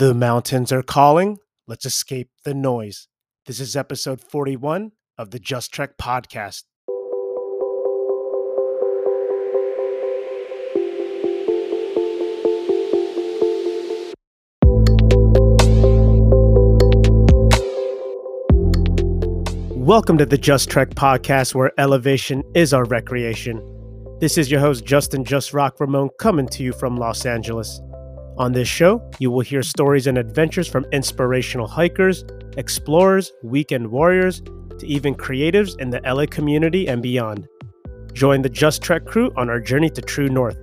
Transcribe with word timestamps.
The 0.00 0.14
mountains 0.14 0.72
are 0.72 0.82
calling. 0.82 1.40
Let's 1.66 1.84
escape 1.84 2.30
the 2.46 2.54
noise. 2.54 3.06
This 3.44 3.60
is 3.60 3.76
episode 3.76 4.22
41 4.22 4.92
of 5.18 5.30
the 5.30 5.38
Just 5.38 5.74
Trek 5.74 5.98
podcast. 5.98 6.62
Welcome 19.76 20.16
to 20.16 20.24
the 20.24 20.38
Just 20.40 20.70
Trek 20.70 20.88
podcast, 20.94 21.54
where 21.54 21.78
elevation 21.78 22.42
is 22.54 22.72
our 22.72 22.86
recreation. 22.86 23.58
This 24.18 24.38
is 24.38 24.50
your 24.50 24.60
host, 24.60 24.86
Justin 24.86 25.26
Just 25.26 25.52
Rock 25.52 25.78
Ramon, 25.78 26.08
coming 26.18 26.48
to 26.48 26.62
you 26.62 26.72
from 26.72 26.96
Los 26.96 27.26
Angeles. 27.26 27.82
On 28.40 28.52
this 28.52 28.68
show, 28.68 29.02
you 29.18 29.30
will 29.30 29.42
hear 29.42 29.62
stories 29.62 30.06
and 30.06 30.16
adventures 30.16 30.66
from 30.66 30.86
inspirational 30.92 31.66
hikers, 31.66 32.24
explorers, 32.56 33.30
weekend 33.42 33.90
warriors, 33.90 34.40
to 34.78 34.86
even 34.86 35.14
creatives 35.14 35.78
in 35.78 35.90
the 35.90 36.00
LA 36.06 36.24
community 36.24 36.88
and 36.88 37.02
beyond. 37.02 37.46
Join 38.14 38.40
the 38.40 38.48
Just 38.48 38.80
Trek 38.80 39.04
crew 39.04 39.30
on 39.36 39.50
our 39.50 39.60
journey 39.60 39.90
to 39.90 40.00
True 40.00 40.30
North. 40.30 40.56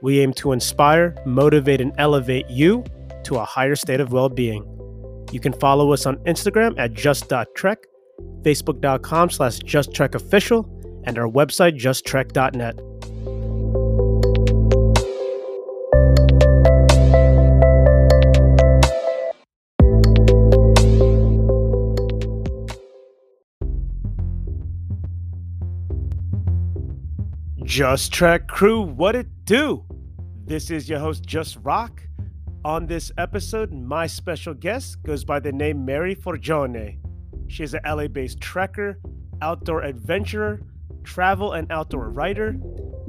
We 0.00 0.20
aim 0.20 0.32
to 0.34 0.52
inspire, 0.52 1.14
motivate, 1.26 1.82
and 1.82 1.92
elevate 1.98 2.48
you 2.48 2.82
to 3.24 3.36
a 3.36 3.44
higher 3.44 3.76
state 3.76 4.00
of 4.00 4.12
well 4.12 4.30
being. 4.30 4.64
You 5.32 5.38
can 5.38 5.52
follow 5.52 5.92
us 5.92 6.06
on 6.06 6.16
Instagram 6.24 6.78
at 6.78 6.94
just.trek, 6.94 7.78
facebook.com 8.40 9.28
slash 9.28 9.58
justtrekofficial, 9.58 11.04
and 11.06 11.18
our 11.18 11.28
website 11.28 11.78
justtrek.net. 11.78 12.80
Just 27.72 28.12
Trek 28.12 28.48
crew, 28.48 28.82
what 28.82 29.16
it 29.16 29.46
do? 29.46 29.86
This 30.44 30.70
is 30.70 30.90
your 30.90 30.98
host, 30.98 31.24
Just 31.24 31.56
Rock. 31.62 32.02
On 32.66 32.86
this 32.86 33.10
episode, 33.16 33.72
my 33.72 34.06
special 34.06 34.52
guest 34.52 35.02
goes 35.04 35.24
by 35.24 35.40
the 35.40 35.52
name 35.52 35.82
Mary 35.82 36.14
Forgione. 36.14 36.98
She 37.48 37.64
is 37.64 37.72
an 37.72 37.80
LA 37.86 38.08
based 38.08 38.40
trekker, 38.40 38.96
outdoor 39.40 39.84
adventurer, 39.84 40.60
travel 41.02 41.52
and 41.52 41.72
outdoor 41.72 42.10
writer, 42.10 42.60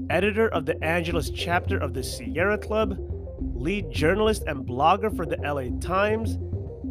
editor 0.10 0.48
of 0.48 0.66
the 0.66 0.82
Angeles 0.82 1.30
chapter 1.30 1.78
of 1.78 1.94
the 1.94 2.02
Sierra 2.02 2.58
Club, 2.58 2.96
lead 3.42 3.92
journalist 3.92 4.44
and 4.48 4.66
blogger 4.66 5.14
for 5.14 5.26
the 5.26 5.36
LA 5.44 5.78
Times, 5.82 6.38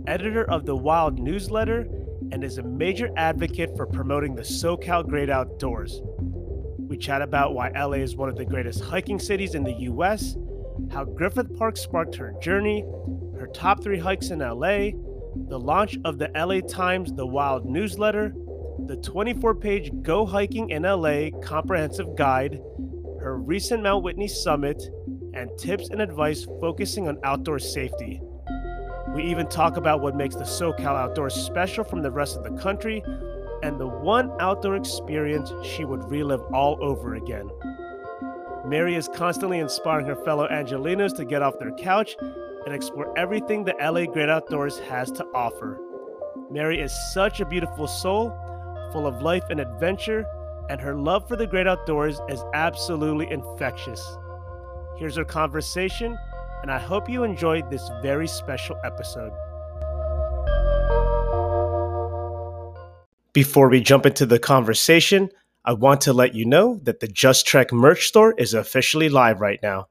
editor 0.06 0.44
of 0.50 0.66
the 0.66 0.76
Wild 0.76 1.18
newsletter, 1.18 1.88
and 2.32 2.44
is 2.44 2.58
a 2.58 2.62
major 2.62 3.08
advocate 3.16 3.74
for 3.78 3.86
promoting 3.86 4.34
the 4.34 4.42
SoCal 4.42 5.08
Great 5.08 5.30
Outdoors. 5.30 6.02
We 6.92 6.98
chat 6.98 7.22
about 7.22 7.54
why 7.54 7.70
LA 7.70 8.02
is 8.02 8.16
one 8.16 8.28
of 8.28 8.36
the 8.36 8.44
greatest 8.44 8.84
hiking 8.84 9.18
cities 9.18 9.54
in 9.54 9.64
the 9.64 9.72
US, 9.88 10.36
how 10.90 11.04
Griffith 11.04 11.56
Park 11.56 11.78
sparked 11.78 12.14
her 12.16 12.34
journey, 12.42 12.84
her 13.40 13.46
top 13.46 13.82
three 13.82 13.98
hikes 13.98 14.28
in 14.28 14.40
LA, 14.40 14.90
the 15.48 15.58
launch 15.58 15.96
of 16.04 16.18
the 16.18 16.30
LA 16.34 16.60
Times 16.60 17.14
The 17.14 17.26
Wild 17.26 17.64
newsletter, 17.64 18.34
the 18.84 18.96
24 18.96 19.54
page 19.54 19.90
Go 20.02 20.26
Hiking 20.26 20.68
in 20.68 20.82
LA 20.82 21.30
comprehensive 21.42 22.14
guide, 22.14 22.60
her 23.22 23.38
recent 23.38 23.82
Mount 23.82 24.04
Whitney 24.04 24.28
summit, 24.28 24.82
and 25.32 25.48
tips 25.56 25.88
and 25.88 26.02
advice 26.02 26.46
focusing 26.60 27.08
on 27.08 27.16
outdoor 27.24 27.58
safety. 27.58 28.20
We 29.14 29.22
even 29.24 29.46
talk 29.46 29.78
about 29.78 30.02
what 30.02 30.14
makes 30.14 30.34
the 30.34 30.44
SoCal 30.44 30.94
outdoors 30.94 31.32
special 31.32 31.84
from 31.84 32.02
the 32.02 32.10
rest 32.10 32.36
of 32.36 32.44
the 32.44 32.60
country 32.60 33.02
and 33.62 33.78
the 33.78 33.86
one 33.86 34.32
outdoor 34.40 34.76
experience 34.76 35.52
she 35.62 35.84
would 35.84 36.10
relive 36.10 36.42
all 36.52 36.76
over 36.80 37.14
again. 37.14 37.50
Mary 38.66 38.94
is 38.94 39.08
constantly 39.08 39.58
inspiring 39.58 40.06
her 40.06 40.16
fellow 40.16 40.46
Angelenos 40.48 41.16
to 41.16 41.24
get 41.24 41.42
off 41.42 41.58
their 41.58 41.72
couch 41.72 42.16
and 42.64 42.74
explore 42.74 43.16
everything 43.18 43.64
the 43.64 43.74
LA 43.80 44.04
Great 44.04 44.28
Outdoors 44.28 44.78
has 44.80 45.10
to 45.12 45.24
offer. 45.34 45.80
Mary 46.50 46.80
is 46.80 46.92
such 47.12 47.40
a 47.40 47.46
beautiful 47.46 47.86
soul, 47.86 48.32
full 48.92 49.06
of 49.06 49.22
life 49.22 49.44
and 49.50 49.58
adventure, 49.58 50.24
and 50.68 50.80
her 50.80 50.94
love 50.94 51.26
for 51.26 51.36
the 51.36 51.46
great 51.46 51.66
outdoors 51.66 52.20
is 52.28 52.44
absolutely 52.54 53.30
infectious. 53.30 54.16
Here's 54.96 55.18
our 55.18 55.24
conversation, 55.24 56.16
and 56.62 56.70
I 56.70 56.78
hope 56.78 57.08
you 57.08 57.24
enjoyed 57.24 57.70
this 57.70 57.90
very 58.00 58.28
special 58.28 58.76
episode. 58.84 59.32
Before 63.32 63.70
we 63.70 63.80
jump 63.80 64.04
into 64.04 64.26
the 64.26 64.38
conversation, 64.38 65.30
I 65.64 65.72
want 65.72 66.02
to 66.02 66.12
let 66.12 66.34
you 66.34 66.44
know 66.44 66.78
that 66.82 67.00
the 67.00 67.08
Just 67.08 67.46
Trek 67.46 67.72
merch 67.72 68.06
store 68.06 68.34
is 68.36 68.52
officially 68.52 69.08
live 69.08 69.40
right 69.40 69.58
now. 69.62 69.88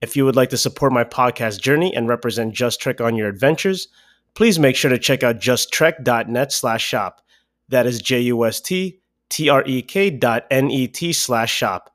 If 0.00 0.16
you 0.16 0.24
would 0.24 0.34
like 0.34 0.50
to 0.50 0.56
support 0.56 0.92
my 0.92 1.04
podcast 1.04 1.60
journey 1.60 1.94
and 1.94 2.08
represent 2.08 2.52
Just 2.52 2.80
Trek 2.80 3.00
on 3.00 3.14
your 3.14 3.28
adventures, 3.28 3.86
please 4.34 4.58
make 4.58 4.74
sure 4.74 4.90
to 4.90 4.98
check 4.98 5.22
out 5.22 5.38
justtrek.net 5.38 6.50
slash 6.52 6.84
shop. 6.84 7.20
That 7.68 7.86
is 7.86 8.02
J-U-S-T-T-R-E-K 8.02 8.50
dot 10.10 10.46
N-E-T 10.50 11.12
slash 11.12 11.54
shop. 11.54 11.94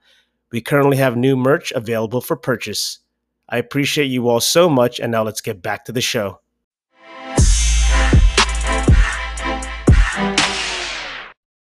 We 0.53 0.61
currently 0.61 0.95
have 0.95 1.17
new 1.17 1.35
merch 1.35 1.73
available 1.73 2.21
for 2.21 2.37
purchase. 2.37 2.99
I 3.49 3.57
appreciate 3.57 4.05
you 4.05 4.29
all 4.29 4.39
so 4.39 4.69
much, 4.69 5.01
and 5.01 5.11
now 5.11 5.23
let's 5.23 5.41
get 5.41 5.61
back 5.61 5.83
to 5.85 5.91
the 5.91 5.99
show. 5.99 6.39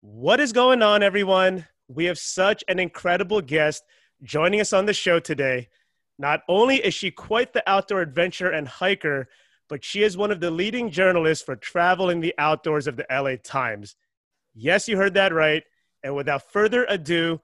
What 0.07 0.39
is 0.39 0.53
going 0.53 0.83
on, 0.83 1.01
everyone? 1.01 1.66
We 1.88 2.05
have 2.05 2.19
such 2.19 2.63
an 2.67 2.77
incredible 2.77 3.41
guest 3.41 3.83
joining 4.21 4.61
us 4.61 4.71
on 4.71 4.85
the 4.85 4.93
show 4.93 5.19
today. 5.19 5.67
Not 6.19 6.41
only 6.47 6.75
is 6.75 6.93
she 6.93 7.09
quite 7.09 7.53
the 7.53 7.67
outdoor 7.67 8.01
adventurer 8.01 8.51
and 8.51 8.67
hiker, 8.67 9.27
but 9.67 9.83
she 9.83 10.03
is 10.03 10.16
one 10.16 10.29
of 10.29 10.39
the 10.39 10.51
leading 10.51 10.91
journalists 10.91 11.43
for 11.43 11.55
travel 11.55 12.11
in 12.11 12.19
the 12.19 12.35
outdoors 12.38 12.85
of 12.85 12.97
the 12.97 13.05
LA 13.09 13.38
Times. 13.43 13.95
Yes, 14.53 14.88
you 14.88 14.95
heard 14.95 15.16
that 15.16 15.33
right. 15.33 15.63
And 16.03 16.16
without 16.16 16.51
further 16.51 16.85
ado, 16.87 17.41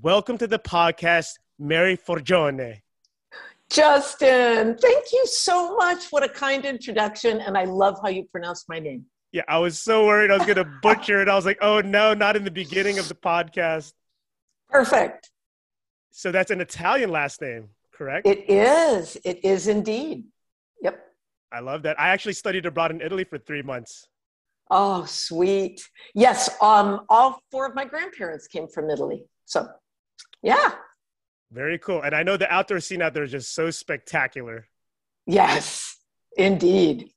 welcome 0.00 0.38
to 0.38 0.46
the 0.46 0.58
podcast, 0.58 1.34
Mary 1.58 1.94
Forgione. 1.94 2.80
Justin, 3.68 4.78
thank 4.78 5.12
you 5.12 5.26
so 5.26 5.76
much. 5.76 6.10
What 6.10 6.24
a 6.24 6.28
kind 6.30 6.64
introduction. 6.64 7.42
And 7.42 7.56
I 7.56 7.64
love 7.64 7.98
how 8.02 8.08
you 8.08 8.24
pronounce 8.24 8.64
my 8.66 8.78
name. 8.78 9.04
Yeah, 9.32 9.42
I 9.46 9.58
was 9.58 9.78
so 9.78 10.06
worried 10.06 10.30
I 10.30 10.38
was 10.38 10.46
going 10.46 10.56
to 10.56 10.70
butcher 10.82 11.20
it. 11.20 11.28
I 11.28 11.34
was 11.34 11.44
like, 11.44 11.58
oh 11.60 11.80
no, 11.80 12.14
not 12.14 12.36
in 12.36 12.44
the 12.44 12.50
beginning 12.50 12.98
of 12.98 13.08
the 13.08 13.14
podcast. 13.14 13.92
Perfect. 14.70 15.30
So 16.10 16.32
that's 16.32 16.50
an 16.50 16.60
Italian 16.60 17.10
last 17.10 17.40
name, 17.42 17.68
correct? 17.92 18.26
It 18.26 18.48
is. 18.48 19.16
It 19.24 19.44
is 19.44 19.68
indeed. 19.68 20.24
Yep. 20.82 20.98
I 21.52 21.60
love 21.60 21.82
that. 21.82 22.00
I 22.00 22.08
actually 22.08 22.32
studied 22.32 22.66
abroad 22.66 22.90
in 22.90 23.00
Italy 23.00 23.24
for 23.24 23.38
three 23.38 23.62
months. 23.62 24.06
Oh, 24.70 25.04
sweet. 25.04 25.86
Yes. 26.14 26.50
Um, 26.60 27.02
all 27.08 27.40
four 27.50 27.66
of 27.66 27.74
my 27.74 27.84
grandparents 27.84 28.46
came 28.46 28.68
from 28.68 28.90
Italy. 28.90 29.24
So, 29.44 29.68
yeah. 30.42 30.72
Very 31.50 31.78
cool. 31.78 32.02
And 32.02 32.14
I 32.14 32.22
know 32.22 32.36
the 32.36 32.52
outdoor 32.52 32.80
scene 32.80 33.00
out 33.00 33.14
there 33.14 33.24
is 33.24 33.30
just 33.30 33.54
so 33.54 33.70
spectacular. 33.70 34.68
Yes, 35.26 35.96
indeed. 36.36 37.10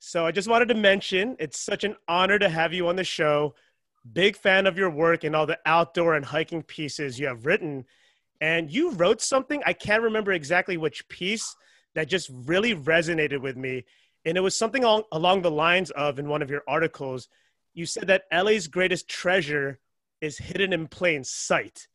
So 0.00 0.24
I 0.24 0.32
just 0.32 0.48
wanted 0.48 0.68
to 0.68 0.74
mention 0.74 1.36
it's 1.38 1.60
such 1.60 1.84
an 1.84 1.94
honor 2.08 2.38
to 2.38 2.48
have 2.48 2.72
you 2.72 2.88
on 2.88 2.96
the 2.96 3.04
show. 3.04 3.54
Big 4.10 4.34
fan 4.34 4.66
of 4.66 4.78
your 4.78 4.88
work 4.88 5.24
and 5.24 5.36
all 5.36 5.44
the 5.44 5.58
outdoor 5.66 6.14
and 6.14 6.24
hiking 6.24 6.62
pieces 6.62 7.20
you 7.20 7.26
have 7.26 7.44
written. 7.44 7.84
And 8.40 8.70
you 8.70 8.92
wrote 8.92 9.20
something, 9.20 9.62
I 9.66 9.74
can't 9.74 10.02
remember 10.02 10.32
exactly 10.32 10.78
which 10.78 11.06
piece, 11.10 11.54
that 11.94 12.08
just 12.08 12.30
really 12.32 12.74
resonated 12.74 13.42
with 13.42 13.58
me. 13.58 13.84
And 14.24 14.38
it 14.38 14.40
was 14.40 14.56
something 14.56 14.86
all, 14.86 15.06
along 15.12 15.42
the 15.42 15.50
lines 15.50 15.90
of 15.90 16.18
in 16.18 16.28
one 16.28 16.40
of 16.40 16.50
your 16.50 16.62
articles, 16.66 17.28
you 17.74 17.84
said 17.84 18.06
that 18.06 18.24
LA's 18.32 18.68
greatest 18.68 19.06
treasure 19.06 19.80
is 20.22 20.38
hidden 20.38 20.72
in 20.72 20.88
plain 20.88 21.24
sight. 21.24 21.88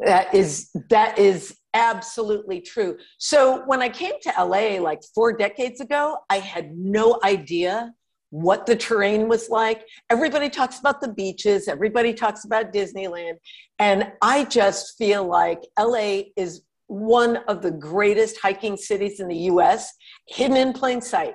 That 0.00 0.34
is 0.34 0.70
that 0.90 1.18
is 1.18 1.56
absolutely 1.76 2.60
true. 2.60 2.96
So 3.18 3.62
when 3.66 3.82
I 3.82 3.88
came 3.90 4.14
to 4.22 4.32
LA 4.38 4.80
like 4.80 5.02
4 5.14 5.36
decades 5.36 5.80
ago, 5.80 6.18
I 6.30 6.38
had 6.38 6.76
no 6.76 7.20
idea 7.22 7.92
what 8.30 8.66
the 8.66 8.74
terrain 8.74 9.28
was 9.28 9.50
like. 9.50 9.84
Everybody 10.10 10.48
talks 10.48 10.80
about 10.80 11.00
the 11.00 11.12
beaches, 11.12 11.68
everybody 11.68 12.12
talks 12.12 12.44
about 12.44 12.72
Disneyland, 12.72 13.34
and 13.78 14.10
I 14.22 14.44
just 14.44 14.96
feel 14.98 15.24
like 15.24 15.60
LA 15.78 16.22
is 16.36 16.62
one 16.88 17.36
of 17.48 17.62
the 17.62 17.70
greatest 17.70 18.38
hiking 18.40 18.76
cities 18.76 19.20
in 19.20 19.28
the 19.28 19.42
US, 19.52 19.92
hidden 20.26 20.56
in 20.56 20.72
plain 20.72 21.00
sight. 21.00 21.34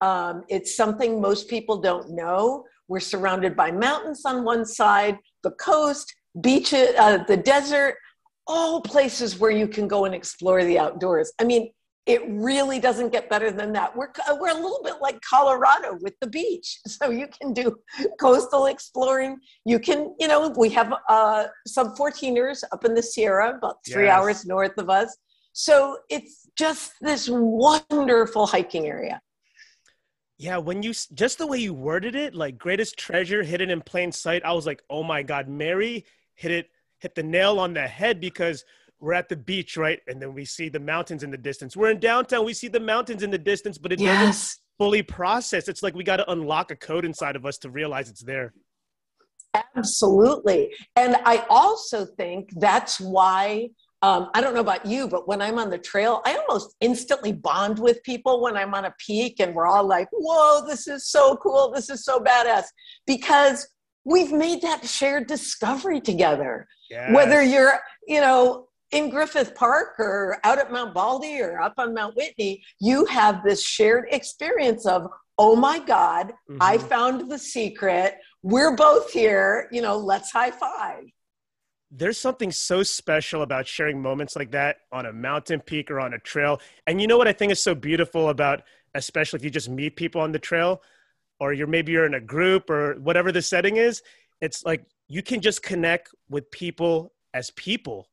Um, 0.00 0.42
it's 0.48 0.76
something 0.76 1.20
most 1.20 1.48
people 1.48 1.80
don't 1.80 2.10
know. 2.10 2.64
We're 2.88 3.00
surrounded 3.00 3.56
by 3.56 3.70
mountains 3.70 4.22
on 4.24 4.44
one 4.44 4.64
side, 4.64 5.18
the 5.42 5.52
coast, 5.52 6.12
beaches, 6.40 6.90
uh, 6.98 7.18
the 7.24 7.36
desert, 7.36 7.96
all 8.46 8.80
places 8.80 9.38
where 9.38 9.50
you 9.50 9.68
can 9.68 9.86
go 9.88 10.04
and 10.04 10.14
explore 10.14 10.64
the 10.64 10.78
outdoors. 10.78 11.32
I 11.40 11.44
mean, 11.44 11.70
it 12.06 12.20
really 12.26 12.80
doesn't 12.80 13.12
get 13.12 13.30
better 13.30 13.52
than 13.52 13.72
that. 13.74 13.96
We're, 13.96 14.08
we're 14.40 14.50
a 14.50 14.54
little 14.54 14.80
bit 14.82 14.96
like 15.00 15.20
Colorado 15.20 15.96
with 16.00 16.14
the 16.20 16.26
beach. 16.26 16.80
So 16.88 17.10
you 17.10 17.26
can 17.26 17.52
do 17.52 17.76
coastal 18.20 18.66
exploring. 18.66 19.38
You 19.64 19.78
can, 19.78 20.14
you 20.18 20.28
know, 20.28 20.48
we 20.56 20.68
have 20.70 20.92
uh, 21.08 21.46
some 21.66 21.94
14ers 21.96 22.62
up 22.70 22.84
in 22.84 22.94
the 22.94 23.02
Sierra, 23.02 23.56
about 23.56 23.76
three 23.88 24.06
yes. 24.06 24.16
hours 24.16 24.46
north 24.46 24.76
of 24.78 24.88
us. 24.90 25.16
So 25.52 25.98
it's 26.08 26.48
just 26.56 26.92
this 27.00 27.28
wonderful 27.30 28.46
hiking 28.46 28.86
area. 28.86 29.20
Yeah, 30.38 30.58
when 30.58 30.82
you 30.82 30.92
just 30.92 31.38
the 31.38 31.46
way 31.46 31.58
you 31.58 31.72
worded 31.72 32.14
it, 32.14 32.34
like 32.34 32.58
greatest 32.58 32.96
treasure 32.98 33.42
hidden 33.42 33.70
in 33.70 33.80
plain 33.80 34.10
sight, 34.10 34.44
I 34.44 34.52
was 34.52 34.66
like, 34.66 34.82
oh 34.90 35.02
my 35.02 35.22
God, 35.22 35.48
Mary 35.48 36.04
hit 36.34 36.50
it, 36.50 36.70
hit 37.02 37.14
the 37.16 37.22
nail 37.22 37.58
on 37.58 37.74
the 37.74 37.86
head 37.86 38.20
because 38.20 38.64
we're 39.00 39.12
at 39.12 39.28
the 39.28 39.36
beach, 39.36 39.76
right? 39.76 39.98
And 40.06 40.22
then 40.22 40.32
we 40.32 40.44
see 40.44 40.68
the 40.68 40.78
mountains 40.78 41.24
in 41.24 41.30
the 41.32 41.36
distance. 41.36 41.76
We're 41.76 41.90
in 41.90 41.98
downtown, 41.98 42.44
we 42.44 42.54
see 42.54 42.68
the 42.68 42.80
mountains 42.80 43.24
in 43.24 43.30
the 43.30 43.38
distance, 43.38 43.76
but 43.76 43.92
it 43.92 44.00
yes. 44.00 44.24
doesn't 44.24 44.58
fully 44.78 45.02
process. 45.02 45.68
It's 45.68 45.82
like 45.82 45.94
we 45.94 46.04
got 46.04 46.18
to 46.18 46.30
unlock 46.30 46.70
a 46.70 46.76
code 46.76 47.04
inside 47.04 47.34
of 47.34 47.44
us 47.44 47.58
to 47.58 47.70
realize 47.70 48.08
it's 48.08 48.22
there. 48.22 48.54
Absolutely. 49.76 50.72
And 50.96 51.16
I 51.24 51.44
also 51.50 52.06
think 52.06 52.50
that's 52.56 53.00
why 53.00 53.70
um, 54.02 54.30
I 54.34 54.40
don't 54.40 54.54
know 54.54 54.60
about 54.60 54.86
you, 54.86 55.08
but 55.08 55.28
when 55.28 55.42
I'm 55.42 55.58
on 55.58 55.70
the 55.70 55.78
trail, 55.78 56.22
I 56.24 56.36
almost 56.36 56.74
instantly 56.80 57.32
bond 57.32 57.78
with 57.78 58.02
people 58.02 58.42
when 58.42 58.56
I'm 58.56 58.74
on 58.74 58.84
a 58.84 58.94
peak 58.98 59.40
and 59.40 59.54
we're 59.54 59.66
all 59.66 59.86
like, 59.86 60.08
whoa, 60.12 60.66
this 60.66 60.88
is 60.88 61.08
so 61.08 61.36
cool. 61.36 61.72
This 61.72 61.90
is 61.90 62.04
so 62.04 62.18
badass. 62.18 62.64
Because 63.06 63.68
we've 64.04 64.32
made 64.32 64.62
that 64.62 64.86
shared 64.86 65.26
discovery 65.26 66.00
together. 66.00 66.66
Yes. 66.92 67.14
Whether 67.14 67.42
you're, 67.42 67.80
you 68.06 68.20
know, 68.20 68.68
in 68.90 69.08
Griffith 69.08 69.54
Park 69.54 69.98
or 69.98 70.38
out 70.44 70.58
at 70.58 70.70
Mount 70.70 70.92
Baldy 70.92 71.40
or 71.40 71.58
up 71.58 71.72
on 71.78 71.94
Mount 71.94 72.14
Whitney, 72.16 72.62
you 72.80 73.06
have 73.06 73.42
this 73.42 73.64
shared 73.64 74.04
experience 74.10 74.84
of, 74.84 75.08
oh 75.38 75.56
my 75.56 75.78
God, 75.78 76.34
mm-hmm. 76.50 76.58
I 76.60 76.76
found 76.76 77.30
the 77.30 77.38
secret. 77.38 78.18
We're 78.42 78.76
both 78.76 79.10
here, 79.10 79.70
you 79.72 79.80
know, 79.80 79.96
let's 79.96 80.30
high 80.30 80.50
five. 80.50 81.04
There's 81.90 82.18
something 82.18 82.52
so 82.52 82.82
special 82.82 83.40
about 83.40 83.66
sharing 83.66 84.00
moments 84.00 84.36
like 84.36 84.50
that 84.50 84.80
on 84.92 85.06
a 85.06 85.14
mountain 85.14 85.60
peak 85.60 85.90
or 85.90 85.98
on 85.98 86.12
a 86.12 86.18
trail. 86.18 86.60
And 86.86 87.00
you 87.00 87.06
know 87.06 87.16
what 87.16 87.28
I 87.28 87.32
think 87.32 87.52
is 87.52 87.60
so 87.60 87.74
beautiful 87.74 88.28
about, 88.28 88.64
especially 88.94 89.38
if 89.38 89.44
you 89.44 89.50
just 89.50 89.70
meet 89.70 89.96
people 89.96 90.20
on 90.20 90.32
the 90.32 90.38
trail 90.38 90.82
or 91.40 91.54
you're 91.54 91.66
maybe 91.66 91.92
you're 91.92 92.04
in 92.04 92.14
a 92.14 92.20
group 92.20 92.68
or 92.68 92.96
whatever 93.00 93.32
the 93.32 93.40
setting 93.40 93.78
is, 93.78 94.02
it's 94.42 94.64
like 94.66 94.84
you 95.12 95.22
can 95.22 95.42
just 95.42 95.62
connect 95.62 96.08
with 96.30 96.50
people 96.50 97.12
as 97.34 97.50
people 97.50 98.08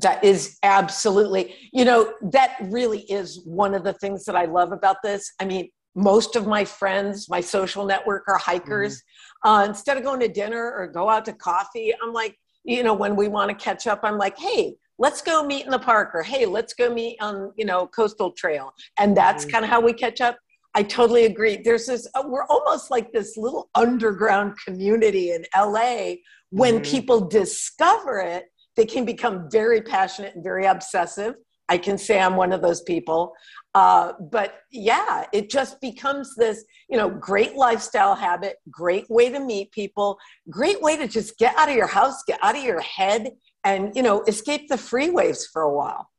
that 0.00 0.24
is 0.24 0.58
absolutely, 0.64 1.54
you 1.72 1.84
know, 1.84 2.14
that 2.32 2.56
really 2.62 3.00
is 3.02 3.42
one 3.44 3.74
of 3.74 3.84
the 3.84 3.92
things 3.92 4.24
that 4.24 4.34
I 4.34 4.46
love 4.46 4.72
about 4.72 4.96
this. 5.04 5.32
I 5.38 5.44
mean, 5.44 5.68
most 5.94 6.34
of 6.34 6.46
my 6.46 6.64
friends, 6.64 7.28
my 7.28 7.40
social 7.40 7.84
network 7.84 8.24
are 8.26 8.38
hikers. 8.38 8.96
Mm-hmm. 9.44 9.48
Uh, 9.50 9.64
instead 9.66 9.98
of 9.98 10.02
going 10.02 10.18
to 10.18 10.28
dinner 10.28 10.72
or 10.76 10.88
go 10.88 11.08
out 11.08 11.26
to 11.26 11.32
coffee, 11.32 11.92
I'm 12.02 12.12
like, 12.12 12.36
you 12.64 12.82
know, 12.82 12.94
when 12.94 13.14
we 13.14 13.28
want 13.28 13.50
to 13.50 13.64
catch 13.64 13.86
up, 13.86 14.00
I'm 14.02 14.18
like, 14.18 14.36
hey, 14.36 14.74
let's 14.98 15.22
go 15.22 15.44
meet 15.44 15.64
in 15.64 15.70
the 15.70 15.78
park 15.78 16.10
or 16.12 16.22
hey, 16.22 16.44
let's 16.44 16.74
go 16.74 16.92
meet 16.92 17.18
on, 17.20 17.52
you 17.56 17.66
know, 17.66 17.86
coastal 17.86 18.32
trail. 18.32 18.72
And 18.98 19.16
that's 19.16 19.44
mm-hmm. 19.44 19.52
kind 19.52 19.64
of 19.64 19.70
how 19.70 19.80
we 19.80 19.92
catch 19.92 20.20
up. 20.20 20.38
I 20.74 20.82
totally 20.82 21.26
agree. 21.26 21.58
There's 21.58 21.86
this, 21.86 22.08
uh, 22.14 22.22
we're 22.26 22.46
almost 22.46 22.90
like 22.90 23.12
this 23.12 23.36
little 23.36 23.68
underground 23.74 24.54
community 24.64 25.32
in 25.32 25.44
LA. 25.56 26.14
When 26.50 26.76
mm-hmm. 26.76 26.90
people 26.90 27.28
discover 27.28 28.20
it, 28.20 28.46
they 28.76 28.86
can 28.86 29.04
become 29.04 29.50
very 29.50 29.82
passionate 29.82 30.34
and 30.34 30.42
very 30.42 30.64
obsessive. 30.64 31.34
I 31.68 31.78
can 31.78 31.96
say 31.96 32.20
I'm 32.20 32.36
one 32.36 32.52
of 32.52 32.62
those 32.62 32.82
people. 32.82 33.32
Uh, 33.74 34.12
but 34.30 34.60
yeah, 34.70 35.24
it 35.32 35.50
just 35.50 35.80
becomes 35.80 36.34
this, 36.36 36.64
you 36.88 36.98
know, 36.98 37.08
great 37.08 37.54
lifestyle 37.54 38.14
habit, 38.14 38.56
great 38.70 39.08
way 39.08 39.30
to 39.30 39.40
meet 39.40 39.72
people, 39.72 40.18
great 40.50 40.80
way 40.82 40.96
to 40.96 41.08
just 41.08 41.38
get 41.38 41.56
out 41.56 41.68
of 41.68 41.74
your 41.74 41.86
house, 41.86 42.22
get 42.26 42.38
out 42.42 42.56
of 42.56 42.62
your 42.62 42.80
head, 42.80 43.30
and, 43.64 43.94
you 43.94 44.02
know, 44.02 44.22
escape 44.24 44.68
the 44.68 44.74
freeways 44.74 45.44
for 45.50 45.62
a 45.62 45.72
while. 45.72 46.10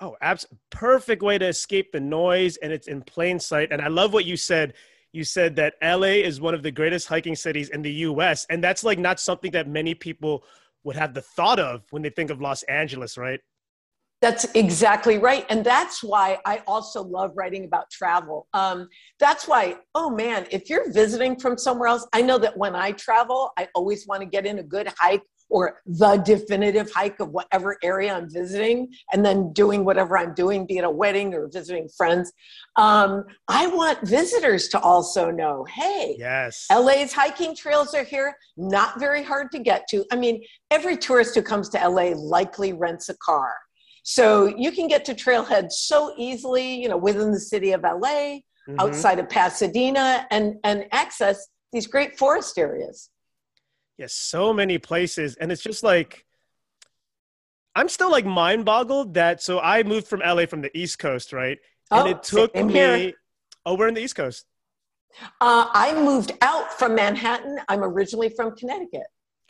Oh, 0.00 0.16
abs- 0.20 0.46
perfect 0.70 1.22
way 1.22 1.38
to 1.38 1.46
escape 1.46 1.92
the 1.92 2.00
noise, 2.00 2.56
and 2.58 2.72
it's 2.72 2.88
in 2.88 3.02
plain 3.02 3.38
sight. 3.38 3.72
And 3.72 3.80
I 3.80 3.88
love 3.88 4.12
what 4.12 4.24
you 4.24 4.36
said. 4.36 4.74
You 5.12 5.22
said 5.22 5.54
that 5.56 5.74
LA 5.82 6.24
is 6.24 6.40
one 6.40 6.54
of 6.54 6.62
the 6.62 6.72
greatest 6.72 7.06
hiking 7.06 7.36
cities 7.36 7.68
in 7.68 7.82
the 7.82 7.92
US, 7.92 8.46
and 8.50 8.62
that's 8.62 8.82
like 8.82 8.98
not 8.98 9.20
something 9.20 9.52
that 9.52 9.68
many 9.68 9.94
people 9.94 10.44
would 10.82 10.96
have 10.96 11.14
the 11.14 11.22
thought 11.22 11.60
of 11.60 11.82
when 11.90 12.02
they 12.02 12.10
think 12.10 12.30
of 12.30 12.40
Los 12.40 12.62
Angeles, 12.64 13.16
right? 13.16 13.40
That's 14.20 14.46
exactly 14.54 15.18
right. 15.18 15.44
And 15.50 15.64
that's 15.64 16.02
why 16.02 16.38
I 16.46 16.62
also 16.66 17.02
love 17.02 17.32
writing 17.34 17.64
about 17.64 17.90
travel. 17.90 18.48
Um, 18.54 18.88
that's 19.20 19.46
why, 19.46 19.76
oh 19.94 20.08
man, 20.08 20.46
if 20.50 20.70
you're 20.70 20.90
visiting 20.90 21.38
from 21.38 21.58
somewhere 21.58 21.88
else, 21.88 22.06
I 22.14 22.22
know 22.22 22.38
that 22.38 22.56
when 22.56 22.74
I 22.74 22.92
travel, 22.92 23.50
I 23.58 23.68
always 23.74 24.06
want 24.06 24.22
to 24.22 24.26
get 24.26 24.46
in 24.46 24.60
a 24.60 24.62
good 24.62 24.90
hike 24.98 25.22
or 25.50 25.80
the 25.86 26.16
definitive 26.18 26.90
hike 26.92 27.20
of 27.20 27.30
whatever 27.30 27.76
area 27.82 28.14
I'm 28.14 28.30
visiting, 28.30 28.92
and 29.12 29.24
then 29.24 29.52
doing 29.52 29.84
whatever 29.84 30.18
I'm 30.18 30.34
doing, 30.34 30.66
be 30.66 30.78
it 30.78 30.84
a 30.84 30.90
wedding 30.90 31.34
or 31.34 31.48
visiting 31.48 31.88
friends. 31.96 32.32
Um, 32.76 33.24
I 33.48 33.66
want 33.68 34.06
visitors 34.06 34.68
to 34.68 34.80
also 34.80 35.30
know 35.30 35.64
hey, 35.74 36.16
yes, 36.18 36.66
LA's 36.70 37.12
hiking 37.12 37.54
trails 37.54 37.94
are 37.94 38.04
here, 38.04 38.36
not 38.56 38.98
very 38.98 39.22
hard 39.22 39.50
to 39.52 39.58
get 39.58 39.86
to. 39.90 40.04
I 40.10 40.16
mean, 40.16 40.42
every 40.70 40.96
tourist 40.96 41.34
who 41.34 41.42
comes 41.42 41.68
to 41.70 41.88
LA 41.88 42.10
likely 42.16 42.72
rents 42.72 43.08
a 43.08 43.16
car. 43.18 43.54
So 44.04 44.46
you 44.46 44.70
can 44.70 44.86
get 44.86 45.04
to 45.06 45.14
trailhead 45.14 45.72
so 45.72 46.14
easily, 46.18 46.74
you 46.74 46.88
know, 46.88 46.96
within 46.96 47.32
the 47.32 47.40
city 47.40 47.72
of 47.72 47.82
LA, 47.82 47.98
mm-hmm. 47.98 48.76
outside 48.78 49.18
of 49.18 49.30
Pasadena, 49.30 50.26
and, 50.30 50.56
and 50.62 50.84
access 50.92 51.48
these 51.72 51.86
great 51.86 52.18
forest 52.18 52.58
areas. 52.58 53.08
Yes, 53.98 54.12
so 54.12 54.52
many 54.52 54.78
places. 54.78 55.36
And 55.36 55.52
it's 55.52 55.62
just 55.62 55.82
like, 55.82 56.24
I'm 57.74 57.88
still 57.88 58.10
like 58.10 58.26
mind 58.26 58.64
boggled 58.64 59.14
that. 59.14 59.42
So 59.42 59.60
I 59.60 59.82
moved 59.82 60.06
from 60.06 60.20
LA 60.20 60.46
from 60.46 60.60
the 60.60 60.76
East 60.76 60.98
Coast, 60.98 61.32
right? 61.32 61.58
And 61.90 62.08
oh, 62.08 62.10
it 62.10 62.22
took 62.22 62.54
me. 62.54 62.72
Here. 62.72 63.12
Oh, 63.66 63.76
we're 63.76 63.88
in 63.88 63.94
the 63.94 64.02
East 64.02 64.16
Coast. 64.16 64.46
Uh, 65.40 65.68
I 65.72 65.94
moved 65.94 66.32
out 66.42 66.72
from 66.72 66.94
Manhattan. 66.94 67.58
I'm 67.68 67.82
originally 67.82 68.28
from 68.28 68.56
Connecticut. 68.56 69.06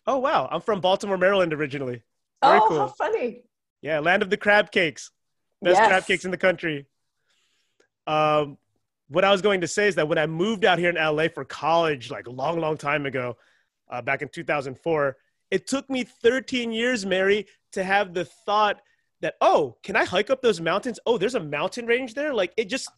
Oh, 0.06 0.18
wow. 0.18 0.48
I'm 0.50 0.60
from 0.60 0.80
Baltimore, 0.80 1.16
Maryland 1.16 1.52
originally. 1.52 2.02
Very 2.42 2.58
oh, 2.58 2.68
cool. 2.68 2.78
how 2.80 2.88
funny. 2.88 3.42
Yeah, 3.80 4.00
land 4.00 4.22
of 4.22 4.30
the 4.30 4.36
crab 4.36 4.70
cakes. 4.70 5.10
Best 5.62 5.78
yes. 5.78 5.88
crab 5.88 6.06
cakes 6.06 6.24
in 6.24 6.30
the 6.30 6.36
country. 6.36 6.86
Um, 8.06 8.58
what 9.08 9.24
I 9.24 9.30
was 9.30 9.40
going 9.40 9.62
to 9.62 9.68
say 9.68 9.88
is 9.88 9.94
that 9.94 10.08
when 10.08 10.18
I 10.18 10.26
moved 10.26 10.64
out 10.64 10.78
here 10.78 10.90
in 10.90 10.96
LA 10.96 11.28
for 11.28 11.44
college, 11.44 12.10
like 12.10 12.26
a 12.26 12.30
long, 12.30 12.60
long 12.60 12.76
time 12.76 13.06
ago, 13.06 13.36
uh, 13.90 14.02
back 14.02 14.22
in 14.22 14.28
2004. 14.28 15.16
It 15.50 15.66
took 15.66 15.88
me 15.88 16.04
13 16.04 16.72
years, 16.72 17.06
Mary, 17.06 17.46
to 17.72 17.84
have 17.84 18.14
the 18.14 18.24
thought 18.24 18.80
that, 19.20 19.34
oh, 19.40 19.76
can 19.82 19.96
I 19.96 20.04
hike 20.04 20.30
up 20.30 20.42
those 20.42 20.60
mountains? 20.60 20.98
Oh, 21.06 21.18
there's 21.18 21.34
a 21.34 21.40
mountain 21.40 21.86
range 21.86 22.14
there. 22.14 22.34
Like 22.34 22.52
it 22.56 22.68
just 22.68 22.90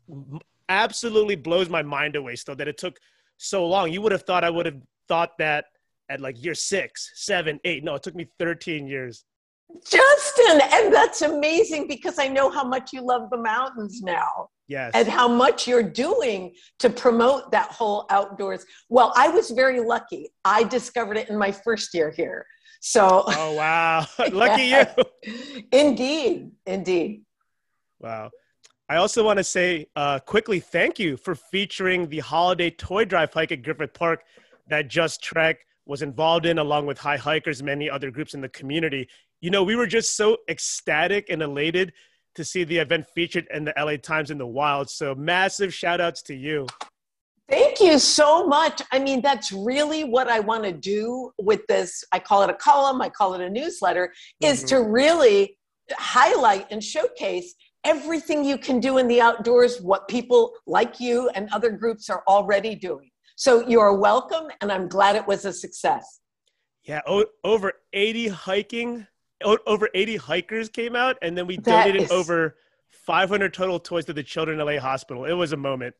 absolutely 0.68 1.36
blows 1.36 1.68
my 1.68 1.82
mind 1.82 2.16
away 2.16 2.36
still 2.36 2.56
that 2.56 2.68
it 2.68 2.78
took 2.78 2.98
so 3.36 3.66
long. 3.66 3.92
You 3.92 4.00
would 4.02 4.12
have 4.12 4.22
thought 4.22 4.44
I 4.44 4.50
would 4.50 4.66
have 4.66 4.80
thought 5.08 5.38
that 5.38 5.66
at 6.08 6.20
like 6.20 6.42
year 6.42 6.54
six, 6.54 7.12
seven, 7.14 7.60
eight. 7.64 7.84
No, 7.84 7.94
it 7.94 8.02
took 8.02 8.14
me 8.14 8.28
13 8.38 8.86
years. 8.86 9.24
Justin, 9.84 10.60
and 10.72 10.94
that's 10.94 11.22
amazing 11.22 11.88
because 11.88 12.18
I 12.18 12.28
know 12.28 12.50
how 12.50 12.64
much 12.64 12.92
you 12.92 13.02
love 13.02 13.30
the 13.30 13.38
mountains 13.38 14.00
now. 14.02 14.48
Yes. 14.68 14.92
And 14.94 15.06
how 15.06 15.28
much 15.28 15.68
you're 15.68 15.82
doing 15.82 16.54
to 16.80 16.90
promote 16.90 17.52
that 17.52 17.70
whole 17.70 18.06
outdoors. 18.10 18.64
Well, 18.88 19.12
I 19.16 19.28
was 19.28 19.50
very 19.50 19.80
lucky. 19.80 20.30
I 20.44 20.64
discovered 20.64 21.16
it 21.16 21.28
in 21.28 21.38
my 21.38 21.52
first 21.52 21.94
year 21.94 22.10
here. 22.10 22.46
So 22.80 23.24
Oh 23.26 23.52
wow. 23.54 24.06
lucky 24.32 24.64
you. 24.64 25.64
Indeed. 25.72 26.50
Indeed. 26.66 27.22
Wow. 28.00 28.30
I 28.88 28.96
also 28.96 29.24
want 29.24 29.38
to 29.38 29.44
say 29.44 29.86
uh, 29.96 30.20
quickly 30.20 30.60
thank 30.60 30.98
you 30.98 31.16
for 31.16 31.34
featuring 31.34 32.08
the 32.08 32.20
holiday 32.20 32.70
toy 32.70 33.04
drive 33.04 33.32
hike 33.32 33.50
at 33.50 33.62
Griffith 33.62 33.94
Park 33.94 34.22
that 34.68 34.88
Just 34.88 35.22
Trek 35.22 35.58
was 35.86 36.02
involved 36.02 36.46
in, 36.46 36.58
along 36.58 36.86
with 36.86 36.98
High 36.98 37.16
Hikers, 37.16 37.62
many 37.62 37.88
other 37.88 38.10
groups 38.10 38.34
in 38.34 38.40
the 38.40 38.48
community. 38.48 39.08
You 39.40 39.50
know, 39.50 39.62
we 39.62 39.76
were 39.76 39.86
just 39.86 40.16
so 40.16 40.38
ecstatic 40.48 41.30
and 41.30 41.42
elated 41.42 41.92
to 42.36 42.44
see 42.44 42.64
the 42.64 42.78
event 42.78 43.06
featured 43.14 43.46
in 43.52 43.64
the 43.64 43.74
LA 43.76 43.96
Times 43.96 44.30
in 44.30 44.38
the 44.38 44.46
wild. 44.46 44.88
So 44.88 45.14
massive 45.14 45.74
shout 45.74 46.00
outs 46.00 46.22
to 46.22 46.34
you. 46.34 46.66
Thank 47.48 47.80
you 47.80 47.98
so 47.98 48.46
much. 48.46 48.82
I 48.90 48.98
mean, 48.98 49.20
that's 49.20 49.52
really 49.52 50.02
what 50.02 50.28
I 50.28 50.40
want 50.40 50.64
to 50.64 50.72
do 50.72 51.30
with 51.38 51.64
this. 51.68 52.02
I 52.12 52.18
call 52.18 52.42
it 52.42 52.50
a 52.50 52.54
column, 52.54 53.00
I 53.00 53.08
call 53.08 53.34
it 53.34 53.40
a 53.40 53.48
newsletter, 53.48 54.12
is 54.40 54.64
mm-hmm. 54.64 54.68
to 54.68 54.82
really 54.82 55.56
highlight 55.92 56.66
and 56.72 56.82
showcase 56.82 57.54
everything 57.84 58.44
you 58.44 58.58
can 58.58 58.80
do 58.80 58.98
in 58.98 59.06
the 59.06 59.20
outdoors, 59.20 59.80
what 59.80 60.08
people 60.08 60.54
like 60.66 60.98
you 60.98 61.28
and 61.36 61.48
other 61.52 61.70
groups 61.70 62.10
are 62.10 62.24
already 62.26 62.74
doing. 62.74 63.10
So 63.36 63.66
you 63.68 63.78
are 63.80 63.94
welcome, 63.94 64.48
and 64.60 64.72
I'm 64.72 64.88
glad 64.88 65.14
it 65.14 65.26
was 65.26 65.44
a 65.44 65.52
success. 65.52 66.20
Yeah, 66.82 67.02
o- 67.06 67.26
over 67.44 67.74
80 67.92 68.28
hiking 68.28 69.06
over 69.44 69.88
80 69.94 70.16
hikers 70.16 70.68
came 70.68 70.96
out 70.96 71.16
and 71.22 71.36
then 71.36 71.46
we 71.46 71.56
donated 71.56 72.02
is... 72.02 72.10
over 72.10 72.56
500 73.06 73.52
total 73.54 73.78
toys 73.78 74.04
to 74.06 74.12
the 74.12 74.22
Children 74.22 74.58
LA 74.58 74.78
Hospital. 74.78 75.24
It 75.24 75.32
was 75.32 75.52
a 75.52 75.56
moment. 75.56 75.94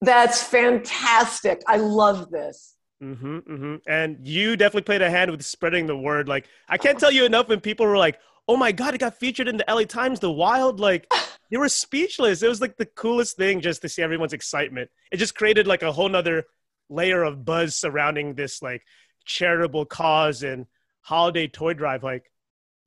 That's 0.00 0.42
fantastic. 0.42 1.62
I 1.66 1.76
love 1.76 2.30
this. 2.30 2.76
Mm-hmm, 3.02 3.38
mm-hmm. 3.38 3.74
And 3.88 4.26
you 4.26 4.56
definitely 4.56 4.82
played 4.82 5.02
a 5.02 5.10
hand 5.10 5.30
with 5.30 5.44
spreading 5.44 5.86
the 5.86 5.96
word. 5.96 6.28
Like, 6.28 6.46
I 6.68 6.78
can't 6.78 6.98
tell 6.98 7.10
you 7.10 7.24
enough 7.24 7.48
when 7.48 7.60
people 7.60 7.86
were 7.86 7.96
like, 7.96 8.18
oh 8.48 8.56
my 8.56 8.72
God, 8.72 8.94
it 8.94 8.98
got 8.98 9.18
featured 9.18 9.48
in 9.48 9.56
the 9.56 9.64
LA 9.68 9.84
Times, 9.84 10.20
The 10.20 10.30
Wild. 10.30 10.80
Like, 10.80 11.12
they 11.50 11.56
were 11.56 11.68
speechless. 11.68 12.42
It 12.42 12.48
was 12.48 12.60
like 12.60 12.76
the 12.76 12.86
coolest 12.86 13.36
thing 13.36 13.60
just 13.60 13.82
to 13.82 13.88
see 13.88 14.02
everyone's 14.02 14.32
excitement. 14.32 14.90
It 15.10 15.16
just 15.16 15.34
created 15.34 15.66
like 15.66 15.82
a 15.82 15.92
whole 15.92 16.08
nother 16.08 16.44
layer 16.88 17.22
of 17.22 17.44
buzz 17.44 17.76
surrounding 17.76 18.34
this 18.34 18.62
like 18.62 18.82
charitable 19.24 19.86
cause 19.86 20.42
and 20.42 20.66
holiday 21.02 21.46
toy 21.46 21.74
drive. 21.74 22.02
Like, 22.02 22.31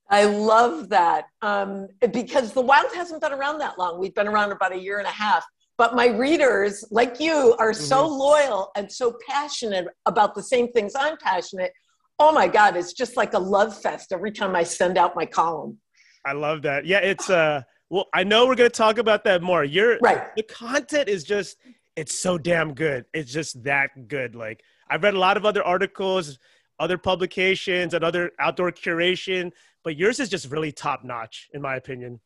I 0.09 0.25
love 0.25 0.89
that 0.89 1.25
um, 1.41 1.87
because 2.11 2.53
the 2.53 2.61
wild 2.61 2.93
hasn't 2.93 3.21
been 3.21 3.33
around 3.33 3.59
that 3.59 3.79
long. 3.79 3.99
We've 3.99 4.13
been 4.13 4.27
around 4.27 4.51
about 4.51 4.71
a 4.73 4.79
year 4.79 4.99
and 4.99 5.07
a 5.07 5.11
half. 5.11 5.43
But 5.77 5.95
my 5.95 6.07
readers, 6.07 6.85
like 6.89 7.19
you, 7.19 7.55
are 7.59 7.71
mm-hmm. 7.71 7.83
so 7.83 8.07
loyal 8.07 8.71
and 8.77 8.89
so 8.89 9.17
passionate 9.27 9.87
about 10.05 10.35
the 10.35 10.43
same 10.43 10.71
things 10.71 10.93
I'm 10.95 11.17
passionate. 11.17 11.73
Oh 12.17 12.31
my 12.31 12.47
God, 12.47 12.77
it's 12.77 12.93
just 12.93 13.17
like 13.17 13.33
a 13.33 13.39
love 13.39 13.77
fest 13.77 14.13
every 14.13 14.31
time 14.31 14.55
I 14.55 14.63
send 14.63 14.97
out 14.97 15.15
my 15.15 15.25
column. 15.25 15.79
I 16.25 16.33
love 16.33 16.61
that. 16.61 16.85
Yeah, 16.85 16.99
it's 16.99 17.29
uh 17.29 17.63
well, 17.89 18.07
I 18.13 18.23
know 18.23 18.47
we're 18.47 18.55
gonna 18.55 18.69
talk 18.69 18.97
about 18.97 19.25
that 19.25 19.41
more. 19.41 19.63
You're 19.63 19.99
right. 19.99 20.35
The 20.35 20.43
content 20.43 21.09
is 21.09 21.23
just 21.23 21.57
it's 21.95 22.17
so 22.17 22.37
damn 22.37 22.73
good. 22.73 23.05
It's 23.13 23.31
just 23.31 23.61
that 23.63 24.07
good. 24.07 24.33
Like 24.33 24.63
I've 24.89 25.03
read 25.03 25.13
a 25.13 25.19
lot 25.19 25.35
of 25.35 25.45
other 25.45 25.63
articles, 25.63 26.39
other 26.79 26.97
publications, 26.97 27.93
and 27.93 28.03
other 28.03 28.31
outdoor 28.39 28.71
curation, 28.71 29.51
but 29.83 29.97
yours 29.97 30.19
is 30.19 30.29
just 30.29 30.49
really 30.51 30.71
top 30.71 31.03
notch, 31.03 31.49
in 31.53 31.61
my 31.61 31.75
opinion. 31.75 32.19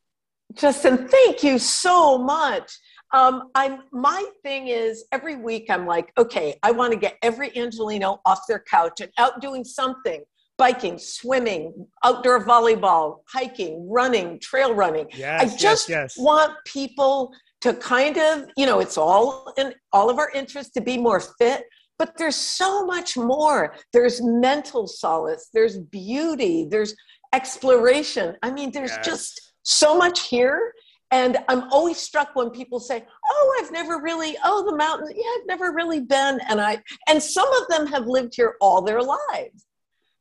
Justin, 0.54 1.06
thank 1.08 1.44
you 1.44 1.58
so 1.58 2.18
much. 2.18 2.72
Um, 3.12 3.50
I'm 3.54 3.82
my 3.92 4.24
thing 4.42 4.68
is 4.68 5.04
every 5.12 5.36
week 5.36 5.66
I'm 5.70 5.86
like, 5.86 6.12
okay, 6.18 6.56
I 6.62 6.72
want 6.72 6.92
to 6.92 6.98
get 6.98 7.16
every 7.22 7.50
Angeleno 7.50 8.18
off 8.26 8.40
their 8.48 8.58
couch 8.58 9.00
and 9.00 9.10
out 9.18 9.40
doing 9.40 9.64
something 9.64 10.22
biking, 10.60 10.98
swimming, 10.98 11.86
outdoor 12.04 12.44
volleyball, 12.44 13.20
hiking, 13.32 13.88
running, 13.88 14.38
trail 14.40 14.74
running. 14.74 15.06
Yes, 15.16 15.40
I 15.40 15.56
just 15.56 15.88
yes, 15.88 16.14
yes. 16.16 16.18
want 16.18 16.52
people 16.66 17.32
to 17.62 17.72
kind 17.72 18.18
of, 18.18 18.46
you 18.58 18.66
know, 18.66 18.78
it's 18.78 18.98
all 18.98 19.54
in 19.56 19.72
all 19.90 20.10
of 20.10 20.18
our 20.18 20.30
interest 20.32 20.74
to 20.74 20.82
be 20.82 20.98
more 20.98 21.20
fit, 21.20 21.64
but 22.00 22.16
there's 22.16 22.34
so 22.34 22.86
much 22.86 23.14
more. 23.14 23.74
There's 23.92 24.22
mental 24.22 24.86
solace, 24.86 25.50
there's 25.52 25.76
beauty, 25.76 26.64
there's 26.64 26.96
exploration. 27.34 28.38
I 28.42 28.50
mean, 28.50 28.72
there's 28.72 28.92
Yes. 28.92 29.04
just 29.04 29.52
so 29.64 29.98
much 29.98 30.28
here. 30.28 30.72
And 31.10 31.36
I'm 31.50 31.64
always 31.70 31.98
struck 31.98 32.34
when 32.34 32.48
people 32.48 32.80
say, 32.80 33.04
"Oh, 33.28 33.60
I've 33.60 33.70
never 33.70 34.00
really, 34.00 34.34
oh, 34.42 34.64
the 34.64 34.74
mountains, 34.74 35.12
yeah, 35.14 35.30
I've 35.36 35.46
never 35.46 35.72
really 35.72 36.00
been." 36.00 36.40
And 36.48 36.58
I, 36.58 36.82
and 37.06 37.22
some 37.22 37.52
of 37.60 37.68
them 37.68 37.86
have 37.88 38.06
lived 38.06 38.32
here 38.34 38.54
all 38.62 38.80
their 38.80 39.02
lives. 39.02 39.66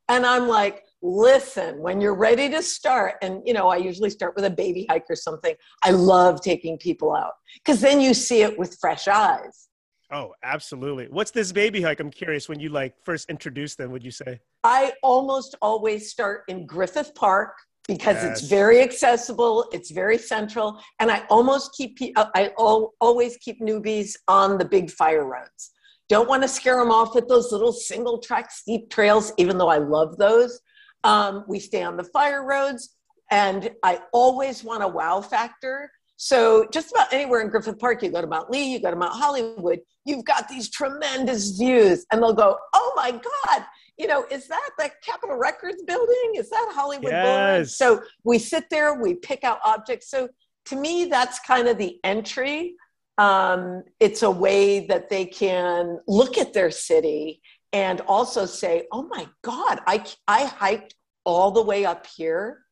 And 0.09 0.25
I'm 0.25 0.49
like, 0.49 0.83
listen, 1.01 1.79
when 1.79 2.01
you're 2.01 2.13
ready 2.29 2.49
to 2.49 2.61
start, 2.61 3.15
and 3.21 3.41
you 3.45 3.53
know, 3.53 3.69
I 3.69 3.77
usually 3.77 4.09
start 4.09 4.35
with 4.35 4.43
a 4.43 4.49
baby 4.49 4.85
hike 4.89 5.05
or 5.09 5.15
something. 5.15 5.55
I 5.81 5.91
love 5.91 6.41
taking 6.41 6.77
people 6.77 7.15
out 7.15 7.35
because 7.63 7.79
then 7.79 8.01
you 8.01 8.13
see 8.13 8.41
it 8.41 8.59
with 8.59 8.77
fresh 8.81 9.07
eyes. 9.07 9.68
Oh, 10.11 10.33
absolutely. 10.43 11.07
What's 11.09 11.31
this 11.31 11.51
baby 11.51 11.81
hike? 11.81 11.99
I'm 11.99 12.09
curious. 12.09 12.49
When 12.49 12.59
you 12.59 12.69
like 12.69 12.95
first 13.03 13.29
introduced 13.29 13.77
them, 13.77 13.91
would 13.91 14.03
you 14.03 14.11
say? 14.11 14.39
I 14.63 14.93
almost 15.03 15.55
always 15.61 16.09
start 16.09 16.43
in 16.47 16.65
Griffith 16.65 17.13
Park 17.13 17.53
because 17.87 18.15
Yes. 18.23 18.39
it's 18.41 18.49
very 18.49 18.81
accessible, 18.81 19.67
it's 19.71 19.91
very 19.91 20.17
central, 20.17 20.79
and 20.99 21.11
I 21.11 21.25
almost 21.29 21.73
keep 21.75 21.97
uh, 22.15 22.27
I 22.35 22.51
al- 22.59 22.93
always 22.99 23.37
keep 23.37 23.61
newbies 23.61 24.15
on 24.27 24.57
the 24.57 24.65
big 24.65 24.89
fire 24.91 25.25
roads. 25.25 25.71
Don't 26.07 26.27
want 26.27 26.41
to 26.41 26.47
scare 26.47 26.77
them 26.77 26.91
off 26.91 27.13
with 27.13 27.27
those 27.27 27.51
little 27.51 27.71
single 27.71 28.17
track 28.19 28.51
steep 28.51 28.89
trails, 28.89 29.31
even 29.37 29.57
though 29.59 29.69
I 29.69 29.77
love 29.77 30.17
those. 30.17 30.59
Um, 31.03 31.45
we 31.47 31.59
stay 31.59 31.83
on 31.83 31.97
the 31.97 32.03
fire 32.03 32.43
roads, 32.45 32.95
and 33.31 33.69
I 33.83 33.99
always 34.11 34.63
want 34.63 34.83
a 34.83 34.87
wow 34.87 35.21
factor. 35.21 35.91
So 36.21 36.67
just 36.69 36.91
about 36.91 37.13
anywhere 37.13 37.39
in 37.39 37.47
Griffith 37.47 37.79
Park, 37.79 38.03
you 38.03 38.11
go 38.11 38.19
to 38.19 38.27
Mount 38.27 38.49
Lee, 38.51 38.73
you 38.73 38.81
go 38.81 38.91
to 38.91 38.97
Mount 38.97 39.13
Hollywood, 39.13 39.79
you've 40.03 40.25
got 40.25 40.49
these 40.49 40.69
tremendous 40.69 41.51
views, 41.57 42.05
and 42.11 42.21
they'll 42.21 42.33
go, 42.33 42.57
"Oh 42.73 42.93
my 42.97 43.11
God!" 43.11 43.65
You 43.97 44.07
know, 44.07 44.25
is 44.29 44.45
that 44.47 44.69
the 44.77 44.91
Capitol 45.01 45.37
Records 45.37 45.81
building? 45.83 46.33
Is 46.35 46.49
that 46.49 46.71
Hollywood 46.73 47.11
Boulevard? 47.11 47.59
Yes. 47.61 47.77
So 47.77 48.01
we 48.25 48.37
sit 48.37 48.69
there, 48.69 48.95
we 49.01 49.13
pick 49.13 49.45
out 49.45 49.59
objects. 49.63 50.09
So 50.11 50.27
to 50.65 50.75
me, 50.75 51.05
that's 51.05 51.39
kind 51.39 51.69
of 51.69 51.77
the 51.77 52.01
entry. 52.03 52.75
Um, 53.17 53.83
it's 54.01 54.21
a 54.21 54.29
way 54.29 54.87
that 54.87 55.07
they 55.07 55.25
can 55.25 55.99
look 56.05 56.37
at 56.37 56.51
their 56.51 56.69
city 56.69 57.41
and 57.71 58.01
also 58.01 58.45
say, 58.45 58.87
"Oh 58.91 59.03
my 59.03 59.25
God, 59.41 59.79
I 59.87 60.03
I 60.27 60.43
hiked 60.43 60.95
all 61.23 61.51
the 61.51 61.63
way 61.63 61.85
up 61.85 62.05
here." 62.07 62.65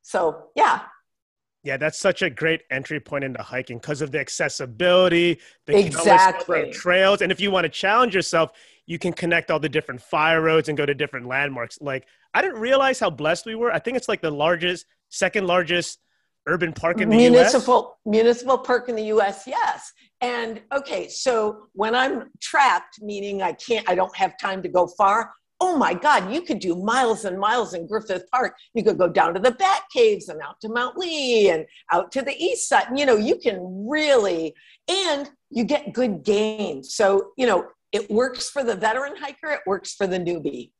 So 0.00 0.48
yeah, 0.56 0.80
Yeah, 1.62 1.76
that's 1.76 1.98
such 1.98 2.22
a 2.22 2.30
great 2.30 2.62
entry 2.70 3.00
point 3.00 3.24
into 3.24 3.42
hiking 3.42 3.78
because 3.78 4.00
of 4.00 4.12
the 4.12 4.18
accessibility, 4.18 5.38
the 5.66 5.78
Exactly. 5.78 6.70
trails, 6.72 7.20
and 7.20 7.30
if 7.30 7.40
you 7.40 7.50
want 7.50 7.64
to 7.64 7.68
challenge 7.68 8.14
yourself, 8.14 8.52
you 8.86 8.98
can 8.98 9.12
connect 9.12 9.50
all 9.50 9.60
the 9.60 9.68
different 9.68 10.00
fire 10.00 10.40
roads 10.40 10.68
and 10.68 10.78
go 10.78 10.86
to 10.86 10.94
different 10.94 11.26
landmarks. 11.26 11.78
Like 11.80 12.06
I 12.34 12.42
didn't 12.42 12.60
realize 12.60 12.98
how 12.98 13.10
blessed 13.10 13.46
we 13.46 13.54
were. 13.54 13.72
I 13.72 13.78
think 13.78 13.96
it's 13.96 14.08
like 14.08 14.22
the 14.22 14.30
largest, 14.30 14.86
second 15.10 15.46
largest 15.46 15.98
urban 16.46 16.72
park 16.72 17.00
in 17.00 17.08
the 17.08 17.16
U.S. 17.16 17.30
municipal 17.30 17.98
municipal 18.06 18.58
park 18.58 18.88
in 18.88 18.96
the 18.96 19.04
US 19.04 19.46
yes 19.46 19.92
and 20.20 20.60
okay 20.72 21.06
so 21.08 21.66
when 21.74 21.94
I'm 21.94 22.30
trapped 22.40 23.00
meaning 23.02 23.42
I 23.42 23.52
can't 23.52 23.88
I 23.88 23.94
don't 23.94 24.14
have 24.16 24.38
time 24.38 24.62
to 24.62 24.68
go 24.68 24.86
far 24.86 25.32
oh 25.60 25.76
my 25.76 25.94
god 25.94 26.32
you 26.32 26.42
could 26.42 26.58
do 26.58 26.74
miles 26.74 27.24
and 27.24 27.38
miles 27.38 27.74
in 27.74 27.86
Griffith 27.86 28.24
Park. 28.30 28.54
You 28.74 28.82
could 28.82 28.98
go 28.98 29.08
down 29.08 29.34
to 29.34 29.40
the 29.40 29.52
Bat 29.52 29.82
Caves 29.92 30.28
and 30.28 30.40
out 30.40 30.60
to 30.60 30.68
Mount 30.68 30.96
Lee 30.96 31.50
and 31.50 31.66
out 31.92 32.12
to 32.12 32.22
the 32.22 32.36
east 32.36 32.68
side. 32.68 32.86
You 32.94 33.06
know 33.06 33.16
you 33.16 33.36
can 33.36 33.86
really 33.88 34.54
and 34.88 35.30
you 35.50 35.64
get 35.64 35.92
good 35.92 36.22
gains 36.24 36.94
so 36.94 37.32
you 37.36 37.46
know 37.46 37.66
it 37.92 38.10
works 38.10 38.50
for 38.50 38.62
the 38.62 38.74
veteran 38.74 39.16
hiker 39.16 39.50
it 39.50 39.60
works 39.66 39.94
for 39.94 40.06
the 40.06 40.18
newbie. 40.18 40.70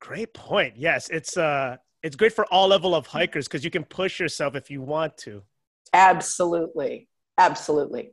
Great 0.00 0.32
point. 0.32 0.74
Yes, 0.76 1.08
it's 1.10 1.36
uh, 1.36 1.76
it's 2.02 2.16
great 2.16 2.32
for 2.32 2.46
all 2.46 2.68
level 2.68 2.94
of 2.94 3.06
hikers 3.06 3.46
because 3.46 3.64
you 3.64 3.70
can 3.70 3.84
push 3.84 4.18
yourself 4.18 4.54
if 4.54 4.70
you 4.70 4.80
want 4.80 5.16
to. 5.18 5.42
absolutely. 5.92 7.08
Absolutely. 7.40 8.10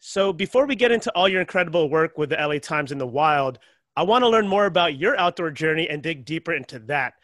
So 0.00 0.32
before 0.32 0.66
we 0.66 0.74
get 0.74 0.90
into 0.90 1.10
all 1.12 1.28
your 1.28 1.40
incredible 1.40 1.88
work 1.88 2.18
with 2.18 2.30
the 2.30 2.36
LA 2.36 2.58
Times 2.58 2.90
in 2.92 2.98
the 2.98 3.06
wild, 3.06 3.58
I 3.96 4.02
want 4.02 4.22
to 4.24 4.28
learn 4.28 4.48
more 4.48 4.66
about 4.66 4.96
your 4.98 5.16
outdoor 5.18 5.50
journey 5.50 5.88
and 5.88 6.02
dig 6.02 6.24
deeper 6.24 6.52
into 6.52 6.80
that. 6.80 7.14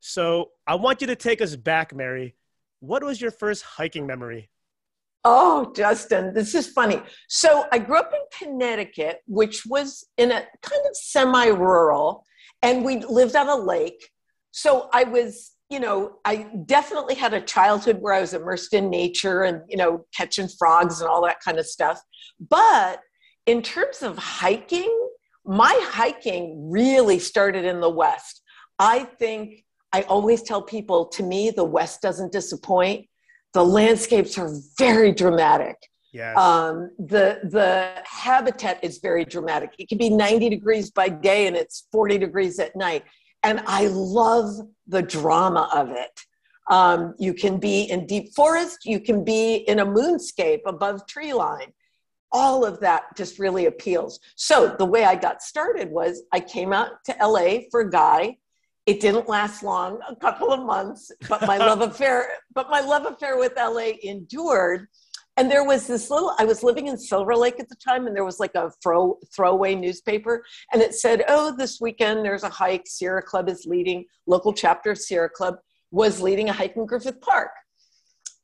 So 0.00 0.50
I 0.66 0.74
want 0.74 1.00
you 1.00 1.06
to 1.08 1.16
take 1.16 1.40
us 1.40 1.56
back, 1.56 1.94
Mary. 1.94 2.34
What 2.80 3.02
was 3.02 3.20
your 3.20 3.30
first 3.30 3.62
hiking 3.62 4.06
memory? 4.06 4.50
Oh, 5.24 5.72
Justin, 5.74 6.32
this 6.34 6.54
is 6.54 6.68
funny. 6.68 7.02
So 7.28 7.66
I 7.72 7.78
grew 7.78 7.98
up 7.98 8.12
in 8.12 8.46
Connecticut, 8.46 9.22
which 9.26 9.66
was 9.66 10.06
in 10.16 10.30
a 10.30 10.46
kind 10.62 10.82
of 10.88 10.96
semi 10.96 11.46
rural, 11.46 12.24
and 12.62 12.84
we 12.84 13.00
lived 13.00 13.34
on 13.34 13.48
a 13.48 13.56
lake. 13.56 14.08
So 14.52 14.88
I 14.92 15.04
was, 15.04 15.52
you 15.68 15.80
know, 15.80 16.18
I 16.24 16.46
definitely 16.66 17.16
had 17.16 17.34
a 17.34 17.40
childhood 17.40 17.98
where 18.00 18.14
I 18.14 18.20
was 18.20 18.34
immersed 18.34 18.72
in 18.72 18.88
nature 18.88 19.42
and, 19.42 19.62
you 19.68 19.76
know, 19.76 20.06
catching 20.16 20.48
frogs 20.48 21.00
and 21.00 21.10
all 21.10 21.24
that 21.24 21.40
kind 21.40 21.58
of 21.58 21.66
stuff. 21.66 22.00
But 22.38 23.00
in 23.46 23.62
terms 23.62 24.02
of 24.02 24.18
hiking, 24.18 24.92
my 25.46 25.78
hiking 25.84 26.70
really 26.70 27.18
started 27.18 27.64
in 27.64 27.80
the 27.80 27.90
West. 27.90 28.42
I 28.78 29.04
think 29.04 29.64
I 29.92 30.02
always 30.02 30.42
tell 30.42 30.60
people 30.60 31.06
to 31.06 31.22
me, 31.22 31.50
the 31.50 31.64
West 31.64 32.02
doesn't 32.02 32.32
disappoint. 32.32 33.06
The 33.54 33.64
landscapes 33.64 34.36
are 34.36 34.50
very 34.78 35.12
dramatic. 35.12 35.76
Yes. 36.12 36.36
Um, 36.36 36.90
the 36.98 37.40
the 37.44 37.90
habitat 38.04 38.82
is 38.82 38.98
very 38.98 39.24
dramatic. 39.24 39.74
It 39.78 39.88
can 39.88 39.98
be 39.98 40.10
90 40.10 40.48
degrees 40.50 40.90
by 40.90 41.08
day 41.08 41.46
and 41.46 41.56
it's 41.56 41.88
40 41.92 42.18
degrees 42.18 42.58
at 42.58 42.74
night. 42.74 43.04
And 43.42 43.62
I 43.66 43.86
love 43.88 44.50
the 44.86 45.02
drama 45.02 45.68
of 45.74 45.90
it. 45.90 46.20
Um, 46.68 47.14
you 47.18 47.32
can 47.32 47.58
be 47.58 47.82
in 47.82 48.06
deep 48.06 48.34
forest, 48.34 48.78
you 48.84 48.98
can 48.98 49.24
be 49.24 49.56
in 49.56 49.78
a 49.78 49.86
moonscape 49.86 50.62
above 50.66 51.06
tree 51.06 51.32
line. 51.32 51.72
All 52.36 52.66
of 52.66 52.80
that 52.80 53.16
just 53.16 53.38
really 53.38 53.64
appeals. 53.64 54.20
So 54.34 54.76
the 54.78 54.84
way 54.84 55.04
I 55.04 55.14
got 55.14 55.42
started 55.42 55.90
was 55.90 56.22
I 56.32 56.40
came 56.40 56.72
out 56.74 56.90
to 57.06 57.16
LA 57.20 57.60
for 57.70 57.80
a 57.80 57.90
guy. 57.90 58.36
It 58.84 59.00
didn't 59.00 59.26
last 59.26 59.62
long, 59.62 59.98
a 60.08 60.14
couple 60.14 60.52
of 60.52 60.60
months, 60.60 61.10
but 61.28 61.46
my 61.46 61.56
love 61.56 61.80
affair, 61.90 62.28
but 62.54 62.68
my 62.68 62.80
love 62.80 63.06
affair 63.06 63.38
with 63.38 63.54
LA 63.56 63.92
endured 64.02 64.86
and 65.36 65.50
there 65.50 65.64
was 65.64 65.86
this 65.86 66.10
little 66.10 66.34
i 66.38 66.44
was 66.44 66.62
living 66.62 66.86
in 66.86 66.96
silver 66.96 67.36
lake 67.36 67.60
at 67.60 67.68
the 67.68 67.76
time 67.76 68.06
and 68.06 68.16
there 68.16 68.24
was 68.24 68.40
like 68.40 68.54
a 68.54 68.70
throw, 68.82 69.18
throwaway 69.34 69.74
newspaper 69.74 70.44
and 70.72 70.82
it 70.82 70.94
said 70.94 71.24
oh 71.28 71.54
this 71.56 71.80
weekend 71.80 72.24
there's 72.24 72.42
a 72.42 72.48
hike 72.48 72.86
sierra 72.86 73.22
club 73.22 73.48
is 73.48 73.66
leading 73.66 74.04
local 74.26 74.52
chapter 74.52 74.92
of 74.92 74.98
sierra 74.98 75.28
club 75.28 75.56
was 75.90 76.20
leading 76.20 76.48
a 76.48 76.52
hike 76.52 76.76
in 76.76 76.86
griffith 76.86 77.20
park 77.20 77.50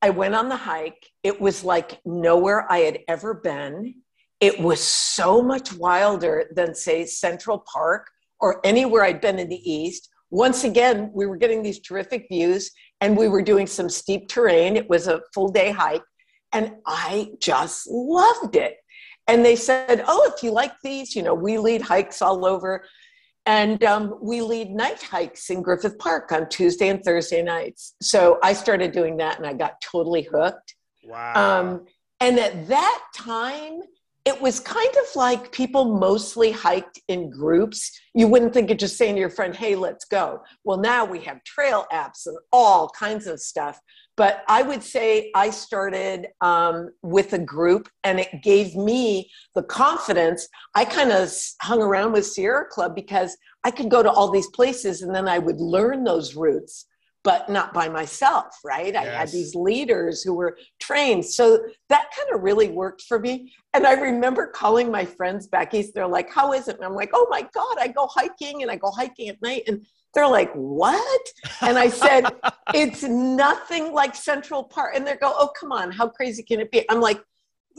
I 0.02 0.10
went 0.10 0.34
on 0.34 0.48
the 0.48 0.56
hike. 0.56 1.08
It 1.22 1.40
was 1.40 1.62
like 1.62 2.00
nowhere 2.04 2.70
I 2.70 2.78
had 2.78 2.98
ever 3.06 3.34
been. 3.34 3.94
It 4.40 4.58
was 4.60 4.80
so 4.82 5.40
much 5.40 5.72
wilder 5.72 6.50
than, 6.56 6.74
say, 6.74 7.06
Central 7.06 7.64
Park 7.72 8.10
or 8.40 8.60
anywhere 8.64 9.04
I'd 9.04 9.20
been 9.20 9.38
in 9.38 9.48
the 9.48 9.70
East. 9.70 10.08
Once 10.30 10.64
again, 10.64 11.10
we 11.14 11.26
were 11.26 11.36
getting 11.36 11.62
these 11.62 11.78
terrific 11.78 12.26
views 12.28 12.72
and 13.00 13.16
we 13.16 13.28
were 13.28 13.42
doing 13.42 13.68
some 13.68 13.88
steep 13.88 14.28
terrain. 14.28 14.76
It 14.76 14.90
was 14.90 15.06
a 15.06 15.20
full 15.32 15.48
day 15.48 15.70
hike. 15.70 16.02
And 16.52 16.72
I 16.86 17.30
just 17.40 17.86
loved 17.88 18.56
it. 18.56 18.76
And 19.28 19.44
they 19.44 19.54
said, 19.54 20.04
Oh, 20.08 20.32
if 20.34 20.42
you 20.42 20.50
like 20.50 20.72
these, 20.82 21.14
you 21.14 21.22
know, 21.22 21.34
we 21.34 21.58
lead 21.58 21.80
hikes 21.80 22.20
all 22.20 22.44
over. 22.44 22.84
And 23.46 23.82
um, 23.84 24.18
we 24.22 24.40
lead 24.40 24.70
night 24.70 25.02
hikes 25.02 25.50
in 25.50 25.62
Griffith 25.62 25.98
Park 25.98 26.30
on 26.30 26.48
Tuesday 26.48 26.88
and 26.88 27.02
Thursday 27.02 27.42
nights. 27.42 27.94
So 28.00 28.38
I 28.42 28.52
started 28.52 28.92
doing 28.92 29.16
that 29.16 29.38
and 29.38 29.46
I 29.46 29.52
got 29.52 29.80
totally 29.80 30.22
hooked. 30.22 30.74
Wow. 31.04 31.60
Um, 31.60 31.86
and 32.20 32.38
at 32.38 32.68
that 32.68 33.02
time, 33.16 33.80
it 34.24 34.40
was 34.40 34.60
kind 34.60 34.94
of 34.96 35.16
like 35.16 35.50
people 35.50 35.98
mostly 35.98 36.52
hiked 36.52 37.00
in 37.08 37.28
groups. 37.30 37.90
You 38.14 38.28
wouldn't 38.28 38.54
think 38.54 38.70
of 38.70 38.76
just 38.76 38.96
saying 38.96 39.16
to 39.16 39.20
your 39.20 39.30
friend, 39.30 39.54
hey, 39.54 39.74
let's 39.74 40.04
go. 40.04 40.42
Well, 40.62 40.78
now 40.78 41.04
we 41.04 41.18
have 41.22 41.42
trail 41.42 41.86
apps 41.92 42.26
and 42.26 42.38
all 42.52 42.88
kinds 42.90 43.26
of 43.26 43.40
stuff. 43.40 43.80
But 44.22 44.44
I 44.46 44.62
would 44.62 44.84
say 44.84 45.32
I 45.34 45.50
started 45.50 46.28
um, 46.40 46.90
with 47.02 47.32
a 47.32 47.40
group 47.40 47.88
and 48.04 48.20
it 48.20 48.40
gave 48.40 48.76
me 48.76 49.28
the 49.56 49.64
confidence. 49.64 50.46
I 50.76 50.84
kind 50.84 51.10
of 51.10 51.28
hung 51.60 51.82
around 51.82 52.12
with 52.12 52.24
Sierra 52.24 52.66
Club 52.70 52.94
because 52.94 53.36
I 53.64 53.72
could 53.72 53.90
go 53.90 54.00
to 54.00 54.08
all 54.08 54.30
these 54.30 54.46
places 54.50 55.02
and 55.02 55.12
then 55.12 55.26
I 55.26 55.40
would 55.40 55.60
learn 55.60 56.04
those 56.04 56.36
routes 56.36 56.86
but 57.24 57.48
not 57.48 57.72
by 57.72 57.88
myself, 57.88 58.46
right? 58.64 58.94
Yes. 58.94 59.06
I 59.06 59.10
had 59.10 59.28
these 59.28 59.54
leaders 59.54 60.22
who 60.22 60.34
were 60.34 60.58
trained. 60.80 61.24
So 61.24 61.60
that 61.88 62.10
kind 62.16 62.34
of 62.34 62.42
really 62.42 62.68
worked 62.68 63.02
for 63.02 63.18
me. 63.18 63.52
And 63.74 63.86
I 63.86 63.92
remember 63.92 64.48
calling 64.48 64.90
my 64.90 65.04
friends 65.04 65.46
back 65.46 65.72
east. 65.72 65.94
They're 65.94 66.06
like, 66.06 66.30
How 66.32 66.52
is 66.52 66.68
it? 66.68 66.76
And 66.76 66.84
I'm 66.84 66.94
like, 66.94 67.10
Oh 67.14 67.26
my 67.30 67.42
God, 67.54 67.76
I 67.78 67.88
go 67.88 68.06
hiking 68.08 68.62
and 68.62 68.70
I 68.70 68.76
go 68.76 68.90
hiking 68.90 69.28
at 69.28 69.40
night. 69.42 69.62
And 69.68 69.86
they're 70.14 70.28
like, 70.28 70.52
What? 70.52 71.26
And 71.60 71.78
I 71.78 71.88
said, 71.88 72.24
It's 72.74 73.02
nothing 73.02 73.92
like 73.92 74.14
Central 74.14 74.64
Park. 74.64 74.94
And 74.94 75.06
they 75.06 75.16
go, 75.16 75.32
Oh, 75.36 75.50
come 75.58 75.72
on, 75.72 75.92
how 75.92 76.08
crazy 76.08 76.42
can 76.42 76.60
it 76.60 76.70
be? 76.70 76.84
I'm 76.90 77.00
like, 77.00 77.22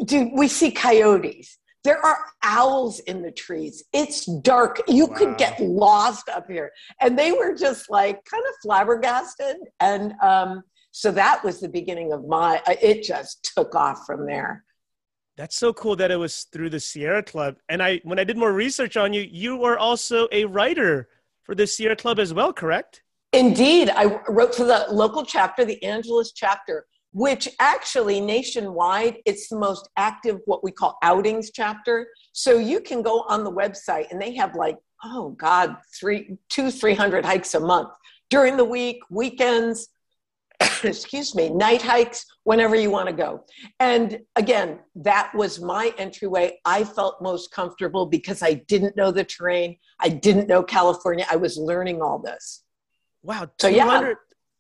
Dude, 0.06 0.32
we 0.34 0.48
see 0.48 0.72
coyotes 0.72 1.58
there 1.84 2.04
are 2.04 2.18
owls 2.44 3.00
in 3.02 3.22
the 3.22 3.32
trees. 3.32 3.84
It's 3.92 4.26
dark. 4.26 4.82
You 4.88 5.06
wow. 5.08 5.16
could 5.16 5.38
get 5.38 5.60
lost 5.60 6.30
up 6.30 6.50
here. 6.50 6.72
And 7.02 7.20
they 7.20 7.32
were 7.34 7.56
just 7.56 7.90
like 7.90 8.24
kind 8.26 8.44
of 8.48 8.56
flabbergasted. 8.62 9.58
And 9.80 10.14
um, 10.22 10.64
so 10.92 11.12
that 11.12 11.44
was 11.44 11.60
the 11.60 11.68
beginning 11.68 12.14
of 12.14 12.26
my, 12.26 12.62
uh, 12.66 12.76
it 12.82 13.04
just 13.04 13.54
took 13.56 13.76
off 13.76 14.06
from 14.06 14.26
there. 14.26 14.64
That's 15.36 15.58
so 15.58 15.74
cool 15.74 15.96
that 15.98 16.12
it 16.12 16.16
was 16.16 16.44
through 16.54 16.70
the 16.70 16.80
Sierra 16.80 17.24
Club. 17.24 17.58
And 17.68 17.82
I, 17.84 18.00
when 18.04 18.20
I 18.20 18.24
did 18.24 18.38
more 18.38 18.54
research 18.54 18.96
on 18.96 19.14
you, 19.14 19.22
you 19.30 19.58
were 19.58 19.78
also 19.78 20.28
a 20.32 20.46
writer 20.46 21.10
for 21.44 21.56
the 21.56 21.68
Sierra 21.68 21.96
Club 21.96 22.20
as 22.20 22.34
well, 22.34 22.54
correct? 22.54 23.02
Indeed. 23.32 23.90
I 23.90 24.20
wrote 24.30 24.56
for 24.56 24.64
the 24.64 24.86
local 24.90 25.26
chapter, 25.26 25.66
the 25.66 25.82
Angeles 25.84 26.32
chapter 26.34 26.86
which 27.14 27.48
actually 27.60 28.20
nationwide 28.20 29.18
it's 29.26 29.48
the 29.48 29.58
most 29.58 29.88
active 29.98 30.40
what 30.46 30.64
we 30.64 30.72
call 30.72 30.98
outings 31.04 31.52
chapter 31.54 32.08
so 32.34 32.58
you 32.58 32.82
can 32.82 33.02
go 33.02 33.22
on 33.30 33.44
the 33.44 33.52
website 33.52 34.10
and 34.12 34.20
they 34.22 34.36
have 34.36 34.56
like 34.56 34.78
oh 35.04 35.30
god 35.32 35.78
three 35.98 36.36
two 36.50 36.72
three 36.72 36.96
hundred 36.96 37.24
hikes 37.24 37.54
a 37.54 37.60
month 37.60 37.90
during 38.30 38.58
the 38.58 38.66
week 38.66 38.98
weekends 39.10 39.90
excuse 40.84 41.36
me 41.36 41.50
night 41.50 41.82
hikes 41.82 42.26
whenever 42.44 42.76
you 42.76 42.90
want 42.90 43.08
to 43.08 43.14
go 43.14 43.44
and 43.80 44.20
again 44.36 44.80
that 44.96 45.32
was 45.36 45.62
my 45.62 45.94
entryway 45.98 46.58
i 46.66 46.84
felt 46.84 47.22
most 47.22 47.52
comfortable 47.52 48.06
because 48.06 48.42
i 48.44 48.54
didn't 48.68 48.96
know 48.96 49.12
the 49.12 49.24
terrain 49.24 49.76
i 50.00 50.10
didn't 50.10 50.48
know 50.48 50.64
california 50.64 51.26
i 51.32 51.36
was 51.36 51.58
learning 51.58 52.02
all 52.02 52.20
this 52.20 52.64
wow 53.24 53.48
so 53.60 53.68
yeah 53.68 54.14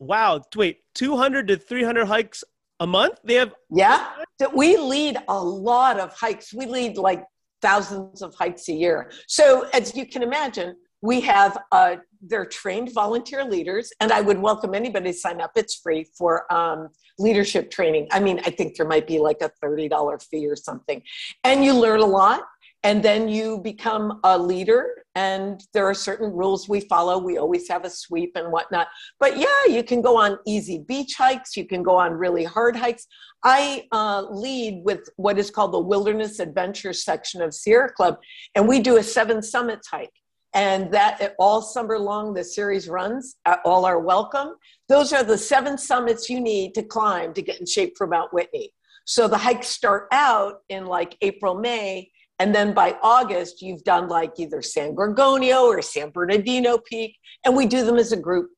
Wow. 0.04 0.42
Wait, 0.56 0.80
200 0.96 1.48
to 1.48 1.58
300 1.58 2.06
hikes 2.06 2.44
a 2.80 2.88
month? 2.88 3.20
They 3.24 3.36
have. 3.36 3.54
Yeah. 3.72 4.08
We 4.54 4.78
lead 4.78 5.18
a 5.28 5.42
lot 5.42 6.00
of 6.00 6.14
hikes. 6.14 6.54
We 6.54 6.66
lead 6.66 6.98
like 6.98 7.24
thousands 7.62 8.22
of 8.22 8.36
hikes 8.36 8.68
a 8.68 8.74
year. 8.74 9.12
So, 9.28 9.70
as 9.74 9.96
you 9.96 10.06
can 10.06 10.22
imagine, 10.22 10.76
we 11.04 11.20
have 11.20 11.58
uh, 11.74 11.98
they're 12.22 12.46
trained 12.46 12.94
volunteer 12.94 13.44
leaders, 13.44 13.92
and 14.00 14.12
I 14.12 14.22
would 14.22 14.40
welcome 14.40 14.74
anybody 14.74 15.12
to 15.12 15.18
sign 15.18 15.42
up. 15.42 15.52
It's 15.56 15.76
free 15.76 16.06
for 16.18 16.52
um, 16.52 16.88
leadership 17.20 17.70
training. 17.70 18.08
I 18.12 18.22
mean, 18.22 18.40
I 18.46 18.50
think 18.50 18.78
there 18.78 18.88
might 18.88 19.06
be 19.06 19.20
like 19.20 19.42
a 19.42 19.52
$30 19.64 20.24
fee 20.24 20.48
or 20.48 20.56
something. 20.56 21.04
And 21.44 21.64
you 21.64 21.74
learn 21.74 22.00
a 22.00 22.06
lot 22.06 22.44
and 22.84 23.04
then 23.04 23.28
you 23.28 23.60
become 23.60 24.20
a 24.24 24.38
leader 24.38 25.04
and 25.16 25.62
there 25.74 25.86
are 25.86 25.94
certain 25.94 26.32
rules 26.32 26.68
we 26.68 26.82
follow 26.82 27.18
we 27.18 27.38
always 27.38 27.70
have 27.70 27.86
a 27.86 27.90
sweep 27.90 28.32
and 28.36 28.52
whatnot 28.52 28.88
but 29.20 29.38
yeah 29.38 29.66
you 29.70 29.84
can 29.84 30.02
go 30.02 30.18
on 30.18 30.38
easy 30.48 30.80
beach 30.88 31.14
hikes 31.16 31.56
you 31.56 31.66
can 31.66 31.84
go 31.84 31.96
on 31.96 32.12
really 32.14 32.44
hard 32.44 32.76
hikes 32.76 33.06
i 33.44 33.86
uh, 33.92 34.24
lead 34.32 34.82
with 34.84 35.08
what 35.18 35.38
is 35.38 35.52
called 35.52 35.72
the 35.72 35.80
wilderness 35.80 36.40
adventure 36.40 36.94
section 36.94 37.42
of 37.42 37.54
sierra 37.54 37.92
club 37.92 38.18
and 38.56 38.68
we 38.68 38.80
do 38.80 38.98
a 38.98 39.04
seven 39.04 39.42
summits 39.42 39.88
hike 39.88 40.23
and 40.54 40.92
that 40.92 41.36
all 41.40 41.62
summer 41.62 41.98
long 41.98 42.34
the 42.34 42.44
series 42.44 42.88
runs 42.88 43.38
uh, 43.46 43.58
all 43.66 43.86
are 43.86 44.00
welcome 44.00 44.56
those 44.90 45.14
are 45.14 45.24
the 45.24 45.38
seven 45.38 45.78
summits 45.78 46.30
you 46.30 46.40
need 46.40 46.74
to 46.74 46.84
climb 46.84 47.34
to 47.34 47.42
get 47.42 47.60
in 47.60 47.66
shape 47.66 47.94
for 47.98 48.08
mount 48.08 48.32
whitney 48.34 48.74
so 49.06 49.28
the 49.28 49.38
hikes 49.38 49.68
start 49.68 50.08
out 50.12 50.60
in 50.70 50.86
like 50.86 51.18
april 51.22 51.56
may 51.56 52.10
and 52.40 52.54
then 52.54 52.74
by 52.74 52.98
August, 53.02 53.62
you've 53.62 53.84
done 53.84 54.10
like 54.10 54.34
either 54.38 54.62
San 54.62 54.96
Gorgonio 54.96 55.64
or 55.64 55.82
San 55.82 56.10
Bernardino 56.10 56.78
Peak, 56.78 57.16
and 57.46 57.56
we 57.56 57.66
do 57.66 57.86
them 57.86 57.98
as 57.98 58.12
a 58.12 58.18
group. 58.18 58.50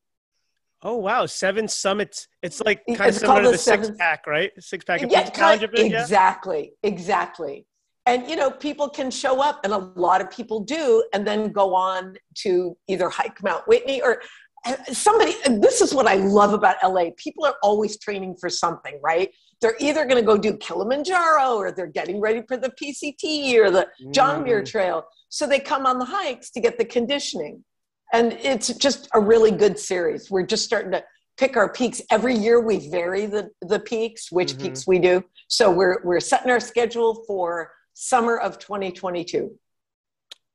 Oh 0.82 0.96
wow, 0.96 1.26
seven 1.26 1.68
summits. 1.68 2.28
It's 2.42 2.60
like 2.60 2.82
kind 2.86 3.08
it's 3.08 3.18
of 3.18 3.20
similar 3.22 3.42
to 3.42 3.50
the 3.50 3.58
seven, 3.58 3.86
six 3.86 3.96
pack, 3.98 4.26
right? 4.26 4.50
Six 4.58 4.84
pack 4.84 5.02
yeah, 5.08 5.28
kind, 5.30 5.62
of, 5.62 5.70
exactly, 5.74 6.72
yeah? 6.82 6.90
exactly. 6.90 7.66
And 8.06 8.28
you 8.28 8.36
know, 8.36 8.50
people 8.50 8.88
can 8.88 9.10
show 9.10 9.42
up, 9.42 9.60
and 9.64 9.72
a 9.72 9.78
lot 9.96 10.20
of 10.20 10.30
people 10.30 10.60
do, 10.60 11.04
and 11.12 11.26
then 11.26 11.52
go 11.52 11.74
on 11.74 12.16
to 12.36 12.76
either 12.88 13.08
hike 13.08 13.42
Mount 13.42 13.66
Whitney 13.66 14.00
or 14.00 14.22
uh, 14.64 14.76
somebody. 14.92 15.34
This 15.48 15.80
is 15.80 15.92
what 15.92 16.06
I 16.06 16.14
love 16.14 16.52
about 16.52 16.76
LA. 16.82 17.10
People 17.16 17.44
are 17.44 17.56
always 17.62 17.98
training 17.98 18.36
for 18.40 18.48
something, 18.48 18.98
right? 19.02 19.30
they're 19.60 19.76
either 19.80 20.04
going 20.04 20.16
to 20.16 20.26
go 20.26 20.36
do 20.36 20.56
Kilimanjaro 20.56 21.56
or 21.56 21.72
they're 21.72 21.86
getting 21.86 22.20
ready 22.20 22.42
for 22.46 22.56
the 22.56 22.70
PCT 22.70 23.56
or 23.56 23.70
the 23.70 23.88
John 24.10 24.44
Muir 24.44 24.62
mm. 24.62 24.70
Trail. 24.70 25.04
So 25.28 25.46
they 25.46 25.60
come 25.60 25.86
on 25.86 25.98
the 25.98 26.04
hikes 26.04 26.50
to 26.52 26.60
get 26.60 26.78
the 26.78 26.84
conditioning. 26.84 27.64
And 28.12 28.34
it's 28.34 28.68
just 28.74 29.08
a 29.14 29.20
really 29.20 29.50
good 29.50 29.78
series. 29.78 30.30
We're 30.30 30.46
just 30.46 30.64
starting 30.64 30.92
to 30.92 31.02
pick 31.36 31.56
our 31.56 31.72
peaks. 31.72 32.00
Every 32.10 32.34
year 32.34 32.60
we 32.60 32.88
vary 32.90 33.26
the, 33.26 33.50
the 33.62 33.80
peaks, 33.80 34.30
which 34.30 34.52
mm-hmm. 34.52 34.62
peaks 34.62 34.86
we 34.86 34.98
do. 34.98 35.24
So 35.48 35.70
we're, 35.70 36.02
we're 36.04 36.20
setting 36.20 36.50
our 36.50 36.60
schedule 36.60 37.24
for 37.26 37.72
summer 37.96 38.36
of 38.36 38.58
2022. 38.58 39.58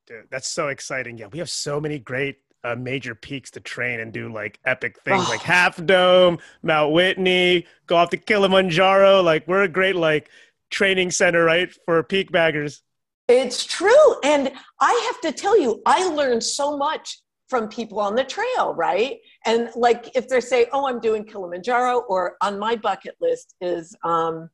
Dude, 0.06 0.26
that's 0.30 0.48
so 0.48 0.68
exciting. 0.68 1.18
Yeah, 1.18 1.28
we 1.28 1.40
have 1.40 1.50
so 1.50 1.82
many 1.82 1.98
great 1.98 2.38
uh, 2.64 2.76
major 2.76 3.16
peaks 3.16 3.50
to 3.52 3.60
train 3.60 4.00
and 4.00 4.14
do 4.14 4.32
like 4.32 4.60
epic 4.64 5.00
things 5.04 5.26
oh. 5.26 5.30
like 5.30 5.42
Half 5.58 5.84
Dome, 5.86 6.38
Mount 6.62 6.94
Whitney, 6.94 7.66
go 7.88 7.96
off 7.98 8.12
to 8.12 8.18
Kilimanjaro. 8.18 9.22
Like 9.22 9.48
we're 9.48 9.64
a 9.64 9.68
great 9.68 9.96
like 9.96 10.30
training 10.70 11.12
center, 11.12 11.44
right, 11.44 11.74
for 11.86 12.02
peak 12.04 12.32
baggers. 12.32 12.84
It's 13.28 13.66
true, 13.66 14.20
and 14.24 14.52
I 14.80 15.10
have 15.12 15.22
to 15.22 15.38
tell 15.38 15.60
you, 15.60 15.82
I 15.86 16.06
learned 16.10 16.44
so 16.44 16.78
much 16.78 17.22
from 17.48 17.70
people 17.70 18.00
on 18.00 18.16
the 18.16 18.24
trail, 18.24 18.74
right? 18.76 19.18
And 19.46 19.70
like 19.76 20.16
if 20.16 20.28
they 20.28 20.42
say, 20.42 20.68
"Oh, 20.74 20.88
I'm 20.88 21.00
doing 21.00 21.26
Kilimanjaro," 21.26 22.02
or 22.10 22.36
on 22.42 22.60
my 22.60 22.76
bucket 22.76 23.16
list 23.22 23.56
is, 23.62 23.96
um, 24.04 24.50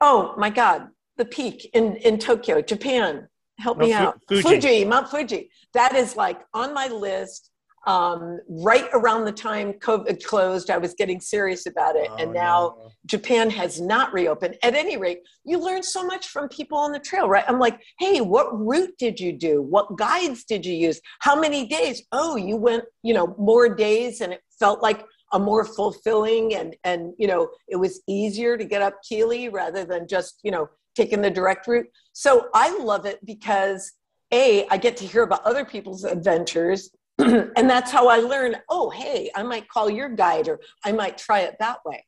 "Oh 0.00 0.34
my 0.38 0.50
God, 0.50 0.88
the 1.16 1.24
peak 1.24 1.70
in 1.74 1.96
in 1.96 2.18
Tokyo, 2.18 2.60
Japan." 2.60 3.28
help 3.58 3.78
me 3.78 3.92
out. 3.92 4.20
Fuji. 4.28 4.42
Fuji, 4.42 4.84
Mount 4.84 5.08
Fuji. 5.08 5.50
That 5.74 5.94
is 5.94 6.16
like 6.16 6.40
on 6.52 6.74
my 6.74 6.88
list. 6.88 7.50
Um, 7.86 8.38
right 8.48 8.88
around 8.94 9.26
the 9.26 9.32
time 9.32 9.74
COVID 9.74 10.24
closed, 10.24 10.70
I 10.70 10.78
was 10.78 10.94
getting 10.94 11.20
serious 11.20 11.66
about 11.66 11.96
it. 11.96 12.08
Oh, 12.10 12.16
and 12.16 12.32
now 12.32 12.76
no. 12.78 12.90
Japan 13.04 13.50
has 13.50 13.78
not 13.78 14.10
reopened. 14.14 14.56
At 14.62 14.74
any 14.74 14.96
rate, 14.96 15.18
you 15.44 15.58
learn 15.58 15.82
so 15.82 16.02
much 16.02 16.28
from 16.28 16.48
people 16.48 16.78
on 16.78 16.92
the 16.92 16.98
trail, 16.98 17.28
right? 17.28 17.44
I'm 17.46 17.58
like, 17.58 17.78
hey, 17.98 18.22
what 18.22 18.58
route 18.58 18.94
did 18.98 19.20
you 19.20 19.34
do? 19.34 19.60
What 19.60 19.98
guides 19.98 20.44
did 20.44 20.64
you 20.64 20.72
use? 20.72 20.98
How 21.18 21.38
many 21.38 21.66
days? 21.68 22.02
Oh, 22.10 22.36
you 22.36 22.56
went, 22.56 22.84
you 23.02 23.12
know, 23.12 23.34
more 23.38 23.74
days 23.74 24.22
and 24.22 24.32
it 24.32 24.40
felt 24.58 24.82
like 24.82 25.04
a 25.32 25.38
more 25.38 25.64
fulfilling 25.64 26.54
and 26.54 26.76
and 26.84 27.12
you 27.18 27.26
know 27.26 27.48
it 27.66 27.74
was 27.74 28.02
easier 28.06 28.56
to 28.56 28.64
get 28.64 28.82
up 28.82 28.94
Kili 29.04 29.52
rather 29.52 29.84
than 29.84 30.06
just 30.06 30.38
you 30.44 30.52
know 30.52 30.68
taking 30.94 31.20
the 31.20 31.30
direct 31.30 31.66
route. 31.66 31.86
So 32.12 32.48
I 32.54 32.76
love 32.78 33.06
it 33.06 33.24
because 33.24 33.92
A, 34.32 34.66
I 34.68 34.76
get 34.76 34.96
to 34.98 35.06
hear 35.06 35.22
about 35.22 35.44
other 35.44 35.64
people's 35.64 36.04
adventures. 36.04 36.90
and 37.18 37.70
that's 37.70 37.90
how 37.90 38.08
I 38.08 38.18
learn, 38.18 38.56
oh, 38.68 38.90
hey, 38.90 39.30
I 39.34 39.42
might 39.42 39.68
call 39.68 39.88
your 39.90 40.08
guide 40.08 40.48
or 40.48 40.60
I 40.84 40.92
might 40.92 41.16
try 41.18 41.40
it 41.40 41.56
that 41.60 41.78
way. 41.84 42.04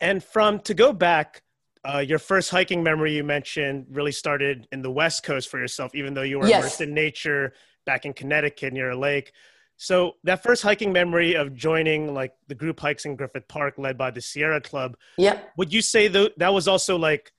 And 0.00 0.22
from 0.22 0.60
to 0.60 0.74
go 0.74 0.92
back, 0.92 1.42
uh, 1.86 1.98
your 1.98 2.18
first 2.18 2.50
hiking 2.50 2.82
memory 2.82 3.14
you 3.14 3.24
mentioned 3.24 3.86
really 3.90 4.12
started 4.12 4.66
in 4.72 4.82
the 4.82 4.90
West 4.90 5.22
Coast 5.22 5.48
for 5.50 5.58
yourself, 5.58 5.94
even 5.94 6.14
though 6.14 6.22
you 6.22 6.38
were 6.38 6.48
Yes. 6.48 6.60
immersed 6.60 6.80
in 6.80 6.94
nature 6.94 7.52
back 7.86 8.06
in 8.06 8.12
Connecticut 8.12 8.72
near 8.72 8.90
a 8.90 8.96
lake. 8.96 9.32
So 9.76 10.12
that 10.24 10.42
first 10.42 10.62
hiking 10.62 10.92
memory 10.92 11.34
of 11.34 11.54
joining 11.54 12.14
like 12.14 12.32
the 12.48 12.54
group 12.54 12.80
hikes 12.80 13.04
in 13.04 13.16
Griffith 13.16 13.48
Park 13.48 13.74
led 13.76 13.98
by 13.98 14.10
the 14.10 14.20
Sierra 14.20 14.60
Club, 14.60 14.96
Yep. 15.18 15.50
would 15.56 15.72
you 15.72 15.82
say 15.82 16.08
that 16.08 16.38
that 16.38 16.54
was 16.54 16.68
also 16.68 16.96
like 16.96 17.32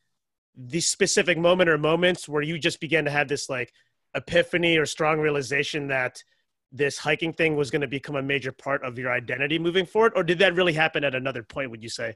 the 0.57 0.79
specific 0.79 1.37
moment 1.37 1.69
or 1.69 1.77
moments 1.77 2.29
where 2.29 2.41
you 2.41 2.57
just 2.57 2.79
began 2.79 3.05
to 3.05 3.11
have 3.11 3.27
this 3.27 3.49
like 3.49 3.73
epiphany 4.15 4.77
or 4.77 4.85
strong 4.85 5.19
realization 5.19 5.87
that 5.87 6.23
this 6.71 6.97
hiking 6.97 7.33
thing 7.33 7.55
was 7.55 7.71
going 7.71 7.81
to 7.81 7.87
become 7.87 8.15
a 8.15 8.21
major 8.21 8.51
part 8.51 8.83
of 8.83 8.97
your 8.97 9.11
identity 9.11 9.59
moving 9.59 9.85
forward 9.85 10.13
or 10.15 10.23
did 10.23 10.39
that 10.39 10.55
really 10.55 10.73
happen 10.73 11.03
at 11.03 11.13
another 11.15 11.43
point 11.43 11.69
would 11.69 11.83
you 11.83 11.89
say 11.89 12.15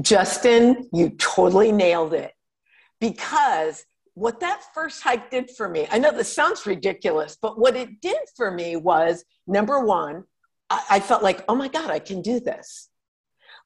Justin, 0.00 0.88
you 0.92 1.10
totally 1.10 1.72
nailed 1.72 2.14
it. 2.14 2.32
Because 3.00 3.84
what 4.14 4.40
that 4.40 4.62
first 4.74 5.02
hike 5.02 5.30
did 5.30 5.50
for 5.50 5.68
me, 5.68 5.86
I 5.90 5.98
know 5.98 6.12
this 6.12 6.32
sounds 6.32 6.66
ridiculous, 6.66 7.36
but 7.40 7.58
what 7.58 7.76
it 7.76 8.00
did 8.00 8.18
for 8.36 8.50
me 8.50 8.76
was 8.76 9.24
number 9.46 9.80
one, 9.84 10.24
I, 10.70 10.82
I 10.90 11.00
felt 11.00 11.22
like, 11.22 11.44
oh 11.48 11.54
my 11.54 11.68
God, 11.68 11.90
I 11.90 11.98
can 11.98 12.22
do 12.22 12.40
this. 12.40 12.88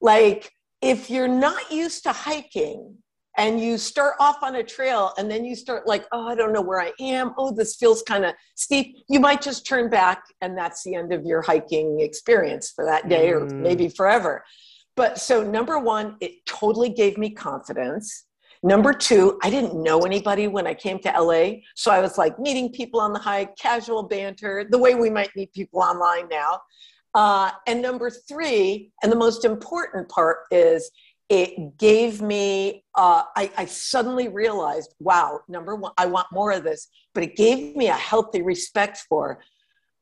Like, 0.01 0.51
if 0.81 1.09
you're 1.09 1.27
not 1.27 1.71
used 1.71 2.03
to 2.03 2.11
hiking 2.11 2.97
and 3.37 3.59
you 3.59 3.77
start 3.77 4.15
off 4.19 4.43
on 4.43 4.55
a 4.55 4.63
trail 4.63 5.11
and 5.17 5.29
then 5.29 5.43
you 5.43 5.55
start 5.55 5.87
like, 5.87 6.05
oh, 6.11 6.27
I 6.27 6.35
don't 6.35 6.53
know 6.53 6.61
where 6.61 6.79
I 6.81 6.91
am. 6.99 7.33
Oh, 7.37 7.51
this 7.51 7.75
feels 7.75 8.03
kind 8.03 8.25
of 8.25 8.33
steep. 8.55 8.97
You 9.09 9.19
might 9.19 9.41
just 9.41 9.65
turn 9.65 9.89
back 9.89 10.23
and 10.41 10.57
that's 10.57 10.83
the 10.83 10.95
end 10.95 11.11
of 11.13 11.25
your 11.25 11.41
hiking 11.41 11.99
experience 11.99 12.71
for 12.75 12.85
that 12.85 13.09
day 13.09 13.29
or 13.31 13.41
Mm. 13.47 13.61
maybe 13.61 13.89
forever. 13.89 14.43
But 14.95 15.19
so, 15.19 15.43
number 15.43 15.79
one, 15.79 16.17
it 16.21 16.45
totally 16.45 16.89
gave 16.89 17.17
me 17.17 17.31
confidence. 17.31 18.25
Number 18.61 18.93
two, 18.93 19.39
I 19.43 19.49
didn't 19.49 19.81
know 19.81 20.01
anybody 20.01 20.47
when 20.47 20.67
I 20.67 20.75
came 20.75 20.99
to 20.99 21.09
LA. 21.09 21.61
So 21.75 21.91
I 21.91 21.99
was 21.99 22.17
like 22.17 22.37
meeting 22.39 22.71
people 22.71 23.01
on 23.01 23.11
the 23.11 23.19
hike, 23.19 23.57
casual 23.57 24.03
banter, 24.03 24.65
the 24.69 24.77
way 24.77 24.93
we 24.95 25.09
might 25.09 25.35
meet 25.35 25.51
people 25.53 25.81
online 25.81 26.29
now. 26.29 26.61
Uh, 27.15 27.51
and 27.67 27.81
number 27.81 28.09
three, 28.09 28.91
and 29.01 29.11
the 29.11 29.15
most 29.17 29.43
important 29.45 30.07
part 30.09 30.37
is 30.51 30.89
it 31.33 31.79
gave 31.79 32.21
me, 32.21 32.85
uh, 32.93 33.23
I, 33.35 33.51
I 33.57 33.65
suddenly 33.65 34.27
realized, 34.27 34.93
wow, 34.99 35.39
number 35.47 35.75
one, 35.75 35.91
I 35.97 36.05
want 36.05 36.27
more 36.31 36.51
of 36.51 36.63
this, 36.63 36.89
but 37.15 37.23
it 37.23 37.35
gave 37.35 37.75
me 37.75 37.87
a 37.87 37.93
healthy 37.93 38.43
respect 38.43 38.99
for 39.09 39.39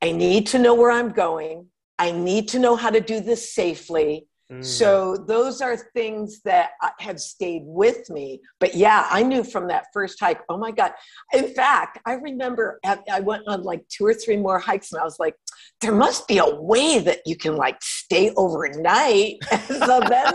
I 0.02 0.12
need 0.12 0.48
to 0.48 0.58
know 0.58 0.74
where 0.74 0.90
I'm 0.90 1.10
going. 1.10 1.68
I 1.98 2.10
need 2.10 2.48
to 2.48 2.58
know 2.58 2.76
how 2.76 2.90
to 2.90 3.00
do 3.00 3.20
this 3.20 3.54
safely. 3.54 4.26
Mm. 4.52 4.64
So 4.64 5.16
those 5.16 5.60
are 5.60 5.76
things 5.76 6.40
that 6.42 6.70
have 6.98 7.20
stayed 7.20 7.62
with 7.64 8.10
me. 8.10 8.40
But 8.60 8.74
yeah, 8.74 9.06
I 9.10 9.22
knew 9.22 9.44
from 9.44 9.68
that 9.68 9.86
first 9.92 10.20
hike, 10.20 10.40
oh 10.48 10.58
my 10.58 10.70
God. 10.70 10.92
In 11.32 11.54
fact, 11.54 11.98
I 12.06 12.14
remember 12.14 12.78
I 12.84 12.98
I 13.10 13.20
went 13.20 13.44
on 13.48 13.62
like 13.62 13.86
two 13.88 14.04
or 14.04 14.14
three 14.14 14.36
more 14.36 14.58
hikes 14.58 14.92
and 14.92 15.00
I 15.00 15.04
was 15.04 15.18
like, 15.18 15.36
there 15.80 15.94
must 15.94 16.28
be 16.28 16.38
a 16.38 16.54
way 16.54 17.00
that 17.00 17.20
you 17.26 17.36
can 17.36 17.56
like 17.56 17.76
stay 17.82 18.32
overnight. 18.36 19.36
so 19.66 20.00
then 20.08 20.34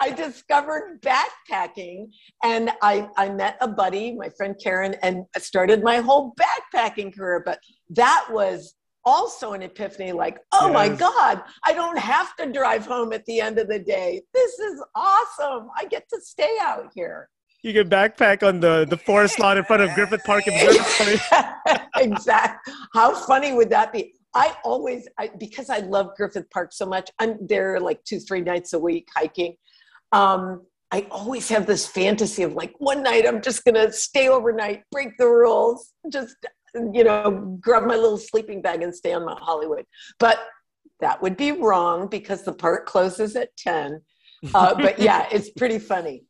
I 0.00 0.10
discovered 0.10 1.00
backpacking 1.02 2.08
and 2.42 2.70
I, 2.82 3.08
I 3.16 3.28
met 3.30 3.56
a 3.60 3.68
buddy, 3.68 4.14
my 4.14 4.28
friend 4.36 4.56
Karen, 4.62 4.96
and 5.02 5.24
started 5.38 5.82
my 5.82 5.98
whole 5.98 6.34
backpacking 6.34 7.16
career. 7.16 7.42
But 7.44 7.60
that 7.90 8.26
was 8.30 8.74
also 9.04 9.52
an 9.52 9.62
epiphany 9.62 10.12
like, 10.12 10.38
oh 10.52 10.72
my 10.72 10.88
God, 10.88 11.42
I 11.64 11.72
don't 11.72 11.98
have 11.98 12.36
to 12.36 12.52
drive 12.52 12.86
home 12.86 13.12
at 13.12 13.24
the 13.26 13.40
end 13.40 13.58
of 13.58 13.68
the 13.68 13.78
day. 13.78 14.22
This 14.34 14.58
is 14.58 14.82
awesome. 14.94 15.68
I 15.76 15.86
get 15.86 16.08
to 16.10 16.20
stay 16.20 16.56
out 16.60 16.90
here. 16.94 17.28
you 17.62 17.72
can 17.72 17.88
backpack 17.88 18.46
on 18.46 18.60
the 18.60 18.86
the 18.88 18.96
forest 18.96 19.38
lot 19.38 19.56
in 19.56 19.64
front 19.64 19.82
of 19.82 19.92
griffith 19.94 20.22
park 20.24 20.46
observatory 20.46 21.18
exactly. 21.96 22.72
How 22.94 23.14
funny 23.14 23.52
would 23.52 23.70
that 23.70 23.92
be? 23.92 24.14
I 24.34 24.54
always, 24.62 25.08
I, 25.18 25.30
because 25.38 25.70
I 25.70 25.78
love 25.78 26.10
Griffith 26.16 26.48
Park 26.50 26.72
so 26.72 26.86
much, 26.86 27.10
I'm 27.18 27.38
there 27.46 27.80
like 27.80 28.04
two, 28.04 28.20
three 28.20 28.42
nights 28.42 28.72
a 28.72 28.78
week 28.78 29.08
hiking. 29.16 29.56
Um, 30.12 30.66
I 30.90 31.06
always 31.10 31.48
have 31.48 31.66
this 31.66 31.86
fantasy 31.86 32.42
of 32.42 32.54
like 32.54 32.74
one 32.78 33.02
night 33.02 33.26
I'm 33.26 33.42
just 33.42 33.64
gonna 33.64 33.92
stay 33.92 34.28
overnight, 34.28 34.82
break 34.90 35.10
the 35.18 35.26
rules, 35.26 35.92
just 36.10 36.36
you 36.94 37.04
know, 37.04 37.56
grab 37.60 37.84
my 37.84 37.96
little 37.96 38.18
sleeping 38.18 38.60
bag 38.62 38.82
and 38.82 38.94
stay 38.94 39.12
on 39.12 39.24
Mount 39.24 39.40
Hollywood. 39.40 39.84
But 40.18 40.38
that 41.00 41.20
would 41.22 41.36
be 41.36 41.52
wrong 41.52 42.08
because 42.08 42.42
the 42.44 42.52
park 42.52 42.86
closes 42.86 43.36
at 43.36 43.56
10. 43.56 44.00
Uh, 44.54 44.74
but 44.74 44.98
yeah, 45.08 45.26
it's 45.30 45.50
pretty 45.50 45.78
funny. 45.78 46.24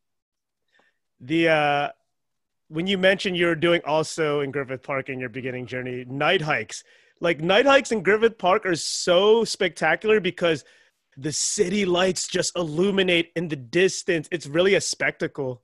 the 1.20 1.48
uh 1.48 1.88
when 2.68 2.87
you 2.87 2.98
mentioned 2.98 3.37
you're 3.37 3.54
doing 3.56 3.80
also 3.84 4.40
in 4.40 4.50
griffith 4.50 4.82
park 4.82 5.08
in 5.08 5.18
your 5.18 5.28
beginning 5.28 5.66
journey 5.66 6.04
night 6.06 6.40
hikes 6.40 6.84
like 7.20 7.40
night 7.40 7.66
hikes 7.66 7.90
in 7.90 8.02
griffith 8.02 8.38
park 8.38 8.64
are 8.66 8.76
so 8.76 9.44
spectacular 9.44 10.20
because 10.20 10.64
the 11.16 11.32
city 11.32 11.84
lights 11.84 12.28
just 12.28 12.56
illuminate 12.56 13.32
in 13.34 13.48
the 13.48 13.56
distance 13.56 14.28
it's 14.30 14.46
really 14.46 14.74
a 14.74 14.80
spectacle 14.80 15.62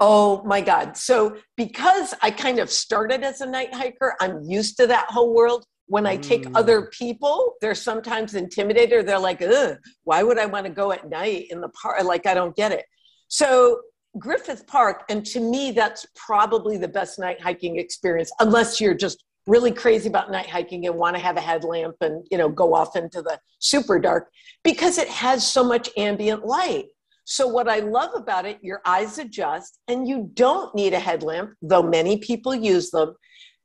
Oh 0.00 0.42
my 0.44 0.62
God. 0.62 0.96
So, 0.96 1.36
because 1.56 2.14
I 2.22 2.30
kind 2.30 2.58
of 2.58 2.70
started 2.70 3.22
as 3.22 3.42
a 3.42 3.46
night 3.46 3.74
hiker, 3.74 4.16
I'm 4.20 4.42
used 4.42 4.78
to 4.78 4.86
that 4.86 5.06
whole 5.10 5.34
world. 5.34 5.66
When 5.86 6.06
I 6.06 6.16
take 6.16 6.46
Mm. 6.46 6.52
other 6.54 6.86
people, 6.86 7.54
they're 7.60 7.74
sometimes 7.74 8.34
intimidated. 8.34 8.98
Or 8.98 9.02
they're 9.02 9.18
like, 9.18 9.42
ugh, 9.42 9.76
why 10.04 10.22
would 10.22 10.38
I 10.38 10.46
want 10.46 10.64
to 10.66 10.72
go 10.72 10.90
at 10.92 11.08
night 11.10 11.46
in 11.50 11.60
the 11.60 11.68
park? 11.68 12.02
Like, 12.04 12.26
I 12.26 12.34
don't 12.34 12.56
get 12.56 12.72
it. 12.72 12.86
So, 13.28 13.80
Griffith 14.18 14.66
Park, 14.66 15.04
and 15.08 15.24
to 15.26 15.38
me, 15.40 15.70
that's 15.70 16.06
probably 16.16 16.76
the 16.78 16.88
best 16.88 17.18
night 17.18 17.40
hiking 17.40 17.76
experience, 17.78 18.32
unless 18.40 18.80
you're 18.80 18.94
just 18.94 19.22
really 19.46 19.70
crazy 19.70 20.08
about 20.08 20.30
night 20.30 20.48
hiking 20.48 20.86
and 20.86 20.96
want 20.96 21.14
to 21.16 21.22
have 21.22 21.36
a 21.36 21.40
headlamp 21.40 21.96
and 22.00 22.26
you 22.30 22.38
know 22.38 22.48
go 22.48 22.74
off 22.74 22.94
into 22.94 23.22
the 23.22 23.38
super 23.58 23.98
dark 23.98 24.28
because 24.62 24.98
it 24.98 25.08
has 25.08 25.46
so 25.46 25.64
much 25.64 25.88
ambient 25.96 26.44
light 26.44 26.86
so, 27.24 27.46
what 27.46 27.68
I 27.68 27.78
love 27.78 28.10
about 28.14 28.46
it, 28.46 28.58
your 28.62 28.80
eyes 28.84 29.18
adjust, 29.18 29.78
and 29.88 30.08
you 30.08 30.30
don't 30.34 30.74
need 30.74 30.94
a 30.94 30.98
headlamp, 30.98 31.54
though 31.62 31.82
many 31.82 32.18
people 32.18 32.54
use 32.54 32.90
them. 32.90 33.14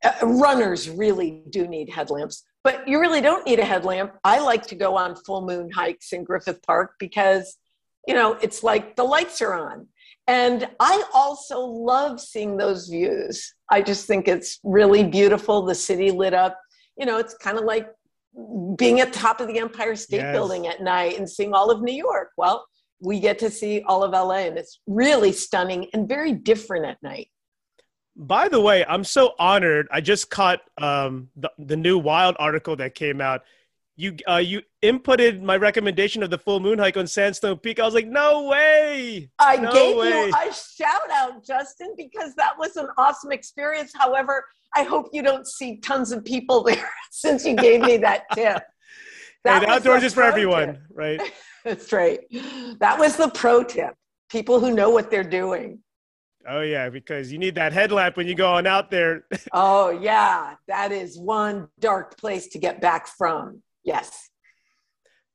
Uh, 0.04 0.12
runners 0.24 0.90
really 0.90 1.44
do 1.50 1.68
need 1.68 1.90
headlamps, 1.90 2.44
but 2.64 2.88
you 2.88 3.00
really 3.00 3.22
don't 3.22 3.46
need 3.46 3.60
a 3.60 3.66
headlamp. 3.66 4.14
I 4.24 4.40
like 4.40 4.66
to 4.68 4.76
go 4.76 4.96
on 4.96 5.16
full 5.16 5.46
moon 5.46 5.72
hikes 5.72 6.14
in 6.14 6.24
Griffith 6.24 6.62
Park 6.64 6.94
because, 7.00 7.58
you 8.08 8.14
know, 8.14 8.34
it's 8.34 8.62
like 8.62 8.96
the 8.96 9.04
lights 9.04 9.42
are 9.42 9.54
on. 9.54 9.88
And 10.28 10.68
I 10.80 11.04
also 11.14 11.60
love 11.60 12.20
seeing 12.20 12.58
those 12.58 12.88
views. 12.88 13.54
I 13.70 13.82
just 13.82 14.08
think 14.08 14.28
it's 14.28 14.60
really 14.64 15.04
beautiful, 15.04 15.64
the 15.64 15.76
city 15.76 16.12
lit 16.12 16.34
up. 16.34 16.60
You 16.98 17.06
know, 17.06 17.18
it's 17.18 17.36
kind 17.36 17.58
of 17.58 17.66
like 17.66 17.88
being 18.76 19.00
at 19.00 19.14
the 19.14 19.20
top 19.20 19.40
of 19.40 19.48
the 19.48 19.60
Empire 19.60 19.96
State 19.96 20.18
Yes. 20.18 20.34
Building 20.34 20.68
at 20.68 20.82
night 20.82 21.18
and 21.18 21.30
seeing 21.30 21.54
all 21.54 21.72
of 21.72 21.82
New 21.82 21.94
York. 21.94 22.32
Well, 22.38 22.66
we 23.06 23.20
get 23.20 23.38
to 23.40 23.50
see 23.50 23.84
all 23.88 24.04
of 24.04 24.12
LA, 24.12 24.40
and 24.50 24.58
it's 24.58 24.80
really 24.88 25.32
stunning 25.32 25.88
and 25.94 26.08
very 26.10 26.34
different 26.34 26.86
at 26.86 27.02
night. 27.04 27.30
by 28.16 28.48
the 28.48 28.60
way 28.68 28.78
i'm 28.94 29.04
so 29.04 29.24
honored 29.38 29.86
i 29.92 30.00
just 30.00 30.30
caught 30.30 30.60
um 30.88 31.14
the, 31.36 31.52
the 31.72 31.76
new 31.76 31.98
wild 31.98 32.36
article 32.40 32.76
that 32.82 32.96
came 32.96 33.20
out 33.30 33.42
you 33.98 34.16
uh 34.34 34.42
you 34.52 34.62
inputted 34.82 35.42
my 35.42 35.58
recommendation 35.58 36.24
of 36.24 36.30
the 36.30 36.38
full 36.38 36.60
moon 36.62 36.80
hike 36.80 36.96
on 37.02 37.06
sandstone 37.08 37.58
peak 37.58 37.78
i 37.78 37.84
was 37.84 37.94
like 37.94 38.08
no 38.08 38.30
way 38.54 39.30
I 39.40 39.58
No 39.58 39.72
gave 39.74 39.98
way. 39.98 40.28
you 40.28 40.34
a 40.34 40.54
shout 40.54 41.10
out, 41.12 41.46
Justin, 41.46 41.94
because 41.98 42.32
that 42.36 42.54
was 42.58 42.78
an 42.78 42.88
awesome 42.98 43.32
experience. 43.40 43.92
However, 44.04 44.36
I 44.80 44.84
hope 44.84 45.06
you 45.16 45.22
don't 45.30 45.48
see 45.58 45.70
tons 45.90 46.10
of 46.16 46.24
people 46.24 46.64
there 46.70 46.90
since 47.12 47.46
you 47.46 47.56
gave 47.68 47.82
me 47.90 47.98
that 48.08 48.22
tip. 48.34 48.64
hey, 49.44 49.60
the 49.60 49.70
outdoors 49.70 50.04
is 50.04 50.14
for 50.14 50.24
everyone 50.24 50.68
tip. 50.74 50.82
right 51.04 51.22
That's 51.70 51.92
right. 51.92 52.20
That 52.80 53.00
was 53.00 53.18
the 53.18 53.30
pro 53.30 53.64
tip. 53.64 53.96
People 54.30 54.60
who 54.60 54.72
know 54.72 54.92
what 54.92 55.10
they're 55.10 55.24
doing. 55.24 55.80
Oh 56.48 56.62
yeah, 56.62 56.90
because 56.90 57.32
you 57.32 57.40
need 57.40 57.56
that 57.56 57.74
headlamp 57.74 58.18
when 58.18 58.28
you 58.28 58.36
go 58.36 58.54
on 58.54 58.68
out 58.68 58.92
there. 58.92 59.26
Oh, 59.52 59.90
yeah. 59.90 60.56
That 60.68 60.92
is 60.92 61.18
one 61.18 61.70
dark 61.80 62.18
place 62.18 62.48
to 62.50 62.60
get 62.60 62.82
back 62.82 63.08
from. 63.08 63.64
Yes. 63.84 64.30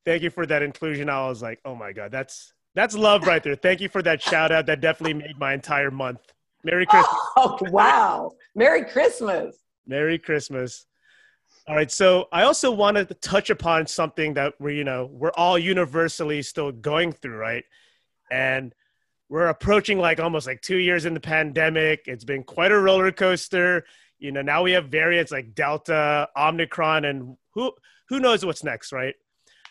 Thank 0.06 0.22
you 0.22 0.30
for 0.30 0.46
that 0.46 0.62
inclusion. 0.62 1.08
I 1.08 1.26
was 1.26 1.42
like, 1.42 1.58
oh 1.64 1.74
my 1.74 1.92
god, 1.92 2.12
that's 2.12 2.52
that's 2.76 2.94
love 2.94 3.26
right 3.26 3.42
there. 3.42 3.56
Thank 3.56 3.80
you 3.80 3.88
for 3.88 4.02
that 4.02 4.22
shout 4.22 4.52
out. 4.52 4.66
That 4.66 4.80
definitely 4.80 5.14
made 5.14 5.36
my 5.38 5.52
entire 5.52 5.90
month. 5.90 6.20
Merry 6.62 6.86
Christmas. 6.86 7.16
Oh, 7.36 7.58
wow. 7.70 8.30
Merry 8.54 8.84
Christmas. 8.84 9.56
Merry 9.84 10.18
Christmas. 10.18 10.86
All 11.70 11.76
right, 11.76 11.88
so 11.88 12.26
I 12.32 12.42
also 12.42 12.72
wanted 12.72 13.06
to 13.10 13.14
touch 13.14 13.48
upon 13.48 13.86
something 13.86 14.34
that 14.34 14.54
we, 14.58 14.76
you 14.76 14.82
know, 14.82 15.08
we're 15.12 15.30
all 15.36 15.56
universally 15.56 16.42
still 16.42 16.72
going 16.72 17.12
through, 17.12 17.36
right? 17.36 17.64
And 18.28 18.74
we're 19.28 19.46
approaching 19.46 20.00
like 20.00 20.18
almost 20.18 20.48
like 20.48 20.62
two 20.62 20.78
years 20.78 21.04
in 21.04 21.14
the 21.14 21.20
pandemic. 21.20 22.08
It's 22.08 22.24
been 22.24 22.42
quite 22.42 22.72
a 22.72 22.76
roller 22.76 23.12
coaster. 23.12 23.84
You 24.18 24.32
know, 24.32 24.42
now 24.42 24.64
we 24.64 24.72
have 24.72 24.86
variants 24.86 25.30
like 25.30 25.54
Delta, 25.54 26.28
Omicron, 26.36 27.04
and 27.04 27.36
who 27.54 27.70
who 28.08 28.18
knows 28.18 28.44
what's 28.44 28.64
next, 28.64 28.90
right? 28.90 29.14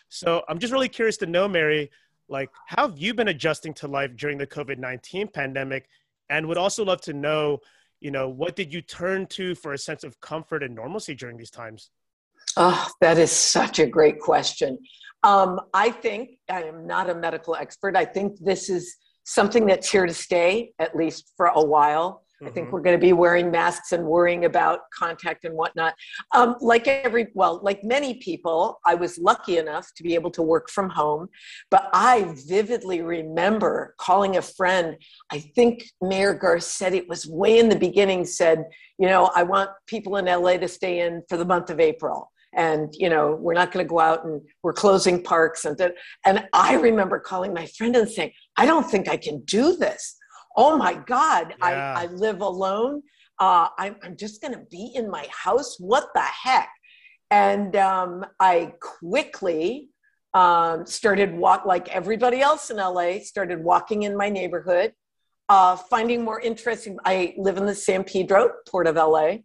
So 0.08 0.42
I'm 0.48 0.58
just 0.58 0.72
really 0.72 0.88
curious 0.88 1.18
to 1.18 1.26
know, 1.26 1.46
Mary, 1.48 1.90
like 2.30 2.48
how 2.66 2.88
have 2.88 2.98
you 2.98 3.12
been 3.12 3.28
adjusting 3.28 3.74
to 3.74 3.88
life 3.88 4.16
during 4.16 4.38
the 4.38 4.46
covid-19 4.46 5.34
pandemic 5.34 5.86
and 6.30 6.46
would 6.48 6.56
also 6.56 6.82
love 6.82 7.02
to 7.02 7.12
know 7.12 7.58
you 8.00 8.10
know 8.10 8.28
what 8.28 8.56
did 8.56 8.72
you 8.72 8.82
turn 8.82 9.26
to 9.26 9.54
for 9.54 9.72
a 9.72 9.78
sense 9.78 10.04
of 10.04 10.20
comfort 10.20 10.62
and 10.62 10.74
normalcy 10.74 11.14
during 11.14 11.36
these 11.36 11.50
times? 11.50 11.90
Oh 12.56 12.86
that 13.00 13.18
is 13.18 13.30
such 13.30 13.78
a 13.78 13.86
great 13.86 14.18
question. 14.18 14.78
Um, 15.22 15.60
i 15.74 15.90
think 15.90 16.38
i 16.48 16.62
am 16.62 16.86
not 16.86 17.10
a 17.10 17.14
medical 17.14 17.54
expert. 17.54 17.96
I 17.96 18.04
think 18.04 18.38
this 18.40 18.70
is 18.70 18.96
something 19.24 19.66
that's 19.66 19.90
here 19.90 20.06
to 20.06 20.14
stay 20.14 20.72
at 20.78 20.96
least 20.96 21.32
for 21.36 21.46
a 21.46 21.64
while 21.64 22.24
Mm-hmm. 22.40 22.46
I 22.46 22.50
think 22.52 22.66
mm-hmm. 22.66 22.74
we're 22.74 22.82
going 22.82 22.98
to 22.98 23.06
be 23.06 23.12
wearing 23.12 23.50
masks 23.50 23.92
and 23.92 24.04
worrying 24.04 24.44
about 24.46 24.80
contact 24.96 25.44
and 25.44 25.54
whatnot. 25.54 25.94
Um, 26.34 26.56
like 26.60 26.88
every, 26.88 27.28
well, 27.34 27.60
like 27.62 27.84
many 27.84 28.14
people, 28.14 28.80
I 28.86 28.94
was 28.94 29.18
lucky 29.18 29.58
enough 29.58 29.88
to 29.96 30.02
be 30.02 30.14
able 30.14 30.30
to 30.32 30.42
work 30.42 30.70
from 30.70 30.88
home. 30.88 31.28
But 31.70 31.88
I 31.92 32.34
vividly 32.46 33.02
remember 33.02 33.94
calling 33.98 34.36
a 34.36 34.42
friend. 34.42 34.96
I 35.30 35.38
think 35.38 35.84
Mayor 36.00 36.38
Garcetti 36.38 37.00
it 37.00 37.08
was 37.08 37.26
way 37.26 37.58
in 37.58 37.68
the 37.68 37.78
beginning, 37.78 38.24
said, 38.24 38.64
you 38.98 39.06
know, 39.06 39.30
I 39.34 39.42
want 39.42 39.70
people 39.86 40.16
in 40.16 40.26
LA 40.26 40.56
to 40.56 40.68
stay 40.68 41.00
in 41.00 41.22
for 41.28 41.36
the 41.36 41.44
month 41.44 41.70
of 41.70 41.80
April 41.80 42.30
and 42.54 42.92
you 42.98 43.08
know 43.08 43.36
we're 43.40 43.54
not 43.54 43.70
going 43.70 43.84
to 43.84 43.88
go 43.88 44.00
out 44.00 44.24
and 44.24 44.40
we're 44.64 44.72
closing 44.72 45.22
parks 45.22 45.64
and 45.64 45.80
and 46.26 46.48
i 46.52 46.74
remember 46.74 47.20
calling 47.20 47.54
my 47.54 47.64
friend 47.66 47.94
and 47.94 48.08
saying 48.08 48.32
i 48.56 48.66
don't 48.66 48.90
think 48.90 49.08
i 49.08 49.16
can 49.16 49.40
do 49.44 49.76
this 49.76 50.16
oh 50.56 50.76
my 50.76 50.94
God, 50.94 51.54
yeah. 51.58 51.94
I, 51.96 52.04
I 52.04 52.06
live 52.06 52.40
alone. 52.40 53.02
Uh, 53.38 53.68
I'm, 53.78 53.96
I'm 54.02 54.16
just 54.16 54.42
going 54.42 54.52
to 54.52 54.64
be 54.70 54.92
in 54.94 55.10
my 55.10 55.26
house. 55.30 55.76
What 55.78 56.08
the 56.14 56.20
heck? 56.20 56.70
And 57.30 57.76
um, 57.76 58.26
I 58.38 58.74
quickly 58.80 59.88
um, 60.34 60.86
started 60.86 61.34
walk 61.34 61.64
like 61.64 61.88
everybody 61.88 62.40
else 62.40 62.70
in 62.70 62.76
LA, 62.76 63.20
started 63.20 63.62
walking 63.62 64.02
in 64.02 64.16
my 64.16 64.28
neighborhood, 64.28 64.92
uh, 65.48 65.76
finding 65.76 66.24
more 66.24 66.40
interesting. 66.40 66.98
I 67.04 67.34
live 67.38 67.56
in 67.56 67.66
the 67.66 67.74
San 67.74 68.04
Pedro, 68.04 68.50
port 68.68 68.86
of 68.86 68.96
LA. 68.96 69.38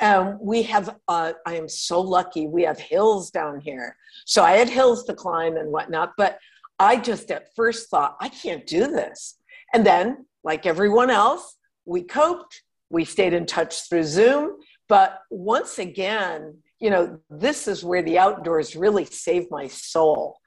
Um, 0.00 0.38
we 0.40 0.62
have, 0.62 0.96
uh, 1.08 1.32
I 1.46 1.56
am 1.56 1.68
so 1.68 2.00
lucky, 2.00 2.46
we 2.46 2.62
have 2.62 2.78
hills 2.78 3.30
down 3.30 3.60
here. 3.60 3.96
So 4.24 4.42
I 4.42 4.52
had 4.52 4.70
hills 4.70 5.04
to 5.04 5.14
climb 5.14 5.56
and 5.56 5.70
whatnot, 5.70 6.12
but 6.16 6.38
I 6.78 6.96
just 6.96 7.30
at 7.30 7.54
first 7.54 7.90
thought, 7.90 8.16
I 8.20 8.30
can't 8.30 8.66
do 8.66 8.86
this. 8.86 9.36
And 9.74 9.84
then 9.84 10.24
like 10.44 10.66
everyone 10.66 11.10
else, 11.10 11.56
we 11.86 12.02
coped, 12.02 12.62
we 12.90 13.04
stayed 13.04 13.32
in 13.32 13.46
touch 13.46 13.88
through 13.88 14.04
Zoom. 14.04 14.56
But 14.88 15.20
once 15.30 15.78
again, 15.78 16.58
you 16.78 16.90
know, 16.90 17.18
this 17.30 17.66
is 17.66 17.82
where 17.82 18.02
the 18.02 18.18
outdoors 18.18 18.76
really 18.76 19.06
saved 19.06 19.48
my 19.50 19.66
soul. 19.66 20.38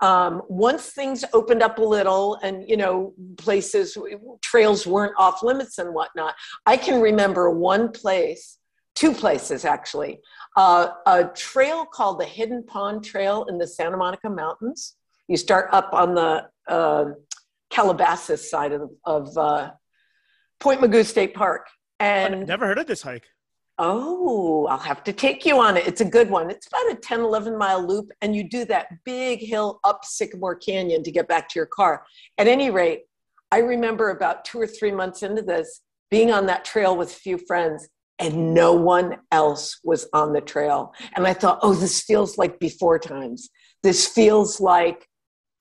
Um, 0.00 0.42
once 0.48 0.90
things 0.90 1.24
opened 1.32 1.62
up 1.62 1.78
a 1.78 1.82
little 1.82 2.34
and, 2.42 2.68
you 2.68 2.76
know, 2.76 3.14
places, 3.36 3.96
trails 4.42 4.86
weren't 4.86 5.14
off 5.16 5.42
limits 5.42 5.78
and 5.78 5.94
whatnot, 5.94 6.34
I 6.66 6.76
can 6.76 7.00
remember 7.00 7.50
one 7.50 7.92
place, 7.92 8.58
two 8.94 9.12
places 9.12 9.64
actually, 9.64 10.20
uh, 10.56 10.88
a 11.06 11.24
trail 11.24 11.84
called 11.84 12.20
the 12.20 12.24
Hidden 12.24 12.64
Pond 12.66 13.04
Trail 13.04 13.46
in 13.48 13.58
the 13.58 13.66
Santa 13.66 13.96
Monica 13.96 14.28
Mountains. 14.28 14.96
You 15.28 15.36
start 15.36 15.68
up 15.72 15.92
on 15.92 16.14
the 16.14 16.48
uh, 16.68 17.04
Calabasas 17.72 18.48
side 18.50 18.72
of, 18.72 18.90
of 19.04 19.36
uh, 19.36 19.70
Point 20.60 20.80
Mugu 20.80 21.04
State 21.04 21.34
Park. 21.34 21.66
And 21.98 22.34
I've 22.34 22.46
never 22.46 22.66
heard 22.66 22.78
of 22.78 22.86
this 22.86 23.02
hike. 23.02 23.24
Oh, 23.78 24.66
I'll 24.66 24.78
have 24.78 25.02
to 25.04 25.12
take 25.12 25.46
you 25.46 25.58
on 25.58 25.76
it. 25.76 25.86
It's 25.86 26.02
a 26.02 26.04
good 26.04 26.30
one. 26.30 26.50
It's 26.50 26.66
about 26.66 26.92
a 26.92 26.94
10, 26.94 27.20
11 27.20 27.56
mile 27.56 27.84
loop, 27.84 28.12
and 28.20 28.36
you 28.36 28.48
do 28.48 28.64
that 28.66 28.88
big 29.04 29.40
hill 29.40 29.80
up 29.82 30.04
Sycamore 30.04 30.56
Canyon 30.56 31.02
to 31.02 31.10
get 31.10 31.26
back 31.26 31.48
to 31.48 31.58
your 31.58 31.66
car. 31.66 32.04
At 32.38 32.46
any 32.46 32.70
rate, 32.70 33.04
I 33.50 33.58
remember 33.58 34.10
about 34.10 34.44
two 34.44 34.60
or 34.60 34.66
three 34.66 34.92
months 34.92 35.22
into 35.22 35.42
this 35.42 35.80
being 36.10 36.30
on 36.30 36.46
that 36.46 36.64
trail 36.64 36.96
with 36.96 37.10
a 37.10 37.20
few 37.20 37.38
friends, 37.38 37.88
and 38.18 38.52
no 38.52 38.74
one 38.74 39.16
else 39.32 39.80
was 39.82 40.06
on 40.12 40.34
the 40.34 40.42
trail. 40.42 40.92
And 41.16 41.26
I 41.26 41.32
thought, 41.32 41.60
oh, 41.62 41.74
this 41.74 42.02
feels 42.02 42.36
like 42.36 42.60
before 42.60 42.98
times. 42.98 43.48
This 43.82 44.06
feels 44.06 44.60
like 44.60 45.08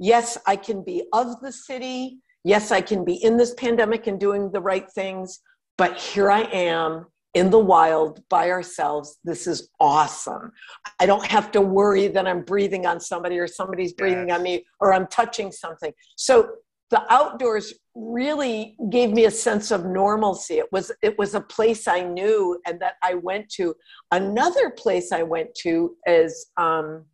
yes, 0.01 0.37
I 0.47 0.57
can 0.57 0.83
be 0.83 1.03
of 1.13 1.39
the 1.41 1.51
city. 1.51 2.17
Yes, 2.43 2.71
I 2.71 2.81
can 2.81 3.05
be 3.05 3.23
in 3.23 3.37
this 3.37 3.53
pandemic 3.53 4.07
and 4.07 4.19
doing 4.19 4.51
the 4.51 4.59
right 4.59 4.91
things. 4.91 5.39
But 5.77 5.97
here 5.97 6.29
I 6.29 6.41
am 6.41 7.05
in 7.33 7.49
the 7.49 7.59
wild 7.59 8.21
by 8.27 8.49
ourselves. 8.49 9.19
This 9.23 9.47
is 9.47 9.69
awesome. 9.79 10.51
I 10.99 11.05
don't 11.05 11.25
have 11.25 11.51
to 11.51 11.61
worry 11.61 12.07
that 12.07 12.27
I'm 12.27 12.41
breathing 12.41 12.85
on 12.85 12.99
somebody 12.99 13.37
or 13.37 13.47
somebody's 13.47 13.93
breathing 13.93 14.29
yes. 14.29 14.37
on 14.37 14.43
me 14.43 14.65
or 14.79 14.93
I'm 14.93 15.07
touching 15.07 15.51
something. 15.51 15.93
So 16.17 16.49
the 16.89 17.01
outdoors 17.13 17.73
really 17.95 18.75
gave 18.89 19.11
me 19.11 19.25
a 19.25 19.31
sense 19.31 19.71
of 19.71 19.85
normalcy. 19.85 20.55
It 20.55 20.69
was 20.73 20.91
it 21.01 21.17
was 21.17 21.35
a 21.35 21.41
place 21.41 21.87
I 21.87 22.01
knew 22.01 22.59
and 22.65 22.81
that 22.81 22.95
I 23.01 23.13
went 23.13 23.49
to. 23.51 23.75
Another 24.11 24.71
place 24.71 25.13
I 25.13 25.23
went 25.23 25.53
to 25.61 25.95
is 26.05 26.47
um, 26.57 27.05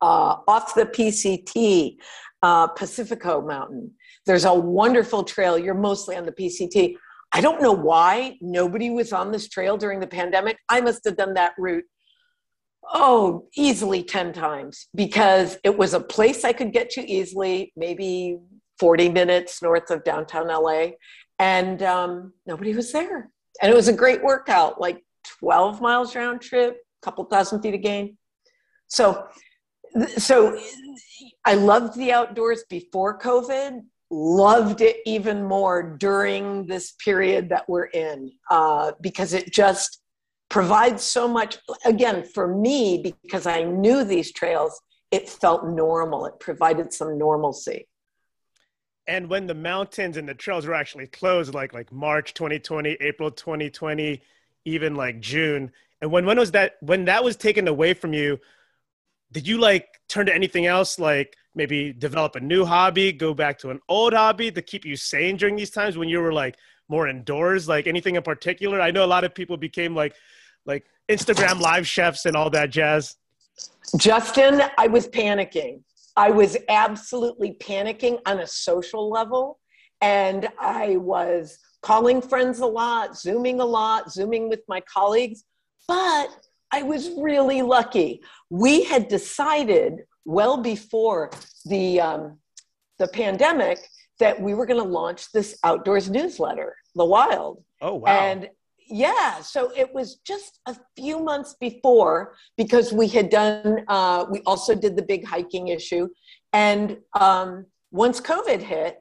uh, 0.00 0.36
off 0.46 0.74
the 0.74 0.86
PCT, 0.86 1.96
uh, 2.42 2.68
Pacifico 2.68 3.40
Mountain. 3.40 3.92
There's 4.26 4.44
a 4.44 4.54
wonderful 4.54 5.24
trail. 5.24 5.58
You're 5.58 5.74
mostly 5.74 6.16
on 6.16 6.26
the 6.26 6.32
PCT. 6.32 6.96
I 7.32 7.40
don't 7.40 7.60
know 7.60 7.72
why 7.72 8.36
nobody 8.40 8.90
was 8.90 9.12
on 9.12 9.32
this 9.32 9.48
trail 9.48 9.76
during 9.76 10.00
the 10.00 10.06
pandemic. 10.06 10.56
I 10.68 10.80
must 10.80 11.04
have 11.04 11.16
done 11.16 11.34
that 11.34 11.52
route, 11.58 11.84
oh, 12.92 13.48
easily 13.56 14.02
10 14.04 14.32
times 14.32 14.88
because 14.94 15.58
it 15.64 15.76
was 15.76 15.94
a 15.94 16.00
place 16.00 16.44
I 16.44 16.52
could 16.52 16.72
get 16.72 16.90
to 16.90 17.10
easily, 17.10 17.72
maybe 17.76 18.38
40 18.78 19.08
minutes 19.08 19.62
north 19.62 19.90
of 19.90 20.04
downtown 20.04 20.48
LA. 20.48 20.90
And 21.38 21.82
um, 21.82 22.34
nobody 22.46 22.74
was 22.74 22.92
there. 22.92 23.30
And 23.60 23.72
it 23.72 23.74
was 23.74 23.88
a 23.88 23.92
great 23.92 24.22
workout, 24.22 24.80
like 24.80 25.02
12 25.40 25.80
miles 25.80 26.14
round 26.14 26.40
trip, 26.40 26.76
a 26.76 27.04
couple 27.04 27.24
thousand 27.24 27.62
feet 27.62 27.74
of 27.74 27.82
gain. 27.82 28.16
So 28.88 29.26
so 30.16 30.58
I 31.44 31.54
loved 31.54 31.96
the 31.96 32.12
outdoors 32.12 32.64
before 32.68 33.18
COVID, 33.18 33.82
loved 34.10 34.80
it 34.80 34.96
even 35.06 35.44
more 35.44 35.96
during 35.98 36.66
this 36.66 36.92
period 36.92 37.48
that 37.50 37.68
we're 37.68 37.86
in 37.86 38.32
uh, 38.50 38.92
because 39.00 39.32
it 39.32 39.52
just 39.52 40.00
provides 40.48 41.02
so 41.02 41.26
much. 41.28 41.58
Again, 41.84 42.24
for 42.24 42.56
me, 42.56 43.14
because 43.22 43.46
I 43.46 43.64
knew 43.64 44.04
these 44.04 44.32
trails, 44.32 44.80
it 45.10 45.28
felt 45.28 45.66
normal. 45.66 46.26
It 46.26 46.38
provided 46.40 46.92
some 46.92 47.18
normalcy. 47.18 47.88
And 49.06 49.28
when 49.28 49.46
the 49.46 49.54
mountains 49.54 50.16
and 50.16 50.28
the 50.28 50.34
trails 50.34 50.66
were 50.66 50.74
actually 50.74 51.08
closed, 51.08 51.52
like 51.54 51.74
like 51.74 51.92
March 51.92 52.32
2020, 52.34 52.96
April 53.00 53.30
2020, 53.30 54.22
even 54.64 54.94
like 54.94 55.20
June, 55.20 55.70
and 56.00 56.10
when 56.10 56.24
when 56.24 56.38
was 56.38 56.52
that? 56.52 56.76
When 56.80 57.04
that 57.04 57.22
was 57.22 57.36
taken 57.36 57.68
away 57.68 57.92
from 57.94 58.14
you, 58.14 58.40
did 59.32 59.46
you 59.46 59.58
like 59.58 59.86
turn 60.08 60.26
to 60.26 60.34
anything 60.34 60.66
else? 60.66 60.98
Like 60.98 61.36
maybe 61.54 61.92
develop 61.92 62.36
a 62.36 62.40
new 62.40 62.64
hobby 62.64 63.12
go 63.12 63.34
back 63.34 63.58
to 63.58 63.70
an 63.70 63.80
old 63.88 64.12
hobby 64.12 64.50
to 64.50 64.62
keep 64.62 64.84
you 64.84 64.96
sane 64.96 65.36
during 65.36 65.56
these 65.56 65.70
times 65.70 65.96
when 65.96 66.08
you 66.08 66.20
were 66.20 66.32
like 66.32 66.56
more 66.88 67.08
indoors? 67.08 67.68
Like 67.68 67.86
anything 67.86 68.16
in 68.16 68.22
particular? 68.22 68.80
I 68.80 68.90
know 68.90 69.04
a 69.04 69.06
lot 69.06 69.24
of 69.24 69.34
people 69.34 69.56
became 69.56 69.94
like 69.94 70.14
like 70.66 70.84
instagram 71.10 71.60
live 71.60 71.86
chefs 71.86 72.24
and 72.24 72.36
all 72.36 72.50
that 72.50 72.70
jazz. 72.70 73.16
Justin 73.96 74.62
i 74.78 74.86
was 74.86 75.08
panicking. 75.08 75.80
I 76.16 76.30
was 76.30 76.56
absolutely 76.68 77.56
panicking 77.60 78.20
on 78.24 78.40
a 78.40 78.46
social 78.46 79.10
level 79.10 79.58
and 80.00 80.48
i 80.58 80.96
was 80.96 81.58
calling 81.82 82.20
friends 82.20 82.60
a 82.60 82.66
lot 82.66 83.16
zooming 83.16 83.60
a 83.60 83.64
lot 83.64 84.12
zooming 84.12 84.48
with 84.48 84.60
my 84.68 84.80
colleagues 84.80 85.44
but 85.86 86.28
I 86.74 86.82
was 86.82 87.10
really 87.16 87.62
lucky. 87.62 88.20
We 88.50 88.82
had 88.82 89.06
decided 89.06 89.92
well 90.24 90.56
before 90.56 91.30
the 91.64 92.00
um, 92.00 92.38
the 92.98 93.06
pandemic 93.06 93.78
that 94.18 94.40
we 94.40 94.54
were 94.54 94.66
going 94.66 94.82
to 94.82 94.88
launch 95.00 95.30
this 95.30 95.56
outdoors 95.62 96.10
newsletter, 96.10 96.74
The 96.96 97.04
Wild. 97.04 97.62
Oh 97.80 97.94
wow! 97.94 98.08
And 98.08 98.50
yeah, 98.88 99.40
so 99.40 99.70
it 99.76 99.94
was 99.94 100.16
just 100.26 100.58
a 100.66 100.76
few 100.96 101.20
months 101.20 101.54
before 101.60 102.34
because 102.56 102.92
we 102.92 103.06
had 103.06 103.30
done. 103.30 103.84
Uh, 103.86 104.26
we 104.28 104.40
also 104.44 104.74
did 104.74 104.96
the 104.96 105.06
big 105.12 105.24
hiking 105.24 105.68
issue, 105.68 106.08
and 106.52 106.96
um, 107.20 107.66
once 107.92 108.20
COVID 108.20 108.60
hit, 108.60 109.00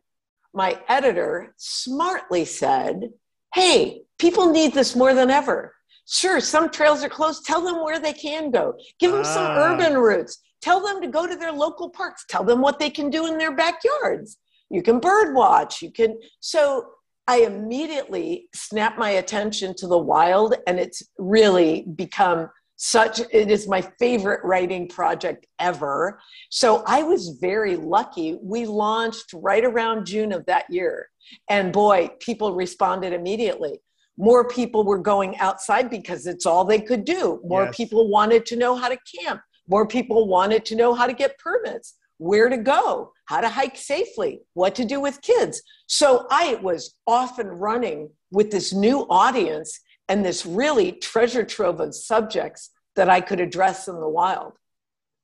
my 0.54 0.80
editor 0.88 1.56
smartly 1.58 2.46
said, 2.46 3.10
"Hey, 3.56 4.04
people 4.20 4.52
need 4.52 4.76
this 4.76 4.96
more 4.96 5.16
than 5.16 5.32
ever." 5.32 5.74
Sure, 6.08 6.40
some 6.40 6.70
trails 6.70 7.04
are 7.04 7.10
closed. 7.10 7.46
Tell 7.46 7.62
them 7.62 7.84
where 7.84 8.00
they 8.00 8.14
can 8.14 8.52
go. 8.52 8.74
Give 9.00 9.12
them 9.12 9.24
some 9.24 9.46
ah. 9.46 9.74
urban 9.74 9.98
routes. 9.98 10.40
Tell 10.62 10.82
them 10.82 11.02
to 11.02 11.08
go 11.08 11.28
to 11.28 11.36
their 11.36 11.52
local 11.52 11.90
parks. 11.90 12.26
Tell 12.30 12.44
them 12.44 12.62
what 12.62 12.80
they 12.80 12.90
can 12.90 13.10
do 13.10 13.28
in 13.28 13.38
their 13.38 13.56
backyards. 13.56 14.38
You 14.70 14.82
can 14.82 15.00
bird 15.00 15.36
watch. 15.36 15.82
You 15.82 15.92
can. 15.92 16.18
So 16.40 16.86
I 17.28 17.42
immediately 17.42 18.50
snapped 18.54 18.98
my 18.98 19.12
attention 19.12 19.76
to 19.78 19.88
the 19.88 19.98
wild, 19.98 20.56
and 20.68 20.80
it's 20.80 21.04
really 21.18 21.86
become 21.96 22.50
such 22.76 23.22
it 23.32 23.50
is 23.52 23.68
my 23.68 23.82
favorite 24.00 24.42
writing 24.44 24.88
project 24.88 25.46
ever 25.60 26.20
so 26.50 26.84
i 26.88 27.04
was 27.04 27.38
very 27.40 27.76
lucky 27.76 28.38
we 28.42 28.66
launched 28.66 29.32
right 29.36 29.64
around 29.64 30.06
june 30.06 30.34
of 30.34 30.46
that 30.48 30.66
year 30.70 31.08
and 31.50 31.72
boy 31.72 32.10
people 32.20 32.54
responded 32.54 33.14
immediately 33.14 33.80
more 34.18 34.48
people 34.48 34.84
were 34.84 35.00
going 35.00 35.38
outside 35.40 35.90
because 35.90 36.28
it's 36.28 36.46
all 36.46 36.64
they 36.64 36.80
could 36.80 37.04
do 37.06 37.42
more 37.44 37.66
yes. 37.66 37.76
people 37.76 38.10
wanted 38.10 38.46
to 38.46 38.56
know 38.56 38.76
how 38.76 38.88
to 38.88 38.98
camp 39.20 39.42
more 39.68 39.88
people 39.88 40.28
wanted 40.28 40.66
to 40.66 40.76
know 40.76 40.94
how 40.94 41.08
to 41.08 41.14
get 41.14 41.38
permits 41.40 41.96
where 42.18 42.48
to 42.48 42.58
go 42.58 43.12
how 43.26 43.42
to 43.42 43.50
hike 43.50 43.76
safely 43.76 44.42
what 44.54 44.76
to 44.76 44.86
do 44.86 45.00
with 45.00 45.22
kids 45.22 45.62
so 45.88 46.28
i 46.30 46.56
was 46.62 46.96
off 47.08 47.40
and 47.40 47.60
running 47.60 48.10
with 48.32 48.52
this 48.52 48.72
new 48.74 49.02
audience 49.10 49.80
and 50.10 50.24
this 50.26 50.46
really 50.46 50.92
treasure 50.92 51.44
trove 51.44 51.80
of 51.80 51.96
subjects 51.96 52.70
that 52.96 53.10
I 53.10 53.22
could 53.22 53.40
address 53.40 53.88
in 53.88 54.00
the 54.00 54.10
wild. 54.10 54.54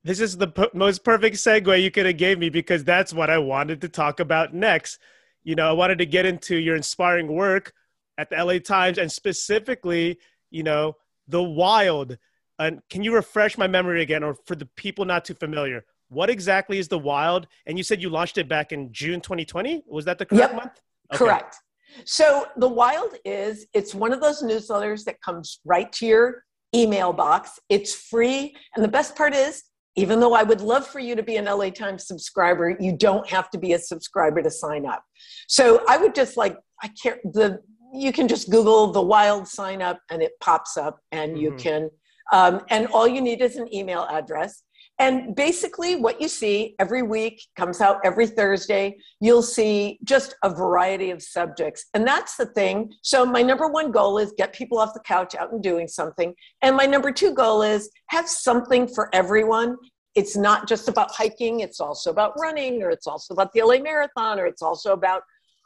This 0.02 0.20
is 0.20 0.36
the 0.36 0.48
p- 0.48 0.68
most 0.72 1.04
perfect 1.04 1.36
segue 1.36 1.82
you 1.82 1.90
could 1.90 2.06
have 2.06 2.16
gave 2.16 2.38
me 2.38 2.48
because 2.48 2.84
that's 2.84 3.12
what 3.12 3.28
I 3.28 3.38
wanted 3.38 3.82
to 3.82 3.88
talk 3.88 4.18
about 4.18 4.54
next. 4.54 4.98
You 5.44 5.54
know, 5.54 5.68
I 5.68 5.72
wanted 5.72 5.98
to 5.98 6.06
get 6.06 6.24
into 6.24 6.56
your 6.56 6.74
inspiring 6.74 7.28
work 7.28 7.72
at 8.20 8.28
the 8.28 8.44
LA 8.44 8.58
Times 8.58 8.98
and 8.98 9.10
specifically, 9.10 10.18
you 10.50 10.62
know, 10.62 10.94
the 11.26 11.42
wild. 11.42 12.18
And 12.58 12.82
can 12.90 13.02
you 13.02 13.14
refresh 13.14 13.56
my 13.56 13.66
memory 13.66 14.02
again, 14.02 14.22
or 14.22 14.36
for 14.44 14.54
the 14.54 14.66
people 14.76 15.06
not 15.06 15.24
too 15.24 15.32
familiar, 15.32 15.86
what 16.08 16.28
exactly 16.28 16.78
is 16.78 16.86
the 16.88 16.98
wild? 16.98 17.46
And 17.66 17.78
you 17.78 17.84
said 17.84 18.02
you 18.02 18.10
launched 18.10 18.36
it 18.36 18.46
back 18.46 18.72
in 18.72 18.92
June 18.92 19.22
2020. 19.22 19.84
Was 19.86 20.04
that 20.04 20.18
the 20.18 20.26
correct 20.26 20.52
yep. 20.52 20.54
month? 20.54 20.80
Okay. 21.12 21.18
Correct. 21.18 21.56
So 22.04 22.46
the 22.56 22.68
wild 22.68 23.14
is 23.24 23.66
it's 23.72 23.94
one 23.94 24.12
of 24.12 24.20
those 24.20 24.42
newsletters 24.42 25.04
that 25.04 25.20
comes 25.22 25.60
right 25.64 25.90
to 25.94 26.06
your 26.06 26.44
email 26.74 27.14
box. 27.14 27.58
It's 27.70 27.94
free. 27.94 28.54
And 28.76 28.84
the 28.84 28.88
best 28.88 29.16
part 29.16 29.34
is, 29.34 29.62
even 29.96 30.20
though 30.20 30.34
I 30.34 30.42
would 30.42 30.60
love 30.60 30.86
for 30.86 31.00
you 31.00 31.16
to 31.16 31.22
be 31.22 31.36
an 31.36 31.46
LA 31.46 31.70
Times 31.70 32.06
subscriber, 32.06 32.76
you 32.78 32.96
don't 32.96 33.28
have 33.30 33.50
to 33.50 33.58
be 33.58 33.72
a 33.72 33.78
subscriber 33.78 34.42
to 34.42 34.50
sign 34.50 34.84
up. 34.84 35.02
So 35.48 35.82
I 35.88 35.96
would 35.96 36.14
just 36.14 36.36
like, 36.36 36.58
I 36.82 36.90
can't, 37.02 37.20
the, 37.24 37.60
you 37.92 38.12
can 38.12 38.28
just 38.28 38.50
Google 38.50 38.92
the 38.92 39.02
wild 39.02 39.48
sign 39.48 39.82
up 39.82 40.00
and 40.10 40.22
it 40.22 40.32
pops 40.40 40.76
up 40.76 41.00
and 41.12 41.32
mm-hmm. 41.32 41.40
you 41.40 41.54
can, 41.56 41.90
um, 42.32 42.60
and 42.70 42.86
all 42.88 43.08
you 43.08 43.20
need 43.20 43.40
is 43.40 43.56
an 43.56 43.72
email 43.74 44.06
address. 44.10 44.62
And 45.00 45.34
basically, 45.34 45.96
what 45.96 46.20
you 46.20 46.28
see 46.28 46.74
every 46.78 47.00
week 47.00 47.46
comes 47.56 47.80
out 47.80 48.00
every 48.04 48.26
Thursday. 48.26 48.98
You'll 49.18 49.42
see 49.42 49.98
just 50.04 50.34
a 50.44 50.50
variety 50.50 51.10
of 51.10 51.22
subjects. 51.22 51.86
And 51.94 52.06
that's 52.06 52.36
the 52.36 52.44
thing. 52.44 52.92
So, 53.00 53.24
my 53.24 53.40
number 53.40 53.66
one 53.66 53.92
goal 53.92 54.18
is 54.18 54.34
get 54.36 54.52
people 54.52 54.78
off 54.78 54.92
the 54.92 55.00
couch 55.00 55.34
out 55.34 55.52
and 55.52 55.62
doing 55.62 55.88
something. 55.88 56.34
And 56.60 56.76
my 56.76 56.84
number 56.84 57.12
two 57.12 57.32
goal 57.32 57.62
is 57.62 57.88
have 58.08 58.28
something 58.28 58.86
for 58.86 59.08
everyone. 59.14 59.78
It's 60.14 60.36
not 60.36 60.68
just 60.68 60.86
about 60.86 61.10
hiking, 61.12 61.60
it's 61.60 61.80
also 61.80 62.10
about 62.10 62.34
running, 62.38 62.82
or 62.82 62.90
it's 62.90 63.06
also 63.06 63.32
about 63.32 63.54
the 63.54 63.62
LA 63.62 63.78
Marathon, 63.78 64.38
or 64.38 64.44
it's 64.44 64.60
also 64.60 64.92
about 64.92 65.22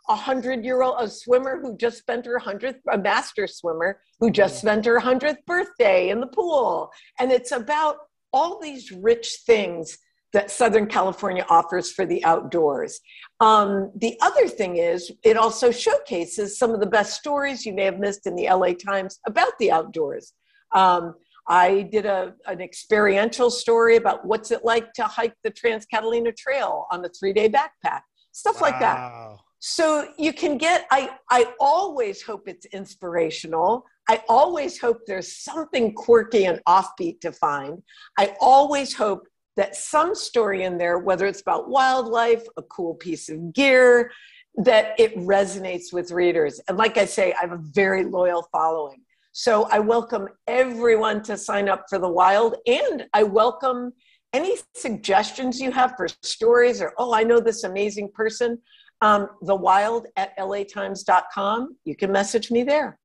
a 0.08 0.14
hundred 0.14 0.64
year 0.64 0.82
old 0.82 0.96
a 0.98 1.08
swimmer 1.08 1.60
who 1.60 1.76
just 1.76 1.98
spent 1.98 2.26
her 2.26 2.38
hundredth 2.38 2.80
a 2.92 2.98
master 2.98 3.46
swimmer 3.46 4.00
who 4.20 4.30
just 4.30 4.60
spent 4.60 4.84
her 4.84 5.00
hundredth 5.00 5.44
birthday 5.46 6.10
in 6.10 6.20
the 6.20 6.26
pool 6.26 6.90
and 7.18 7.32
it's 7.32 7.52
about 7.52 7.96
all 8.32 8.60
these 8.60 8.90
rich 8.90 9.38
things 9.46 9.96
that 10.34 10.50
Southern 10.50 10.86
California 10.86 11.46
offers 11.48 11.92
for 11.92 12.04
the 12.04 12.22
outdoors. 12.24 13.00
Um, 13.38 13.92
the 13.94 14.18
other 14.20 14.48
thing 14.48 14.76
is, 14.76 15.12
it 15.22 15.36
also 15.36 15.70
showcases 15.70 16.58
some 16.58 16.72
of 16.72 16.80
the 16.80 16.86
best 16.86 17.14
stories 17.14 17.64
you 17.64 17.72
may 17.72 17.84
have 17.84 18.00
missed 18.00 18.26
in 18.26 18.34
the 18.34 18.48
LA 18.48 18.72
Times 18.72 19.20
about 19.26 19.52
the 19.60 19.70
outdoors. 19.70 20.32
Um, 20.74 21.14
I 21.46 21.82
did 21.82 22.04
a, 22.04 22.34
an 22.46 22.60
experiential 22.60 23.48
story 23.48 23.96
about 23.96 24.26
what's 24.26 24.50
it 24.50 24.64
like 24.64 24.92
to 24.94 25.04
hike 25.04 25.34
the 25.44 25.50
Trans 25.50 25.86
Catalina 25.86 26.32
Trail 26.32 26.86
on 26.90 27.04
a 27.04 27.08
three 27.08 27.32
day 27.32 27.48
backpack, 27.48 28.00
stuff 28.32 28.60
wow. 28.60 28.60
like 28.60 28.80
that. 28.80 29.36
So 29.66 30.08
you 30.18 30.34
can 30.34 30.58
get, 30.58 30.86
I, 30.90 31.16
I 31.30 31.46
always 31.58 32.20
hope 32.20 32.48
it's 32.48 32.66
inspirational. 32.66 33.86
I 34.10 34.22
always 34.28 34.78
hope 34.78 34.98
there's 35.06 35.38
something 35.38 35.94
quirky 35.94 36.44
and 36.44 36.60
offbeat 36.68 37.22
to 37.22 37.32
find. 37.32 37.82
I 38.18 38.36
always 38.42 38.92
hope 38.92 39.26
that 39.56 39.74
some 39.74 40.14
story 40.14 40.64
in 40.64 40.76
there, 40.76 40.98
whether 40.98 41.24
it's 41.24 41.40
about 41.40 41.70
wildlife, 41.70 42.42
a 42.58 42.62
cool 42.64 42.96
piece 42.96 43.30
of 43.30 43.54
gear, 43.54 44.10
that 44.56 45.00
it 45.00 45.16
resonates 45.16 45.94
with 45.94 46.10
readers. 46.10 46.60
And 46.68 46.76
like 46.76 46.98
I 46.98 47.06
say, 47.06 47.32
I 47.32 47.40
have 47.40 47.52
a 47.52 47.62
very 47.62 48.04
loyal 48.04 48.46
following. 48.52 49.00
So 49.32 49.66
I 49.70 49.78
welcome 49.78 50.28
everyone 50.46 51.22
to 51.22 51.38
sign 51.38 51.70
up 51.70 51.86
for 51.88 51.98
the 51.98 52.06
wild, 52.06 52.56
and 52.66 53.06
I 53.14 53.22
welcome 53.22 53.94
any 54.34 54.56
suggestions 54.74 55.58
you 55.58 55.70
have 55.70 55.94
for 55.96 56.06
stories 56.22 56.82
or, 56.82 56.92
oh, 56.98 57.14
I 57.14 57.22
know 57.22 57.40
this 57.40 57.64
amazing 57.64 58.10
person. 58.12 58.58
Um, 59.00 59.28
the 59.42 59.54
wild 59.54 60.06
at 60.16 60.36
latimes.com. 60.38 61.76
You 61.84 61.96
can 61.96 62.10
message 62.12 62.50
me 62.50 62.62
there. 62.62 62.98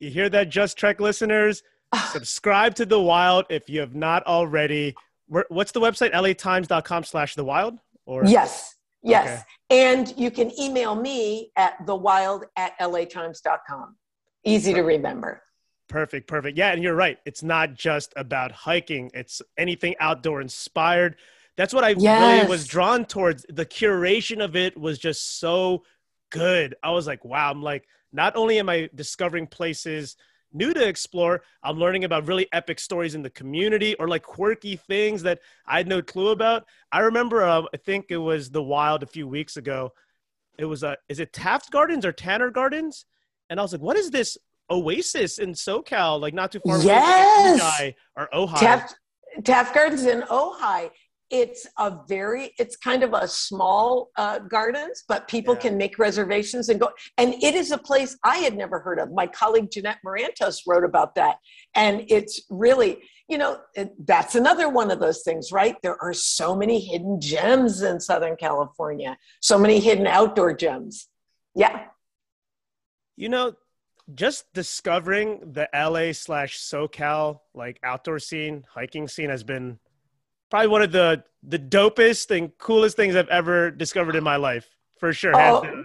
You 0.00 0.10
hear 0.10 0.28
that, 0.30 0.48
Just 0.48 0.76
Trek 0.76 1.00
listeners? 1.00 1.62
Subscribe 2.12 2.74
to 2.76 2.86
The 2.86 3.00
Wild 3.00 3.46
if 3.50 3.68
you 3.68 3.80
have 3.80 3.94
not 3.94 4.26
already. 4.26 4.94
What's 5.26 5.72
the 5.72 5.80
website? 5.80 6.12
latimes.com 6.12 7.04
slash 7.04 7.34
The 7.34 7.44
Wild? 7.44 7.78
Or 8.06 8.24
Yes, 8.26 8.74
yes. 9.02 9.42
Okay. 9.70 9.86
And 9.88 10.12
you 10.18 10.30
can 10.30 10.50
email 10.60 10.94
me 10.94 11.50
at 11.56 11.78
thewild 11.86 12.44
at 12.56 12.78
latimes.com. 12.78 13.96
Easy 14.44 14.72
perfect. 14.72 14.82
to 14.82 14.86
remember. 14.86 15.42
Perfect, 15.88 16.28
perfect. 16.28 16.58
Yeah, 16.58 16.72
and 16.72 16.82
you're 16.82 16.94
right. 16.94 17.18
It's 17.24 17.42
not 17.42 17.74
just 17.74 18.12
about 18.16 18.52
hiking, 18.52 19.10
it's 19.14 19.40
anything 19.56 19.94
outdoor 20.00 20.40
inspired. 20.40 21.16
That's 21.56 21.72
what 21.72 21.84
I 21.84 21.90
yes. 21.90 22.42
really 22.42 22.50
was 22.50 22.66
drawn 22.66 23.04
towards. 23.04 23.46
The 23.48 23.66
curation 23.66 24.42
of 24.42 24.56
it 24.56 24.76
was 24.78 24.98
just 24.98 25.38
so 25.38 25.84
good. 26.30 26.74
I 26.82 26.90
was 26.90 27.06
like, 27.06 27.24
wow, 27.24 27.50
I'm 27.50 27.62
like, 27.62 27.86
not 28.12 28.36
only 28.36 28.58
am 28.58 28.68
I 28.68 28.88
discovering 28.94 29.46
places 29.46 30.16
new 30.52 30.72
to 30.72 30.86
explore, 30.86 31.42
I'm 31.62 31.78
learning 31.78 32.04
about 32.04 32.26
really 32.26 32.48
epic 32.52 32.78
stories 32.78 33.14
in 33.14 33.22
the 33.22 33.30
community 33.30 33.94
or 33.96 34.08
like 34.08 34.22
quirky 34.22 34.76
things 34.76 35.22
that 35.22 35.40
I 35.66 35.78
had 35.78 35.88
no 35.88 36.02
clue 36.02 36.28
about. 36.28 36.64
I 36.92 37.00
remember, 37.00 37.42
uh, 37.42 37.62
I 37.72 37.76
think 37.76 38.06
it 38.08 38.16
was 38.16 38.50
the 38.50 38.62
Wild 38.62 39.02
a 39.02 39.06
few 39.06 39.26
weeks 39.26 39.56
ago. 39.56 39.92
It 40.58 40.64
was, 40.64 40.84
uh, 40.84 40.94
is 41.08 41.18
it 41.18 41.32
Taft 41.32 41.70
Gardens 41.70 42.06
or 42.06 42.12
Tanner 42.12 42.50
Gardens? 42.50 43.04
And 43.50 43.58
I 43.58 43.62
was 43.62 43.72
like, 43.72 43.82
what 43.82 43.96
is 43.96 44.10
this 44.10 44.38
oasis 44.70 45.38
in 45.38 45.52
SoCal? 45.52 46.20
Like 46.20 46.34
not 46.34 46.52
too 46.52 46.60
far 46.66 46.80
yes. 46.82 47.60
away 47.60 47.96
or 48.16 48.28
Ojai. 48.32 48.58
Taft, 48.58 48.96
Taft 49.42 49.74
Gardens 49.74 50.04
in 50.04 50.22
Ojai 50.22 50.90
it's 51.30 51.66
a 51.78 51.96
very 52.06 52.52
it's 52.58 52.76
kind 52.76 53.02
of 53.02 53.14
a 53.14 53.26
small 53.26 54.10
uh, 54.16 54.38
gardens 54.38 55.04
but 55.08 55.26
people 55.26 55.54
yeah. 55.54 55.60
can 55.60 55.76
make 55.76 55.98
reservations 55.98 56.68
and 56.68 56.78
go 56.78 56.90
and 57.18 57.34
it 57.42 57.54
is 57.54 57.70
a 57.70 57.78
place 57.78 58.16
i 58.24 58.38
had 58.38 58.56
never 58.56 58.78
heard 58.78 58.98
of. 58.98 59.10
My 59.12 59.26
colleague 59.26 59.70
jeanette 59.70 59.98
marantos 60.04 60.60
wrote 60.66 60.84
about 60.84 61.14
that. 61.14 61.36
And 61.74 62.04
it's 62.08 62.42
really 62.50 62.98
you 63.28 63.38
know 63.38 63.58
it, 63.74 63.92
that's 64.06 64.34
another 64.34 64.68
one 64.68 64.90
of 64.90 65.00
those 65.00 65.22
things 65.22 65.50
right? 65.50 65.76
There 65.82 66.00
are 66.02 66.12
so 66.12 66.54
many 66.54 66.78
hidden 66.78 67.20
gems 67.20 67.82
in 67.82 68.00
southern 68.00 68.36
california 68.36 69.16
so 69.40 69.58
many 69.58 69.80
hidden 69.80 70.06
outdoor 70.06 70.54
gems. 70.54 71.08
Yeah. 71.54 71.86
You 73.16 73.28
know 73.28 73.54
just 74.14 74.52
discovering 74.52 75.40
the 75.52 75.66
la 75.72 76.12
slash 76.12 76.58
socal 76.58 77.40
like 77.54 77.80
outdoor 77.82 78.18
scene 78.18 78.64
hiking 78.68 79.08
scene 79.08 79.30
has 79.30 79.42
been 79.42 79.78
probably 80.54 80.68
one 80.68 80.82
of 80.82 80.92
the 80.92 81.20
the 81.42 81.58
dopest 81.58 82.30
and 82.30 82.56
coolest 82.58 82.94
things 82.94 83.16
I've 83.16 83.28
ever 83.28 83.72
discovered 83.72 84.14
in 84.14 84.22
my 84.22 84.36
life, 84.36 84.68
for 85.00 85.12
sure. 85.12 85.34
Oh, 85.34 85.84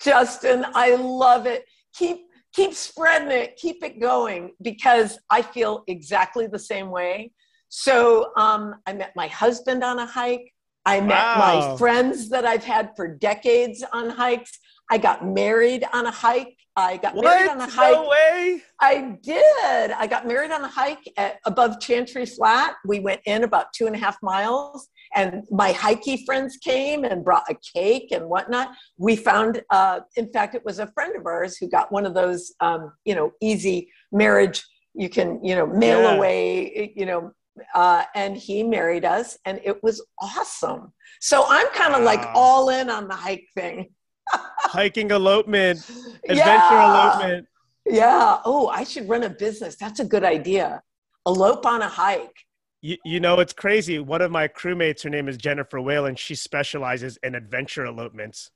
Justin, 0.00 0.64
I 0.74 0.94
love 0.94 1.46
it. 1.46 1.64
Keep 1.96 2.18
keep 2.54 2.72
spreading 2.74 3.32
it, 3.32 3.56
keep 3.56 3.82
it 3.82 4.00
going, 4.00 4.52
because 4.62 5.18
I 5.28 5.42
feel 5.42 5.82
exactly 5.88 6.46
the 6.46 6.58
same 6.58 6.88
way. 6.88 7.32
So 7.68 8.30
um, 8.36 8.76
I 8.86 8.92
met 8.92 9.10
my 9.16 9.26
husband 9.26 9.82
on 9.82 9.98
a 9.98 10.06
hike. 10.06 10.52
I 10.86 11.00
wow. 11.00 11.06
met 11.06 11.38
my 11.38 11.76
friends 11.76 12.28
that 12.28 12.46
I've 12.46 12.62
had 12.62 12.90
for 12.94 13.08
decades 13.08 13.82
on 13.92 14.08
hikes. 14.08 14.56
I 14.88 14.98
got 14.98 15.26
married 15.26 15.84
on 15.92 16.06
a 16.06 16.12
hike. 16.12 16.63
I 16.76 16.96
got 16.96 17.14
what? 17.14 17.24
married 17.24 17.50
on 17.50 17.58
the 17.58 17.66
hike. 17.66 17.92
No 17.92 18.08
way. 18.08 18.62
I 18.80 19.16
did. 19.22 19.92
I 19.92 20.06
got 20.08 20.26
married 20.26 20.50
on 20.50 20.62
the 20.62 20.68
hike 20.68 21.08
at, 21.16 21.38
above 21.46 21.80
Chantry 21.80 22.26
Flat. 22.26 22.74
We 22.84 22.98
went 22.98 23.20
in 23.26 23.44
about 23.44 23.72
two 23.72 23.86
and 23.86 23.94
a 23.94 23.98
half 23.98 24.16
miles, 24.22 24.88
and 25.14 25.44
my 25.50 25.70
hikey 25.70 26.24
friends 26.24 26.56
came 26.56 27.04
and 27.04 27.24
brought 27.24 27.44
a 27.48 27.54
cake 27.76 28.10
and 28.10 28.28
whatnot. 28.28 28.72
We 28.98 29.14
found, 29.14 29.62
uh, 29.70 30.00
in 30.16 30.32
fact, 30.32 30.56
it 30.56 30.64
was 30.64 30.80
a 30.80 30.88
friend 30.88 31.14
of 31.16 31.26
ours 31.26 31.56
who 31.56 31.68
got 31.68 31.92
one 31.92 32.06
of 32.06 32.14
those, 32.14 32.52
um, 32.60 32.92
you 33.04 33.14
know, 33.14 33.32
easy 33.40 33.90
marriage. 34.10 34.64
You 34.94 35.08
can, 35.08 35.44
you 35.44 35.54
know, 35.54 35.66
mail 35.66 36.02
yeah. 36.02 36.14
away, 36.14 36.92
you 36.96 37.06
know, 37.06 37.32
uh, 37.74 38.04
and 38.16 38.36
he 38.36 38.64
married 38.64 39.04
us, 39.04 39.38
and 39.44 39.60
it 39.64 39.80
was 39.84 40.04
awesome. 40.20 40.92
So 41.20 41.44
I'm 41.48 41.68
kind 41.68 41.94
of 41.94 42.00
wow. 42.00 42.06
like 42.06 42.26
all 42.34 42.70
in 42.70 42.90
on 42.90 43.06
the 43.06 43.14
hike 43.14 43.46
thing 43.54 43.90
hiking 44.30 45.10
elopement, 45.10 45.78
adventure 46.28 46.44
yeah. 46.44 46.90
elopement. 46.90 47.48
Yeah. 47.86 48.38
Oh, 48.44 48.68
I 48.68 48.84
should 48.84 49.08
run 49.08 49.22
a 49.24 49.30
business. 49.30 49.76
That's 49.76 50.00
a 50.00 50.04
good 50.04 50.24
idea. 50.24 50.82
elope 51.26 51.66
on 51.66 51.82
a 51.82 51.88
hike. 51.88 52.46
You, 52.80 52.98
you 53.04 53.20
know, 53.20 53.40
it's 53.40 53.52
crazy. 53.52 53.98
One 53.98 54.20
of 54.20 54.30
my 54.30 54.46
crewmates, 54.48 55.02
her 55.04 55.10
name 55.10 55.28
is 55.28 55.36
Jennifer 55.36 55.80
Whalen. 55.80 56.16
She 56.16 56.34
specializes 56.34 57.18
in 57.22 57.34
adventure 57.34 57.86
elopements. 57.86 58.50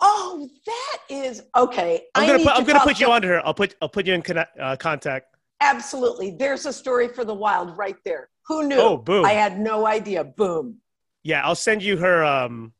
Oh, 0.00 0.48
that 0.66 0.98
is 1.08 1.42
okay. 1.56 2.04
I'm 2.14 2.26
gonna 2.26 2.44
put, 2.44 2.52
I'm 2.56 2.64
gonna 2.64 2.80
put 2.80 3.00
you 3.00 3.10
on 3.10 3.22
her. 3.24 3.44
I'll 3.44 3.54
put 3.54 3.74
I'll 3.82 3.88
put 3.88 4.06
you 4.06 4.14
in 4.14 4.22
connect, 4.22 4.58
uh, 4.58 4.76
contact. 4.76 5.34
Absolutely. 5.60 6.30
There's 6.30 6.66
a 6.66 6.72
story 6.72 7.08
for 7.08 7.24
the 7.24 7.34
wild 7.34 7.76
right 7.76 7.96
there. 8.04 8.28
Who 8.46 8.68
knew? 8.68 8.76
Oh, 8.76 8.96
boom! 8.96 9.24
I 9.24 9.32
had 9.32 9.58
no 9.58 9.86
idea. 9.86 10.22
Boom. 10.22 10.76
Yeah, 11.24 11.44
I'll 11.44 11.56
send 11.56 11.82
you 11.82 11.96
her. 11.96 12.24
Um, 12.24 12.72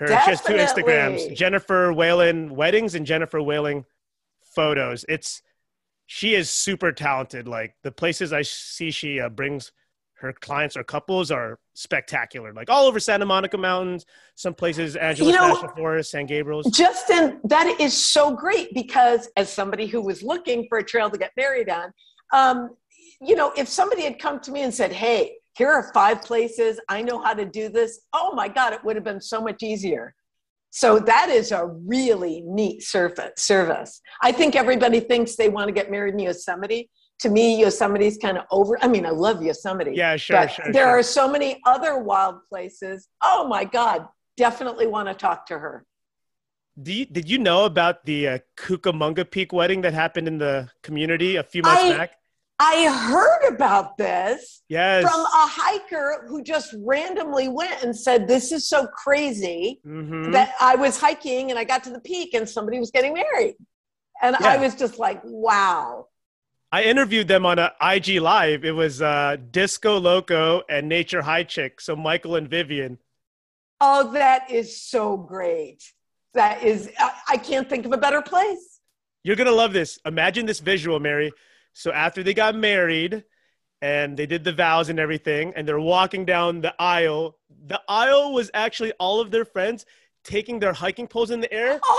her 0.00 0.06
she 0.06 0.14
has 0.14 0.40
two 0.40 0.54
Instagrams: 0.54 1.34
Jennifer 1.34 1.92
Whalen 1.92 2.54
weddings 2.54 2.94
and 2.94 3.06
Jennifer 3.06 3.40
Whalen 3.40 3.84
photos. 4.42 5.04
It's 5.08 5.42
she 6.06 6.34
is 6.34 6.50
super 6.50 6.90
talented. 6.90 7.46
Like 7.46 7.74
the 7.82 7.92
places 7.92 8.32
I 8.32 8.42
see 8.42 8.90
she 8.90 9.20
uh, 9.20 9.28
brings 9.28 9.72
her 10.14 10.32
clients 10.32 10.76
or 10.76 10.84
couples 10.84 11.30
are 11.30 11.58
spectacular. 11.74 12.52
Like 12.52 12.70
all 12.70 12.86
over 12.86 12.98
Santa 12.98 13.26
Monica 13.26 13.56
Mountains, 13.56 14.06
some 14.34 14.54
places, 14.54 14.96
Angeles 14.96 15.32
you 15.32 15.38
know, 15.38 15.48
National 15.48 15.72
Forest, 15.74 16.10
San 16.10 16.26
Gabriel's. 16.26 16.66
Justin, 16.72 17.40
that 17.44 17.76
is 17.78 17.94
so 17.94 18.34
great 18.34 18.72
because 18.74 19.28
as 19.36 19.52
somebody 19.52 19.86
who 19.86 20.00
was 20.00 20.22
looking 20.22 20.66
for 20.68 20.78
a 20.78 20.84
trail 20.84 21.10
to 21.10 21.18
get 21.18 21.32
married 21.36 21.68
on, 21.68 21.92
um, 22.32 22.70
you 23.20 23.34
know, 23.34 23.52
if 23.56 23.68
somebody 23.68 24.02
had 24.02 24.18
come 24.18 24.40
to 24.40 24.50
me 24.50 24.62
and 24.62 24.72
said, 24.72 24.92
"Hey, 24.92 25.36
here 25.56 25.70
are 25.70 25.90
five 25.92 26.22
places. 26.22 26.80
I 26.88 27.02
know 27.02 27.20
how 27.20 27.34
to 27.34 27.44
do 27.44 27.68
this." 27.68 28.00
Oh 28.12 28.34
my 28.34 28.48
God, 28.48 28.72
it 28.72 28.84
would 28.84 28.96
have 28.96 29.04
been 29.04 29.20
so 29.20 29.40
much 29.40 29.62
easier. 29.62 30.14
So 30.72 31.00
that 31.00 31.28
is 31.30 31.50
a 31.50 31.66
really 31.66 32.42
neat 32.46 32.82
service. 32.82 33.32
Service. 33.36 34.00
I 34.22 34.30
think 34.30 34.54
everybody 34.54 35.00
thinks 35.00 35.34
they 35.34 35.48
want 35.48 35.66
to 35.68 35.72
get 35.72 35.90
married 35.90 36.14
in 36.14 36.20
Yosemite 36.20 36.88
to 37.20 37.28
me, 37.28 37.60
Yosemite's 37.60 38.16
kind 38.16 38.38
of 38.38 38.44
over. 38.50 38.82
I 38.82 38.88
mean, 38.88 39.06
I 39.06 39.10
love 39.10 39.42
Yosemite. 39.42 39.92
Yeah, 39.94 40.16
sure, 40.16 40.48
sure. 40.48 40.72
There 40.72 40.84
sure. 40.84 40.98
are 40.98 41.02
so 41.02 41.30
many 41.30 41.60
other 41.66 41.98
wild 41.98 42.36
places. 42.48 43.08
Oh 43.22 43.46
my 43.46 43.64
God, 43.64 44.08
definitely 44.36 44.86
want 44.86 45.08
to 45.08 45.14
talk 45.14 45.46
to 45.46 45.58
her. 45.58 45.84
You, 46.82 47.04
did 47.04 47.28
you 47.28 47.38
know 47.38 47.66
about 47.66 48.06
the 48.06 48.28
uh, 48.28 48.38
Cucamonga 48.56 49.30
Peak 49.30 49.52
wedding 49.52 49.82
that 49.82 49.92
happened 49.92 50.28
in 50.28 50.38
the 50.38 50.70
community 50.82 51.36
a 51.36 51.42
few 51.42 51.62
months 51.62 51.82
I, 51.82 51.96
back? 51.96 52.12
I 52.62 52.90
heard 53.08 53.54
about 53.54 53.96
this 53.96 54.62
yes. 54.68 55.02
from 55.02 55.18
a 55.18 55.46
hiker 55.46 56.26
who 56.28 56.42
just 56.42 56.74
randomly 56.84 57.48
went 57.48 57.82
and 57.82 57.96
said, 57.96 58.28
This 58.28 58.52
is 58.52 58.68
so 58.68 58.86
crazy 58.86 59.80
mm-hmm. 59.84 60.30
that 60.32 60.52
I 60.60 60.76
was 60.76 61.00
hiking 61.00 61.48
and 61.48 61.58
I 61.58 61.64
got 61.64 61.82
to 61.84 61.90
the 61.90 62.00
peak 62.00 62.34
and 62.34 62.46
somebody 62.46 62.78
was 62.78 62.90
getting 62.90 63.14
married. 63.14 63.54
And 64.20 64.36
yeah. 64.38 64.46
I 64.46 64.56
was 64.58 64.74
just 64.74 64.98
like, 64.98 65.22
Wow. 65.24 66.08
I 66.70 66.82
interviewed 66.82 67.28
them 67.28 67.46
on 67.46 67.58
a 67.58 67.72
IG 67.80 68.20
live. 68.20 68.66
It 68.66 68.72
was 68.72 69.00
uh, 69.00 69.38
Disco 69.50 69.98
Loco 69.98 70.62
and 70.68 70.86
Nature 70.86 71.22
High 71.22 71.44
Chick. 71.44 71.80
So 71.80 71.96
Michael 71.96 72.36
and 72.36 72.46
Vivian. 72.46 72.98
Oh, 73.80 74.12
that 74.12 74.50
is 74.50 74.82
so 74.82 75.16
great. 75.16 75.82
That 76.34 76.62
is, 76.62 76.90
I, 76.98 77.12
I 77.30 77.36
can't 77.38 77.70
think 77.70 77.86
of 77.86 77.92
a 77.92 77.96
better 77.96 78.20
place. 78.20 78.80
You're 79.24 79.36
gonna 79.36 79.50
love 79.50 79.72
this. 79.72 79.98
Imagine 80.04 80.44
this 80.44 80.60
visual, 80.60 81.00
Mary. 81.00 81.32
So 81.72 81.92
after 81.92 82.22
they 82.22 82.34
got 82.34 82.54
married 82.54 83.24
and 83.82 84.16
they 84.16 84.26
did 84.26 84.44
the 84.44 84.52
vows 84.52 84.88
and 84.88 84.98
everything, 84.98 85.52
and 85.56 85.66
they're 85.66 85.80
walking 85.80 86.24
down 86.24 86.60
the 86.60 86.74
aisle, 86.78 87.38
the 87.66 87.80
aisle 87.88 88.32
was 88.32 88.50
actually 88.52 88.92
all 88.98 89.20
of 89.20 89.30
their 89.30 89.44
friends 89.44 89.86
taking 90.24 90.58
their 90.58 90.72
hiking 90.72 91.06
poles 91.06 91.30
in 91.30 91.40
the 91.40 91.52
air. 91.52 91.80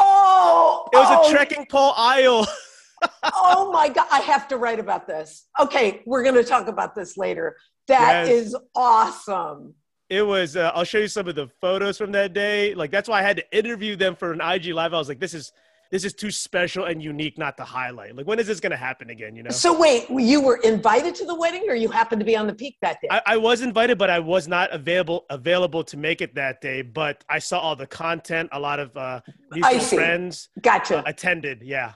Oh, 0.43 0.87
it 0.91 0.97
was 0.97 1.07
oh. 1.09 1.29
a 1.29 1.31
trekking 1.31 1.65
pole 1.67 1.93
aisle. 1.95 2.47
oh 3.23 3.71
my 3.71 3.89
god, 3.89 4.07
I 4.11 4.19
have 4.21 4.47
to 4.49 4.57
write 4.57 4.79
about 4.79 5.05
this. 5.05 5.47
Okay, 5.59 6.01
we're 6.05 6.23
going 6.23 6.35
to 6.35 6.43
talk 6.43 6.67
about 6.67 6.95
this 6.95 7.17
later. 7.17 7.57
That 7.87 8.27
yes. 8.27 8.29
is 8.29 8.57
awesome. 8.75 9.75
It 10.09 10.23
was. 10.23 10.55
Uh, 10.55 10.71
I'll 10.73 10.83
show 10.83 10.97
you 10.97 11.07
some 11.07 11.27
of 11.27 11.35
the 11.35 11.47
photos 11.61 11.97
from 11.97 12.11
that 12.13 12.33
day. 12.33 12.73
Like 12.73 12.91
that's 12.91 13.07
why 13.07 13.19
I 13.19 13.21
had 13.21 13.37
to 13.37 13.57
interview 13.57 13.95
them 13.95 14.15
for 14.15 14.31
an 14.31 14.41
IG 14.41 14.73
live. 14.73 14.93
I 14.93 14.97
was 14.97 15.07
like, 15.07 15.19
this 15.19 15.33
is 15.33 15.51
this 15.91 16.05
is 16.05 16.13
too 16.13 16.31
special 16.31 16.85
and 16.85 17.03
unique 17.03 17.37
not 17.37 17.57
to 17.57 17.63
highlight. 17.63 18.15
Like 18.15 18.25
when 18.25 18.39
is 18.39 18.47
this 18.47 18.59
going 18.59 18.71
to 18.71 18.77
happen 18.77 19.09
again? 19.09 19.35
You 19.35 19.43
know. 19.43 19.49
So 19.51 19.77
wait, 19.77 20.09
you 20.09 20.41
were 20.41 20.57
invited 20.57 21.13
to 21.15 21.25
the 21.25 21.35
wedding, 21.35 21.65
or 21.67 21.75
you 21.75 21.89
happened 21.89 22.21
to 22.21 22.25
be 22.25 22.35
on 22.35 22.47
the 22.47 22.55
peak 22.55 22.77
that 22.81 22.97
day? 23.01 23.09
I, 23.11 23.21
I 23.25 23.37
was 23.37 23.61
invited, 23.61 23.97
but 23.97 24.09
I 24.09 24.19
was 24.19 24.47
not 24.47 24.71
available 24.71 25.25
available 25.29 25.83
to 25.83 25.97
make 25.97 26.21
it 26.21 26.33
that 26.35 26.61
day. 26.61 26.81
But 26.81 27.23
I 27.29 27.39
saw 27.39 27.59
all 27.59 27.75
the 27.75 27.87
content. 27.87 28.49
A 28.51 28.59
lot 28.59 28.79
of 28.79 28.95
uh, 28.95 29.21
mutual 29.51 29.79
friends. 29.79 30.49
Gotcha. 30.61 30.99
Uh, 30.99 31.03
attended. 31.05 31.61
Yeah. 31.61 31.93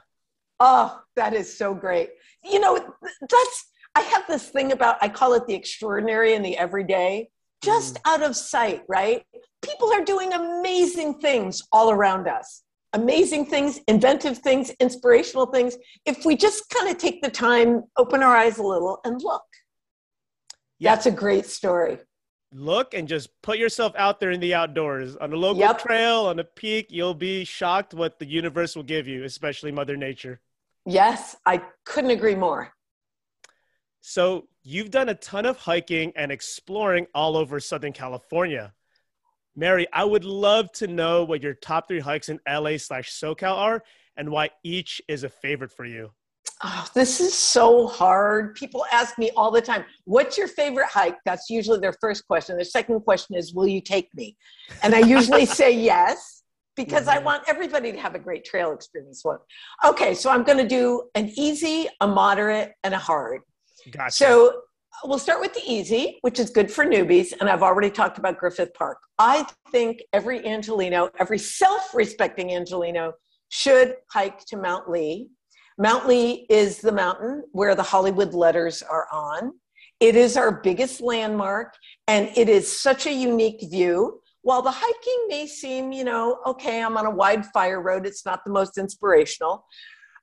Oh, 0.60 1.02
that 1.16 1.34
is 1.34 1.58
so 1.58 1.74
great. 1.74 2.12
You 2.44 2.60
know, 2.62 2.80
that's, 3.22 3.66
I 3.94 4.02
have 4.02 4.26
this 4.26 4.48
thing 4.50 4.72
about, 4.72 4.96
I 5.02 5.10
call 5.10 5.34
it 5.34 5.46
the 5.48 5.54
extraordinary 5.54 6.34
and 6.34 6.46
the 6.46 6.58
everyday, 6.58 7.28
just 7.62 7.96
mm. 7.96 8.02
out 8.06 8.24
of 8.24 8.38
sight, 8.38 8.84
right? 8.88 9.24
People 9.62 9.92
are 9.92 10.06
doing 10.06 10.32
amazing 10.32 11.20
things 11.20 11.62
all 11.74 11.92
around 11.92 12.30
us. 12.30 12.64
Amazing 12.96 13.46
things, 13.46 13.80
inventive 13.88 14.40
things, 14.40 14.72
inspirational 14.80 15.46
things. 15.46 15.78
If 16.06 16.26
we 16.26 16.36
just 16.36 16.70
kind 16.70 16.90
of 16.90 16.98
take 16.98 17.22
the 17.22 17.30
time, 17.30 17.84
open 17.98 18.24
our 18.24 18.36
eyes 18.36 18.58
a 18.58 18.64
little, 18.64 19.00
and 19.06 19.22
look, 19.22 19.44
yeah. 20.80 20.96
that's 20.96 21.06
a 21.06 21.12
great 21.12 21.46
story 21.46 22.00
look 22.56 22.94
and 22.94 23.08
just 23.08 23.30
put 23.42 23.58
yourself 23.58 23.94
out 23.98 24.20
there 24.20 24.32
in 24.32 24.40
the 24.40 24.54
outdoors 24.54 25.16
on 25.18 25.34
a 25.34 25.36
local 25.36 25.60
yep. 25.60 25.78
trail 25.78 26.26
on 26.26 26.40
a 26.40 26.44
peak 26.44 26.88
you'll 26.90 27.14
be 27.14 27.44
shocked 27.44 27.94
what 27.94 28.18
the 28.18 28.26
universe 28.26 28.76
will 28.76 28.84
give 28.84 29.08
you 29.08 29.24
especially 29.24 29.72
mother 29.72 29.98
nature 29.98 30.40
yes 30.86 31.36
i 31.46 31.62
couldn't 31.84 32.12
agree 32.12 32.36
more 32.36 32.72
so 34.00 34.48
you've 34.64 34.92
done 34.92 35.10
a 35.10 35.16
ton 35.16 35.46
of 35.46 35.58
hiking 35.58 36.14
and 36.16 36.32
exploring 36.32 37.06
all 37.14 37.36
over 37.36 37.60
southern 37.60 37.92
california 37.92 38.74
mary 39.56 39.88
i 39.94 40.04
would 40.04 40.26
love 40.26 40.72
to 40.72 40.88
know 40.88 41.24
what 41.24 41.42
your 41.42 41.54
top 41.54 41.88
three 41.88 42.00
hikes 42.00 42.30
in 42.30 42.40
la 42.48 42.78
slash 42.78 43.12
socal 43.12 43.56
are 43.56 43.84
and 44.18 44.30
why 44.30 44.50
each 44.64 45.02
is 45.08 45.24
a 45.24 45.30
favorite 45.30 45.72
for 45.72 45.86
you 45.86 46.12
Oh, 46.64 46.88
this 46.94 47.20
is 47.20 47.34
so 47.34 47.86
hard. 47.88 48.56
People 48.56 48.86
ask 48.92 49.18
me 49.18 49.30
all 49.36 49.52
the 49.52 49.62
time, 49.62 49.84
what's 50.06 50.38
your 50.38 50.48
favorite 50.48 50.88
hike? 50.88 51.18
That's 51.26 51.50
usually 51.50 51.80
their 51.80 51.94
first 52.00 52.26
question. 52.28 52.56
Their 52.56 52.64
second 52.64 53.02
question 53.02 53.36
is, 53.36 53.54
will 53.54 53.68
you 53.68 53.82
take 53.82 54.08
me? 54.16 54.38
And 54.82 54.96
I 54.96 55.00
usually 55.00 55.46
say 55.62 55.72
yes 55.72 56.44
because 56.76 57.08
I 57.08 57.18
mm-hmm. 57.18 57.26
want 57.26 57.44
everybody 57.48 57.92
to 57.92 58.00
have 58.00 58.16
a 58.16 58.20
great 58.20 58.46
trail 58.46 58.72
experience. 58.72 59.24
Okay, 59.86 60.14
so 60.14 60.30
I'm 60.30 60.44
going 60.44 60.58
to 60.58 60.68
do 60.68 61.04
an 61.16 61.32
easy, 61.36 61.88
a 62.00 62.08
moderate, 62.08 62.74
and 62.84 62.94
a 62.94 63.00
hard. 63.00 63.42
Gotcha. 63.92 64.12
So 64.12 64.62
we'll 65.04 65.20
start 65.20 65.42
with 65.42 65.54
the 65.54 65.62
easy, 65.66 66.18
which 66.22 66.40
is 66.40 66.50
good 66.50 66.72
for 66.72 66.86
newbies. 66.86 67.34
And 67.40 67.50
I've 67.50 67.64
already 67.64 67.90
talked 67.90 68.18
about 68.18 68.38
Griffith 68.38 68.74
Park. 68.74 68.98
I 69.20 69.46
think 69.72 70.02
every 70.14 70.40
Angeleno, 70.42 71.10
every 71.20 71.40
self 71.40 71.94
respecting 71.94 72.50
Angeleno 72.50 73.12
should 73.50 73.96
hike 74.12 74.46
to 74.46 74.58
Mount 74.58 74.90
Lee 74.90 75.30
Mount 75.78 76.08
Lee 76.08 76.46
is 76.50 76.80
the 76.80 76.92
mountain 76.92 77.44
where 77.52 77.76
the 77.76 77.84
Hollywood 77.84 78.34
letters 78.34 78.82
are 78.82 79.08
on. 79.12 79.52
It 80.00 80.16
is 80.16 80.38
our 80.38 80.62
biggest 80.62 81.02
landmark, 81.02 81.74
and 82.08 82.30
it 82.38 82.48
is 82.48 82.80
such 82.82 83.08
a 83.08 83.14
unique 83.14 83.62
view. 83.70 84.22
While 84.42 84.62
the 84.62 84.72
hiking 84.72 85.26
may 85.28 85.48
seem, 85.48 85.92
you 85.92 86.06
know, 86.06 86.40
okay, 86.46 86.82
I'm 86.82 86.96
on 86.96 87.06
a 87.06 87.12
wide 87.12 87.46
fire 87.48 87.82
road, 87.82 88.06
it's 88.06 88.26
not 88.26 88.46
the 88.46 88.52
most 88.52 88.78
inspirational. 88.78 89.66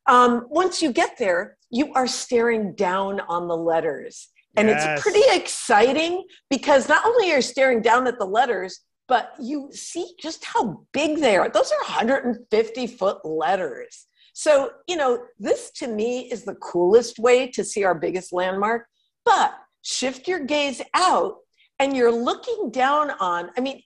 Um, 0.06 0.46
once 0.48 0.80
you 0.80 0.90
get 0.90 1.18
there, 1.18 1.58
you 1.70 1.92
are 1.94 2.06
staring 2.06 2.74
down 2.74 3.20
on 3.20 3.46
the 3.46 3.56
letters. 3.56 4.28
And 4.56 4.68
yes. 4.68 4.84
it's 4.84 5.02
pretty 5.02 5.24
exciting 5.30 6.24
because 6.50 6.88
not 6.88 7.06
only 7.06 7.32
are 7.32 7.36
you 7.36 7.42
staring 7.42 7.80
down 7.80 8.06
at 8.06 8.18
the 8.18 8.26
letters, 8.26 8.80
but 9.08 9.32
you 9.40 9.68
see 9.72 10.14
just 10.20 10.44
how 10.44 10.86
big 10.92 11.18
they 11.18 11.36
are. 11.36 11.48
Those 11.48 11.72
are 11.72 11.84
150 11.84 12.86
foot 12.86 13.24
letters. 13.24 14.06
So, 14.34 14.70
you 14.88 14.96
know, 14.96 15.24
this 15.38 15.70
to 15.72 15.88
me 15.88 16.30
is 16.30 16.44
the 16.44 16.54
coolest 16.56 17.18
way 17.18 17.48
to 17.48 17.64
see 17.64 17.84
our 17.84 17.94
biggest 17.94 18.32
landmark. 18.32 18.86
But 19.24 19.54
shift 19.82 20.28
your 20.28 20.40
gaze 20.40 20.80
out 20.94 21.36
and 21.78 21.96
you're 21.96 22.12
looking 22.12 22.70
down 22.70 23.10
on, 23.20 23.50
I 23.56 23.60
mean, 23.60 23.82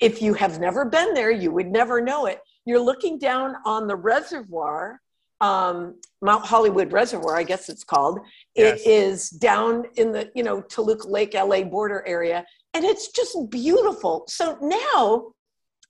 if 0.00 0.22
you 0.22 0.34
have 0.34 0.60
never 0.60 0.84
been 0.84 1.14
there, 1.14 1.30
you 1.30 1.50
would 1.52 1.70
never 1.70 2.00
know 2.00 2.26
it. 2.26 2.40
You're 2.64 2.80
looking 2.80 3.18
down 3.18 3.56
on 3.66 3.86
the 3.86 3.96
reservoir, 3.96 5.00
um, 5.40 5.94
Mount 6.22 6.44
Hollywood 6.44 6.92
Reservoir, 6.92 7.36
I 7.36 7.42
guess 7.42 7.68
it's 7.68 7.84
called. 7.84 8.20
Yes. 8.54 8.80
It 8.80 8.90
is 8.90 9.30
down 9.30 9.84
in 9.96 10.12
the, 10.12 10.30
you 10.34 10.42
know, 10.42 10.60
Toluca 10.62 11.08
Lake, 11.08 11.34
LA 11.34 11.62
border 11.62 12.04
area. 12.06 12.44
And 12.74 12.84
it's 12.84 13.08
just 13.08 13.36
beautiful. 13.50 14.24
So 14.28 14.58
now 14.60 15.32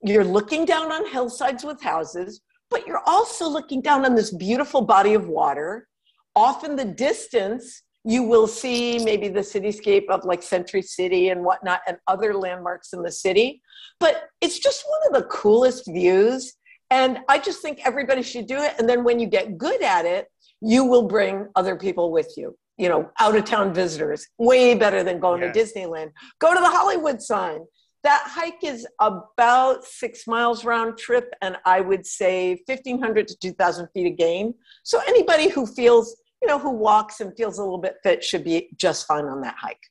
you're 0.02 0.24
looking 0.24 0.64
down 0.64 0.92
on 0.92 1.10
hillsides 1.10 1.64
with 1.64 1.82
houses 1.82 2.40
but 2.70 2.86
you're 2.86 3.02
also 3.04 3.48
looking 3.48 3.82
down 3.82 4.04
on 4.04 4.14
this 4.14 4.30
beautiful 4.30 4.80
body 4.80 5.14
of 5.14 5.28
water. 5.28 5.88
Off 6.36 6.64
in 6.64 6.76
the 6.76 6.84
distance, 6.84 7.82
you 8.04 8.22
will 8.22 8.46
see 8.46 9.04
maybe 9.04 9.28
the 9.28 9.40
cityscape 9.40 10.08
of 10.08 10.24
like 10.24 10.42
Century 10.42 10.80
City 10.80 11.28
and 11.28 11.44
whatnot 11.44 11.80
and 11.86 11.98
other 12.06 12.32
landmarks 12.32 12.92
in 12.92 13.02
the 13.02 13.10
city. 13.10 13.60
But 13.98 14.28
it's 14.40 14.58
just 14.58 14.84
one 14.88 15.00
of 15.08 15.20
the 15.20 15.28
coolest 15.28 15.84
views. 15.86 16.54
And 16.90 17.18
I 17.28 17.38
just 17.38 17.62
think 17.62 17.80
everybody 17.86 18.22
should 18.22 18.46
do 18.46 18.58
it. 18.58 18.74
And 18.78 18.88
then 18.88 19.04
when 19.04 19.20
you 19.20 19.26
get 19.26 19.56
good 19.56 19.82
at 19.82 20.04
it, 20.06 20.26
you 20.60 20.84
will 20.84 21.06
bring 21.06 21.48
other 21.54 21.76
people 21.76 22.10
with 22.12 22.32
you. 22.36 22.56
you 22.78 22.88
know, 22.88 23.10
out 23.20 23.36
of 23.36 23.44
town 23.44 23.74
visitors. 23.74 24.26
Way 24.38 24.74
better 24.74 25.04
than 25.04 25.20
going 25.20 25.42
Yes. 25.42 25.52
to 25.54 25.60
Disneyland. 25.60 26.12
Go 26.38 26.54
to 26.54 26.60
the 26.60 26.70
Hollywood 26.70 27.20
sign. 27.20 27.60
That 28.04 28.22
hike 28.24 28.64
is 28.64 28.86
about 28.98 29.84
six 29.84 30.26
miles 30.26 30.64
round 30.64 30.96
trip, 30.96 31.26
and 31.42 31.58
I 31.66 31.82
would 31.82 32.06
say 32.06 32.62
1,500 32.66 33.28
to 33.28 33.36
2,000 33.38 33.86
feet 33.92 34.10
of 34.12 34.16
gain. 34.16 34.54
So 34.82 34.98
anybody 35.06 35.50
who 35.50 35.66
feels, 35.66 36.16
you 36.40 36.48
know, 36.48 36.58
who 36.58 36.70
walks 36.70 37.20
and 37.20 37.36
feels 37.36 37.58
a 37.58 37.62
little 37.62 37.76
bit 37.76 37.96
fit 38.02 38.24
should 38.24 38.44
be 38.44 38.70
just 38.76 39.06
fine 39.06 39.26
on 39.26 39.42
that 39.42 39.56
hike. 39.60 39.82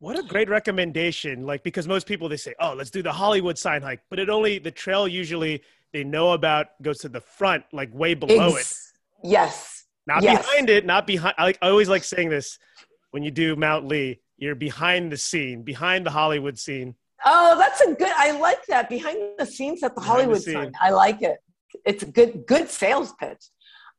What 0.00 0.18
a 0.18 0.22
great 0.22 0.50
recommendation. 0.50 1.46
Like, 1.46 1.62
because 1.62 1.88
most 1.88 2.06
people, 2.06 2.28
they 2.28 2.36
say, 2.36 2.54
oh, 2.60 2.74
let's 2.74 2.90
do 2.90 3.02
the 3.02 3.12
Hollywood 3.12 3.56
sign 3.56 3.80
hike, 3.80 4.02
but 4.10 4.18
it 4.18 4.28
only, 4.28 4.58
the 4.58 4.70
trail 4.70 5.08
usually 5.08 5.62
they 5.92 6.04
know 6.04 6.32
about 6.32 6.66
goes 6.82 6.98
to 6.98 7.08
the 7.08 7.20
front, 7.20 7.64
like 7.72 7.92
way 7.94 8.14
below 8.14 8.56
it. 8.56 8.72
Yes. 9.24 9.86
Not 10.06 10.22
Yes. 10.22 10.46
behind 10.46 10.70
it, 10.70 10.86
not 10.86 11.06
behind. 11.06 11.34
I, 11.38 11.44
like, 11.44 11.58
I 11.62 11.68
always 11.68 11.88
like 11.88 12.04
saying 12.04 12.30
this 12.30 12.58
when 13.10 13.22
you 13.22 13.30
do 13.30 13.56
Mount 13.56 13.86
Lee, 13.86 14.20
you're 14.36 14.54
behind 14.54 15.12
the 15.12 15.16
scene, 15.16 15.62
behind 15.62 16.06
the 16.06 16.10
Hollywood 16.10 16.58
scene. 16.58 16.94
Oh, 17.24 17.58
that's 17.58 17.80
a 17.80 17.94
good. 17.94 18.12
I 18.16 18.30
like 18.38 18.64
that 18.66 18.88
behind 18.88 19.18
the 19.38 19.46
scenes 19.46 19.82
at 19.82 19.94
the 19.94 20.00
Behind 20.00 20.18
the 20.20 20.22
Hollywood 20.24 20.42
scene. 20.42 20.54
sign. 20.54 20.72
I 20.80 20.90
like 20.90 21.20
it. 21.22 21.38
It's 21.84 22.02
a 22.02 22.06
good 22.06 22.46
good 22.46 22.68
sales 22.70 23.12
pitch. 23.18 23.44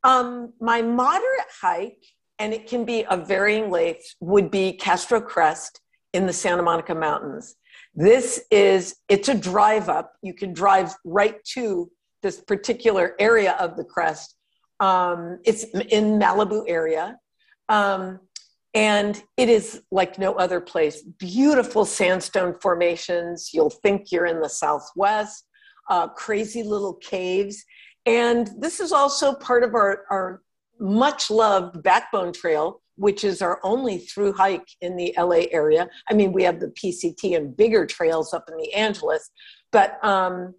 Um, 0.04 0.54
my 0.62 0.82
moderate 0.82 1.52
hike, 1.62 2.04
and 2.40 2.54
it 2.54 2.68
can 2.68 2.86
be 2.86 3.06
of 3.06 3.28
varying 3.28 3.70
lengths, 3.70 4.16
would 4.22 4.50
be 4.50 4.74
Castro 4.74 5.20
Crest 5.20 5.82
in 6.14 6.26
the 6.26 6.34
Santa 6.34 6.64
Monica 6.64 6.96
Mountains. 6.96 7.56
This 8.00 8.42
is 8.50 8.96
it's 9.10 9.28
a 9.28 9.36
drive 9.36 9.90
up. 9.90 10.14
You 10.22 10.34
can 10.34 10.54
drive 10.54 10.96
right 11.04 11.36
to 11.56 11.92
this 12.24 12.40
particular 12.40 13.14
area 13.20 13.58
of 13.60 13.76
the 13.76 13.84
crest. 13.84 14.36
Um, 14.80 15.40
it's 15.44 15.66
in 15.66 16.18
Malibu 16.18 16.64
area. 16.66 17.18
Um, 17.68 18.22
and 18.74 19.22
it 19.36 19.50
is 19.50 19.82
like 19.92 20.18
no 20.18 20.36
other 20.36 20.62
place. 20.62 21.02
Beautiful 21.02 21.84
sandstone 21.84 22.56
formations. 22.62 23.50
You'll 23.54 23.70
think 23.70 24.14
you're 24.14 24.28
in 24.28 24.40
the 24.40 24.48
Southwest, 24.48 25.46
uh, 25.90 26.08
crazy 26.08 26.64
little 26.64 26.94
caves. 26.94 27.66
And 28.06 28.50
this 28.60 28.80
is 28.80 28.94
also 28.94 29.34
part 29.34 29.66
of 29.66 29.76
our, 29.76 30.06
our 30.10 30.42
much 30.80 31.30
loved 31.30 31.84
Backbone 31.84 32.32
Trail, 32.32 32.82
which 33.00 33.24
is 33.24 33.42
our 33.42 33.60
only 33.64 33.98
through 33.98 34.34
hike 34.34 34.68
in 34.82 34.96
the 34.98 35.14
LA 35.18 35.46
area. 35.52 35.88
I 36.10 36.14
mean, 36.14 36.34
we 36.34 36.44
have 36.44 36.60
the 36.60 36.68
PCT 36.68 37.36
and 37.36 37.56
bigger 37.56 37.86
trails 37.86 38.34
up 38.34 38.46
in 38.50 38.58
the 38.58 38.74
Angeles, 38.74 39.32
but 39.72 40.04
um, 40.04 40.54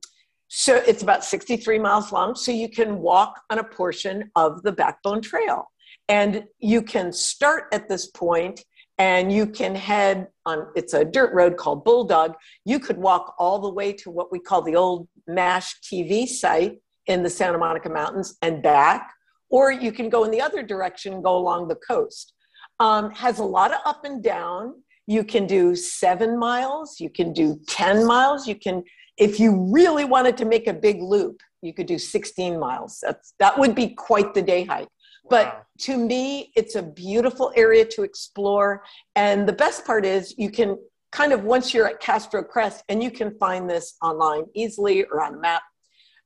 so 0.49 0.77
it's 0.77 1.03
about 1.03 1.25
63 1.25 1.79
miles 1.79 2.11
long. 2.11 2.35
So 2.35 2.51
you 2.51 2.69
can 2.69 2.99
walk 2.99 3.41
on 3.51 3.59
a 3.59 3.65
portion 3.65 4.31
of 4.35 4.63
the 4.63 4.73
Backbone 4.73 5.23
Trail. 5.23 5.71
And 6.09 6.45
you 6.59 6.83
can 6.83 7.13
start 7.13 7.65
at 7.73 7.89
this 7.89 8.09
point 8.09 8.65
and 8.99 9.33
you 9.33 9.47
can 9.47 9.75
head 9.75 10.27
on, 10.45 10.67
it's 10.75 10.93
a 10.93 11.05
dirt 11.05 11.33
road 11.33 11.57
called 11.57 11.85
Bulldog. 11.85 12.35
You 12.65 12.81
could 12.81 12.99
walk 12.99 13.35
all 13.39 13.61
the 13.61 13.71
way 13.71 13.93
to 13.95 14.11
what 14.11 14.33
we 14.33 14.41
call 14.41 14.61
the 14.61 14.77
old 14.77 15.09
MASH 15.29 15.77
TV 15.81 16.27
site 16.27 16.79
in 17.07 17.23
the 17.23 17.31
Santa 17.31 17.59
Monica 17.59 17.89
Mountains 17.89 18.37
and 18.43 18.63
back, 18.63 19.13
or 19.51 19.73
you 19.73 19.93
can 19.93 20.09
go 20.09 20.25
in 20.25 20.31
the 20.31 20.41
other 20.41 20.63
direction 20.63 21.13
and 21.13 21.25
go 21.25 21.37
along 21.37 21.69
the 21.69 21.77
coast. 21.77 22.35
Um, 22.79 23.11
has 23.11 23.39
a 23.39 23.45
lot 23.45 23.73
of 23.73 23.79
up 23.85 24.05
and 24.05 24.23
down. 24.23 24.83
You 25.07 25.25
can 25.25 25.47
do 25.47 25.75
seven 25.75 26.39
miles, 26.39 27.01
you 27.01 27.11
can 27.11 27.33
do 27.33 27.59
10 27.67 28.07
miles, 28.07 28.47
you 28.47 28.55
can, 28.55 28.85
if 29.17 29.41
you 29.41 29.69
really 29.73 30.05
wanted 30.05 30.37
to 30.39 30.45
make 30.45 30.69
a 30.69 30.73
big 30.73 31.03
loop, 31.03 31.41
you 31.63 31.75
could 31.75 31.87
do 31.87 31.99
16 31.99 32.59
miles. 32.59 33.01
That's, 33.03 33.35
that 33.39 33.59
would 33.59 33.75
be 33.75 33.89
quite 33.89 34.35
the 34.35 34.43
day 34.43 34.65
hike. 34.65 34.89
But 35.29 35.47
Wow. 35.47 35.61
to 35.81 35.97
me, 35.97 36.53
it's 36.57 36.75
a 36.77 36.83
beautiful 36.83 37.53
area 37.57 37.85
to 37.87 38.03
explore. 38.03 38.85
And 39.17 39.49
the 39.49 39.53
best 39.53 39.85
part 39.85 40.07
is 40.07 40.35
you 40.39 40.51
can 40.51 40.77
kind 41.13 41.33
of, 41.33 41.45
once 41.45 41.75
you're 41.75 41.89
at 41.89 42.01
Castro 42.01 42.43
Crest, 42.43 42.85
and 42.89 43.03
you 43.03 43.11
can 43.11 43.37
find 43.39 43.69
this 43.69 43.97
online 44.03 44.45
easily 44.55 45.05
or 45.05 45.23
on 45.23 45.35
a 45.35 45.39
map, 45.39 45.63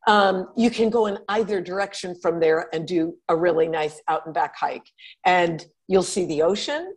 um, 0.07 0.49
you 0.57 0.71
can 0.71 0.91
go 0.91 1.07
in 1.07 1.19
either 1.29 1.61
direction 1.61 2.15
from 2.21 2.41
there 2.41 2.69
and 2.73 2.87
do 2.87 3.17
a 3.29 3.37
really 3.37 3.69
nice 3.69 4.01
out 4.09 4.27
and 4.27 4.35
back 4.35 4.55
hike. 4.57 4.87
And 5.25 5.65
you'll 5.89 6.03
see 6.03 6.27
the 6.27 6.43
ocean, 6.43 6.95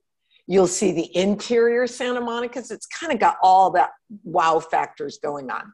you'll 0.47 0.67
see 0.67 0.91
the 0.91 1.15
interior 1.15 1.87
Santa 1.87 2.21
Monica's. 2.21 2.71
It's 2.71 2.87
kind 2.87 3.13
of 3.13 3.19
got 3.19 3.37
all 3.41 3.71
that 3.71 3.91
wow 4.23 4.59
factors 4.59 5.19
going 5.21 5.49
on. 5.49 5.73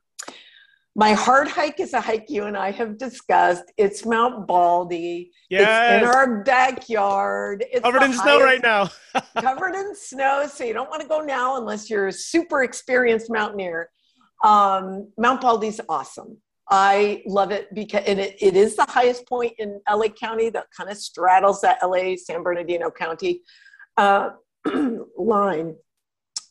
My 0.96 1.14
hard 1.14 1.48
hike 1.48 1.80
is 1.80 1.94
a 1.94 2.02
hike 2.02 2.26
you 2.30 2.44
and 2.46 2.56
I 2.56 2.70
have 2.70 3.00
discussed. 3.00 3.64
It's 3.78 4.06
Mount 4.06 4.46
Baldy. 4.46 5.32
It's 5.50 6.04
in 6.04 6.08
our 6.08 6.44
backyard. 6.44 7.66
It's 7.72 7.82
Covered 7.82 8.04
in 8.04 8.14
snow 8.14 8.40
right 8.42 8.62
now. 8.62 8.90
covered 9.40 9.74
in 9.74 9.96
snow, 9.96 10.48
so 10.48 10.64
you 10.64 10.74
don't 10.74 10.90
want 10.92 11.02
to 11.02 11.08
go 11.08 11.22
now 11.22 11.58
unless 11.58 11.90
you're 11.90 12.08
a 12.08 12.14
super 12.14 12.64
experienced 12.64 13.32
mountaineer. 13.32 13.90
Um, 14.44 15.12
Mount 15.18 15.42
Baldy's 15.42 15.82
awesome. 15.90 16.38
I 16.70 17.24
love 17.26 17.52
it 17.52 17.74
because 17.74 18.04
and 18.08 18.20
it, 18.20 18.36
it 18.40 18.56
is 18.56 18.76
the 18.76 18.86
highest 18.88 19.28
point 19.28 19.54
in 19.58 19.82
LA 19.90 20.08
County 20.08 20.50
that 20.50 20.68
kind 20.76 20.90
of 20.90 20.98
straddles 20.98 21.62
that 21.62 21.80
LA 21.84 22.16
San 22.16 22.42
Bernardino 22.42 22.90
County 22.90 23.42
uh, 23.98 24.30
line. 25.18 25.76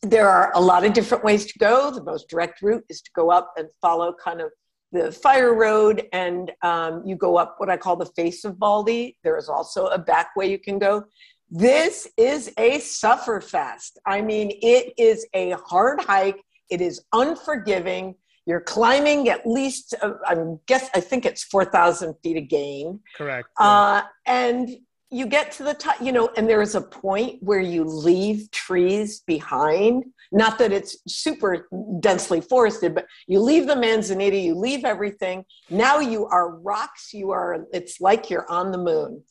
There 0.01 0.29
are 0.29 0.51
a 0.53 0.61
lot 0.61 0.85
of 0.85 0.93
different 0.93 1.23
ways 1.23 1.45
to 1.45 1.59
go. 1.59 1.89
The 1.89 2.03
most 2.03 2.27
direct 2.29 2.61
route 2.61 2.83
is 2.89 3.01
to 3.01 3.11
go 3.15 3.31
up 3.31 3.53
and 3.57 3.67
follow 3.81 4.13
kind 4.13 4.41
of 4.41 4.51
the 4.91 5.11
fire 5.11 5.55
road, 5.55 6.07
and 6.13 6.51
um, 6.61 7.01
you 7.05 7.15
go 7.15 7.37
up 7.37 7.55
what 7.57 7.69
I 7.69 7.77
call 7.77 7.95
the 7.95 8.05
face 8.05 8.45
of 8.45 8.59
Baldy. 8.59 9.17
There 9.23 9.37
is 9.37 9.49
also 9.49 9.87
a 9.87 9.97
back 9.97 10.35
way 10.35 10.51
you 10.51 10.59
can 10.59 10.77
go. 10.77 11.05
This 11.49 12.07
is 12.17 12.51
a 12.57 12.77
sufferfest. 12.79 13.97
I 14.05 14.21
mean, 14.21 14.51
it 14.61 14.93
is 14.97 15.25
a 15.33 15.51
hard 15.65 16.01
hike. 16.01 16.39
It 16.69 16.81
is 16.81 17.01
unforgiving. 17.13 18.15
You're 18.45 18.61
climbing 18.61 19.29
at 19.29 19.47
least, 19.47 19.95
uh, 20.01 20.13
I 20.25 20.35
guess, 20.67 20.89
I 20.93 20.99
think 20.99 21.25
it's 21.25 21.43
4,000 21.45 22.15
feet 22.21 22.37
of 22.37 22.49
gain. 22.49 22.99
Correct. 23.15 23.47
Uh, 23.57 24.03
and 24.25 24.69
you 25.13 25.27
get 25.27 25.51
to 25.51 25.63
the 25.63 25.75
top, 25.75 26.01
you 26.01 26.11
know, 26.11 26.29
and 26.35 26.49
there 26.49 26.61
is 26.61 26.73
a 26.73 26.81
point 26.81 27.41
where 27.43 27.61
you 27.61 27.83
leave 27.83 28.49
trees 28.49 29.19
behind. 29.21 30.03
Not 30.31 30.57
that 30.57 30.71
it's 30.71 30.97
super 31.07 31.67
densely 31.99 32.41
forested, 32.41 32.95
but 32.95 33.05
you 33.27 33.39
leave 33.39 33.67
the 33.67 33.75
manzanita, 33.75 34.35
you 34.35 34.55
leave 34.55 34.83
everything. 34.83 35.45
Now 35.69 35.99
you 35.99 36.25
are 36.25 36.57
rocks. 36.57 37.13
You 37.13 37.29
are, 37.29 37.67
it's 37.71 38.01
like 38.01 38.31
you're 38.31 38.49
on 38.49 38.71
the 38.71 38.79
moon. 38.79 39.23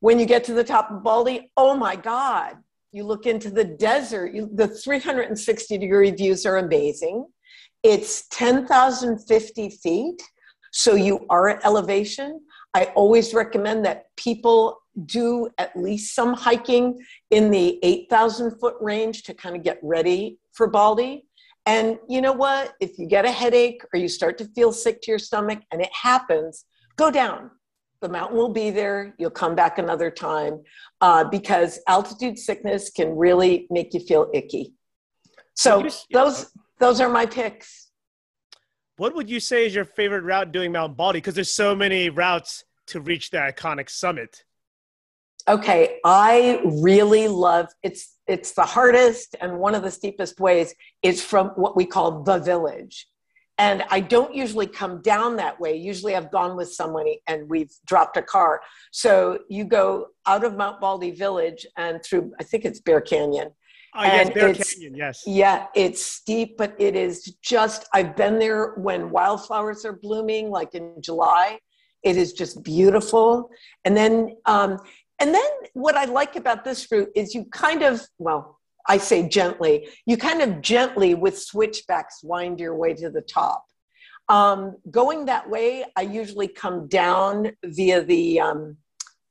When 0.00 0.18
you 0.18 0.24
get 0.24 0.42
to 0.44 0.54
the 0.54 0.64
top 0.64 0.90
of 0.90 1.02
Baldy, 1.02 1.52
oh 1.56 1.76
my 1.76 1.96
God, 1.96 2.56
you 2.92 3.04
look 3.04 3.26
into 3.26 3.50
the 3.50 3.64
desert. 3.64 4.34
You, 4.34 4.48
the 4.54 4.68
360 4.68 5.76
degree 5.76 6.10
views 6.12 6.46
are 6.46 6.56
amazing. 6.56 7.26
It's 7.88 8.26
10,050 8.32 9.70
feet. 9.70 10.20
So 10.72 10.96
you 10.96 11.24
are 11.30 11.50
at 11.50 11.64
elevation. 11.64 12.40
I 12.74 12.86
always 12.96 13.32
recommend 13.32 13.84
that 13.84 14.06
people 14.16 14.80
do 15.04 15.48
at 15.58 15.76
least 15.76 16.12
some 16.12 16.34
hiking 16.34 16.98
in 17.30 17.52
the 17.52 17.78
8,000 17.84 18.58
foot 18.58 18.74
range 18.80 19.22
to 19.22 19.34
kind 19.34 19.54
of 19.54 19.62
get 19.62 19.78
ready 19.84 20.40
for 20.52 20.66
Baldy. 20.66 21.26
And 21.64 21.96
you 22.08 22.20
know 22.20 22.32
what? 22.32 22.74
If 22.80 22.98
you 22.98 23.06
get 23.06 23.24
a 23.24 23.30
headache 23.30 23.82
or 23.94 24.00
you 24.00 24.08
start 24.08 24.36
to 24.38 24.46
feel 24.46 24.72
sick 24.72 25.00
to 25.02 25.12
your 25.12 25.20
stomach 25.20 25.60
and 25.70 25.80
it 25.80 25.92
happens, 25.92 26.64
go 26.96 27.12
down. 27.12 27.52
The 28.00 28.08
mountain 28.08 28.36
will 28.36 28.52
be 28.52 28.70
there. 28.70 29.14
You'll 29.16 29.30
come 29.30 29.54
back 29.54 29.78
another 29.78 30.10
time 30.10 30.60
uh, 31.02 31.22
because 31.22 31.78
altitude 31.86 32.36
sickness 32.36 32.90
can 32.90 33.16
really 33.16 33.68
make 33.70 33.94
you 33.94 34.00
feel 34.00 34.28
icky. 34.34 34.74
So 35.54 35.76
Would 35.76 35.92
you 35.92 35.98
yeah, 36.10 36.24
those 36.24 36.50
those 36.78 37.00
are 37.00 37.08
my 37.08 37.26
picks. 37.26 37.90
What 38.96 39.14
would 39.14 39.28
you 39.28 39.40
say 39.40 39.66
is 39.66 39.74
your 39.74 39.84
favorite 39.84 40.22
route 40.22 40.52
doing 40.52 40.72
Mount 40.72 40.96
Baldy? 40.96 41.18
Because 41.18 41.34
there's 41.34 41.52
so 41.52 41.74
many 41.74 42.08
routes 42.08 42.64
to 42.88 43.00
reach 43.00 43.30
the 43.30 43.38
iconic 43.38 43.90
summit. 43.90 44.44
Okay, 45.48 46.00
I 46.04 46.60
really 46.64 47.28
love 47.28 47.68
it's 47.82 48.16
it's 48.26 48.52
the 48.52 48.64
hardest 48.64 49.36
and 49.40 49.58
one 49.58 49.76
of 49.76 49.82
the 49.84 49.90
steepest 49.90 50.40
ways 50.40 50.74
is 51.02 51.22
from 51.22 51.48
what 51.50 51.76
we 51.76 51.86
call 51.86 52.22
the 52.24 52.38
village. 52.38 53.06
And 53.58 53.84
I 53.90 54.00
don't 54.00 54.34
usually 54.34 54.66
come 54.66 55.00
down 55.00 55.36
that 55.36 55.58
way. 55.60 55.76
Usually 55.76 56.14
I've 56.14 56.30
gone 56.30 56.56
with 56.56 56.72
someone 56.72 57.06
and 57.26 57.48
we've 57.48 57.72
dropped 57.86 58.16
a 58.16 58.22
car. 58.22 58.60
So 58.90 59.38
you 59.48 59.64
go 59.64 60.08
out 60.26 60.44
of 60.44 60.56
Mount 60.56 60.80
Baldy 60.80 61.12
Village 61.12 61.64
and 61.76 62.02
through 62.02 62.32
I 62.40 62.42
think 62.42 62.64
it's 62.64 62.80
Bear 62.80 63.00
Canyon. 63.00 63.52
Oh, 63.94 64.02
yes, 64.02 64.30
Bear 64.30 64.54
Canyon, 64.54 64.94
yes. 64.94 65.22
Yeah, 65.26 65.66
it's 65.74 66.04
steep, 66.04 66.58
but 66.58 66.74
it 66.78 66.96
is 66.96 67.36
just, 67.42 67.86
I've 67.94 68.14
been 68.14 68.38
there 68.38 68.74
when 68.74 69.10
wildflowers 69.10 69.84
are 69.84 69.94
blooming, 69.94 70.50
like 70.50 70.74
in 70.74 71.00
July. 71.00 71.58
It 72.02 72.16
is 72.16 72.32
just 72.34 72.62
beautiful. 72.62 73.50
And 73.84 73.96
then, 73.96 74.36
um, 74.44 74.78
and 75.18 75.34
then 75.34 75.50
what 75.72 75.96
I 75.96 76.04
like 76.04 76.36
about 76.36 76.62
this 76.62 76.90
route 76.92 77.08
is 77.16 77.34
you 77.34 77.46
kind 77.46 77.82
of, 77.82 78.06
well, 78.18 78.60
I 78.86 78.98
say 78.98 79.28
gently, 79.28 79.88
you 80.04 80.16
kind 80.16 80.42
of 80.42 80.60
gently 80.60 81.14
with 81.14 81.38
switchbacks 81.38 82.22
wind 82.22 82.60
your 82.60 82.76
way 82.76 82.94
to 82.94 83.10
the 83.10 83.22
top. 83.22 83.64
Um, 84.28 84.76
going 84.90 85.24
that 85.26 85.48
way, 85.48 85.84
I 85.96 86.02
usually 86.02 86.48
come 86.48 86.86
down 86.88 87.52
via 87.64 88.02
the, 88.02 88.40
um, 88.40 88.76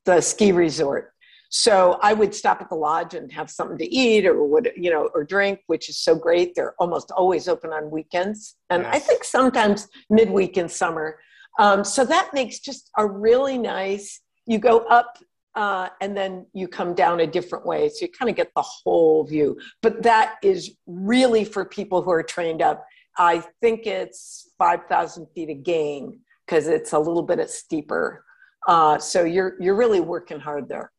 the 0.06 0.22
ski 0.22 0.52
resort. 0.52 1.14
So 1.58 1.98
I 2.02 2.12
would 2.12 2.36
stop 2.36 2.62
at 2.62 2.68
the 2.68 2.76
lodge 2.76 3.14
and 3.14 3.32
have 3.32 3.50
something 3.50 3.78
to 3.78 3.86
eat 3.86 4.26
or 4.26 4.46
would, 4.46 4.74
you 4.76 4.92
know, 4.92 5.10
or 5.14 5.24
drink, 5.24 5.62
which 5.68 5.88
is 5.88 5.98
so 5.98 6.14
great. 6.14 6.54
They're 6.54 6.76
almost 6.80 7.12
always 7.12 7.48
open 7.48 7.72
on 7.72 7.90
weekends. 7.90 8.58
And 8.70 8.84
yes. 8.84 8.94
I 8.94 9.00
think 9.00 9.24
sometimes 9.24 9.88
midweek 10.10 10.58
in 10.58 10.68
summer. 10.68 11.18
Um, 11.58 11.86
so 11.86 12.04
that 12.04 12.32
makes 12.34 12.60
just 12.60 12.92
a 12.98 13.08
really 13.08 13.58
nice, 13.58 14.20
you 14.46 14.60
go 14.60 14.80
up 14.80 15.18
uh, 15.56 15.88
and 16.02 16.16
then 16.16 16.46
you 16.52 16.68
come 16.68 16.94
down 16.94 17.22
a 17.22 17.28
different 17.28 17.66
way. 17.66 17.88
So 17.88 18.00
you 18.02 18.10
kind 18.12 18.30
of 18.30 18.36
get 18.36 18.52
the 18.54 18.62
whole 18.62 19.24
view. 19.24 19.58
But 19.82 20.04
that 20.04 20.36
is 20.44 20.76
really 20.86 21.46
for 21.46 21.64
people 21.64 22.02
who 22.02 22.12
are 22.12 22.22
trained 22.22 22.62
up. 22.62 22.86
I 23.18 23.42
think 23.62 23.88
it's 23.88 24.52
5,000 24.58 25.28
feet 25.34 25.50
a 25.50 25.54
gain 25.54 26.20
because 26.46 26.68
it's 26.68 26.92
a 26.92 27.00
little 27.00 27.24
bit 27.24 27.50
steeper. 27.50 28.26
Uh, 28.68 28.98
so 28.98 29.24
you're 29.24 29.56
you're 29.62 29.76
really 29.76 30.02
working 30.02 30.40
hard 30.40 30.68
there. 30.68 30.92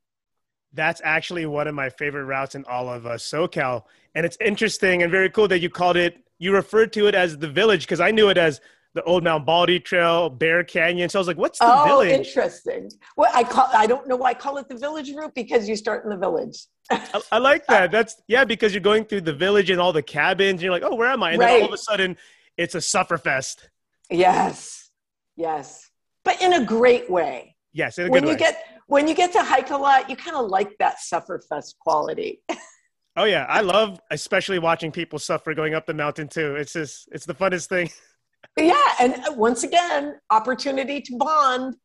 That's 0.77 1.01
actually 1.03 1.47
one 1.47 1.67
of 1.67 1.75
my 1.75 1.89
favorite 1.89 2.25
routes 2.25 2.55
in 2.55 2.65
all 2.67 2.89
of 2.89 3.07
uh, 3.07 3.13
SoCal, 3.13 3.85
and 4.15 4.27
it's 4.27 4.37
interesting 4.41 5.03
and 5.03 5.11
very 5.11 5.31
cool 5.31 5.49
that 5.49 5.61
you 5.61 5.71
called 5.71 5.97
it. 5.97 6.19
You 6.39 6.53
referred 6.53 6.93
to 6.93 7.07
it 7.07 7.15
as 7.15 7.39
the 7.39 7.49
village 7.49 7.87
because 7.87 7.99
I 7.99 8.11
knew 8.11 8.29
it 8.29 8.37
as 8.37 8.61
the 8.93 9.03
Old 9.05 9.25
Mount 9.25 9.47
Baldy 9.47 9.81
Trail, 9.81 10.29
Bear 10.29 10.65
Canyon. 10.65 11.09
So 11.09 11.19
I 11.19 11.21
was 11.21 11.29
like, 11.29 11.39
"What's 11.39 11.59
the 11.59 11.65
village? 11.65 11.81
oh, 11.81 12.01
village?" 12.01 12.27
interesting. 12.27 12.91
Well, 13.17 13.31
I 13.35 13.43
call 13.43 13.69
I 13.73 13.87
don't 13.87 14.07
know 14.07 14.17
why 14.17 14.31
I 14.31 14.35
call 14.35 14.59
it 14.59 14.69
the 14.69 14.77
village 14.77 15.11
route 15.13 15.35
because 15.35 15.67
you 15.67 15.77
start 15.77 16.05
in 16.05 16.11
the 16.11 16.17
village. 16.17 16.67
I, 16.91 17.21
I, 17.33 17.39
like 17.39 17.67
that. 17.69 17.91
That's 17.91 18.21
yeah, 18.29 18.45
because 18.45 18.75
you're 18.75 18.83
going 18.83 19.07
through 19.07 19.23
the 19.23 19.33
village 19.33 19.71
and 19.71 19.81
all 19.81 19.95
the 19.95 20.03
cabins. 20.03 20.53
And 20.53 20.63
you're 20.63 20.73
like, 20.73 20.83
"Oh, 20.83 20.95
where 20.95 21.09
am 21.09 21.23
I?" 21.23 21.33
And 21.33 21.41
right. 21.41 21.47
then 21.47 21.63
all 21.63 21.69
of 21.69 21.75
a 21.75 21.79
sudden, 21.79 22.19
it's 22.59 22.75
a 22.75 22.79
sufferfest. 22.79 23.69
Yes, 24.11 24.91
yes, 25.37 25.91
but 26.23 26.41
in 26.43 26.53
a 26.53 26.65
great 26.65 27.11
way. 27.11 27.57
Yes, 27.73 27.99
in 27.99 28.09
a 28.09 28.11
when 28.11 28.25
good 28.25 28.33
you 28.33 28.37
get 28.37 28.76
when 28.87 29.09
you 29.09 29.15
get 29.15 29.33
to 29.33 29.43
hike 29.43 29.71
a 29.71 29.77
lot, 29.77 30.09
you 30.09 30.17
kind 30.17 30.37
of 30.37 30.49
like 30.49 30.77
that 30.79 30.97
sufferfest 30.99 31.79
quality. 31.81 32.43
oh 33.17 33.25
yeah, 33.25 33.47
I 33.49 33.61
love 33.61 34.01
especially 34.11 34.59
watching 34.59 34.93
people 34.93 35.19
suffer 35.19 35.55
going 35.55 35.75
up 35.75 35.87
the 35.87 35.95
mountain 35.95 36.29
too. 36.29 36.57
It's 36.57 36.73
just 36.73 37.09
it's 37.13 37.27
the 37.27 37.35
funnest 37.35 37.69
thing. 37.69 37.91
yeah, 38.57 38.95
and 39.01 39.15
uh, 39.15 39.33
once 39.35 39.65
again, 39.65 40.15
opportunity 40.31 41.01
to 41.01 41.17
bond. 41.17 41.77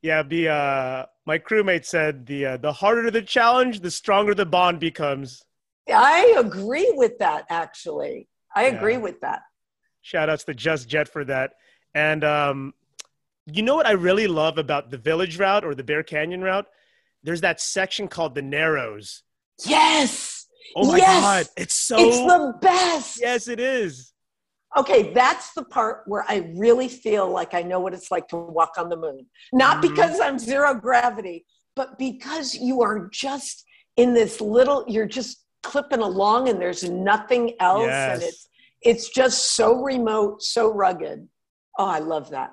Yeah, 0.00 0.22
the 0.22 0.48
uh, 0.48 1.06
my 1.26 1.38
crewmate 1.38 1.84
said 1.84 2.26
the 2.26 2.46
uh, 2.46 2.56
the 2.56 2.72
harder 2.72 3.10
the 3.10 3.22
challenge, 3.22 3.80
the 3.80 3.90
stronger 3.90 4.34
the 4.34 4.46
bond 4.46 4.80
becomes. 4.80 5.44
I 5.92 6.36
agree 6.38 6.92
with 6.96 7.18
that. 7.18 7.44
Actually, 7.50 8.28
I 8.54 8.64
agree 8.64 8.98
with 8.98 9.20
that. 9.20 9.42
Shout 10.00 10.28
outs 10.28 10.44
to 10.44 10.54
Just 10.54 10.88
Jet 10.88 11.08
for 11.08 11.24
that. 11.24 11.52
And 11.94 12.24
um, 12.24 12.74
you 13.46 13.62
know 13.62 13.74
what 13.74 13.86
I 13.86 13.92
really 13.92 14.26
love 14.26 14.58
about 14.58 14.90
the 14.90 14.98
Village 14.98 15.38
route 15.38 15.64
or 15.64 15.74
the 15.74 15.84
Bear 15.84 16.02
Canyon 16.02 16.42
route? 16.42 16.66
There's 17.22 17.40
that 17.40 17.60
section 17.60 18.08
called 18.08 18.34
the 18.34 18.42
Narrows. 18.42 19.22
Yes. 19.64 20.46
Oh 20.76 20.90
my 20.90 20.96
yes. 20.98 21.20
god, 21.20 21.46
it's 21.56 21.74
so 21.74 21.96
It's 21.98 22.18
the 22.18 22.54
best. 22.60 23.20
Yes, 23.20 23.48
it 23.48 23.60
is. 23.60 24.12
Okay, 24.76 25.12
that's 25.12 25.52
the 25.52 25.64
part 25.64 26.02
where 26.06 26.24
I 26.28 26.50
really 26.54 26.88
feel 26.88 27.30
like 27.30 27.52
I 27.52 27.62
know 27.62 27.78
what 27.80 27.92
it's 27.92 28.10
like 28.10 28.28
to 28.28 28.36
walk 28.36 28.72
on 28.78 28.88
the 28.88 28.96
moon. 28.96 29.26
Not 29.52 29.82
mm-hmm. 29.82 29.92
because 29.92 30.18
I'm 30.18 30.38
zero 30.38 30.74
gravity, 30.74 31.44
but 31.76 31.98
because 31.98 32.54
you 32.54 32.80
are 32.82 33.08
just 33.12 33.64
in 33.96 34.14
this 34.14 34.40
little, 34.40 34.84
you're 34.88 35.06
just 35.06 35.44
clipping 35.62 36.00
along 36.00 36.48
and 36.48 36.60
there's 36.60 36.88
nothing 36.88 37.54
else. 37.60 37.86
Yes. 37.86 38.14
And 38.14 38.22
it's 38.22 38.48
it's 38.84 39.08
just 39.10 39.54
so 39.54 39.82
remote, 39.82 40.42
so 40.42 40.72
rugged. 40.72 41.28
Oh, 41.78 41.86
I 41.86 41.98
love 42.00 42.30
that. 42.30 42.50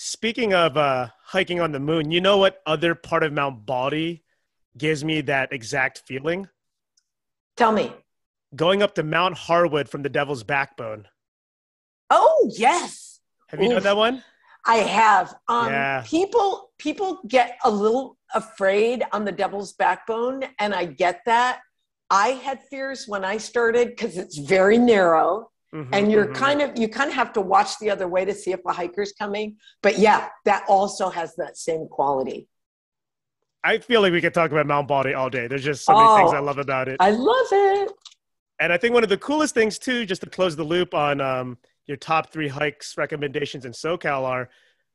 Speaking 0.00 0.54
of 0.54 0.76
uh, 0.76 1.08
hiking 1.24 1.60
on 1.60 1.72
the 1.72 1.80
moon, 1.80 2.12
you 2.12 2.20
know 2.20 2.36
what 2.38 2.62
other 2.64 2.94
part 2.94 3.24
of 3.24 3.32
Mount 3.32 3.66
Baldy 3.66 4.22
gives 4.76 5.04
me 5.04 5.22
that 5.22 5.52
exact 5.52 6.02
feeling? 6.06 6.46
Tell 7.56 7.72
me. 7.72 7.92
Going 8.54 8.80
up 8.80 8.94
to 8.94 9.02
Mount 9.02 9.36
Harwood 9.36 9.88
from 9.88 10.02
the 10.02 10.08
Devil's 10.08 10.44
Backbone. 10.44 11.08
Oh 12.10 12.48
yes. 12.56 13.18
Have 13.48 13.60
you 13.60 13.66
Oof. 13.66 13.74
done 13.74 13.82
that 13.82 13.96
one? 13.96 14.22
I 14.64 14.76
have. 14.76 15.34
Um, 15.48 15.66
yeah. 15.66 16.04
People 16.06 16.70
people 16.78 17.18
get 17.26 17.58
a 17.64 17.70
little 17.70 18.18
afraid 18.32 19.02
on 19.10 19.24
the 19.24 19.32
Devil's 19.32 19.72
Backbone, 19.72 20.44
and 20.60 20.76
I 20.76 20.84
get 20.84 21.22
that. 21.26 21.58
I 22.08 22.28
had 22.28 22.62
fears 22.70 23.08
when 23.08 23.24
I 23.24 23.38
started 23.38 23.88
because 23.88 24.16
it's 24.16 24.38
very 24.38 24.78
narrow. 24.78 25.50
Mm-hmm, 25.74 25.92
and 25.92 26.10
you're 26.10 26.26
mm-hmm. 26.26 26.34
kind 26.34 26.62
of 26.62 26.78
you 26.78 26.88
kind 26.88 27.10
of 27.10 27.14
have 27.14 27.32
to 27.34 27.42
watch 27.42 27.78
the 27.78 27.90
other 27.90 28.08
way 28.08 28.24
to 28.24 28.32
see 28.32 28.52
if 28.52 28.60
a 28.66 28.72
hiker's 28.72 29.12
coming. 29.12 29.56
But 29.82 29.98
yeah 29.98 30.28
that 30.44 30.64
also 30.68 31.10
has 31.10 31.34
that 31.36 31.56
same 31.56 31.86
quality. 31.88 32.48
I 33.64 33.78
feel 33.78 34.00
like 34.00 34.12
we 34.12 34.20
could 34.20 34.32
talk 34.32 34.50
about 34.50 34.66
mount 34.66 34.88
baldy 34.88 35.14
all 35.14 35.28
day. 35.28 35.46
There's 35.46 35.64
just 35.64 35.84
so 35.84 35.92
many 35.92 36.06
oh, 36.08 36.16
things 36.16 36.32
i 36.32 36.38
love 36.38 36.58
about 36.58 36.88
it. 36.88 36.96
I 37.00 37.10
love 37.10 37.46
it. 37.52 37.92
And 38.60 38.72
i 38.72 38.78
think 38.78 38.94
one 38.94 39.02
of 39.02 39.10
the 39.10 39.18
coolest 39.18 39.54
things 39.54 39.78
too 39.78 40.06
just 40.06 40.22
to 40.22 40.30
close 40.30 40.56
the 40.56 40.64
loop 40.64 40.94
on 40.94 41.20
um, 41.20 41.58
your 41.86 41.96
top 41.96 42.30
three 42.30 42.48
hikes 42.48 42.96
recommendations 42.96 43.64
in 43.64 43.72
socal 43.72 44.22
are 44.24 44.48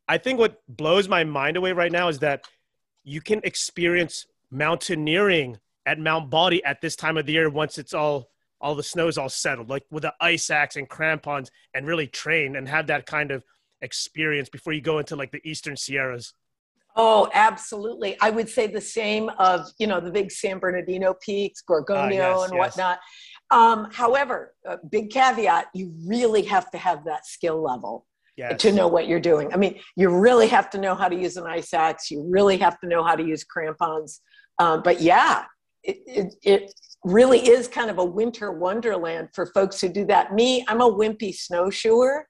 i 0.08 0.18
think 0.18 0.40
what 0.40 0.62
blows 0.68 1.10
my 1.10 1.24
mind 1.24 1.58
away 1.58 1.72
right 1.72 1.92
now 1.92 2.08
is 2.08 2.20
that 2.20 2.46
you 3.04 3.20
can 3.20 3.42
experience 3.44 4.26
mountaineering 4.52 5.60
at 5.86 6.00
mount 6.00 6.30
baldy 6.30 6.64
at 6.64 6.80
this 6.82 6.96
time 6.96 7.18
of 7.18 7.26
the 7.26 7.34
year 7.34 7.50
once 7.50 7.78
it's 7.78 7.94
all 7.94 8.30
all 8.64 8.74
the 8.74 8.82
snow's 8.82 9.18
all 9.18 9.30
settled, 9.30 9.70
like 9.70 9.84
with 9.92 10.04
the 10.04 10.14
ice 10.20 10.50
axe 10.50 10.78
and 10.78 10.90
crampons, 10.90 11.52
and 11.76 11.86
really 11.86 12.08
train 12.08 12.56
and 12.56 12.68
have 12.68 12.88
that 12.88 13.06
kind 13.06 13.30
of 13.30 13.44
experience 13.82 14.50
before 14.50 14.74
you 14.74 14.82
go 14.82 14.98
into 14.98 15.16
like 15.16 15.32
the 15.32 15.42
Eastern 15.44 15.76
Sierras. 15.76 16.34
Oh, 16.96 17.30
absolutely. 17.34 18.16
I 18.22 18.30
would 18.30 18.48
say 18.48 18.68
the 18.68 18.80
same 18.80 19.30
of, 19.38 19.68
you 19.80 19.88
know, 19.88 20.00
the 20.00 20.12
big 20.12 20.32
San 20.32 20.60
Bernardino 20.60 21.16
peaks, 21.16 21.64
Gorgonio 21.68 21.90
uh, 21.90 22.08
yes, 22.08 22.44
and 22.44 22.54
yes. 22.54 22.60
whatnot. 22.60 23.00
Um, 23.52 23.90
however, 23.92 24.54
a 24.66 24.78
big 24.78 25.10
caveat, 25.10 25.68
you 25.74 25.94
really 26.06 26.44
have 26.44 26.72
to 26.72 26.78
have 26.78 27.04
that 27.06 27.26
skill 27.26 27.62
level 27.62 28.06
yes. 28.38 28.62
to 28.62 28.72
know 28.72 28.88
what 28.88 29.08
you're 29.08 29.20
doing. 29.20 29.52
I 29.54 29.58
mean, 29.58 29.80
you 29.96 30.10
really 30.10 30.48
have 30.48 30.70
to 30.72 30.78
know 30.78 30.96
how 30.96 31.10
to 31.10 31.16
use 31.16 31.36
an 31.36 31.46
ice 31.46 31.74
axe. 31.74 32.12
You 32.12 32.26
really 32.30 32.58
have 32.58 32.80
to 32.82 32.88
know 32.88 33.04
how 33.04 33.16
to 33.16 33.24
use 33.24 33.44
crampons. 33.44 34.22
Um, 34.60 34.84
but 34.84 35.02
yeah, 35.02 35.46
it, 35.84 35.98
it, 36.06 36.36
it 36.44 36.74
really 37.04 37.40
is 37.40 37.68
kind 37.68 37.90
of 37.90 37.98
a 37.98 38.06
winter 38.06 38.52
wonderland 38.52 39.30
for 39.34 39.48
folks 39.48 39.82
who 39.82 39.90
do 39.90 40.06
that. 40.06 40.34
Me, 40.34 40.66
I'm 40.68 40.82
a 40.82 40.92
wimpy 40.92 41.34
snowshoer. 41.34 42.28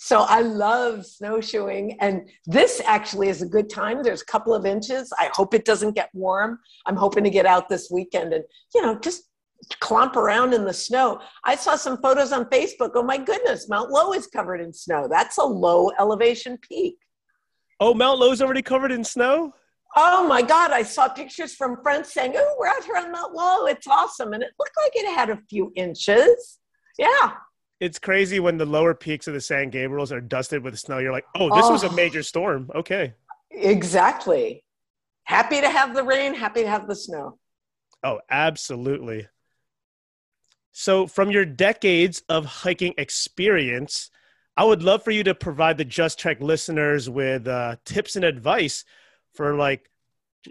So 0.00 0.20
I 0.20 0.42
love 0.42 1.04
snowshoeing. 1.04 1.98
And 2.00 2.28
this 2.46 2.80
actually 2.86 3.28
is 3.28 3.42
a 3.42 3.46
good 3.46 3.68
time. 3.68 4.02
There's 4.02 4.22
a 4.22 4.26
couple 4.26 4.54
of 4.54 4.64
inches. 4.64 5.12
I 5.18 5.28
hope 5.32 5.54
it 5.54 5.64
doesn't 5.64 5.96
get 5.96 6.08
warm. 6.14 6.60
I'm 6.86 6.96
hoping 6.96 7.24
to 7.24 7.30
get 7.30 7.46
out 7.46 7.68
this 7.68 7.90
weekend 7.90 8.32
and, 8.32 8.44
you 8.74 8.80
know, 8.80 8.98
just 9.00 9.24
clomp 9.82 10.14
around 10.14 10.54
in 10.54 10.64
the 10.64 10.72
snow. 10.72 11.20
I 11.44 11.56
saw 11.56 11.74
some 11.74 12.00
photos 12.00 12.30
on 12.30 12.44
Facebook. 12.46 12.92
Oh 12.94 13.02
my 13.02 13.18
goodness, 13.18 13.68
Mount 13.68 13.90
Lowe 13.90 14.12
is 14.12 14.28
covered 14.28 14.60
in 14.60 14.72
snow. 14.72 15.08
That's 15.10 15.38
a 15.38 15.44
low 15.44 15.90
elevation 15.98 16.58
peak. 16.58 16.96
Oh, 17.80 17.92
Mount 17.92 18.20
Lowe's 18.20 18.40
already 18.40 18.62
covered 18.62 18.92
in 18.92 19.02
snow? 19.02 19.52
Oh 20.00 20.24
my 20.28 20.42
God, 20.42 20.70
I 20.70 20.84
saw 20.84 21.08
pictures 21.08 21.54
from 21.56 21.82
friends 21.82 22.12
saying, 22.12 22.34
Oh, 22.36 22.56
we're 22.56 22.68
out 22.68 22.84
here 22.84 22.94
on 22.94 23.10
Mount 23.10 23.34
Lowe. 23.34 23.66
It's 23.66 23.88
awesome. 23.88 24.32
And 24.32 24.44
it 24.44 24.52
looked 24.56 24.76
like 24.80 24.92
it 24.94 25.12
had 25.12 25.28
a 25.28 25.36
few 25.50 25.72
inches. 25.74 26.60
Yeah. 26.96 27.32
It's 27.80 27.98
crazy 27.98 28.38
when 28.38 28.58
the 28.58 28.64
lower 28.64 28.94
peaks 28.94 29.26
of 29.26 29.34
the 29.34 29.40
San 29.40 29.72
Gabriels 29.72 30.12
are 30.12 30.20
dusted 30.20 30.62
with 30.62 30.78
snow. 30.78 30.98
You're 30.98 31.10
like, 31.10 31.26
Oh, 31.34 31.52
this 31.52 31.64
oh, 31.66 31.72
was 31.72 31.82
a 31.82 31.88
oh. 31.88 31.94
major 31.94 32.22
storm. 32.22 32.70
Okay. 32.76 33.14
Exactly. 33.50 34.62
Happy 35.24 35.60
to 35.60 35.68
have 35.68 35.96
the 35.96 36.04
rain, 36.04 36.32
happy 36.32 36.62
to 36.62 36.68
have 36.68 36.86
the 36.86 36.94
snow. 36.94 37.36
Oh, 38.04 38.20
absolutely. 38.30 39.26
So, 40.70 41.08
from 41.08 41.32
your 41.32 41.44
decades 41.44 42.22
of 42.28 42.44
hiking 42.44 42.94
experience, 42.98 44.12
I 44.56 44.62
would 44.62 44.84
love 44.84 45.02
for 45.02 45.10
you 45.10 45.24
to 45.24 45.34
provide 45.34 45.76
the 45.76 45.84
Just 45.84 46.20
Trek 46.20 46.40
listeners 46.40 47.10
with 47.10 47.48
uh, 47.48 47.76
tips 47.84 48.14
and 48.14 48.24
advice 48.24 48.84
for 49.38 49.54
like 49.54 49.88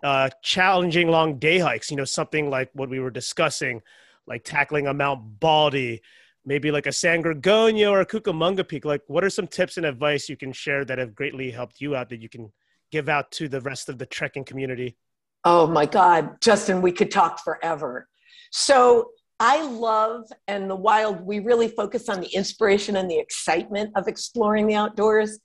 uh, 0.02 0.30
challenging 0.42 1.10
long 1.10 1.38
day 1.40 1.60
hikes, 1.60 1.92
you 1.92 1.98
know, 1.98 2.06
something 2.06 2.50
like 2.50 2.70
what 2.72 2.90
we 2.90 3.02
were 3.02 3.12
discussing, 3.12 3.82
like 4.26 4.46
tackling 4.46 4.88
a 4.88 4.94
Mount 4.94 5.42
Baldy, 5.42 6.02
maybe 6.46 6.72
like 6.72 6.88
a 6.88 6.94
San 6.94 7.22
Gorgonio 7.22 7.92
or 7.92 8.00
a 8.00 8.06
Cucamonga 8.06 8.66
Peak. 8.66 8.86
Like, 8.86 9.02
what 9.08 9.26
are 9.26 9.30
some 9.30 9.46
tips 9.46 9.76
and 9.76 9.86
advice 9.86 10.30
you 10.30 10.38
can 10.38 10.54
share 10.54 10.86
that 10.86 11.00
have 11.00 11.14
greatly 11.14 11.52
helped 11.52 11.82
you 11.82 11.98
out 11.98 12.08
that 12.08 12.22
you 12.22 12.30
can 12.30 12.50
give 12.90 13.10
out 13.10 13.30
to 13.32 13.50
the 13.50 13.60
rest 13.60 13.90
of 13.90 13.98
the 13.98 14.06
trekking 14.06 14.46
community? 14.46 14.96
Oh 15.44 15.68
my 15.68 15.86
God, 15.86 16.40
Justin, 16.40 16.82
we 16.82 16.94
could 16.94 17.12
talk 17.12 17.44
forever. 17.44 18.08
So, 18.52 19.12
I 19.40 19.64
love 19.64 20.24
and 20.48 20.68
the 20.68 20.76
wild, 20.76 21.22
we 21.22 21.40
really 21.40 21.68
focus 21.68 22.10
on 22.10 22.22
the 22.22 22.30
inspiration 22.30 22.96
and 22.96 23.12
the 23.12 23.20
excitement 23.20 23.92
of 23.96 24.08
exploring 24.08 24.66
the 24.66 24.74
outdoors. 24.76 25.38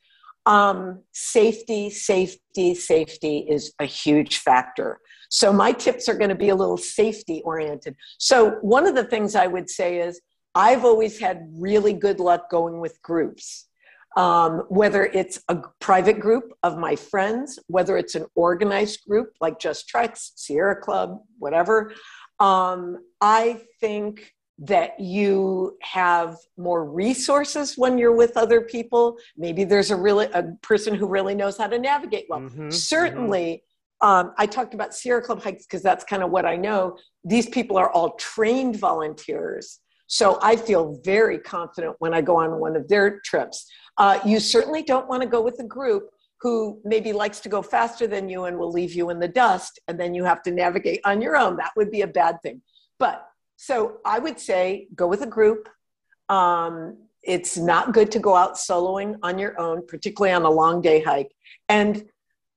Um, 0.46 1.02
safety, 1.12 1.88
safety, 1.90 2.74
safety 2.74 3.46
is 3.48 3.72
a 3.78 3.84
huge 3.86 4.38
factor. 4.38 4.98
So, 5.30 5.52
my 5.52 5.72
tips 5.72 6.08
are 6.08 6.14
going 6.14 6.30
to 6.30 6.34
be 6.34 6.50
a 6.50 6.54
little 6.54 6.76
safety 6.76 7.42
oriented. 7.44 7.96
So, 8.18 8.58
one 8.60 8.86
of 8.86 8.94
the 8.94 9.04
things 9.04 9.34
I 9.34 9.46
would 9.46 9.70
say 9.70 9.98
is 10.00 10.20
I've 10.54 10.84
always 10.84 11.18
had 11.18 11.48
really 11.56 11.92
good 11.94 12.20
luck 12.20 12.50
going 12.50 12.80
with 12.80 13.00
groups. 13.02 13.68
um, 14.16 14.64
whether 14.68 15.06
it's 15.06 15.40
a 15.48 15.56
private 15.80 16.20
group 16.20 16.52
of 16.62 16.76
my 16.78 16.96
friends, 16.96 17.58
whether 17.68 17.96
it's 17.96 18.14
an 18.14 18.26
organized 18.34 19.00
group 19.08 19.32
like 19.40 19.58
Just 19.58 19.88
Treks, 19.88 20.32
Sierra 20.36 20.76
Club, 20.76 21.20
whatever. 21.38 21.92
Um, 22.38 22.98
I 23.20 23.62
think 23.80 24.32
that 24.62 24.98
you 25.00 25.76
have 25.82 26.36
more 26.56 26.84
resources 26.84 27.76
when 27.76 27.98
you're 27.98 28.14
with 28.14 28.36
other 28.36 28.60
people. 28.60 29.16
Maybe 29.36 29.64
there's 29.64 29.90
a 29.90 29.96
really 29.96 30.26
a 30.34 30.44
person 30.62 30.94
who 30.94 31.06
really 31.06 31.34
knows 31.34 31.58
how 31.58 31.66
to 31.66 31.78
navigate 31.78 32.26
well. 32.28 32.40
Mm-hmm, 32.40 32.70
Certainly, 32.70 33.44
mm-hmm. 33.44 33.66
Um, 34.02 34.32
I 34.36 34.46
talked 34.46 34.74
about 34.74 34.92
Sierra 34.94 35.22
Club 35.22 35.44
hikes 35.44 35.64
because 35.64 35.80
that's 35.80 36.02
kind 36.02 36.24
of 36.24 36.30
what 36.32 36.44
I 36.44 36.56
know. 36.56 36.98
These 37.22 37.48
people 37.50 37.76
are 37.76 37.88
all 37.92 38.16
trained 38.16 38.74
volunteers. 38.80 39.78
So 40.08 40.40
I 40.42 40.56
feel 40.56 41.00
very 41.04 41.38
confident 41.38 41.94
when 42.00 42.12
I 42.12 42.20
go 42.20 42.36
on 42.36 42.58
one 42.58 42.74
of 42.74 42.88
their 42.88 43.20
trips. 43.20 43.64
Uh, 43.98 44.18
you 44.26 44.40
certainly 44.40 44.82
don't 44.82 45.08
want 45.08 45.22
to 45.22 45.28
go 45.28 45.40
with 45.40 45.56
a 45.60 45.64
group 45.64 46.10
who 46.40 46.80
maybe 46.84 47.12
likes 47.12 47.38
to 47.40 47.48
go 47.48 47.62
faster 47.62 48.08
than 48.08 48.28
you 48.28 48.46
and 48.46 48.58
will 48.58 48.72
leave 48.72 48.92
you 48.92 49.10
in 49.10 49.20
the 49.20 49.28
dust, 49.28 49.78
and 49.86 50.00
then 50.00 50.14
you 50.14 50.24
have 50.24 50.42
to 50.42 50.50
navigate 50.50 51.00
on 51.04 51.22
your 51.22 51.36
own. 51.36 51.56
That 51.56 51.70
would 51.76 51.92
be 51.92 52.02
a 52.02 52.08
bad 52.08 52.42
thing. 52.42 52.60
But 52.98 53.24
so 53.62 53.98
I 54.04 54.18
would 54.18 54.40
say 54.40 54.88
go 54.92 55.06
with 55.06 55.22
a 55.22 55.26
group. 55.26 55.68
Um, 56.28 56.96
it's 57.22 57.56
not 57.56 57.94
good 57.94 58.10
to 58.10 58.18
go 58.18 58.34
out 58.34 58.54
soloing 58.54 59.18
on 59.22 59.38
your 59.38 59.56
own, 59.60 59.86
particularly 59.86 60.34
on 60.34 60.42
a 60.42 60.50
long 60.50 60.82
day 60.82 61.00
hike. 61.00 61.30
And 61.68 62.08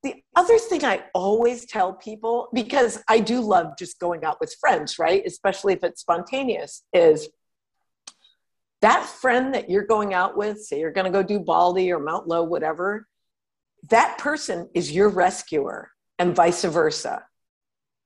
the 0.01 0.15
other 0.35 0.57
thing 0.57 0.83
I 0.83 1.03
always 1.13 1.67
tell 1.67 1.93
people, 1.93 2.47
because 2.53 3.03
I 3.07 3.19
do 3.19 3.39
love 3.39 3.77
just 3.77 3.99
going 3.99 4.25
out 4.25 4.39
with 4.39 4.55
friends, 4.59 4.97
right? 4.97 5.21
Especially 5.27 5.73
if 5.73 5.83
it's 5.83 6.01
spontaneous, 6.01 6.81
is 6.91 7.29
that 8.81 9.05
friend 9.05 9.53
that 9.53 9.69
you're 9.69 9.85
going 9.85 10.15
out 10.15 10.35
with, 10.35 10.63
say 10.63 10.79
you're 10.79 10.89
going 10.91 11.05
to 11.05 11.11
go 11.11 11.21
do 11.21 11.39
Baldy 11.39 11.91
or 11.91 11.99
Mount 11.99 12.27
Lowe, 12.27 12.41
whatever, 12.45 13.07
that 13.91 14.17
person 14.17 14.69
is 14.73 14.91
your 14.91 15.09
rescuer 15.09 15.91
and 16.17 16.35
vice 16.35 16.63
versa. 16.63 17.25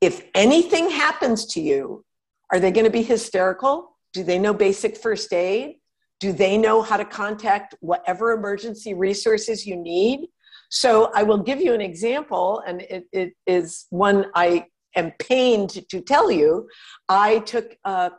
If 0.02 0.26
anything 0.36 0.90
happens 0.90 1.46
to 1.54 1.62
you, 1.62 2.04
are 2.52 2.60
they 2.60 2.72
going 2.72 2.86
to 2.86 2.92
be 2.92 3.04
hysterical? 3.04 3.98
Do 4.14 4.24
they 4.24 4.40
know 4.40 4.54
basic 4.54 4.98
first 4.98 5.32
aid? 5.34 5.76
Do 6.20 6.34
they 6.34 6.58
know 6.58 6.82
how 6.82 6.98
to 6.98 7.06
contact 7.06 7.76
whatever 7.80 8.32
emergency 8.32 8.94
resources 8.94 9.66
you 9.66 9.76
need? 9.76 10.28
So 10.70 11.12
I 11.16 11.24
will 11.24 11.38
give 11.38 11.62
you 11.62 11.74
an 11.74 11.82
example, 11.82 12.62
and 12.68 12.82
it, 12.82 13.06
it 13.12 13.34
is 13.48 13.86
one 13.90 14.26
I 14.36 14.66
am 14.96 15.12
pained 15.20 15.70
to 15.90 16.02
tell 16.02 16.30
you, 16.32 16.68
I 17.08 17.40
took 17.40 17.76
uh, 17.86 18.12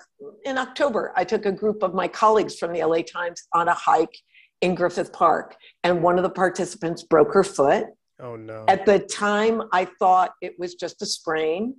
in 0.44 0.58
October. 0.58 1.12
I 1.16 1.24
took 1.24 1.46
a 1.46 1.52
group 1.52 1.82
of 1.82 1.94
my 1.94 2.08
colleagues 2.08 2.56
from 2.56 2.72
the 2.72 2.84
LA 2.84 3.02
Times 3.02 3.42
on 3.52 3.68
a 3.68 3.74
hike 3.74 4.16
in 4.60 4.74
Griffith 4.74 5.12
Park, 5.12 5.56
and 5.84 6.02
one 6.02 6.18
of 6.18 6.22
the 6.22 6.30
participants 6.30 7.02
broke 7.02 7.32
her 7.32 7.44
foot. 7.44 7.86
Oh 8.20 8.36
no! 8.36 8.64
At 8.68 8.84
the 8.84 8.98
time, 8.98 9.62
I 9.72 9.86
thought 9.98 10.32
it 10.42 10.54
was 10.58 10.74
just 10.74 11.02
a 11.02 11.06
sprain. 11.06 11.76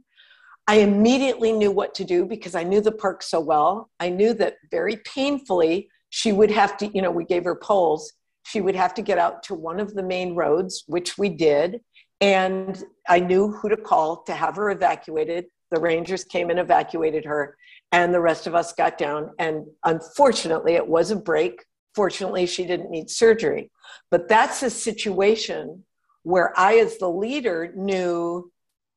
I 0.68 0.76
immediately 0.76 1.52
knew 1.52 1.72
what 1.72 1.94
to 1.96 2.04
do 2.04 2.26
because 2.26 2.56
I 2.56 2.64
knew 2.64 2.82
the 2.82 2.92
park 2.92 3.24
so 3.24 3.40
well. 3.40 3.90
I 4.00 4.10
knew 4.10 4.34
that 4.36 4.56
very 4.70 4.98
painfully 4.98 5.90
she 6.12 6.32
would 6.32 6.52
have 6.52 6.78
to, 6.78 6.88
you 6.88 7.02
know, 7.02 7.10
we 7.10 7.26
gave 7.26 7.46
her 7.46 7.56
poles. 7.56 8.14
She 8.46 8.62
would 8.62 8.76
have 8.76 8.94
to 8.96 9.02
get 9.02 9.18
out 9.18 9.44
to 9.44 9.56
one 9.56 9.80
of 9.80 9.94
the 9.94 10.04
main 10.04 10.36
roads, 10.36 10.84
which 10.88 11.18
we 11.18 11.30
did. 11.30 11.82
And 12.20 12.84
I 13.08 13.20
knew 13.20 13.52
who 13.52 13.70
to 13.70 13.78
call 13.78 14.24
to 14.24 14.34
have 14.34 14.56
her 14.58 14.70
evacuated. 14.72 15.46
The 15.72 15.80
Rangers 15.80 16.26
came 16.26 16.50
and 16.50 16.60
evacuated 16.60 17.24
her, 17.26 17.56
and 17.94 18.14
the 18.14 18.20
rest 18.20 18.46
of 18.46 18.54
us 18.54 18.74
got 18.74 18.98
down. 18.98 19.32
And 19.40 19.66
unfortunately, 19.86 20.74
it 20.74 20.86
was 20.86 21.12
a 21.12 21.16
break. 21.16 21.64
Fortunately, 21.96 22.46
she 22.46 22.66
didn't 22.66 22.92
need 22.92 23.10
surgery. 23.10 23.72
But 24.12 24.28
that's 24.28 24.64
a 24.64 24.70
situation 24.70 25.86
where 26.24 26.54
I, 26.60 26.76
as 26.76 26.98
the 26.98 27.10
leader, 27.10 27.72
knew 27.76 28.51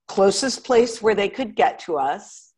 closest 0.07 0.65
place 0.65 1.01
where 1.01 1.15
they 1.15 1.29
could 1.29 1.55
get 1.55 1.79
to 1.81 1.97
us, 1.99 2.53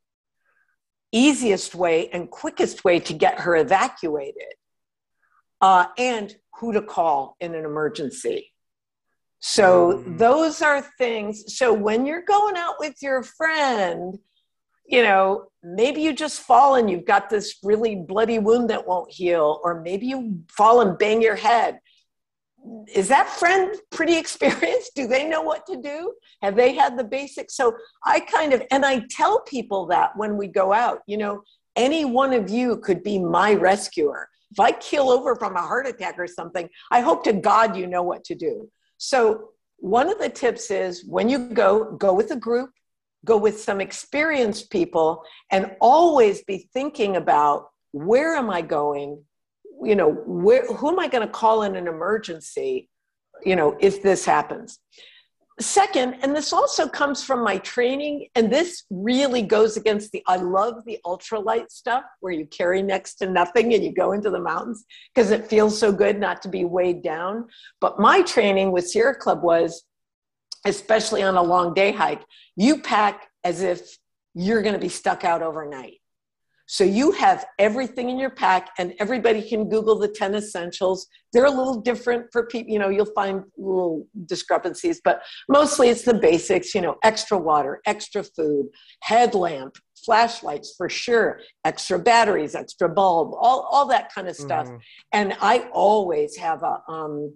easiest 1.13 1.75
way 1.75 2.09
and 2.11 2.31
quickest 2.31 2.85
way 2.85 2.99
to 3.01 3.15
get 3.15 3.41
her 3.41 3.57
evacuated, 3.57 4.55
uh, 5.61 5.87
and 5.99 6.37
who 6.59 6.73
to 6.73 6.83
call 6.83 7.37
in 7.41 7.55
an 7.55 7.65
emergency. 7.65 8.53
So 9.39 9.99
mm. 9.99 10.19
those 10.19 10.63
are 10.63 10.83
things. 10.99 11.57
So 11.57 11.73
when 11.73 12.07
you're 12.07 12.23
going 12.23 12.57
out 12.57 12.77
with 12.79 12.97
your 13.01 13.23
friend, 13.23 14.19
you 14.87 15.03
know, 15.03 15.47
maybe 15.63 16.01
you 16.01 16.13
just 16.13 16.41
fall 16.41 16.77
and 16.77 16.89
you've 16.91 17.05
got 17.05 17.29
this 17.29 17.57
really 17.63 17.97
bloody 17.97 18.39
wound 18.39 18.71
that 18.71 18.87
won't 18.87 19.11
heal, 19.11 19.61
or 19.65 19.81
maybe 19.81 20.07
you 20.07 20.43
fall 20.49 20.81
and 20.81 20.97
bang 20.99 21.21
your 21.21 21.37
head. 21.37 21.81
Is 22.93 23.09
that 23.09 23.29
friend 23.29 23.75
pretty 23.91 24.17
experienced? 24.17 24.93
Do 24.95 25.07
they 25.07 25.29
know 25.29 25.43
what 25.43 25.67
to 25.67 25.77
do? 25.77 26.15
Have 26.43 26.57
they 26.57 26.75
had 26.75 26.99
the 26.99 27.05
basics? 27.05 27.57
So 27.57 27.75
I 28.05 28.21
kind 28.21 28.53
of, 28.53 28.63
and 28.71 28.85
I 28.85 29.03
tell 29.11 29.41
people 29.43 29.87
that 29.87 30.17
when 30.17 30.37
we 30.37 30.49
go 30.49 30.73
out, 30.73 31.01
you 31.07 31.17
know, 31.17 31.43
any 31.77 32.05
one 32.05 32.33
of 32.33 32.49
you 32.51 32.79
could 32.79 33.03
be 33.03 33.19
my 33.19 33.55
rescuer. 33.55 34.29
If 34.51 34.61
I 34.61 34.73
keel 34.73 35.11
over 35.11 35.37
from 35.37 35.57
a 35.57 35.61
heart 35.63 35.87
attack 35.87 36.19
or 36.19 36.27
something, 36.27 36.69
I 36.91 37.01
hope 37.01 37.25
to 37.25 37.33
God 37.33 37.77
you 37.77 37.87
know 37.87 38.03
what 38.03 38.25
to 38.25 38.35
do. 38.35 38.71
So, 38.99 39.51
one 39.79 40.09
of 40.09 40.19
the 40.19 40.31
tips 40.31 40.71
is 40.71 41.05
when 41.05 41.29
you 41.29 41.51
go, 41.51 41.93
go 41.97 42.15
with 42.15 42.31
a 42.31 42.37
group, 42.37 42.71
go 43.27 43.37
with 43.37 43.61
some 43.61 43.79
experienced 43.79 44.71
people, 44.71 45.23
and 45.51 45.77
always 45.83 46.43
be 46.45 46.71
thinking 46.73 47.17
about 47.17 47.69
where 47.93 48.37
am 48.37 48.49
I 48.49 48.63
going? 48.63 49.23
You 49.87 49.95
know, 49.95 50.13
where, 50.27 50.67
who 50.67 50.89
am 50.91 50.99
I 50.99 51.09
going 51.09 51.27
to 51.27 51.33
call 51.33 51.63
in 51.63 51.77
an 51.77 51.87
emergency? 51.87 52.89
You 53.45 53.55
know, 53.55 53.77
if 53.81 54.03
this 54.03 54.25
happens. 54.25 54.81
Second, 55.59 56.17
and 56.23 56.37
this 56.37 56.53
also 56.53 56.87
comes 56.87 57.25
from 57.25 57.43
my 57.43 57.57
training, 57.59 58.29
and 58.35 58.53
this 58.53 58.85
really 58.91 59.41
goes 59.41 59.79
against 59.79 60.13
the 60.13 60.23
I 60.27 60.37
love 60.37 60.85
the 60.85 60.99
ultralight 61.07 61.71
stuff 61.71 62.05
where 62.21 62.33
you 62.33 62.45
carry 62.47 62.83
next 62.83 63.15
to 63.17 63.31
nothing 63.31 63.73
and 63.73 63.83
you 63.83 63.95
go 63.95 64.13
into 64.13 64.29
the 64.29 64.41
mountains 64.41 64.85
because 65.15 65.31
it 65.31 65.47
feels 65.47 65.79
so 65.79 65.93
good 65.93 66.21
not 66.21 66.43
to 66.43 66.49
be 66.49 66.67
weighed 66.67 67.03
down. 67.03 67.47
But 67.81 67.99
my 67.99 68.21
training 68.21 68.71
with 68.71 68.87
Sierra 68.87 69.15
Club 69.15 69.43
was, 69.43 69.85
especially 70.67 71.23
on 71.23 71.37
a 71.37 71.43
long 71.43 71.73
day 71.73 71.91
hike, 71.93 72.25
you 72.57 72.83
pack 72.83 73.29
as 73.43 73.63
if 73.63 73.97
you're 74.35 74.61
going 74.61 74.75
to 74.75 74.81
be 74.81 74.91
stuck 74.91 75.25
out 75.25 75.41
overnight. 75.41 76.01
So 76.67 76.83
you 76.83 77.13
have 77.13 77.47
everything 77.59 78.11
in 78.11 78.19
your 78.19 78.31
pack, 78.31 78.71
and 78.79 78.93
everybody 78.99 79.41
can 79.41 79.69
Google 79.69 79.99
the 79.99 80.09
10 80.09 80.35
essentials. 80.35 81.07
They're 81.33 81.47
a 81.47 81.51
little 81.51 81.81
different 81.81 82.27
for 82.33 82.47
people, 82.47 82.73
you 82.73 82.79
know, 82.79 82.89
you'll 82.89 83.07
find 83.07 83.45
little 83.57 84.07
discrepancies, 84.27 85.01
but 85.03 85.23
mostly 85.49 85.89
it's 85.89 86.03
the 86.03 86.15
basics, 86.15 86.75
you 86.75 86.81
know, 86.81 86.97
extra 87.05 87.39
water, 87.39 87.81
extra 87.87 88.25
food, 88.25 88.69
headlamp, 89.03 89.77
flashlights 90.05 90.75
for 90.77 90.89
sure, 90.89 91.41
extra 91.65 91.99
batteries, 91.99 92.55
extra 92.55 92.89
bulb, 92.89 93.35
all, 93.39 93.69
all 93.71 93.87
that 93.87 94.13
kind 94.13 94.29
of 94.29 94.37
stuff. 94.37 94.67
Mm-hmm. 94.67 94.77
And 95.13 95.37
I 95.41 95.69
always 95.73 96.37
have 96.37 96.63
a, 96.63 96.83
um, 96.91 97.33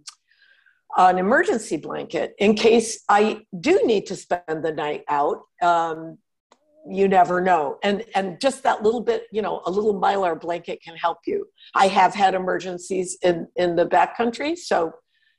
an 0.97 1.19
emergency 1.19 1.77
blanket 1.77 2.35
in 2.39 2.55
case 2.55 3.05
I 3.09 3.43
do 3.59 3.81
need 3.85 4.07
to 4.07 4.17
spend 4.17 4.65
the 4.65 4.73
night 4.73 5.05
out. 5.09 5.43
Um, 5.63 6.19
you 6.89 7.09
never 7.09 7.41
know. 7.41 7.79
And 7.83 8.05
and 8.15 8.41
just 8.41 8.63
that 8.63 8.83
little 8.83 9.01
bit 9.01 9.25
you 9.33 9.43
know 9.43 9.63
a 9.67 9.71
little 9.71 9.99
mylar 10.01 10.41
blanket 10.41 10.83
can 10.83 10.97
help 10.97 11.19
you. 11.27 11.47
I 11.75 11.89
have 11.89 12.15
had 12.15 12.35
emergencies 12.35 13.19
in 13.23 13.49
in 13.57 13.77
the 13.77 13.87
backcountry 13.87 14.57
so 14.57 14.93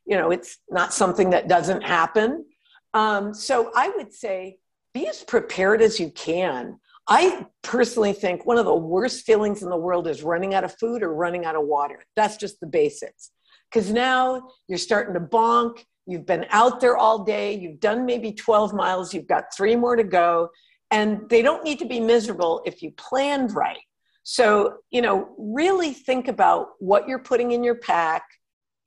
you 0.05 0.17
know 0.17 0.31
it's 0.31 0.57
not 0.69 0.93
something 0.93 1.29
that 1.31 1.47
doesn't 1.47 1.81
happen. 1.81 2.45
Um, 2.93 3.33
so 3.33 3.71
i 3.73 3.87
would 3.95 4.13
say 4.13 4.57
be 4.93 5.07
as 5.07 5.23
prepared 5.23 5.81
as 5.81 5.99
you 5.99 6.11
can. 6.11 6.77
I 7.07 7.47
personally 7.63 8.13
think 8.13 8.45
one 8.45 8.57
of 8.57 8.65
the 8.65 8.75
worst 8.75 9.25
feelings 9.25 9.63
in 9.63 9.69
the 9.69 9.77
world 9.77 10.07
is 10.07 10.23
running 10.23 10.53
out 10.53 10.63
of 10.63 10.77
food 10.77 11.01
or 11.01 11.13
running 11.13 11.45
out 11.45 11.55
of 11.55 11.65
water. 11.65 12.03
That's 12.15 12.37
just 12.37 12.59
the 12.59 12.67
basics. 12.67 13.31
Because 13.71 13.91
now 13.91 14.49
you're 14.67 14.77
starting 14.77 15.13
to 15.13 15.19
bonk. 15.19 15.85
You've 16.05 16.25
been 16.25 16.45
out 16.49 16.81
there 16.81 16.97
all 16.97 17.23
day. 17.23 17.57
You've 17.57 17.79
done 17.79 18.05
maybe 18.05 18.33
12 18.33 18.73
miles. 18.73 19.13
You've 19.13 19.27
got 19.27 19.45
three 19.55 19.75
more 19.75 19.95
to 19.95 20.03
go 20.03 20.49
and 20.91 21.29
they 21.29 21.41
don't 21.41 21.63
need 21.63 21.79
to 21.79 21.85
be 21.85 21.99
miserable 21.99 22.61
if 22.65 22.81
you 22.81 22.91
planned 22.91 23.55
right. 23.55 23.79
So 24.23 24.77
you 24.91 25.01
know 25.01 25.33
really 25.37 25.93
think 25.93 26.27
about 26.27 26.69
what 26.79 27.07
you're 27.07 27.19
putting 27.19 27.51
in 27.51 27.63
your 27.63 27.75
pack. 27.75 28.23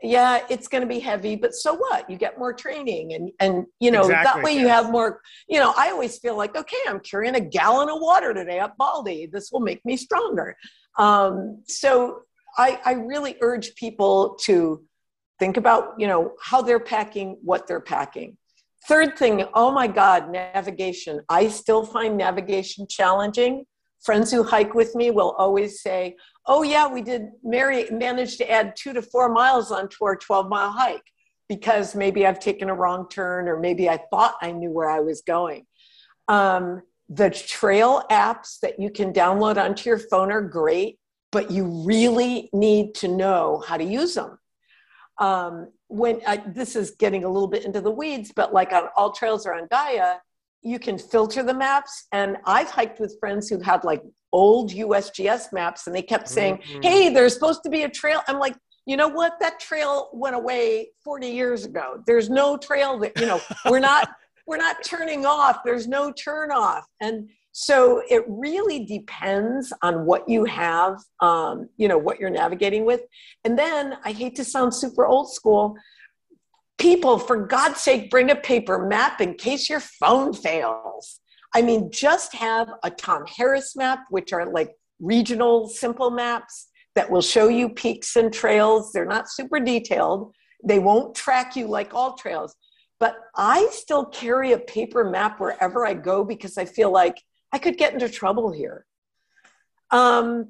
Yeah 0.03 0.45
it's 0.51 0.69
going 0.69 0.83
to 0.83 0.89
be 0.89 1.01
heavy 1.01 1.35
but 1.35 1.55
so 1.55 1.75
what? 1.75 2.09
You 2.09 2.17
get 2.17 2.39
more 2.39 2.53
training 2.53 3.15
and 3.15 3.31
and 3.41 3.67
you 3.81 3.91
know 3.91 4.03
exactly, 4.03 4.25
that 4.25 4.45
way 4.45 4.53
yes. 4.55 4.61
you 4.61 4.69
have 4.69 4.91
more 4.91 5.21
you 5.49 5.59
know 5.59 5.73
i 5.79 5.91
always 5.91 6.19
feel 6.19 6.37
like 6.37 6.55
okay 6.57 6.77
i'm 6.87 7.01
carrying 7.01 7.37
a 7.37 7.41
gallon 7.41 7.89
of 7.89 8.01
water 8.01 8.35
today 8.35 8.59
up 8.59 8.77
baldy. 8.77 9.27
This 9.27 9.51
will 9.51 9.61
make 9.61 9.85
me 9.85 9.97
stronger. 9.97 10.57
Um, 10.99 11.63
so 11.67 12.21
I, 12.57 12.79
I 12.85 12.93
really 12.93 13.37
urge 13.41 13.75
people 13.75 14.37
to 14.43 14.85
think 15.39 15.57
about 15.57 15.95
you 15.99 16.07
know 16.07 16.33
how 16.41 16.63
they're 16.63 16.81
packing 16.81 17.39
what 17.43 17.67
they're 17.67 17.81
packing 17.81 18.37
Third 18.87 19.17
thing, 19.17 19.45
oh 19.55 19.71
my 19.71 19.87
God, 19.87 20.31
navigation. 20.31 21.21
I 21.29 21.49
still 21.49 21.85
find 21.85 22.17
navigation 22.17 22.87
challenging 22.89 23.65
friends 24.05 24.31
who 24.31 24.43
hike 24.43 24.75
with 24.75 24.95
me 24.95 25.11
will 25.11 25.33
always 25.39 25.81
say, 25.81 26.17
"Oh 26.47 26.63
yeah, 26.63 26.87
we 26.87 27.03
did. 27.03 27.31
Mary 27.43 27.87
managed 27.91 28.39
to 28.39 28.51
add 28.51 28.77
two 28.77 28.93
to 28.93 29.03
four 29.03 29.29
miles 29.31 29.73
onto 29.73 30.05
our 30.05 30.15
12 30.15 30.49
mile 30.49 30.71
hike 30.71 31.11
because 31.49 31.95
maybe 31.95 32.27
I've 32.27 32.39
taken 32.39 32.69
a 32.69 32.75
wrong 32.75 33.09
turn 33.09 33.49
or 33.49 33.59
maybe 33.59 33.89
I 33.89 33.99
thought 34.11 34.35
I 34.41 34.53
knew 34.53 34.71
where 34.71 34.91
I 34.91 35.01
was 35.01 35.23
going." 35.23 35.67
Um, 36.29 36.83
the 37.09 37.31
trail 37.31 38.03
apps 38.11 38.61
that 38.61 38.79
you 38.79 38.91
can 38.91 39.13
download 39.13 39.57
onto 39.63 39.89
your 39.89 39.99
phone 39.99 40.33
are 40.33 40.43
great, 40.43 40.99
but 41.33 41.51
you 41.51 41.85
really 41.87 42.49
need 42.53 42.95
to 42.97 43.09
know 43.09 43.63
how 43.67 43.77
to 43.77 43.85
use 43.85 44.15
them. 44.15 44.39
Um, 45.19 45.69
when 45.89 46.21
I, 46.27 46.43
this 46.47 46.77
is 46.77 46.93
getting 46.93 47.25
a 47.25 47.29
little 47.29 47.49
bit 47.49 47.65
into 47.65 47.81
the 47.81 47.91
weeds, 47.91 48.33
but 48.35 48.53
like 48.53 48.73
on 48.73 48.89
AllTrails 48.97 49.47
or 49.47 49.55
on 49.55 49.69
Gaia, 49.71 50.17
you 50.63 50.79
can 50.79 50.99
filter 50.99 51.43
the 51.43 51.55
maps. 51.55 52.07
And 52.13 52.39
I've 52.47 52.71
hiked 52.71 52.99
with 52.99 53.17
friends 53.21 53.49
who 53.49 53.61
had 53.61 53.85
like 53.85 54.03
old 54.33 54.73
USGS 54.73 55.53
maps 55.53 55.87
and 55.87 55.95
they 55.95 56.03
kept 56.03 56.29
saying, 56.29 56.59
mm-hmm. 56.59 56.81
hey, 56.83 57.09
there's 57.11 57.35
supposed 57.35 57.63
to 57.65 57.71
be 57.71 57.83
a 57.83 57.89
trail. 57.89 58.23
I'm 58.27 58.39
like, 58.39 58.57
you 58.87 58.97
know 58.97 59.09
what? 59.09 59.35
That 59.41 59.61
trail 59.61 60.11
went 60.13 60.35
away 60.35 60.91
40 61.05 61.29
years 61.29 61.65
ago. 61.65 62.03
There's 62.07 62.29
no 62.29 62.57
trail 62.57 62.99
that, 62.99 63.19
you 63.19 63.27
know, 63.27 63.41
we're 63.67 63.79
not, 63.79 64.11
we're 64.47 64.57
not 64.57 64.83
turning 64.83 65.25
off. 65.25 65.59
There's 65.65 65.87
no 65.87 66.13
turn 66.13 66.51
off. 66.51 66.87
And 67.01 67.29
so 67.57 68.03
it 68.11 68.25
really 68.27 68.85
depends 68.85 69.73
on 69.81 70.07
what 70.07 70.29
you 70.29 70.45
have, 70.45 70.99
um, 71.21 71.69
you 71.77 71.87
know, 71.87 71.97
what 71.97 72.19
you're 72.19 72.29
navigating 72.29 72.85
with. 72.85 73.03
And 73.45 73.57
then 73.57 73.97
I 74.05 74.11
hate 74.11 74.35
to 74.37 74.45
sound 74.45 74.75
super 74.75 75.07
old 75.07 75.33
school, 75.33 75.77
people, 76.79 77.17
for 77.17 77.47
God's 77.47 77.81
sake, 77.81 78.11
bring 78.11 78.33
a 78.33 78.35
paper 78.35 78.85
map 78.89 79.21
in 79.21 79.35
case 79.35 79.71
your 79.71 79.79
phone 79.79 80.33
fails. 80.33 81.21
I 81.55 81.63
mean, 81.63 81.93
just 81.93 82.35
have 82.35 82.73
a 82.83 82.91
Tom 82.91 83.23
Harrison 83.25 83.79
map, 83.79 84.01
which 84.11 84.33
are 84.33 84.51
like 84.51 84.73
regional 84.99 85.69
simple 85.69 86.11
maps 86.11 86.67
that 86.97 87.09
will 87.09 87.23
show 87.23 87.47
you 87.47 87.69
peaks 87.69 88.17
and 88.17 88.33
trails. 88.33 88.91
They're 88.93 89.07
not 89.07 89.31
super 89.31 89.61
detailed. 89.61 90.35
They 90.65 90.81
won't 90.81 91.15
track 91.15 91.55
you 91.55 91.69
like 91.69 91.93
AllTrails. 91.93 92.51
But 92.99 93.15
I 93.37 93.69
still 93.71 94.07
carry 94.07 94.51
a 94.51 94.59
paper 94.59 95.09
map 95.09 95.39
wherever 95.39 95.87
I 95.87 95.95
go 95.95 96.25
because 96.25 96.59
I 96.59 96.65
feel 96.65 96.91
like 96.91 97.23
I 97.55 97.59
could 97.59 97.79
get 97.79 97.93
into 97.95 98.09
trouble 98.09 98.51
here. 98.51 98.85
Um, 99.93 100.49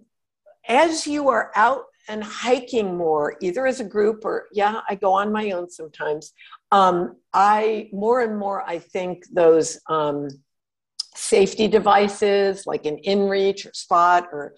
as 0.66 1.06
you 1.06 1.28
are 1.28 1.52
out 1.54 1.84
and 2.08 2.24
hiking 2.24 2.96
more, 2.96 3.36
either 3.42 3.66
as 3.66 3.78
a 3.78 3.84
group 3.84 4.24
or, 4.24 4.46
yeah, 4.52 4.80
I 4.88 4.94
go 4.94 5.12
on 5.12 5.30
my 5.30 5.50
own 5.50 5.68
sometimes. 5.68 6.32
Um, 6.72 7.16
I 7.34 7.90
more 7.92 8.22
and 8.22 8.38
more, 8.38 8.62
I 8.66 8.78
think 8.78 9.24
those 9.30 9.78
um, 9.90 10.28
safety 11.14 11.68
devices 11.68 12.66
like 12.66 12.86
an 12.86 12.98
InReach 13.06 13.66
or 13.66 13.74
Spot 13.74 14.26
or 14.32 14.54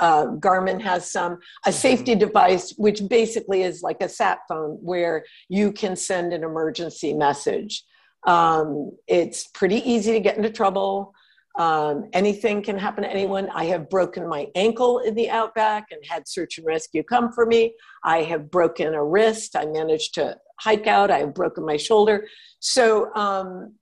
uh, 0.00 0.26
Garmin 0.46 0.82
has 0.82 1.08
some, 1.08 1.34
a 1.34 1.36
mm-hmm. 1.36 1.70
safety 1.70 2.16
device 2.16 2.74
which 2.76 3.08
basically 3.08 3.62
is 3.62 3.82
like 3.82 4.02
a 4.02 4.08
sat 4.08 4.40
phone 4.48 4.78
where 4.82 5.24
you 5.48 5.70
can 5.70 5.94
send 5.94 6.32
an 6.32 6.42
emergency 6.42 7.14
message. 7.14 7.84
Um, 8.26 8.90
it's 9.06 9.46
pretty 9.46 9.76
easy 9.88 10.10
to 10.10 10.20
get 10.20 10.36
into 10.36 10.50
trouble. 10.50 11.14
Um, 11.56 12.08
anything 12.12 12.62
can 12.62 12.76
happen 12.76 13.04
to 13.04 13.10
anyone. 13.10 13.48
I 13.54 13.66
have 13.66 13.88
broken 13.88 14.28
my 14.28 14.48
ankle 14.56 14.98
in 15.00 15.14
the 15.14 15.30
outback 15.30 15.86
and 15.92 16.00
had 16.08 16.26
search 16.26 16.58
and 16.58 16.66
rescue 16.66 17.02
come 17.04 17.32
for 17.32 17.46
me. 17.46 17.74
I 18.02 18.22
have 18.22 18.50
broken 18.50 18.94
a 18.94 19.04
wrist. 19.04 19.54
I 19.54 19.66
managed 19.66 20.14
to 20.14 20.36
hike 20.60 20.86
out. 20.86 21.10
I 21.10 21.18
have 21.18 21.34
broken 21.34 21.64
my 21.64 21.76
shoulder. 21.76 22.26
So 22.58 23.14
um, 23.14 23.74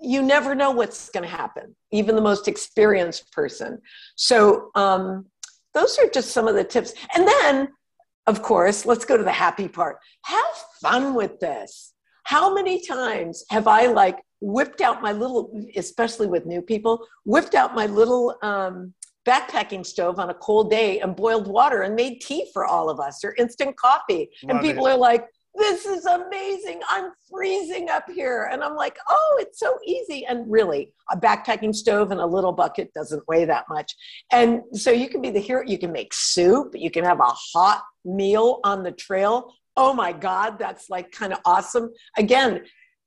you 0.00 0.22
never 0.22 0.54
know 0.54 0.70
what's 0.70 1.10
going 1.10 1.24
to 1.24 1.36
happen, 1.36 1.74
even 1.92 2.14
the 2.14 2.22
most 2.22 2.48
experienced 2.48 3.30
person. 3.32 3.80
So 4.16 4.70
um, 4.74 5.26
those 5.74 5.98
are 5.98 6.08
just 6.08 6.30
some 6.30 6.48
of 6.48 6.54
the 6.54 6.64
tips. 6.64 6.94
And 7.14 7.26
then, 7.26 7.68
of 8.26 8.42
course, 8.42 8.86
let's 8.86 9.04
go 9.04 9.16
to 9.16 9.24
the 9.24 9.32
happy 9.32 9.68
part. 9.68 9.98
Have 10.24 10.64
fun 10.80 11.14
with 11.14 11.38
this. 11.40 11.92
How 12.24 12.54
many 12.54 12.80
times 12.80 13.44
have 13.50 13.66
I 13.66 13.86
like 13.86 14.18
whipped 14.44 14.82
out 14.82 15.00
my 15.00 15.12
little, 15.12 15.50
especially 15.74 16.26
with 16.26 16.44
new 16.44 16.60
people, 16.60 17.06
whipped 17.24 17.54
out 17.54 17.74
my 17.74 17.86
little 17.86 18.36
um, 18.42 18.92
backpacking 19.26 19.84
stove 19.86 20.18
on 20.18 20.28
a 20.28 20.34
cold 20.34 20.70
day 20.70 21.00
and 21.00 21.16
boiled 21.16 21.48
water 21.48 21.82
and 21.82 21.94
made 21.94 22.20
tea 22.20 22.46
for 22.52 22.66
all 22.66 22.90
of 22.90 23.00
us 23.00 23.24
or 23.24 23.34
instant 23.38 23.74
coffee. 23.76 24.28
Love 24.42 24.56
and 24.56 24.60
people 24.60 24.86
it. 24.86 24.92
are 24.92 24.98
like, 24.98 25.24
this 25.54 25.86
is 25.86 26.04
amazing. 26.04 26.80
I'm 26.90 27.12
freezing 27.30 27.88
up 27.88 28.04
here. 28.10 28.50
And 28.52 28.62
I'm 28.62 28.74
like, 28.74 28.98
oh, 29.08 29.38
it's 29.40 29.58
so 29.58 29.78
easy. 29.86 30.26
And 30.26 30.50
really, 30.50 30.92
a 31.10 31.16
backpacking 31.16 31.74
stove 31.74 32.10
and 32.10 32.20
a 32.20 32.26
little 32.26 32.52
bucket 32.52 32.92
doesn't 32.92 33.26
weigh 33.28 33.46
that 33.46 33.64
much. 33.70 33.94
And 34.30 34.62
so 34.72 34.90
you 34.90 35.08
can 35.08 35.22
be 35.22 35.30
the 35.30 35.40
hero. 35.40 35.62
You 35.64 35.78
can 35.78 35.92
make 35.92 36.12
soup. 36.12 36.74
You 36.74 36.90
can 36.90 37.04
have 37.04 37.20
a 37.20 37.32
hot 37.54 37.82
meal 38.04 38.60
on 38.64 38.82
the 38.82 38.92
trail. 38.92 39.54
Oh 39.76 39.94
my 39.94 40.12
God, 40.12 40.58
that's 40.58 40.90
like 40.90 41.12
kind 41.12 41.32
of 41.32 41.38
awesome. 41.44 41.92
Again, 42.18 42.64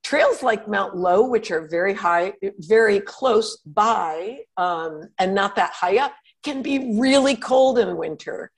trails 0.07 0.41
like 0.41 0.69
Mount 0.69 0.95
Lowe, 0.95 1.27
which 1.27 1.51
are 1.51 1.67
very 1.67 1.93
high, 1.93 2.31
very 2.59 3.01
close 3.01 3.57
by, 3.65 4.39
um, 4.55 5.01
and 5.19 5.35
not 5.35 5.57
that 5.57 5.73
high 5.73 5.97
up, 5.97 6.13
can 6.43 6.61
be 6.61 6.97
really 6.97 7.35
cold 7.35 7.77
in 7.77 7.97
winter. 7.97 8.49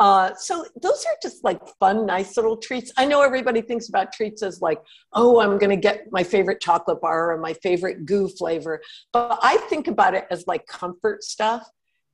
Uh, 0.00 0.34
so 0.34 0.64
those 0.80 1.04
are 1.04 1.16
just 1.22 1.44
like 1.44 1.60
fun, 1.78 2.06
nice 2.06 2.38
little 2.38 2.56
treats. 2.56 2.90
I 2.96 3.04
know 3.04 3.20
everybody 3.20 3.60
thinks 3.60 3.90
about 3.90 4.14
treats 4.14 4.42
as 4.42 4.62
like, 4.62 4.80
oh, 5.12 5.40
I'm 5.42 5.58
going 5.58 5.68
to 5.68 5.76
get 5.76 6.06
my 6.10 6.24
favorite 6.24 6.62
chocolate 6.62 7.02
bar 7.02 7.32
or 7.32 7.38
my 7.38 7.52
favorite 7.52 8.06
goo 8.06 8.26
flavor, 8.26 8.80
but 9.12 9.38
I 9.42 9.58
think 9.68 9.88
about 9.88 10.14
it 10.14 10.24
as 10.30 10.46
like 10.46 10.66
comfort 10.66 11.22
stuff. 11.22 11.68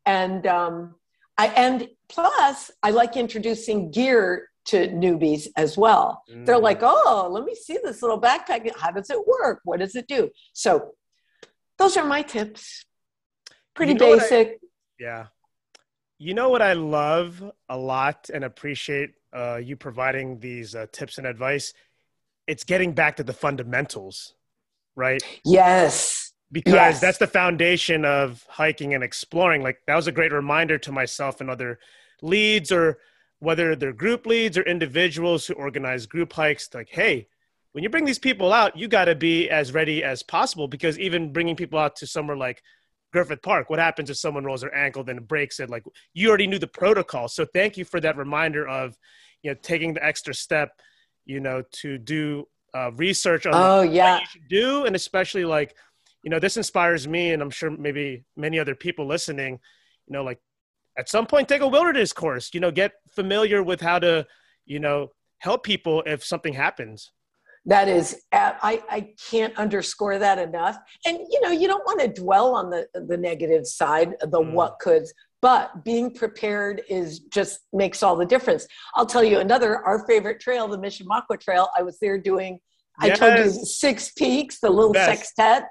And 0.04 0.48
um, 0.48 0.96
I 1.38 1.46
and 1.46 1.88
plus, 2.08 2.72
I 2.82 2.90
like 2.90 3.16
introducing 3.16 3.92
gear 3.92 4.48
to 4.66 4.88
newbies 4.88 5.48
as 5.56 5.76
well. 5.76 6.22
Mm. 6.30 6.46
They're 6.46 6.58
like, 6.58 6.80
oh, 6.82 7.28
let 7.30 7.44
me 7.44 7.54
see 7.54 7.78
this 7.82 8.02
little 8.02 8.20
backpack. 8.20 8.70
How 8.78 8.90
does 8.90 9.10
it 9.10 9.26
work? 9.26 9.60
What 9.64 9.80
does 9.80 9.94
it 9.94 10.06
do? 10.06 10.30
So 10.52 10.92
those 11.78 11.96
are 11.96 12.04
my 12.04 12.22
tips. 12.22 12.84
Pretty 13.74 13.92
you 13.92 13.98
know 13.98 14.18
basic. 14.18 14.48
I, 14.48 14.56
yeah. 14.98 15.26
You 16.18 16.34
know 16.34 16.50
what 16.50 16.60
I 16.60 16.74
love 16.74 17.42
a 17.68 17.76
lot 17.78 18.28
and 18.32 18.44
appreciate 18.44 19.12
uh, 19.32 19.56
you 19.56 19.76
providing 19.76 20.38
these 20.38 20.74
uh, 20.74 20.86
tips 20.92 21.16
and 21.16 21.26
advice? 21.26 21.72
It's 22.46 22.64
getting 22.64 22.92
back 22.92 23.16
to 23.16 23.22
the 23.22 23.32
fundamentals, 23.32 24.34
right? 24.96 25.22
Yes. 25.44 26.32
Because 26.52 26.74
yes. 26.74 27.00
that's 27.00 27.18
the 27.18 27.26
foundation 27.26 28.04
of 28.04 28.44
hiking 28.48 28.92
and 28.92 29.02
exploring. 29.02 29.62
Like, 29.62 29.78
that 29.86 29.96
was 29.96 30.08
a 30.08 30.12
great 30.12 30.32
reminder 30.32 30.76
to 30.78 30.92
myself 30.92 31.40
and 31.40 31.48
other 31.48 31.78
leads 32.20 32.70
or 32.70 32.98
whether 33.40 33.74
they're 33.74 33.92
group 33.92 34.26
leads 34.26 34.56
or 34.56 34.62
individuals 34.62 35.46
who 35.46 35.54
organize 35.54 36.06
group 36.06 36.32
hikes, 36.32 36.68
like, 36.72 36.88
hey, 36.90 37.26
when 37.72 37.82
you 37.82 37.90
bring 37.90 38.04
these 38.04 38.18
people 38.18 38.52
out, 38.52 38.76
you 38.76 38.88
got 38.88 39.06
to 39.06 39.14
be 39.14 39.48
as 39.48 39.72
ready 39.72 40.04
as 40.04 40.22
possible 40.22 40.68
because 40.68 40.98
even 40.98 41.32
bringing 41.32 41.56
people 41.56 41.78
out 41.78 41.96
to 41.96 42.06
somewhere 42.06 42.36
like 42.36 42.62
Griffith 43.12 43.42
Park, 43.42 43.70
what 43.70 43.78
happens 43.78 44.10
if 44.10 44.16
someone 44.16 44.44
rolls 44.44 44.60
their 44.60 44.74
ankle, 44.74 45.02
then 45.02 45.18
breaks 45.18 45.58
it? 45.58 45.70
Like, 45.70 45.84
you 46.12 46.28
already 46.28 46.46
knew 46.46 46.58
the 46.58 46.66
protocol. 46.66 47.28
So 47.28 47.46
thank 47.54 47.76
you 47.76 47.84
for 47.84 48.00
that 48.00 48.16
reminder 48.16 48.68
of, 48.68 48.96
you 49.42 49.50
know, 49.50 49.56
taking 49.62 49.94
the 49.94 50.04
extra 50.04 50.34
step, 50.34 50.72
you 51.24 51.40
know, 51.40 51.62
to 51.80 51.96
do 51.96 52.46
uh, 52.74 52.92
research 52.92 53.46
on 53.46 53.54
oh, 53.54 53.82
yeah. 53.82 54.14
what 54.14 54.20
you 54.20 54.26
should 54.26 54.48
do. 54.48 54.84
And 54.84 54.94
especially 54.94 55.44
like, 55.44 55.74
you 56.22 56.30
know, 56.30 56.38
this 56.38 56.56
inspires 56.56 57.08
me 57.08 57.32
and 57.32 57.40
I'm 57.40 57.50
sure 57.50 57.70
maybe 57.70 58.24
many 58.36 58.58
other 58.58 58.74
people 58.74 59.06
listening, 59.06 59.58
you 60.06 60.12
know, 60.12 60.22
like 60.22 60.40
at 61.00 61.08
some 61.08 61.26
point 61.26 61.48
take 61.48 61.62
a 61.62 61.66
wilderness 61.66 62.12
course 62.12 62.50
you 62.52 62.60
know 62.60 62.70
get 62.70 62.92
familiar 63.08 63.62
with 63.62 63.80
how 63.80 63.98
to 63.98 64.24
you 64.66 64.78
know 64.78 65.08
help 65.38 65.64
people 65.64 66.02
if 66.06 66.22
something 66.22 66.52
happens 66.52 67.10
that 67.66 67.88
is 67.88 68.22
I, 68.32 68.82
I 68.90 69.12
can't 69.30 69.56
underscore 69.56 70.18
that 70.18 70.38
enough 70.38 70.78
and 71.06 71.18
you 71.30 71.40
know 71.40 71.50
you 71.50 71.68
don't 71.68 71.84
want 71.84 72.00
to 72.00 72.08
dwell 72.08 72.54
on 72.54 72.70
the 72.70 72.86
the 72.94 73.16
negative 73.16 73.66
side 73.66 74.14
the 74.20 74.40
mm. 74.40 74.52
what 74.52 74.76
coulds 74.82 75.12
but 75.42 75.84
being 75.84 76.14
prepared 76.14 76.82
is 76.88 77.20
just 77.20 77.60
makes 77.72 78.02
all 78.02 78.16
the 78.16 78.26
difference 78.26 78.66
i'll 78.94 79.06
tell 79.06 79.24
you 79.24 79.38
another 79.38 79.84
our 79.84 80.06
favorite 80.06 80.40
trail 80.40 80.68
the 80.68 80.78
Mishe 80.78 81.02
Mokwa 81.02 81.38
trail 81.40 81.68
i 81.76 81.82
was 81.82 81.98
there 81.98 82.18
doing 82.18 82.58
yes. 83.02 83.20
i 83.20 83.28
told 83.28 83.38
you 83.38 83.50
six 83.64 84.12
peaks 84.12 84.60
the 84.60 84.70
little 84.70 84.92
Best. 84.92 85.10
sextet 85.10 85.64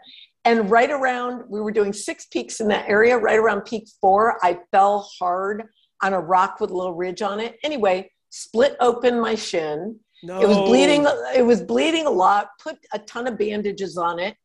and 0.50 0.72
right 0.72 0.90
around, 0.90 1.44
we 1.48 1.62
were 1.62 1.72
doing 1.72 1.94
six 1.94 2.26
peaks 2.26 2.60
in 2.60 2.68
that 2.70 2.90
area. 2.90 3.16
Right 3.16 3.38
around 3.38 3.62
peak 3.66 3.88
four, 4.02 4.44
I 4.44 4.58
fell 4.72 5.08
hard 5.20 5.66
on 6.02 6.14
a 6.14 6.20
rock 6.20 6.60
with 6.60 6.72
a 6.72 6.76
little 6.76 6.96
ridge 6.96 7.22
on 7.22 7.40
it. 7.40 7.60
Anyway, 7.64 8.10
split 8.32 8.76
open 8.80 9.20
my 9.20 9.36
shin. 9.36 10.00
No. 10.24 10.42
It 10.42 10.48
was 10.48 10.58
bleeding. 10.58 11.06
It 11.36 11.46
was 11.46 11.62
bleeding 11.62 12.08
a 12.08 12.10
lot. 12.10 12.48
Put 12.64 12.78
a 12.92 12.98
ton 12.98 13.28
of 13.28 13.38
bandages 13.38 13.96
on 13.96 14.18
it. 14.18 14.36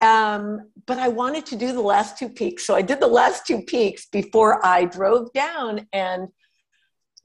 Um, 0.00 0.70
but 0.86 0.98
I 0.98 1.08
wanted 1.08 1.44
to 1.46 1.56
do 1.56 1.74
the 1.74 1.82
last 1.82 2.16
two 2.16 2.30
peaks, 2.30 2.66
so 2.66 2.74
I 2.74 2.80
did 2.80 2.98
the 2.98 3.06
last 3.06 3.46
two 3.46 3.60
peaks 3.60 4.06
before 4.06 4.64
I 4.64 4.86
drove 4.86 5.30
down. 5.34 5.86
And 5.92 6.28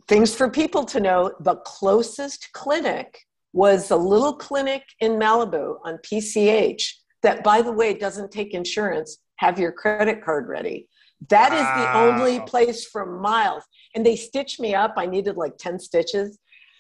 things 0.10 0.36
for 0.36 0.50
people 0.50 0.84
to 0.86 1.00
know: 1.00 1.32
the 1.40 1.56
closest 1.56 2.50
clinic 2.52 3.18
was 3.54 3.92
a 3.92 3.96
little 3.96 4.34
clinic 4.34 4.84
in 5.00 5.14
Malibu 5.14 5.78
on 5.86 6.00
PCH 6.00 6.84
that 7.22 7.44
by 7.44 7.62
the 7.62 7.72
way 7.72 7.94
doesn't 7.94 8.32
take 8.32 8.54
insurance 8.54 9.20
have 9.38 9.60
your 9.60 9.72
credit 9.72 10.24
card 10.24 10.48
ready 10.48 10.88
That 11.30 11.52
wow. 11.52 11.60
is 11.60 11.68
the 11.82 11.98
only 11.98 12.40
place 12.46 12.86
for 12.86 13.06
miles. 13.06 13.64
And 13.96 14.06
they 14.06 14.16
stitched 14.16 14.60
me 14.60 14.76
up. 14.76 14.94
I 14.98 15.06
needed 15.06 15.38
like 15.38 15.58
10 15.58 15.80
stitches. 15.80 16.38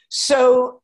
So, 0.09 0.81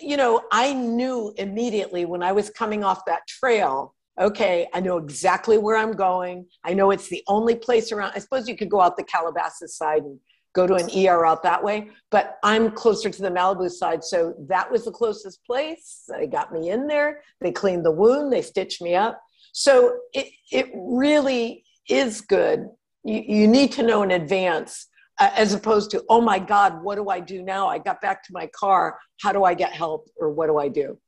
you 0.00 0.16
know, 0.16 0.42
I 0.52 0.72
knew 0.72 1.34
immediately 1.36 2.04
when 2.04 2.22
I 2.22 2.32
was 2.32 2.50
coming 2.50 2.84
off 2.84 3.04
that 3.06 3.26
trail, 3.26 3.94
okay, 4.20 4.68
I 4.72 4.80
know 4.80 4.98
exactly 4.98 5.58
where 5.58 5.76
I'm 5.76 5.92
going. 5.92 6.46
I 6.64 6.74
know 6.74 6.92
it's 6.92 7.08
the 7.08 7.22
only 7.26 7.56
place 7.56 7.90
around. 7.90 8.12
I 8.14 8.20
suppose 8.20 8.48
you 8.48 8.56
could 8.56 8.70
go 8.70 8.80
out 8.80 8.96
the 8.96 9.04
Calabasas 9.04 9.76
side 9.76 10.02
and 10.04 10.18
go 10.54 10.66
to 10.66 10.74
an 10.74 10.88
ER 10.96 11.26
out 11.26 11.42
that 11.42 11.62
way, 11.62 11.90
but 12.10 12.38
I'm 12.42 12.70
closer 12.70 13.10
to 13.10 13.22
the 13.22 13.30
Malibu 13.30 13.68
side. 13.68 14.02
So 14.02 14.34
that 14.48 14.70
was 14.70 14.84
the 14.84 14.92
closest 14.92 15.44
place. 15.44 16.04
They 16.08 16.26
got 16.26 16.52
me 16.52 16.70
in 16.70 16.86
there. 16.86 17.22
They 17.40 17.52
cleaned 17.52 17.84
the 17.84 17.90
wound. 17.90 18.32
They 18.32 18.42
stitched 18.42 18.80
me 18.80 18.94
up. 18.94 19.20
So 19.52 19.98
it, 20.12 20.28
it 20.50 20.70
really 20.74 21.64
is 21.88 22.20
good. 22.20 22.68
You, 23.02 23.22
you 23.26 23.48
need 23.48 23.72
to 23.72 23.82
know 23.82 24.02
in 24.02 24.12
advance 24.12 24.86
uh, 25.18 25.30
as 25.34 25.52
opposed 25.54 25.90
to, 25.90 26.04
oh 26.08 26.20
my 26.20 26.38
God, 26.38 26.82
what 26.82 26.96
do 26.96 27.08
I 27.08 27.20
do 27.20 27.42
now? 27.42 27.68
I 27.68 27.78
got 27.78 28.00
back 28.00 28.22
to 28.24 28.32
my 28.32 28.46
car. 28.48 28.98
How 29.20 29.32
do 29.32 29.44
I 29.44 29.54
get 29.54 29.72
help 29.72 30.08
or 30.16 30.30
what 30.30 30.46
do 30.46 30.58
I 30.58 30.68
do? 30.68 30.98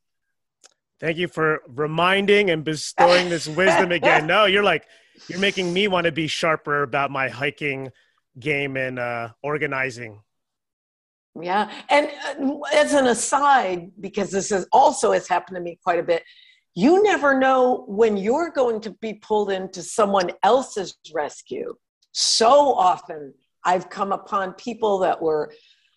Thank 0.98 1.18
you 1.18 1.28
for 1.28 1.62
reminding 1.68 2.50
and 2.50 2.64
bestowing 2.64 3.28
this 3.28 3.46
wisdom 3.56 3.92
again. 3.92 4.26
No, 4.26 4.46
you're 4.46 4.64
like, 4.64 4.86
you're 5.28 5.38
making 5.38 5.72
me 5.72 5.88
want 5.88 6.04
to 6.06 6.12
be 6.12 6.26
sharper 6.26 6.82
about 6.82 7.10
my 7.10 7.28
hiking 7.28 7.90
game 8.38 8.76
and 8.76 8.98
uh, 8.98 9.30
organizing. 9.42 10.20
Yeah. 11.40 11.70
And 11.90 12.10
uh, 12.40 12.60
as 12.72 12.94
an 12.94 13.06
aside, 13.06 13.90
because 14.00 14.30
this 14.30 14.50
is 14.50 14.66
also 14.72 15.12
has 15.12 15.28
happened 15.28 15.56
to 15.56 15.62
me 15.62 15.78
quite 15.82 15.98
a 15.98 16.02
bit, 16.02 16.22
you 16.74 17.02
never 17.02 17.38
know 17.38 17.84
when 17.88 18.16
you're 18.16 18.50
going 18.50 18.80
to 18.82 18.90
be 19.00 19.14
pulled 19.14 19.50
into 19.50 19.82
someone 19.82 20.30
else's 20.42 20.96
rescue. 21.14 21.74
So 22.12 22.74
often 22.74 23.34
I've 23.64 23.90
come 23.90 24.12
upon 24.12 24.52
people 24.54 24.98
that 25.00 25.20
were, 25.20 25.52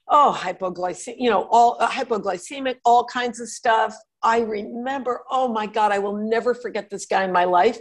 oh, 0.07 0.37
hypoglycemic, 0.37 1.15
you 1.19 1.29
know, 1.29 1.47
all 1.51 1.77
uh, 1.79 1.87
hypoglycemic, 1.87 2.77
all 2.85 3.05
kinds 3.05 3.39
of 3.39 3.49
stuff. 3.49 3.95
I 4.23 4.39
remember, 4.39 5.21
oh 5.29 5.47
my 5.47 5.65
God, 5.65 5.91
I 5.91 5.99
will 5.99 6.17
never 6.17 6.53
forget 6.53 6.89
this 6.89 7.05
guy 7.05 7.23
in 7.23 7.31
my 7.31 7.43
life. 7.43 7.77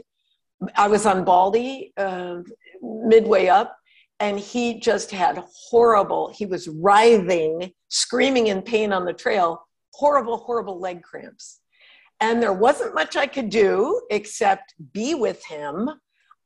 I 0.76 0.88
was 0.88 1.06
on 1.06 1.24
Baldy 1.24 1.92
uh, 1.96 2.38
midway 2.82 3.46
up, 3.46 3.76
and 4.20 4.38
he 4.38 4.80
just 4.80 5.10
had 5.10 5.42
horrible, 5.70 6.32
he 6.34 6.46
was 6.46 6.68
writhing, 6.68 7.72
screaming 7.88 8.48
in 8.48 8.62
pain 8.62 8.92
on 8.92 9.04
the 9.04 9.12
trail, 9.12 9.62
horrible, 9.94 10.38
horrible 10.38 10.80
leg 10.80 11.02
cramps. 11.02 11.60
And 12.20 12.42
there 12.42 12.52
wasn't 12.52 12.94
much 12.94 13.16
I 13.16 13.26
could 13.26 13.48
do 13.48 14.02
except 14.10 14.74
be 14.92 15.14
with 15.14 15.44
him 15.44 15.90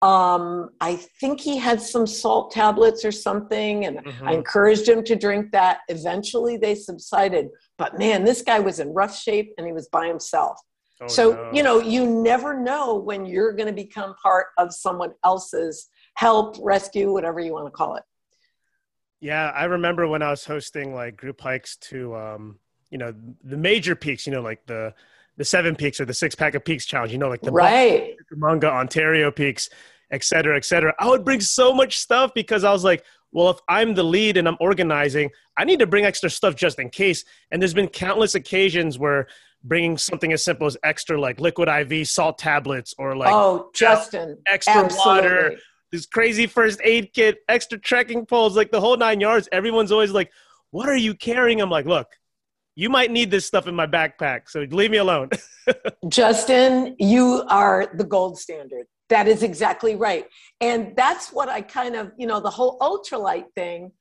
um, 0.03 0.71
I 0.81 0.97
think 1.21 1.41
he 1.41 1.57
had 1.57 1.81
some 1.81 2.09
salt 2.09 2.51
tablets 2.51 3.05
or 3.05 3.13
something, 3.13 3.85
and 3.85 3.99
mm-hmm. 3.99 4.29
I 4.29 4.33
encouraged 4.33 4.89
him 4.89 5.05
to 5.05 5.15
drink 5.15 5.53
that. 5.53 5.79
Eventually, 5.89 6.57
they 6.57 6.75
subsided. 6.75 7.51
But 7.79 7.99
man, 7.99 8.25
this 8.25 8.43
guy 8.43 8.59
was 8.59 8.81
in 8.81 8.93
rough 8.93 9.17
shape 9.17 9.55
and 9.57 9.67
he 9.67 9.73
was 9.73 9.89
by 9.89 10.09
himself. 10.09 10.59
Oh, 11.01 11.07
so, 11.07 11.33
no. 11.33 11.51
you 11.53 11.63
know, 11.63 11.81
you 11.81 12.05
never 12.05 12.59
know 12.61 12.97
when 12.97 13.25
you're 13.25 13.53
going 13.53 13.69
to 13.69 13.73
become 13.73 14.15
part 14.21 14.47
of 14.59 14.75
someone 14.75 15.13
else's 15.25 15.89
help, 16.15 16.57
rescue, 16.61 17.13
whatever 17.13 17.41
you 17.41 17.53
want 17.53 17.67
to 17.67 17.71
call 17.71 17.97
it. 17.97 18.03
Yeah, 19.21 19.51
I 19.51 19.65
remember 19.65 20.07
when 20.09 20.23
I 20.23 20.31
was 20.31 20.45
hosting 20.45 20.95
like 20.95 21.17
group 21.17 21.41
hikes 21.41 21.77
to, 21.77 22.17
um, 22.17 22.59
you 22.91 22.99
know, 22.99 23.15
the 23.45 23.57
major 23.57 23.95
peaks, 23.95 24.27
you 24.27 24.33
know, 24.33 24.43
like 24.43 24.67
the 24.67 24.95
the 25.39 25.45
seven 25.45 25.75
peaks 25.75 25.99
or 25.99 26.05
the 26.05 26.13
six 26.13 26.35
pack 26.35 26.55
of 26.55 26.65
peaks 26.65 26.85
challenge, 26.85 27.11
you 27.11 27.19
know, 27.19 27.29
like 27.29 27.41
the 27.41 27.51
right. 27.51 28.15
Manga 28.33 28.71
Ontario 28.71 29.31
peaks 29.31 29.71
et 30.13 30.23
cetera, 30.23 30.57
et 30.57 30.65
cetera. 30.65 30.95
I 30.99 31.09
would 31.09 31.25
bring 31.25 31.41
so 31.41 31.73
much 31.73 31.99
stuff 31.99 32.33
because 32.35 32.65
I 32.65 32.71
was 32.71 32.85
like, 32.85 33.05
well, 33.33 33.51
if 33.51 33.59
I'm 33.67 33.95
the 33.95 34.03
lead 34.03 34.37
and 34.37 34.47
I'm 34.47 34.59
organizing, 34.61 35.31
I 35.57 35.65
need 35.65 35.79
to 35.79 35.87
bring 35.87 36.05
extra 36.05 36.29
stuff 36.29 36.55
just 36.55 36.79
in 36.79 36.91
case. 36.91 37.25
And 37.51 37.61
there's 37.61 37.75
been 37.75 37.89
countless 37.89 38.35
occasions 38.35 38.99
where 38.99 39.27
bringing 39.65 39.97
something 39.97 40.33
as 40.33 40.45
simple 40.45 40.67
as 40.67 40.77
extra 40.85 41.19
like 41.19 41.41
liquid 41.41 41.69
IV 41.69 42.07
salt 42.09 42.37
tablets 42.37 42.95
or 42.99 43.17
like 43.17 43.33
oh 43.33 43.71
Justin 43.75 44.37
extra 44.47 44.75
absolutely. 44.75 45.23
water, 45.23 45.57
this 45.93 46.07
crazy 46.07 46.47
first 46.47 46.81
aid 46.83 47.13
kit, 47.13 47.39
extra 47.49 47.79
trekking 47.79 48.27
poles, 48.27 48.57
like 48.57 48.73
the 48.73 48.81
whole 48.81 48.97
nine 48.97 49.21
yards. 49.21 49.49
Everyone's 49.53 49.93
always 49.93 50.11
like, 50.11 50.33
"What 50.71 50.89
are 50.89 50.97
you 50.97 51.15
carrying?" 51.15 51.61
I'm 51.61 51.71
like, 51.71 51.87
"Look, 51.87 52.09
you 52.75 52.89
might 52.89 53.11
need 53.11 53.31
this 53.31 53.47
stuff 53.47 53.69
in 53.69 53.75
my 53.75 53.87
backpack, 53.87 54.49
so 54.49 54.67
leave 54.71 54.91
me 54.91 54.97
alone." 54.97 55.29
Justin, 56.09 56.97
you 56.99 57.45
are 57.49 57.93
the 57.95 58.05
gold 58.05 58.39
standard. 58.39 58.87
That 59.11 59.29
is 59.29 59.43
exactly 59.43 59.95
right. 59.95 60.27
And 60.61 60.97
that's 60.97 61.31
what 61.31 61.51
I 61.51 61.61
kind 61.61 61.95
of, 61.95 62.13
you 62.17 62.27
know, 62.27 62.41
the 62.41 62.51
whole 62.51 62.79
ultralight 62.79 63.45
thing 63.55 63.93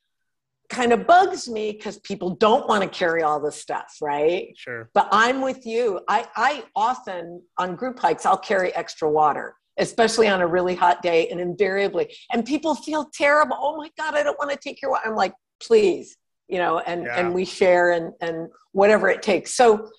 kind 0.70 0.94
of 0.94 1.06
bugs 1.06 1.50
me 1.50 1.74
because 1.74 2.00
people 2.00 2.30
don't 2.36 2.68
want 2.68 2.82
to 2.82 2.88
carry 2.88 3.22
all 3.22 3.40
this 3.40 3.58
stuff, 3.58 3.98
right? 4.02 4.54
Sure. 4.56 4.90
But 4.94 5.10
I'm 5.12 5.42
with 5.42 5.66
you. 5.66 6.00
I, 6.08 6.28
I 6.36 6.64
often 6.76 7.44
on 7.58 7.76
group 7.76 8.00
hikes, 8.00 8.26
I'll 8.26 8.38
carry 8.38 8.74
extra 8.74 9.10
water, 9.10 9.56
especially 9.82 10.28
on 10.28 10.42
a 10.42 10.48
really 10.48 10.76
hot 10.76 11.02
day 11.02 11.28
and 11.30 11.42
invariably. 11.42 12.16
And 12.32 12.46
people 12.46 12.76
feel 12.76 13.10
terrible. 13.14 13.58
Oh 13.60 13.76
my 13.76 13.90
God, 13.98 14.16
I 14.16 14.24
don't 14.24 14.40
want 14.40 14.52
to 14.52 14.58
take 14.58 14.82
your 14.82 14.92
water. 14.92 15.08
I'm 15.08 15.16
like, 15.16 15.34
please, 15.62 16.16
you 16.48 16.60
know, 16.60 16.80
and, 16.80 17.04
yeah. 17.04 17.20
and 17.20 17.34
we 17.34 17.44
share 17.44 17.92
and, 17.92 18.14
and 18.22 18.48
whatever 18.72 19.10
it 19.10 19.22
takes. 19.22 19.54
So, 19.56 19.90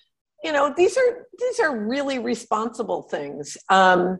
you 0.43 0.51
know, 0.51 0.73
these 0.75 0.97
are, 0.97 1.27
these 1.37 1.59
are 1.59 1.77
really 1.77 2.17
responsible 2.19 3.03
things. 3.03 3.57
Um, 3.69 4.19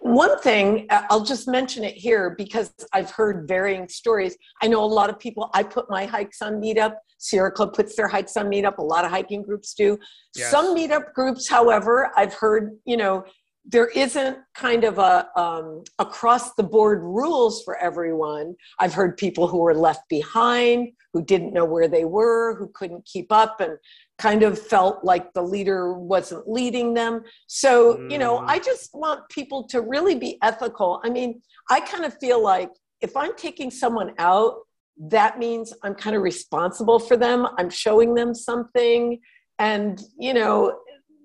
one 0.00 0.38
thing, 0.40 0.86
uh, 0.88 1.02
I'll 1.10 1.24
just 1.24 1.46
mention 1.46 1.84
it 1.84 1.94
here 1.94 2.34
because 2.38 2.72
I've 2.92 3.10
heard 3.10 3.46
varying 3.46 3.86
stories. 3.88 4.36
I 4.62 4.66
know 4.66 4.82
a 4.82 4.86
lot 4.86 5.10
of 5.10 5.18
people, 5.18 5.50
I 5.52 5.62
put 5.62 5.90
my 5.90 6.06
hikes 6.06 6.40
on 6.40 6.54
Meetup. 6.54 6.94
Sierra 7.18 7.52
Club 7.52 7.74
puts 7.74 7.96
their 7.96 8.08
hikes 8.08 8.34
on 8.38 8.46
Meetup. 8.46 8.78
A 8.78 8.82
lot 8.82 9.04
of 9.04 9.10
hiking 9.10 9.42
groups 9.42 9.74
do. 9.74 9.98
Yes. 10.34 10.50
Some 10.50 10.74
Meetup 10.74 11.12
groups, 11.12 11.48
however, 11.48 12.10
I've 12.16 12.32
heard, 12.32 12.78
you 12.86 12.96
know, 12.96 13.24
there 13.64 13.88
isn't 13.88 14.38
kind 14.54 14.84
of 14.84 14.98
a 14.98 15.28
um, 15.38 15.84
across 15.98 16.54
the 16.54 16.62
board 16.62 17.02
rules 17.02 17.62
for 17.62 17.76
everyone. 17.76 18.54
I've 18.78 18.94
heard 18.94 19.16
people 19.16 19.48
who 19.48 19.58
were 19.58 19.74
left 19.74 20.08
behind, 20.08 20.92
who 21.12 21.22
didn't 21.22 21.52
know 21.52 21.64
where 21.64 21.88
they 21.88 22.04
were, 22.04 22.56
who 22.56 22.68
couldn't 22.74 23.04
keep 23.04 23.30
up, 23.30 23.60
and 23.60 23.76
kind 24.18 24.42
of 24.42 24.58
felt 24.58 25.04
like 25.04 25.32
the 25.32 25.42
leader 25.42 25.94
wasn't 25.94 26.48
leading 26.48 26.94
them. 26.94 27.22
So, 27.46 27.96
mm. 27.96 28.10
you 28.10 28.18
know, 28.18 28.38
I 28.38 28.58
mm. 28.58 28.64
just 28.64 28.90
want 28.94 29.28
people 29.28 29.64
to 29.68 29.82
really 29.82 30.14
be 30.14 30.38
ethical. 30.42 31.00
I 31.04 31.10
mean, 31.10 31.40
I 31.68 31.80
kind 31.80 32.04
of 32.04 32.18
feel 32.18 32.42
like 32.42 32.70
if 33.00 33.16
I'm 33.16 33.34
taking 33.36 33.70
someone 33.70 34.12
out, 34.18 34.54
that 34.98 35.38
means 35.38 35.72
I'm 35.82 35.94
kind 35.94 36.16
of 36.16 36.22
responsible 36.22 36.98
for 36.98 37.16
them. 37.16 37.46
I'm 37.58 37.70
showing 37.70 38.14
them 38.14 38.34
something. 38.34 39.20
And, 39.58 40.00
you 40.18 40.34
know, 40.34 40.78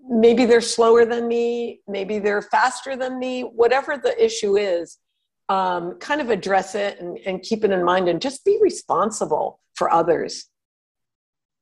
maybe 0.07 0.45
they're 0.45 0.61
slower 0.61 1.05
than 1.05 1.27
me, 1.27 1.81
maybe 1.87 2.19
they're 2.19 2.41
faster 2.41 2.95
than 2.95 3.19
me, 3.19 3.41
whatever 3.41 3.97
the 3.97 4.23
issue 4.23 4.57
is, 4.57 4.97
um, 5.49 5.97
kind 5.99 6.21
of 6.21 6.29
address 6.29 6.75
it 6.75 6.99
and, 6.99 7.17
and 7.25 7.41
keep 7.41 7.63
it 7.63 7.71
in 7.71 7.83
mind 7.83 8.07
and 8.07 8.21
just 8.21 8.45
be 8.45 8.57
responsible 8.61 9.59
for 9.75 9.91
others. 9.91 10.47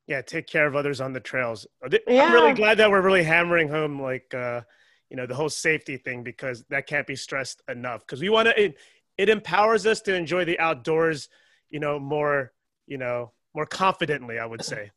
Yeah 0.07 0.21
take 0.21 0.47
care 0.47 0.67
of 0.67 0.75
others 0.75 0.99
on 0.99 1.13
the 1.13 1.19
trails. 1.19 1.65
Yeah. 2.07 2.23
i'm 2.23 2.33
really 2.33 2.53
glad 2.53 2.77
that 2.79 2.91
we're 2.91 3.01
really 3.01 3.23
hammering 3.23 3.69
home 3.69 4.01
like 4.01 4.33
uh 4.33 4.61
you 5.09 5.17
know 5.17 5.25
the 5.25 5.35
whole 5.35 5.49
safety 5.49 5.97
thing 5.97 6.23
because 6.23 6.65
that 6.69 6.87
can't 6.87 7.07
be 7.07 7.15
stressed 7.15 7.61
enough 7.69 8.01
because 8.01 8.19
we 8.19 8.29
want 8.29 8.47
to 8.47 8.61
it, 8.61 8.77
it 9.17 9.29
empowers 9.29 9.85
us 9.85 10.01
to 10.01 10.15
enjoy 10.15 10.43
the 10.43 10.59
outdoors 10.59 11.29
you 11.69 11.79
know 11.79 11.99
more 11.99 12.51
you 12.87 12.97
know 12.97 13.31
more 13.53 13.65
confidently 13.65 14.39
i 14.39 14.45
would 14.45 14.65
say 14.73 14.91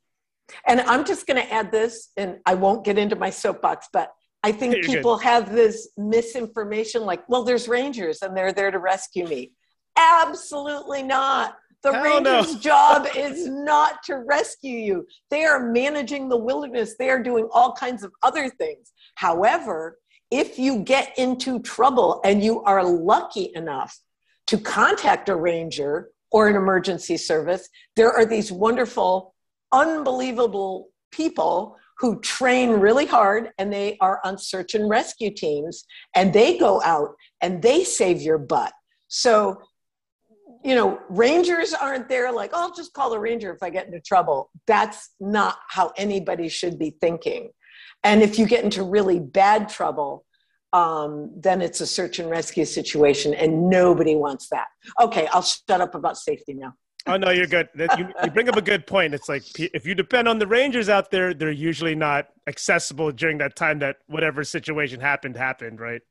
and 0.66 0.80
i'm 0.82 1.04
just 1.04 1.26
going 1.26 1.40
to 1.40 1.52
add 1.52 1.70
this 1.70 2.10
and 2.16 2.38
i 2.46 2.54
won't 2.54 2.84
get 2.84 2.98
into 2.98 3.16
my 3.16 3.30
soapbox 3.30 3.88
but 3.92 4.12
i 4.42 4.52
think 4.52 4.74
You're 4.74 4.84
people 4.84 5.16
good. 5.16 5.24
have 5.24 5.52
this 5.52 5.88
misinformation 5.96 7.04
like 7.04 7.28
well 7.28 7.44
there's 7.44 7.68
rangers 7.68 8.22
and 8.22 8.36
they're 8.36 8.52
there 8.52 8.70
to 8.70 8.78
rescue 8.78 9.26
me 9.26 9.52
absolutely 9.96 11.02
not 11.02 11.56
the 11.82 11.92
Hell 11.92 12.02
ranger's 12.02 12.54
no. 12.54 12.60
job 12.60 13.06
is 13.14 13.46
not 13.46 14.02
to 14.04 14.16
rescue 14.16 14.76
you. 14.76 15.06
They 15.30 15.44
are 15.44 15.70
managing 15.70 16.28
the 16.28 16.36
wilderness. 16.36 16.96
They 16.98 17.10
are 17.10 17.22
doing 17.22 17.48
all 17.52 17.74
kinds 17.74 18.02
of 18.02 18.12
other 18.24 18.48
things. 18.48 18.92
However, 19.14 19.98
if 20.30 20.58
you 20.58 20.80
get 20.80 21.16
into 21.16 21.60
trouble 21.60 22.20
and 22.24 22.42
you 22.42 22.62
are 22.64 22.84
lucky 22.84 23.52
enough 23.54 23.96
to 24.48 24.58
contact 24.58 25.28
a 25.28 25.36
ranger 25.36 26.10
or 26.32 26.48
an 26.48 26.56
emergency 26.56 27.16
service, 27.16 27.68
there 27.94 28.12
are 28.12 28.26
these 28.26 28.50
wonderful, 28.50 29.34
unbelievable 29.72 30.88
people 31.12 31.76
who 31.98 32.20
train 32.20 32.70
really 32.70 33.06
hard 33.06 33.50
and 33.58 33.72
they 33.72 33.96
are 34.00 34.20
on 34.24 34.36
search 34.36 34.74
and 34.74 34.88
rescue 34.88 35.30
teams 35.30 35.84
and 36.14 36.32
they 36.32 36.58
go 36.58 36.82
out 36.82 37.14
and 37.40 37.62
they 37.62 37.84
save 37.84 38.20
your 38.20 38.38
butt. 38.38 38.72
So 39.08 39.60
you 40.66 40.74
know, 40.74 40.98
rangers 41.08 41.74
aren't 41.74 42.08
there 42.08 42.32
like, 42.32 42.50
oh, 42.52 42.62
I'll 42.62 42.74
just 42.74 42.92
call 42.92 43.10
the 43.10 43.20
ranger 43.20 43.52
if 43.52 43.62
I 43.62 43.70
get 43.70 43.86
into 43.86 44.00
trouble. 44.00 44.50
That's 44.66 45.10
not 45.20 45.58
how 45.68 45.92
anybody 45.96 46.48
should 46.48 46.76
be 46.76 46.96
thinking. 47.00 47.50
And 48.02 48.20
if 48.20 48.36
you 48.36 48.46
get 48.46 48.64
into 48.64 48.82
really 48.82 49.20
bad 49.20 49.68
trouble, 49.68 50.24
um, 50.72 51.30
then 51.36 51.62
it's 51.62 51.80
a 51.80 51.86
search 51.86 52.18
and 52.18 52.28
rescue 52.28 52.64
situation, 52.64 53.32
and 53.32 53.70
nobody 53.70 54.16
wants 54.16 54.48
that. 54.48 54.66
Okay, 55.00 55.28
I'll 55.28 55.42
shut 55.42 55.80
up 55.80 55.94
about 55.94 56.18
safety 56.18 56.52
now. 56.52 56.74
Oh 57.06 57.16
no, 57.16 57.30
you're 57.30 57.46
good. 57.46 57.68
You, 57.76 58.08
you 58.24 58.30
bring 58.30 58.48
up 58.48 58.56
a 58.56 58.62
good 58.62 58.86
point. 58.86 59.14
It's 59.14 59.28
like 59.28 59.44
if 59.58 59.86
you 59.86 59.94
depend 59.94 60.28
on 60.28 60.38
the 60.38 60.46
rangers 60.46 60.88
out 60.88 61.10
there, 61.10 61.34
they're 61.34 61.50
usually 61.50 61.94
not 61.94 62.28
accessible 62.46 63.12
during 63.12 63.38
that 63.38 63.56
time 63.56 63.78
that 63.80 63.98
whatever 64.06 64.44
situation 64.44 65.00
happened 65.00 65.36
happened, 65.36 65.80
right? 65.80 66.02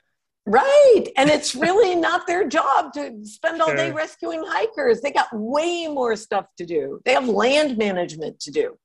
Right. 0.47 1.05
And 1.17 1.29
it's 1.29 1.55
really 1.55 1.95
not 1.95 2.27
their 2.27 2.47
job 2.47 2.93
to 2.93 3.25
spend 3.25 3.61
all 3.61 3.75
day 3.75 3.91
rescuing 3.91 4.43
hikers. 4.45 5.01
They 5.01 5.11
got 5.11 5.27
way 5.33 5.87
more 5.87 6.15
stuff 6.15 6.45
to 6.57 6.65
do. 6.65 7.01
They 7.03 7.13
have 7.13 7.27
land 7.27 7.77
management 7.77 8.39
to 8.41 8.51
do. 8.51 8.77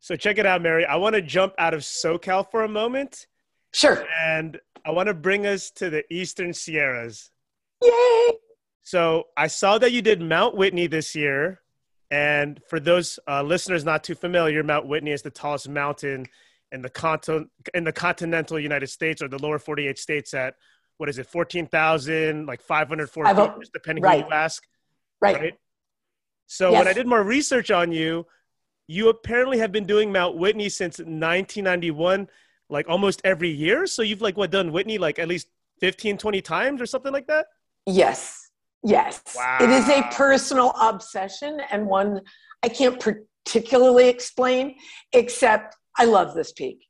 So 0.00 0.16
check 0.16 0.38
it 0.38 0.46
out, 0.46 0.62
Mary. 0.62 0.86
I 0.86 0.96
want 0.96 1.14
to 1.16 1.22
jump 1.22 1.54
out 1.58 1.74
of 1.74 1.80
SoCal 1.80 2.50
for 2.50 2.64
a 2.64 2.68
moment. 2.68 3.26
Sure. 3.72 4.06
And 4.18 4.58
I 4.86 4.90
want 4.90 5.08
to 5.08 5.14
bring 5.14 5.46
us 5.46 5.70
to 5.72 5.90
the 5.90 6.04
Eastern 6.12 6.52
Sierras. 6.52 7.30
Yay. 7.82 8.32
So 8.84 9.24
I 9.36 9.48
saw 9.48 9.78
that 9.78 9.92
you 9.92 10.02
did 10.02 10.20
Mount 10.20 10.56
Whitney 10.56 10.86
this 10.86 11.14
year. 11.14 11.60
And 12.10 12.60
for 12.68 12.78
those 12.78 13.18
uh, 13.26 13.42
listeners 13.42 13.84
not 13.84 14.04
too 14.04 14.14
familiar, 14.14 14.62
Mount 14.62 14.86
Whitney 14.86 15.10
is 15.10 15.22
the 15.22 15.30
tallest 15.30 15.68
mountain 15.68 16.26
in 16.74 16.82
the 16.82 16.90
continent 16.90 17.48
in 17.72 17.84
the 17.84 17.92
continental 17.92 18.58
United 18.58 18.88
States 18.88 19.22
or 19.22 19.28
the 19.28 19.38
lower 19.38 19.58
48 19.58 19.98
states 19.98 20.34
at 20.34 20.56
what 20.98 21.08
is 21.08 21.18
it 21.18 21.26
14,000 21.26 22.46
like 22.46 22.60
504 22.60 23.26
feet 23.26 23.70
depending 23.72 24.02
right. 24.02 24.20
who 24.20 24.26
you 24.26 24.32
ask 24.32 24.62
right, 25.20 25.36
right? 25.36 25.58
so 26.46 26.70
yes. 26.70 26.78
when 26.80 26.88
I 26.88 26.92
did 26.92 27.06
more 27.06 27.22
research 27.22 27.70
on 27.70 27.92
you 27.92 28.26
you 28.88 29.08
apparently 29.08 29.58
have 29.58 29.70
been 29.70 29.86
doing 29.86 30.10
Mount 30.10 30.36
Whitney 30.36 30.68
since 30.68 30.98
1991 30.98 32.28
like 32.68 32.88
almost 32.88 33.20
every 33.24 33.50
year 33.50 33.86
so 33.86 34.02
you've 34.02 34.22
like 34.22 34.36
what 34.36 34.50
done 34.50 34.72
Whitney 34.72 34.98
like 34.98 35.20
at 35.20 35.28
least 35.28 35.46
15 35.80 36.18
20 36.18 36.40
times 36.42 36.80
or 36.80 36.86
something 36.86 37.12
like 37.12 37.28
that 37.28 37.46
yes 37.86 38.43
yes 38.84 39.22
wow. 39.36 39.58
it 39.60 39.70
is 39.70 39.88
a 39.88 40.02
personal 40.12 40.70
obsession 40.80 41.60
and 41.70 41.86
one 41.86 42.20
I 42.64 42.68
can't 42.68 42.98
particularly 42.98 44.08
explain 44.08 44.76
except 45.12 45.76
I 45.98 46.06
love 46.06 46.34
this 46.34 46.52
peak. 46.52 46.86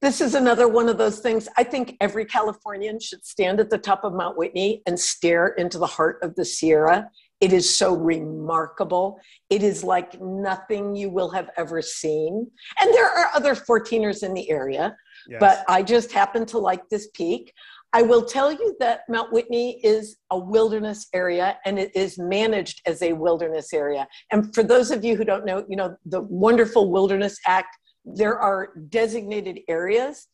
This 0.00 0.20
is 0.20 0.36
another 0.36 0.68
one 0.68 0.88
of 0.88 0.98
those 0.98 1.18
things. 1.18 1.48
I 1.56 1.64
think 1.64 1.96
every 2.00 2.26
Californian 2.26 3.00
should 3.00 3.24
stand 3.24 3.58
at 3.58 3.70
the 3.70 3.78
top 3.78 4.04
of 4.04 4.12
Mount 4.12 4.38
Whitney 4.38 4.82
and 4.86 4.98
stare 4.98 5.48
into 5.48 5.78
the 5.78 5.86
heart 5.86 6.18
of 6.22 6.36
the 6.36 6.44
Sierra. 6.44 7.10
It 7.40 7.52
is 7.52 7.74
so 7.74 7.96
remarkable. 7.96 9.18
It 9.50 9.64
is 9.64 9.82
like 9.82 10.20
nothing 10.20 10.94
you 10.94 11.10
will 11.10 11.30
have 11.30 11.50
ever 11.56 11.82
seen. 11.82 12.48
And 12.80 12.94
there 12.94 13.08
are 13.08 13.30
other 13.34 13.56
14ers 13.56 14.22
in 14.22 14.32
the 14.32 14.48
area, 14.48 14.96
yes. 15.28 15.40
but 15.40 15.64
I 15.66 15.82
just 15.82 16.12
happen 16.12 16.46
to 16.46 16.58
like 16.58 16.88
this 16.88 17.08
peak. 17.14 17.52
I 17.96 18.02
will 18.02 18.24
tell 18.26 18.52
you 18.52 18.76
that 18.78 19.00
Mount 19.08 19.32
Whitney 19.32 19.80
is 19.82 20.18
a 20.30 20.38
wilderness 20.38 21.08
area 21.14 21.58
and 21.64 21.78
it 21.78 21.90
is 21.96 22.18
managed 22.18 22.82
as 22.84 23.00
a 23.00 23.14
wilderness 23.14 23.72
area. 23.72 24.06
And 24.30 24.54
for 24.54 24.62
those 24.62 24.90
of 24.90 25.02
you 25.02 25.16
who 25.16 25.24
don't 25.24 25.46
know, 25.46 25.64
you 25.66 25.76
know, 25.76 25.96
the 26.04 26.20
wonderful 26.20 26.90
Wilderness 26.90 27.38
Act 27.46 27.74
there 28.06 28.38
are 28.38 28.72
designated 28.88 29.60
areas. 29.68 30.28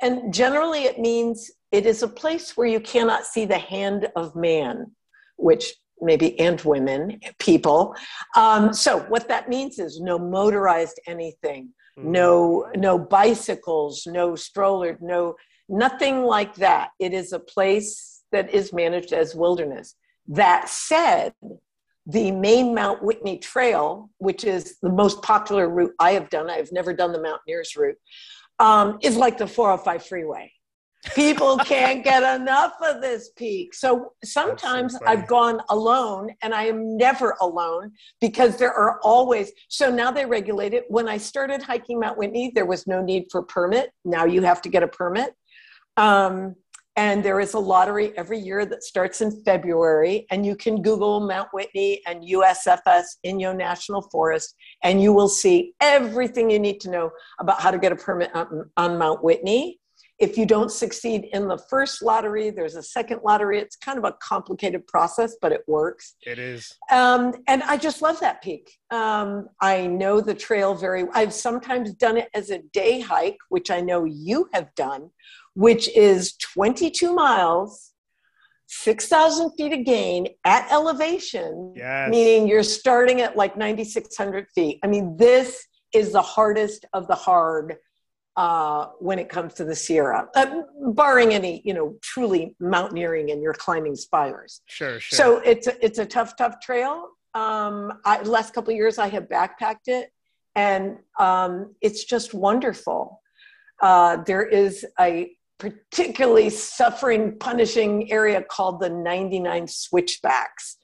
And 0.00 0.32
generally, 0.32 0.84
it 0.84 0.98
means 0.98 1.50
it 1.72 1.86
is 1.86 2.02
a 2.02 2.08
place 2.08 2.56
where 2.56 2.68
you 2.68 2.80
cannot 2.80 3.26
see 3.26 3.44
the 3.44 3.58
hand 3.58 4.08
of 4.16 4.34
man, 4.34 4.92
which 5.36 5.74
maybe 6.00 6.38
and 6.38 6.60
women, 6.62 7.20
people. 7.38 7.94
Um, 8.36 8.72
so 8.72 9.00
what 9.08 9.28
that 9.28 9.48
means 9.48 9.78
is 9.78 10.00
no 10.00 10.18
motorized 10.18 11.00
anything, 11.06 11.70
mm-hmm. 11.98 12.12
no 12.12 12.70
no 12.76 12.96
bicycles, 12.98 14.06
no 14.06 14.36
stroller, 14.36 14.96
no 15.00 15.34
nothing 15.68 16.22
like 16.22 16.54
that. 16.56 16.90
It 16.98 17.12
is 17.12 17.32
a 17.32 17.38
place 17.38 18.22
that 18.32 18.52
is 18.52 18.72
managed 18.72 19.12
as 19.12 19.34
wilderness. 19.34 19.94
That 20.26 20.68
said, 20.68 21.32
the 22.06 22.30
main 22.30 22.74
Mount 22.74 23.02
Whitney 23.02 23.38
Trail, 23.38 24.10
which 24.16 24.44
is 24.44 24.78
the 24.80 24.90
most 24.90 25.22
popular 25.22 25.68
route 25.68 25.92
I 26.00 26.12
have 26.12 26.30
done, 26.30 26.48
I've 26.48 26.72
never 26.72 26.94
done 26.94 27.12
the 27.12 27.20
Mountaineers 27.20 27.76
route, 27.76 27.98
um, 28.58 28.98
is 29.02 29.16
like 29.16 29.36
the 29.36 29.46
405 29.46 30.06
freeway. 30.06 30.50
People 31.14 31.58
can't 31.64 32.02
get 32.02 32.22
enough 32.40 32.72
of 32.82 33.02
this 33.02 33.30
peak. 33.36 33.74
So 33.74 34.12
sometimes 34.24 34.94
so 34.94 35.00
I've 35.06 35.26
gone 35.26 35.60
alone 35.68 36.30
and 36.42 36.54
I 36.54 36.64
am 36.64 36.96
never 36.96 37.36
alone 37.40 37.92
because 38.20 38.56
there 38.56 38.72
are 38.72 38.98
always, 39.02 39.52
so 39.68 39.90
now 39.90 40.10
they 40.10 40.24
regulate 40.24 40.72
it. 40.72 40.84
When 40.88 41.08
I 41.08 41.18
started 41.18 41.62
hiking 41.62 42.00
Mount 42.00 42.18
Whitney, 42.18 42.52
there 42.54 42.66
was 42.66 42.86
no 42.86 43.02
need 43.02 43.26
for 43.30 43.42
permit. 43.42 43.92
Now 44.04 44.24
you 44.24 44.42
have 44.42 44.62
to 44.62 44.68
get 44.68 44.82
a 44.82 44.88
permit. 44.88 45.34
Um, 45.98 46.54
and 46.98 47.24
there 47.24 47.38
is 47.38 47.54
a 47.54 47.58
lottery 47.60 48.12
every 48.18 48.40
year 48.40 48.66
that 48.66 48.82
starts 48.82 49.20
in 49.20 49.30
February. 49.44 50.26
And 50.32 50.44
you 50.44 50.56
can 50.56 50.82
Google 50.82 51.20
Mount 51.20 51.48
Whitney 51.52 52.02
and 52.06 52.24
USFS 52.24 53.04
Inyo 53.24 53.56
National 53.56 54.02
Forest, 54.10 54.56
and 54.82 55.00
you 55.00 55.12
will 55.12 55.28
see 55.28 55.74
everything 55.80 56.50
you 56.50 56.58
need 56.58 56.80
to 56.80 56.90
know 56.90 57.10
about 57.38 57.60
how 57.60 57.70
to 57.70 57.78
get 57.78 57.92
a 57.92 57.96
permit 57.96 58.34
on, 58.34 58.68
on 58.76 58.98
Mount 58.98 59.22
Whitney. 59.22 59.78
If 60.18 60.36
you 60.36 60.46
don't 60.46 60.72
succeed 60.72 61.28
in 61.32 61.46
the 61.46 61.58
first 61.70 62.02
lottery, 62.02 62.50
there's 62.50 62.74
a 62.74 62.82
second 62.82 63.20
lottery. 63.24 63.60
It's 63.60 63.76
kind 63.76 63.98
of 63.98 64.04
a 64.04 64.16
complicated 64.20 64.84
process, 64.88 65.36
but 65.40 65.52
it 65.52 65.62
works. 65.68 66.16
It 66.26 66.40
is. 66.40 66.76
Um, 66.90 67.32
and 67.46 67.62
I 67.62 67.76
just 67.76 68.02
love 68.02 68.18
that 68.18 68.42
peak. 68.42 68.72
Um, 68.90 69.48
I 69.60 69.86
know 69.86 70.20
the 70.20 70.34
trail 70.34 70.74
very. 70.74 71.04
I've 71.14 71.32
sometimes 71.32 71.94
done 71.94 72.16
it 72.16 72.28
as 72.34 72.50
a 72.50 72.58
day 72.72 72.98
hike, 72.98 73.38
which 73.50 73.70
I 73.70 73.80
know 73.80 74.04
you 74.04 74.48
have 74.52 74.74
done, 74.74 75.10
which 75.58 75.88
is 75.96 76.36
22 76.36 77.12
miles, 77.12 77.90
6,000 78.68 79.50
feet 79.56 79.72
of 79.72 79.84
gain 79.84 80.28
at 80.44 80.70
elevation, 80.70 81.72
yes. 81.74 82.08
meaning 82.08 82.46
you're 82.46 82.62
starting 82.62 83.22
at 83.22 83.36
like 83.36 83.56
9,600 83.56 84.46
feet. 84.54 84.78
I 84.84 84.86
mean, 84.86 85.16
this 85.16 85.66
is 85.92 86.12
the 86.12 86.22
hardest 86.22 86.84
of 86.92 87.08
the 87.08 87.16
hard 87.16 87.74
uh, 88.36 88.90
when 89.00 89.18
it 89.18 89.28
comes 89.28 89.54
to 89.54 89.64
the 89.64 89.74
Sierra, 89.74 90.28
uh, 90.36 90.60
barring 90.92 91.34
any, 91.34 91.60
you 91.64 91.74
know, 91.74 91.96
truly 92.02 92.54
mountaineering 92.60 93.32
and 93.32 93.42
you're 93.42 93.52
climbing 93.52 93.96
spires. 93.96 94.60
Sure, 94.66 95.00
sure. 95.00 95.16
So 95.16 95.38
it's 95.38 95.66
a, 95.66 95.84
it's 95.84 95.98
a 95.98 96.06
tough, 96.06 96.36
tough 96.36 96.60
trail. 96.60 97.08
Um, 97.34 97.94
I, 98.04 98.22
last 98.22 98.54
couple 98.54 98.72
years, 98.74 98.96
I 98.96 99.08
have 99.08 99.24
backpacked 99.24 99.88
it, 99.88 100.12
and 100.54 100.98
um, 101.18 101.74
it's 101.80 102.04
just 102.04 102.32
wonderful. 102.32 103.20
Uh, 103.82 104.18
there 104.24 104.46
is 104.46 104.86
a 105.00 105.32
particularly 105.58 106.50
suffering, 106.50 107.36
punishing 107.38 108.10
area 108.12 108.42
called 108.42 108.80
the 108.80 108.88
99 108.88 109.66
switchbacks. 109.66 110.78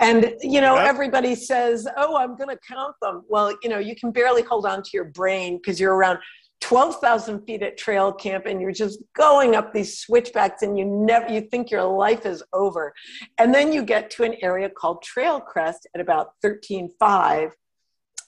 And, 0.00 0.34
you 0.40 0.60
know, 0.60 0.76
yep. 0.76 0.86
everybody 0.86 1.34
says, 1.34 1.86
oh, 1.96 2.16
I'm 2.16 2.36
going 2.36 2.48
to 2.48 2.58
count 2.66 2.94
them. 3.02 3.22
Well, 3.28 3.54
you 3.62 3.68
know, 3.68 3.78
you 3.78 3.94
can 3.94 4.10
barely 4.10 4.42
hold 4.42 4.66
on 4.66 4.82
to 4.82 4.90
your 4.94 5.04
brain 5.04 5.58
because 5.58 5.78
you're 5.78 5.94
around 5.94 6.18
12,000 6.60 7.44
feet 7.44 7.62
at 7.62 7.76
trail 7.76 8.12
camp 8.12 8.46
and 8.46 8.60
you're 8.60 8.72
just 8.72 9.02
going 9.14 9.54
up 9.54 9.72
these 9.72 9.98
switchbacks 9.98 10.62
and 10.62 10.78
you 10.78 10.84
never, 10.84 11.28
you 11.28 11.40
think 11.40 11.70
your 11.70 11.82
life 11.84 12.24
is 12.24 12.42
over. 12.52 12.94
And 13.38 13.52
then 13.52 13.72
you 13.72 13.82
get 13.82 14.10
to 14.12 14.22
an 14.22 14.36
area 14.42 14.70
called 14.70 15.02
Trail 15.02 15.40
Crest 15.40 15.86
at 15.94 16.00
about 16.00 16.30
13.5 16.44 17.50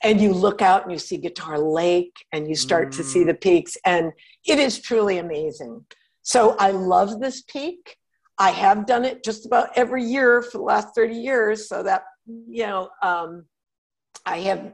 and 0.05 0.21
you 0.21 0.33
look 0.33 0.63
out 0.63 0.83
and 0.83 0.93
you 0.93 0.99
see 0.99 1.17
Guitar 1.17 1.59
Lake 1.59 2.15
and 2.33 2.47
you 2.47 2.55
start 2.55 2.91
mm. 2.91 2.97
to 2.99 3.03
see 3.03 3.21
mm. 3.21 3.27
the 3.27 3.35
peaks, 3.35 3.77
and 3.85 4.13
it 4.47 4.59
is 4.59 4.81
truly 4.81 5.19
amazing. 5.19 5.85
So 6.23 6.57
I 6.59 6.71
love 6.71 7.21
this 7.21 7.43
peak. 7.43 7.97
I 8.39 8.51
have 8.51 8.87
done 8.87 9.05
it 9.05 9.25
just 9.25 9.47
about 9.47 9.69
every 9.77 10.05
year 10.05 10.43
for 10.43 10.59
the 10.59 10.65
last 10.65 10.95
30 10.95 11.15
years. 11.15 11.69
So 11.69 11.83
that, 11.83 12.05
you 12.27 12.67
know, 12.67 12.89
um, 13.03 13.45
I 14.27 14.39
have 14.41 14.73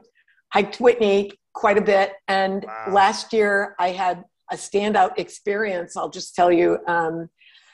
hiked 0.51 0.79
Whitney 0.79 1.31
quite 1.53 1.77
a 1.77 1.81
bit. 1.81 2.13
And 2.27 2.63
wow. 2.65 2.87
last 2.91 3.33
year 3.33 3.75
I 3.79 3.89
had 3.89 4.23
a 4.51 4.55
standout 4.55 5.17
experience. 5.17 5.95
I'll 5.95 6.09
just 6.09 6.35
tell 6.35 6.51
you. 6.51 6.79
Um, 6.87 7.29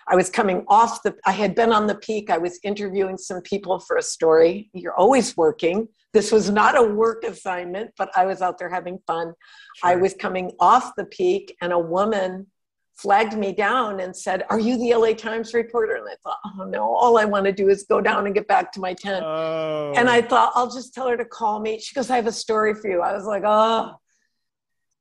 I 0.09 0.15
was 0.15 0.29
coming 0.29 0.63
off 0.67 1.03
the, 1.03 1.15
I 1.25 1.31
had 1.31 1.53
been 1.53 1.71
on 1.73 1.85
the 1.85 1.95
peak. 1.95 2.29
I 2.29 2.38
was 2.38 2.59
interviewing 2.63 3.17
some 3.17 3.41
people 3.41 3.79
for 3.79 3.97
a 3.97 4.01
story. 4.01 4.69
You're 4.73 4.95
always 4.95 5.35
working. 5.35 5.88
This 6.13 6.31
was 6.31 6.49
not 6.49 6.77
a 6.77 6.84
work 6.84 7.23
assignment, 7.23 7.91
but 7.97 8.09
I 8.15 8.25
was 8.25 8.41
out 8.41 8.57
there 8.57 8.69
having 8.69 8.99
fun. 9.05 9.34
Sure. 9.75 9.89
I 9.89 9.95
was 9.95 10.13
coming 10.13 10.51
off 10.59 10.93
the 10.95 11.05
peak, 11.05 11.55
and 11.61 11.73
a 11.73 11.79
woman 11.79 12.47
flagged 12.95 13.38
me 13.38 13.53
down 13.53 13.99
and 13.99 14.15
said, 14.15 14.43
Are 14.49 14.59
you 14.59 14.77
the 14.77 14.95
LA 14.95 15.13
Times 15.13 15.53
reporter? 15.53 15.95
And 15.95 16.07
I 16.07 16.15
thought, 16.23 16.38
Oh 16.45 16.63
no, 16.63 16.95
all 16.95 17.17
I 17.17 17.25
want 17.25 17.45
to 17.45 17.51
do 17.51 17.69
is 17.69 17.84
go 17.84 18.01
down 18.01 18.25
and 18.25 18.34
get 18.34 18.47
back 18.47 18.71
to 18.73 18.79
my 18.79 18.93
tent. 18.93 19.23
Oh. 19.23 19.93
And 19.95 20.09
I 20.09 20.21
thought, 20.21 20.53
I'll 20.55 20.71
just 20.71 20.93
tell 20.93 21.07
her 21.07 21.17
to 21.17 21.25
call 21.25 21.59
me. 21.59 21.79
She 21.79 21.93
goes, 21.93 22.09
I 22.09 22.15
have 22.15 22.27
a 22.27 22.31
story 22.31 22.73
for 22.73 22.89
you. 22.89 23.01
I 23.01 23.13
was 23.13 23.25
like, 23.25 23.43
Oh. 23.45 23.95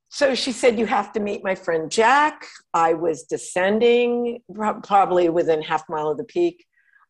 So 0.09 0.35
she 0.35 0.53
said, 0.53 0.79
You 0.79 0.87
have 0.87 1.13
to 1.13 1.21
meet 1.21 1.43
my 1.45 1.55
friend 1.55 1.91
Jack. 1.91 2.47
I 2.73 2.95
was 2.95 3.25
descending, 3.25 4.41
probably 4.83 5.29
within 5.29 5.63
half 5.63 5.85
mile 5.89 6.09
of 6.09 6.19
the 6.19 6.25
peak. 6.25 6.65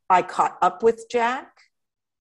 I 0.09 0.23
caught 0.23 0.57
up 0.63 0.83
with 0.83 1.07
Jack 1.11 1.53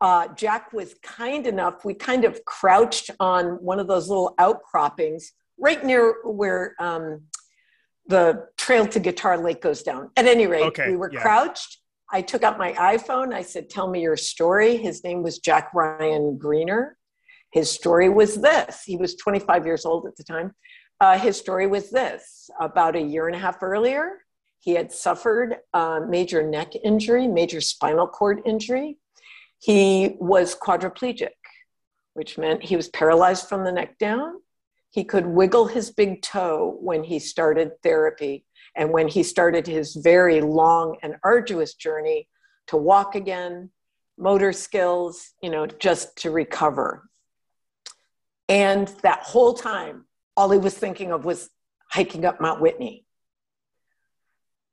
uh, 0.02 0.28
Jack 0.36 0.74
was 0.74 0.96
kind 1.02 1.48
enough, 1.48 1.86
we 1.86 1.94
kind 1.94 2.26
of 2.26 2.44
crouched 2.46 3.12
on 3.20 3.54
one 3.64 3.80
of 3.80 3.88
those 3.88 4.10
little 4.10 4.36
outcroppings 4.38 5.32
right 5.58 5.84
near 5.84 6.16
where 6.26 6.76
um, 6.80 7.22
the 8.08 8.46
Trail 8.58 8.86
to 8.88 9.00
Guitar 9.00 9.38
Lake 9.38 9.62
goes 9.62 9.84
down. 9.84 10.12
At 10.18 10.26
any 10.26 10.48
rate, 10.48 10.64
Okay, 10.64 10.90
we 10.90 10.98
were 10.98 11.12
yeah. 11.12 11.22
crouched. 11.22 11.80
I 12.12 12.22
took 12.22 12.44
out 12.44 12.58
my 12.58 12.74
iPhone. 12.74 13.34
I 13.34 13.42
said, 13.42 13.70
Tell 13.70 13.90
me 13.90 14.02
your 14.02 14.18
story. 14.18 14.78
His 14.78 15.04
name 15.04 15.24
was 15.24 15.40
Jack 15.40 15.72
Ryan 15.74 16.38
Greener. 16.38 16.98
His 17.56 17.72
story 17.72 18.10
was 18.10 18.36
this. 18.36 18.84
He 18.84 18.98
was 18.98 19.16
25 19.16 19.66
years 19.66 19.84
old 19.84 20.06
at 20.06 20.16
the 20.16 20.24
time. 20.24 20.54
Uh, 21.02 21.18
his 21.18 21.38
story 21.38 21.66
was 21.66 21.90
this 21.90 22.50
about 22.60 22.96
a 22.96 23.02
year 23.02 23.26
and 23.26 23.36
a 23.36 23.40
half 23.40 23.64
earlier, 23.64 24.20
he 24.66 24.74
had 24.74 24.92
suffered 24.92 25.58
a 25.74 26.02
major 26.10 26.42
neck 26.42 26.74
injury, 26.84 27.28
major 27.28 27.62
spinal 27.62 28.08
cord 28.08 28.42
injury. 28.48 28.98
He 29.60 30.16
was 30.20 30.56
quadriplegic, 30.56 31.38
which 32.16 32.40
meant 32.40 32.64
he 32.64 32.76
was 32.76 32.90
paralyzed 32.90 33.48
from 33.48 33.64
the 33.64 33.72
neck 33.72 34.00
down. 34.00 34.42
He 34.90 35.04
could 35.04 35.28
wiggle 35.28 35.68
his 35.68 35.92
big 35.92 36.24
toe 36.24 36.80
when 36.82 37.04
he 37.04 37.20
started 37.20 37.74
therapy 37.84 38.44
and 38.76 38.90
when 38.92 39.08
he 39.08 39.22
started 39.22 39.68
his 39.68 39.94
very 39.94 40.42
long 40.42 40.98
and 41.04 41.18
arduous 41.24 41.76
journey 41.76 42.28
to 42.66 42.76
walk 42.76 43.14
again, 43.14 43.70
motor 44.18 44.52
skills, 44.52 45.34
you 45.44 45.52
know, 45.52 45.68
just 45.68 46.16
to 46.18 46.32
recover. 46.32 47.04
And 48.48 48.88
that 49.02 49.24
whole 49.24 49.54
time, 49.54 50.06
all 50.38 50.52
he 50.52 50.60
was 50.60 50.78
thinking 50.78 51.12
of 51.12 51.26
was 51.26 51.50
hiking 51.90 52.26
up 52.26 52.40
Mount 52.42 52.62
Whitney. 52.62 53.06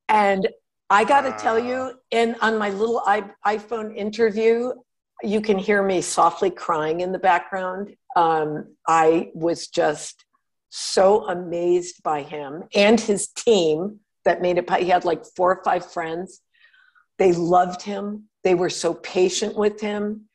And 0.08 0.48
I 0.90 1.04
got 1.04 1.22
to 1.22 1.32
tell 1.42 1.58
you, 1.58 1.92
in 2.10 2.36
on 2.42 2.58
my 2.58 2.68
little 2.68 3.02
iPhone 3.06 3.96
interview, 3.96 4.72
you 5.22 5.40
can 5.40 5.58
hear 5.58 5.82
me 5.82 6.02
softly 6.02 6.50
crying 6.50 7.00
in 7.00 7.12
the 7.12 7.18
background. 7.18 7.94
Um, 8.14 8.74
I 8.86 9.30
was 9.34 9.68
just 9.68 10.24
so 10.68 11.26
amazed 11.28 12.02
by 12.02 12.22
him 12.22 12.64
and 12.74 13.00
his 13.00 13.28
team 13.28 14.00
that 14.24 14.42
made 14.42 14.58
it. 14.58 14.70
He 14.74 14.88
had 14.88 15.04
like 15.04 15.24
four 15.36 15.56
or 15.56 15.64
five 15.64 15.90
friends. 15.90 16.40
They 17.18 17.32
loved 17.32 17.82
him. 17.82 18.24
They 18.44 18.54
were 18.54 18.70
so 18.70 18.94
patient 18.94 19.56
with 19.56 19.80
him. 19.80 20.28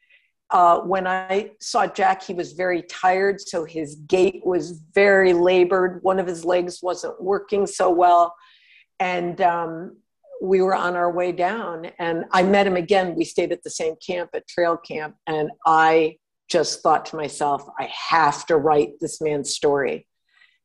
Uh, 0.49 0.79
when 0.79 1.05
I 1.05 1.51
saw 1.59 1.87
Jack, 1.87 2.23
he 2.23 2.33
was 2.33 2.53
very 2.53 2.81
tired, 2.83 3.41
so 3.41 3.65
his 3.65 3.95
gait 4.07 4.41
was 4.45 4.81
very 4.93 5.33
labored. 5.33 6.01
One 6.03 6.19
of 6.19 6.27
his 6.27 6.45
legs 6.45 6.79
wasn't 6.81 7.21
working 7.21 7.67
so 7.67 7.89
well. 7.89 8.33
And 8.99 9.41
um, 9.41 9.97
we 10.41 10.61
were 10.61 10.75
on 10.75 10.95
our 10.95 11.11
way 11.11 11.31
down, 11.31 11.87
and 11.99 12.25
I 12.31 12.43
met 12.43 12.65
him 12.65 12.77
again. 12.77 13.15
We 13.15 13.25
stayed 13.25 13.51
at 13.51 13.63
the 13.63 13.69
same 13.69 13.95
camp 14.05 14.29
at 14.33 14.47
Trail 14.47 14.77
Camp, 14.77 15.15
and 15.27 15.49
I 15.65 16.17
just 16.49 16.81
thought 16.81 17.05
to 17.07 17.17
myself, 17.17 17.63
I 17.77 17.89
have 18.09 18.45
to 18.45 18.55
write 18.55 18.91
this 19.01 19.19
man's 19.19 19.53
story. 19.53 20.07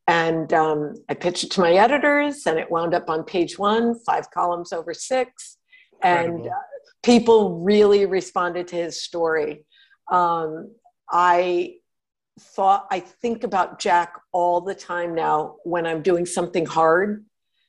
And 0.07 0.53
um, 0.53 0.95
I 1.09 1.15
pitched 1.15 1.45
it 1.45 1.51
to 1.53 1.61
my 1.61 1.73
editors, 1.73 2.47
and 2.47 2.59
it 2.59 2.71
wound 2.71 2.95
up 2.95 3.11
on 3.11 3.25
page 3.25 3.59
one, 3.59 3.99
five 4.07 4.31
columns 4.31 4.73
over 4.73 4.95
six. 4.95 5.59
And 6.03 6.47
uh, 6.47 6.51
people 7.03 7.61
really 7.61 8.07
responded 8.07 8.69
to 8.69 8.77
his 8.77 9.03
story. 9.03 9.65
Um, 10.11 10.75
I 11.11 11.77
thought, 12.41 12.87
I 12.91 13.01
think 13.01 13.45
about 13.45 13.79
Jack 13.79 14.15
all 14.33 14.61
the 14.61 14.75
time 14.75 15.15
now 15.15 15.57
when 15.65 15.87
I'm 15.87 16.03
doing 16.03 16.27
something 16.27 16.67
hard 16.67 17.25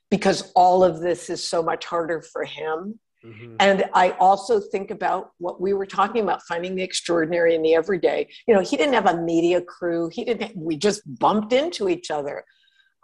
because 0.09 0.51
all 0.55 0.83
of 0.83 1.01
this 1.01 1.29
is 1.29 1.43
so 1.43 1.61
much 1.61 1.85
harder 1.85 2.21
for 2.21 2.45
him. 2.45 2.99
Mhm. 3.25 3.55
And 3.59 3.85
I 3.93 4.11
also 4.11 4.59
think 4.59 4.91
about 4.91 5.31
what 5.37 5.61
we 5.61 5.73
were 5.73 5.85
talking 5.85 6.21
about 6.23 6.43
finding 6.43 6.75
the 6.75 6.83
extraordinary 6.83 7.55
in 7.55 7.61
the 7.61 7.73
everyday. 7.73 8.27
You 8.47 8.53
know, 8.53 8.61
he 8.61 8.77
didn't 8.77 8.93
have 8.93 9.07
a 9.07 9.21
media 9.21 9.61
crew. 9.61 10.09
He 10.09 10.25
didn't, 10.25 10.55
we 10.55 10.75
just 10.77 11.01
bumped 11.19 11.53
into 11.53 11.87
each 11.87 12.11
other. 12.11 12.43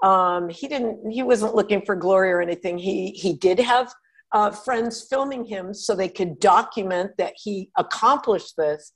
Um, 0.03 0.49
he 0.49 0.67
didn't, 0.67 1.11
he 1.11 1.23
wasn't 1.23 1.55
looking 1.55 1.81
for 1.85 1.95
glory 1.95 2.31
or 2.31 2.41
anything. 2.41 2.77
He, 2.77 3.11
he 3.11 3.33
did 3.33 3.59
have 3.59 3.93
uh, 4.31 4.51
friends 4.51 5.07
filming 5.09 5.45
him 5.45 5.73
so 5.73 5.95
they 5.95 6.09
could 6.09 6.39
document 6.39 7.11
that 7.17 7.33
he 7.35 7.71
accomplished 7.77 8.55
this. 8.57 8.93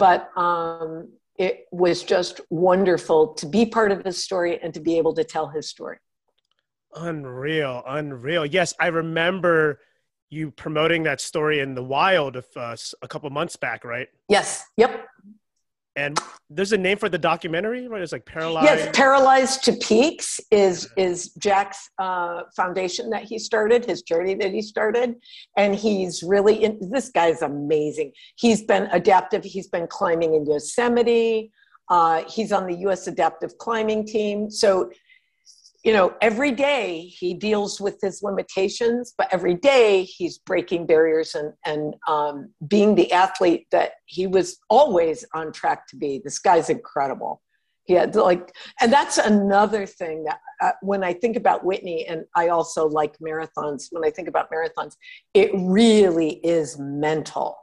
But 0.00 0.36
um, 0.36 1.10
it 1.36 1.66
was 1.70 2.02
just 2.02 2.40
wonderful 2.50 3.34
to 3.34 3.46
be 3.46 3.66
part 3.66 3.92
of 3.92 4.04
his 4.04 4.22
story 4.22 4.58
and 4.62 4.74
to 4.74 4.80
be 4.80 4.98
able 4.98 5.14
to 5.14 5.24
tell 5.24 5.48
his 5.48 5.68
story. 5.68 5.98
Unreal, 6.96 7.84
unreal. 7.86 8.44
Yes, 8.44 8.74
I 8.80 8.88
remember 8.88 9.80
you 10.30 10.50
promoting 10.50 11.02
that 11.04 11.20
story 11.20 11.60
in 11.60 11.74
the 11.74 11.82
wild 11.82 12.36
of 12.36 12.46
uh, 12.56 12.76
a 13.02 13.08
couple 13.08 13.28
months 13.30 13.56
back, 13.56 13.84
right? 13.84 14.08
Yes. 14.28 14.64
Yep. 14.76 15.06
And 15.96 16.18
there's 16.48 16.72
a 16.72 16.78
name 16.78 16.98
for 16.98 17.08
the 17.08 17.18
documentary, 17.18 17.88
right? 17.88 18.00
It's 18.00 18.12
like 18.12 18.24
paralyzed. 18.24 18.66
Yes, 18.66 18.96
Paralyzed 18.96 19.64
to 19.64 19.72
Peaks 19.72 20.40
is 20.50 20.88
is 20.96 21.30
Jack's 21.34 21.90
uh, 21.98 22.42
foundation 22.54 23.10
that 23.10 23.24
he 23.24 23.38
started, 23.38 23.84
his 23.84 24.02
journey 24.02 24.34
that 24.34 24.52
he 24.52 24.62
started, 24.62 25.16
and 25.56 25.74
he's 25.74 26.22
really 26.22 26.62
in, 26.64 26.78
this 26.90 27.08
guy's 27.08 27.42
amazing. 27.42 28.12
He's 28.36 28.62
been 28.62 28.84
adaptive. 28.92 29.42
He's 29.42 29.68
been 29.68 29.88
climbing 29.88 30.34
in 30.34 30.46
Yosemite. 30.46 31.50
Uh, 31.88 32.22
he's 32.28 32.52
on 32.52 32.66
the 32.66 32.74
U.S. 32.76 33.08
Adaptive 33.08 33.58
Climbing 33.58 34.06
Team. 34.06 34.48
So, 34.48 34.92
you 35.84 35.92
know, 35.94 36.14
every 36.20 36.52
day 36.52 37.00
he 37.06 37.32
deals 37.32 37.80
with 37.80 37.98
his 38.02 38.22
limitations, 38.22 39.14
but 39.16 39.28
every 39.32 39.54
day 39.54 40.04
he's 40.04 40.38
breaking 40.38 40.86
barriers 40.86 41.34
and 41.34 41.52
and 41.64 41.94
um, 42.06 42.52
being 42.68 42.94
the 42.94 43.10
athlete 43.12 43.66
that 43.70 43.92
he 44.06 44.26
was 44.26 44.58
always 44.68 45.24
on 45.34 45.52
track 45.52 45.86
to 45.88 45.96
be. 45.96 46.20
This 46.22 46.38
guy's 46.38 46.68
incredible. 46.68 47.40
He 47.84 47.94
had 47.94 48.14
like, 48.14 48.54
and 48.80 48.92
that's 48.92 49.18
another 49.18 49.86
thing 49.86 50.24
that 50.24 50.38
uh, 50.60 50.72
when 50.82 51.02
I 51.02 51.14
think 51.14 51.36
about 51.36 51.64
Whitney, 51.64 52.06
and 52.06 52.24
I 52.36 52.48
also 52.48 52.86
like 52.86 53.18
marathons. 53.18 53.86
When 53.90 54.04
I 54.04 54.10
think 54.10 54.28
about 54.28 54.50
marathons, 54.50 54.96
it 55.34 55.50
really 55.54 56.40
is 56.44 56.78
mental 56.78 57.56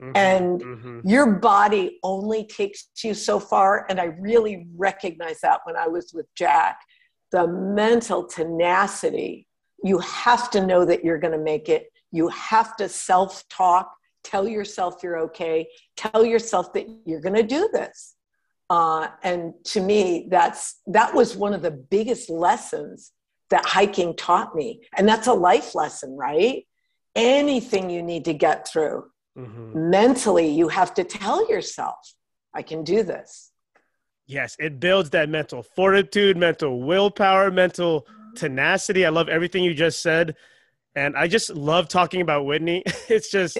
Mhm, 0.00 0.12
and 0.16 0.60
mhm. 0.60 1.00
your 1.04 1.26
body 1.26 1.98
only 2.02 2.44
takes 2.44 2.88
you 3.04 3.14
so 3.14 3.38
far 3.38 3.86
and 3.88 4.00
i 4.00 4.04
really 4.04 4.66
recognize 4.76 5.40
that 5.40 5.60
when 5.64 5.76
i 5.76 5.86
was 5.86 6.12
with 6.12 6.26
jack 6.34 6.78
the 7.32 7.46
mental 7.46 8.24
tenacity 8.24 9.46
you 9.84 9.98
have 9.98 10.50
to 10.50 10.64
know 10.64 10.84
that 10.84 11.04
you're 11.04 11.18
going 11.18 11.32
to 11.32 11.42
make 11.42 11.68
it. 11.68 11.90
You 12.12 12.28
have 12.28 12.76
to 12.76 12.88
self-talk 12.88 13.92
tell 14.22 14.46
yourself 14.46 15.02
you're 15.02 15.18
okay 15.18 15.66
tell 15.96 16.24
yourself 16.24 16.72
that 16.72 16.86
you're 17.04 17.20
going 17.20 17.34
to 17.34 17.42
do 17.42 17.68
this. 17.72 18.14
Uh, 18.70 19.08
and 19.24 19.52
to 19.64 19.80
me 19.80 20.28
that's 20.30 20.80
that 20.86 21.12
was 21.12 21.36
one 21.36 21.52
of 21.52 21.62
the 21.62 21.72
biggest 21.72 22.30
lessons 22.30 23.12
that 23.50 23.66
hiking 23.66 24.14
taught 24.16 24.54
me. 24.54 24.80
And 24.96 25.08
that's 25.08 25.26
a 25.26 25.32
life 25.34 25.74
lesson 25.74 26.16
right? 26.16 26.64
Anything 27.16 27.90
you 27.90 28.02
need 28.02 28.24
to 28.26 28.34
get 28.34 28.68
through. 28.68 29.10
Mhm. 29.36 29.74
mentally 29.74 30.46
you 30.46 30.68
have 30.68 30.92
to 30.92 31.04
tell 31.04 31.48
yourself 31.48 31.96
i 32.52 32.60
can 32.60 32.84
do 32.84 33.02
this 33.02 33.51
Yes, 34.26 34.56
it 34.58 34.80
builds 34.80 35.10
that 35.10 35.28
mental 35.28 35.62
fortitude, 35.62 36.36
mental 36.36 36.80
willpower, 36.80 37.50
mental 37.50 38.06
tenacity. 38.36 39.04
I 39.04 39.10
love 39.10 39.28
everything 39.28 39.64
you 39.64 39.74
just 39.74 40.02
said. 40.02 40.36
And 40.94 41.16
I 41.16 41.26
just 41.28 41.50
love 41.50 41.88
talking 41.88 42.20
about 42.20 42.46
Whitney. 42.46 42.84
It's 43.08 43.30
just, 43.30 43.58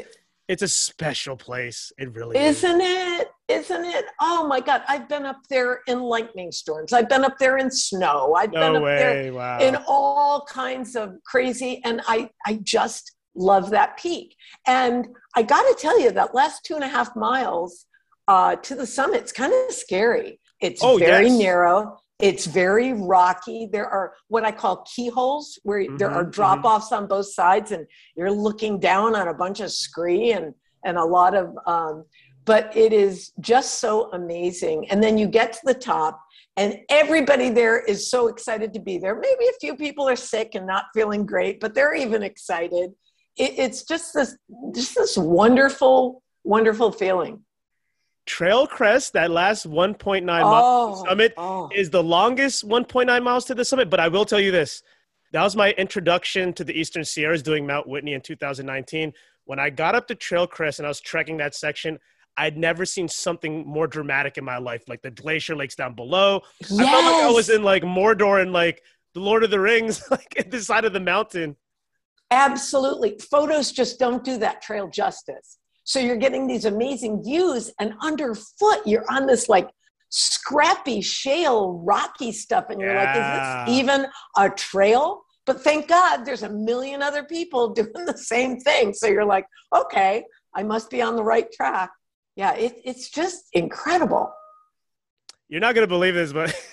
it's 0.49 0.63
a 0.63 0.69
special 0.69 1.37
place. 1.37 1.93
It 1.99 2.15
really 2.15 2.39
is. 2.39 2.63
isn't 2.65 2.81
it 2.81 3.29
isn't 3.49 3.85
it 3.85 4.05
oh 4.21 4.47
my 4.47 4.61
god 4.61 4.83
i've 4.89 5.09
been 5.09 5.27
up 5.27 5.41
there 5.51 5.81
in 5.87 6.01
lightning 6.01 6.51
storms 6.51 6.93
i've 6.93 7.09
been 7.09 7.25
up 7.25 7.37
there 7.39 7.59
in 7.59 7.71
snow 7.71 8.35
i've 8.35 8.53
been 8.53 8.73
No 8.73 8.77
up 8.77 8.85
there 8.99 9.13
way. 9.25 9.31
Wow. 9.31 9.59
in 9.61 9.77
all 9.87 10.45
kinds 10.47 10.97
of 10.97 11.15
crazy 11.27 11.81
and 11.85 12.01
i 12.07 12.31
i 12.47 12.61
just 12.63 13.13
love 13.35 13.71
that 13.71 13.97
peak 13.99 14.37
and 14.67 15.09
i 15.37 15.43
got 15.43 15.63
to 15.63 15.77
tell 15.79 15.99
you 16.01 16.11
that 16.13 16.35
last 16.35 16.65
two 16.65 16.75
and 16.75 16.85
a 16.85 16.89
half 16.89 17.15
miles 17.17 17.87
uh, 18.29 18.55
to 18.57 18.75
the 18.75 18.87
summit 18.87 19.17
it's 19.21 19.33
kind 19.33 19.53
of 19.53 19.75
scary 19.75 20.41
it's 20.63 20.83
Oh, 20.83 20.97
very 20.97 21.27
yes. 21.29 21.39
narrow. 21.39 21.99
It's 22.21 22.47
very 22.47 22.93
rocky. 22.93 23.67
There 23.71 23.89
are 23.89 24.15
what 24.29 24.45
i 24.45 24.53
call 24.53 24.87
keyholes 24.95 25.59
where 25.65 25.85
there 25.99 26.11
are 26.11 26.25
drop 26.25 26.65
offs 26.65 26.93
on 26.93 27.09
both 27.09 27.27
sides 27.27 27.73
and 27.73 27.85
you're 28.17 28.31
looking 28.31 28.79
down 28.79 29.17
on 29.17 29.27
a 29.29 29.35
bunch 29.35 29.59
of 29.61 29.73
scree 29.73 30.33
and 30.33 30.55
and 30.85 30.97
a 30.99 31.05
lot 31.05 31.35
of 31.35 31.57
um, 31.67 32.05
but 32.45 32.77
it 32.77 32.93
is 32.93 33.33
just 33.41 33.81
so 33.81 34.11
amazing. 34.13 34.89
And 34.91 35.03
then 35.03 35.17
you 35.19 35.27
get 35.29 35.53
to 35.55 35.61
the 35.65 35.75
top 35.75 36.21
and 36.57 36.79
everybody 36.89 37.51
there 37.51 37.81
is 37.81 38.11
so 38.11 38.27
excited 38.29 38.73
to 38.75 38.81
be 38.81 38.99
there. 38.99 39.15
Maybe 39.19 39.45
a 39.47 39.59
few 39.61 39.77
people 39.77 40.09
are 40.09 40.17
sick 40.17 40.55
and 40.55 40.67
not 40.67 40.85
feeling 40.95 41.27
great 41.27 41.59
but 41.61 41.75
they're 41.75 41.95
even 41.95 42.23
excited. 42.23 42.93
It, 43.37 43.53
it's 43.59 43.83
just 43.85 44.15
this 44.15 44.37
just 44.75 44.95
this 44.95 45.17
wonderful 45.17 46.23
wonderful 46.45 46.93
feeling 46.93 47.41
Trail 48.27 48.67
Crest, 48.67 49.13
that 49.15 49.31
last 49.31 49.69
1.9 49.69 50.25
mile 50.25 50.45
oh, 50.45 51.05
summit 51.05 51.35
oh. 51.37 51.69
is 51.75 51.91
the 51.91 52.03
longest 52.03 52.67
1.9 52.67 53.23
miles 53.23 53.45
to 53.47 53.55
the 53.55 53.65
summit. 53.65 53.91
But 53.91 54.01
I 54.01 54.09
will 54.09 54.25
tell 54.25 54.41
you 54.41 54.51
this 54.51 54.83
that 55.33 55.43
was 55.43 55.57
my 55.57 55.73
introduction 55.73 56.53
to 56.55 56.65
the 56.65 56.79
Eastern 56.79 57.05
Sierras 57.05 57.43
doing 57.43 57.67
Mount 57.67 57.89
Whitney 57.89 58.13
in 58.13 58.21
2019. 58.21 59.13
When 59.45 59.59
I 59.59 59.71
got 59.71 59.95
up 59.95 60.07
to 60.09 60.15
Trail 60.15 60.47
Crest 60.47 60.79
and 60.79 60.87
I 60.87 60.89
was 60.89 61.01
trekking 61.01 61.39
that 61.39 61.55
section, 61.55 61.99
I'd 62.37 62.57
never 62.57 62.85
seen 62.85 63.09
something 63.09 63.67
more 63.67 63.87
dramatic 63.87 64.39
in 64.39 64.45
my 64.45 64.59
life. 64.59 64.85
Like 64.89 65.03
the 65.03 65.11
glacier 65.11 65.57
lakes 65.57 65.75
down 65.75 65.95
below. 65.95 66.43
I 66.63 66.67
felt 66.67 66.81
like 66.81 67.25
I 67.25 67.31
was 67.31 67.51
in 67.51 67.63
like 67.63 67.83
Mordor 67.83 68.41
and 68.41 68.53
like 68.53 68.83
the 69.15 69.21
Lord 69.21 69.43
of 69.43 69.51
the 69.51 69.61
Rings, 69.61 70.05
like 70.11 70.35
at 70.39 70.51
the 70.51 70.61
side 70.61 70.85
of 70.85 70.93
the 70.93 71.01
mountain. 71.01 71.57
Absolutely. 72.31 73.19
Photos 73.19 73.73
just 73.73 73.99
don't 73.99 74.25
do 74.25 74.39
that 74.39 74.63
trail 74.63 74.89
justice. 74.89 75.59
So 75.85 75.99
you're 75.99 76.17
getting 76.17 76.47
these 76.47 76.65
amazing 76.65 77.23
views, 77.25 77.73
and 77.81 77.95
underfoot, 78.01 78.81
you're 78.87 79.05
on 79.11 79.27
this 79.27 79.49
like 79.49 79.69
scrappy 80.11 81.01
shale, 81.01 81.73
rocky 81.85 82.33
stuff, 82.33 82.67
and 82.69 82.81
you're 82.81 82.95
Yeah. 82.95 83.03
like, 83.03 83.17
is 83.17 83.27
this 83.67 83.75
even 83.75 84.07
a 84.37 84.51
trail? 84.51 85.23
But 85.45 85.63
thank 85.63 85.89
God 85.89 86.25
there's 86.25 86.45
a 86.45 86.51
million 86.51 87.03
other 87.03 87.25
people 87.25 87.69
doing 87.75 88.05
the 88.07 88.17
same 88.17 88.61
thing. 88.61 88.93
So 88.95 89.07
you're 89.09 89.25
like, 89.25 89.47
okay, 89.75 90.25
I 90.55 90.63
must 90.63 90.91
be 90.91 91.03
on 91.03 91.17
the 91.17 91.25
right 91.25 91.51
track. 91.53 91.91
Yeah, 92.37 92.53
it, 92.55 92.81
it's 92.85 93.11
just 93.11 93.45
incredible. 93.53 94.33
You're 95.49 95.61
not 95.61 95.75
gonna 95.75 95.87
believe 95.87 96.15
this, 96.15 96.33
but 96.33 96.55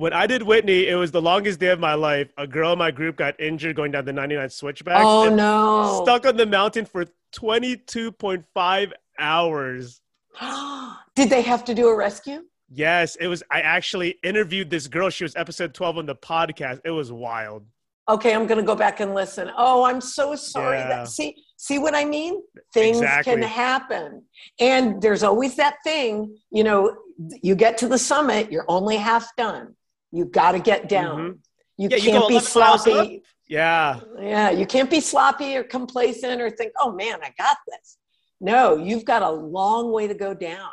when 0.00 0.14
I 0.14 0.26
did 0.26 0.42
Whitney, 0.42 0.88
it 0.88 0.94
was 0.94 1.10
the 1.10 1.20
longest 1.20 1.60
day 1.60 1.66
of 1.68 1.78
my 1.78 1.92
life. 1.92 2.32
A 2.38 2.46
girl 2.46 2.72
in 2.72 2.78
my 2.78 2.90
group 2.90 3.16
got 3.16 3.38
injured 3.38 3.76
going 3.76 3.92
down 3.92 4.06
the 4.06 4.14
99 4.14 4.48
switchback. 4.48 5.04
Oh 5.04 5.28
no. 5.28 6.02
Stuck 6.02 6.24
on 6.24 6.38
the 6.38 6.46
mountain 6.46 6.86
for 6.86 7.04
22.5 7.34 8.92
hours. 9.18 10.00
Did 11.14 11.28
they 11.28 11.42
have 11.42 11.66
to 11.66 11.74
do 11.74 11.88
a 11.88 11.94
rescue? 11.94 12.44
Yes, 12.70 13.16
it 13.16 13.26
was. 13.26 13.42
I 13.50 13.60
actually 13.60 14.16
interviewed 14.22 14.70
this 14.70 14.86
girl. 14.86 15.10
She 15.10 15.22
was 15.22 15.36
episode 15.36 15.74
12 15.74 15.98
on 15.98 16.06
the 16.06 16.16
podcast. 16.16 16.80
It 16.82 16.92
was 16.92 17.12
wild. 17.12 17.66
Okay, 18.08 18.34
I'm 18.34 18.46
going 18.46 18.58
to 18.58 18.66
go 18.66 18.74
back 18.74 19.00
and 19.00 19.14
listen. 19.14 19.50
Oh, 19.54 19.84
I'm 19.84 20.00
so 20.00 20.34
sorry. 20.34 20.78
Yeah. 20.78 20.88
That, 20.88 21.08
see, 21.08 21.36
see 21.58 21.78
what 21.78 21.94
I 21.94 22.06
mean? 22.06 22.40
Things 22.72 22.98
Exactly. 22.98 23.34
can 23.34 23.42
happen, 23.42 24.22
and 24.58 25.02
there's 25.02 25.22
always 25.22 25.56
that 25.56 25.76
thing. 25.84 26.38
You 26.50 26.64
know, 26.64 26.96
you 27.42 27.54
get 27.54 27.76
to 27.78 27.88
the 27.88 27.98
summit, 27.98 28.50
you're 28.50 28.64
only 28.66 28.96
half 28.96 29.28
done. 29.36 29.74
You 30.12 30.24
got 30.24 30.52
to 30.52 30.58
get 30.58 30.88
down. 30.88 31.18
Mhm. 31.18 31.38
You 31.76 31.88
Yeah, 31.90 31.98
can't 31.98 32.22
go 32.22 32.28
be 32.28 32.40
sloppy. 32.40 33.22
Yeah. 33.48 34.00
Yeah, 34.18 34.50
you 34.50 34.66
can't 34.66 34.90
be 34.90 35.00
sloppy 35.00 35.56
or 35.56 35.64
complacent 35.64 36.40
or 36.40 36.50
think, 36.50 36.72
"Oh 36.78 36.92
man, 36.92 37.20
I 37.22 37.32
got 37.38 37.56
this." 37.66 37.98
No, 38.40 38.76
you've 38.76 39.04
got 39.04 39.22
a 39.22 39.30
long 39.30 39.92
way 39.92 40.06
to 40.06 40.14
go 40.14 40.34
down. 40.34 40.70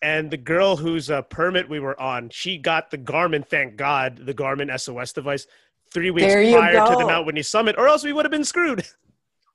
And 0.00 0.30
the 0.30 0.36
girl 0.36 0.76
whose 0.76 1.10
uh, 1.10 1.22
permit 1.22 1.68
we 1.68 1.80
were 1.80 2.00
on, 2.00 2.30
she 2.30 2.56
got 2.56 2.90
the 2.90 2.98
Garmin, 2.98 3.46
thank 3.46 3.76
God, 3.76 4.18
the 4.26 4.34
Garmin 4.34 4.70
SOS 4.78 5.12
device 5.12 5.46
three 5.92 6.10
weeks 6.12 6.32
you 6.34 6.54
prior 6.56 6.86
to 6.86 6.96
the. 6.96 7.04
Mount 7.04 7.26
Whitney 7.26 7.42
summit, 7.42 7.74
or 7.76 7.88
else 7.88 8.04
we 8.04 8.12
would 8.12 8.24
have 8.24 8.32
been 8.32 8.44
screwed. 8.44 8.86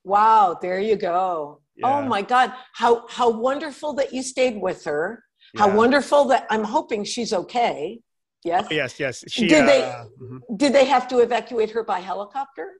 Wow, 0.05 0.57
there 0.61 0.81
you 0.81 0.97
go. 0.97 1.61
Oh 1.81 2.01
my 2.01 2.21
God, 2.21 2.53
how 2.73 3.07
how 3.07 3.29
wonderful 3.29 3.93
that 3.93 4.13
you 4.13 4.21
stayed 4.21 4.61
with 4.61 4.83
her. 4.83 5.23
How 5.55 5.67
Yeah. 5.69 5.75
wonderful 5.75 6.25
that 6.25 6.45
I'm 6.49 6.65
hoping 6.65 7.05
she's 7.05 7.31
okay. 7.31 8.01
Yes. 8.43 8.67
Yes, 8.69 8.99
yes. 8.99 9.23
She, 9.27 9.47
Did 9.47 9.67
they- 9.67 9.83
uh, 9.83 10.05
mhm. 10.21 10.39
Did 10.57 10.73
they 10.73 10.85
have 10.85 11.07
to 11.09 11.19
evacuate 11.19 11.71
her 11.71 11.83
by 11.83 11.99
helicopter? 11.99 12.73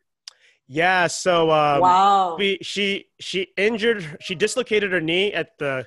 Yeah. 0.67 1.07
So 1.07 1.51
um, 1.51 1.81
wow. 1.81 2.35
we 2.37 2.57
she 2.61 3.07
she 3.19 3.47
injured 3.57 4.17
she 4.21 4.33
dislocated 4.33 4.91
her 4.91 5.01
knee 5.01 5.33
at 5.33 5.57
the 5.59 5.85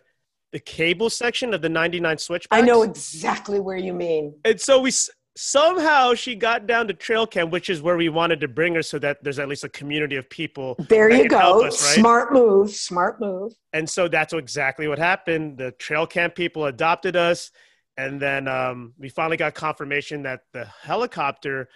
the 0.53 0.61
cable 0.61 1.11
section 1.11 1.53
of 1.55 1.63
the 1.63 1.69
99 1.69 2.19
switchback. 2.19 2.59
I 2.59 2.63
know 2.63 2.83
exactly 2.83 3.61
where 3.61 3.77
you 3.77 3.93
mean. 3.93 4.35
And 4.45 4.61
so 4.61 4.81
we 4.81 4.91
somehow 5.37 6.15
she 6.15 6.35
got 6.35 6.67
down 6.67 6.89
to 6.89 6.95
trail 6.95 7.27
camp, 7.27 7.53
which 7.53 7.69
is 7.69 7.83
where 7.83 7.97
we 7.97 8.09
wanted 8.09 8.41
to 8.41 8.49
bring 8.49 8.75
her, 8.75 8.83
so 8.83 8.99
that 8.99 9.23
there's 9.23 9.39
at 9.39 9.49
least 9.49 9.65
a 9.65 9.69
community 9.69 10.17
of 10.17 10.29
people. 10.31 10.77
There 10.89 11.11
you 11.11 11.29
go. 11.29 11.67
us, 11.67 11.83
right? 11.83 11.99
Smart 11.99 12.33
move. 12.33 12.71
Smart 12.71 13.21
move. 13.21 13.53
And 13.73 13.89
so 13.89 14.09
that's 14.09 14.33
exactly 14.33 14.89
what 14.89 14.99
happened. 14.99 15.59
The 15.59 15.73
trail 15.73 16.07
camp 16.07 16.35
people 16.35 16.67
adopted 16.67 17.17
us, 17.17 17.51
and 17.97 18.21
then 18.21 18.47
um, 18.49 18.93
we 18.99 19.09
finally 19.09 19.37
got 19.37 19.55
confirmation 19.55 20.23
that 20.25 20.41
the 20.53 20.65
helicopter 20.65 21.69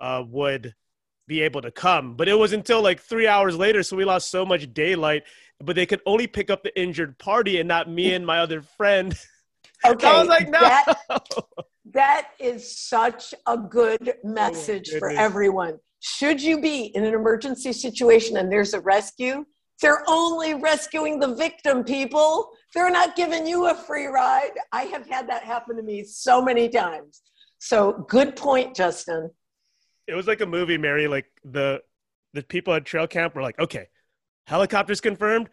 uh, 0.00 0.22
would 0.28 0.74
be 1.26 1.42
able 1.42 1.60
to 1.60 1.70
come. 1.70 2.14
But 2.14 2.28
it 2.28 2.34
was 2.34 2.52
until 2.52 2.82
like 2.82 3.00
three 3.00 3.26
hours 3.26 3.56
later, 3.56 3.82
so 3.82 3.96
we 3.96 4.04
lost 4.04 4.30
so 4.30 4.46
much 4.46 4.72
daylight. 4.72 5.24
But 5.60 5.76
they 5.76 5.86
could 5.86 6.00
only 6.06 6.26
pick 6.26 6.50
up 6.50 6.62
the 6.62 6.80
injured 6.80 7.18
party 7.18 7.58
and 7.58 7.68
not 7.68 7.90
me 7.90 8.14
and 8.14 8.24
my 8.26 8.38
other 8.40 8.62
friend. 8.62 9.16
Okay. 9.86 10.08
I 10.08 10.18
was 10.18 10.26
like, 10.26 10.48
no. 10.48 10.58
That, 10.58 10.98
that 11.92 12.28
is 12.40 12.76
such 12.76 13.32
a 13.46 13.56
good 13.56 14.12
message 14.24 14.88
for 14.90 14.96
Oh, 14.96 15.10
goodness. 15.10 15.20
everyone. 15.20 15.78
Should 16.00 16.42
you 16.42 16.60
be 16.60 16.86
in 16.96 17.04
an 17.04 17.14
emergency 17.14 17.72
situation 17.72 18.38
and 18.38 18.50
there's 18.50 18.74
a 18.74 18.80
rescue, 18.80 19.44
they're 19.80 20.02
only 20.08 20.54
rescuing 20.54 21.20
the 21.20 21.32
victim, 21.32 21.84
people. 21.84 22.50
They're 22.78 22.90
not 22.90 23.16
giving 23.16 23.44
you 23.44 23.66
a 23.66 23.74
free 23.74 24.06
ride. 24.06 24.52
I 24.70 24.82
have 24.82 25.04
had 25.08 25.28
that 25.28 25.42
happen 25.42 25.74
to 25.78 25.82
me 25.82 26.04
so 26.04 26.40
many 26.40 26.68
times. 26.68 27.22
So, 27.58 28.06
good 28.08 28.36
point, 28.36 28.76
Justin. 28.76 29.32
it 30.06 30.14
was 30.14 30.28
like 30.28 30.40
a 30.42 30.46
movie, 30.46 30.78
Mary. 30.78 31.08
Like 31.08 31.26
the 31.44 31.82
the 32.34 32.44
people 32.44 32.72
at 32.74 32.84
trail 32.84 33.08
camp 33.08 33.34
were 33.34 33.42
like, 33.42 33.58
okay, 33.58 33.88
helicopters 34.46 35.00
confirmed. 35.00 35.48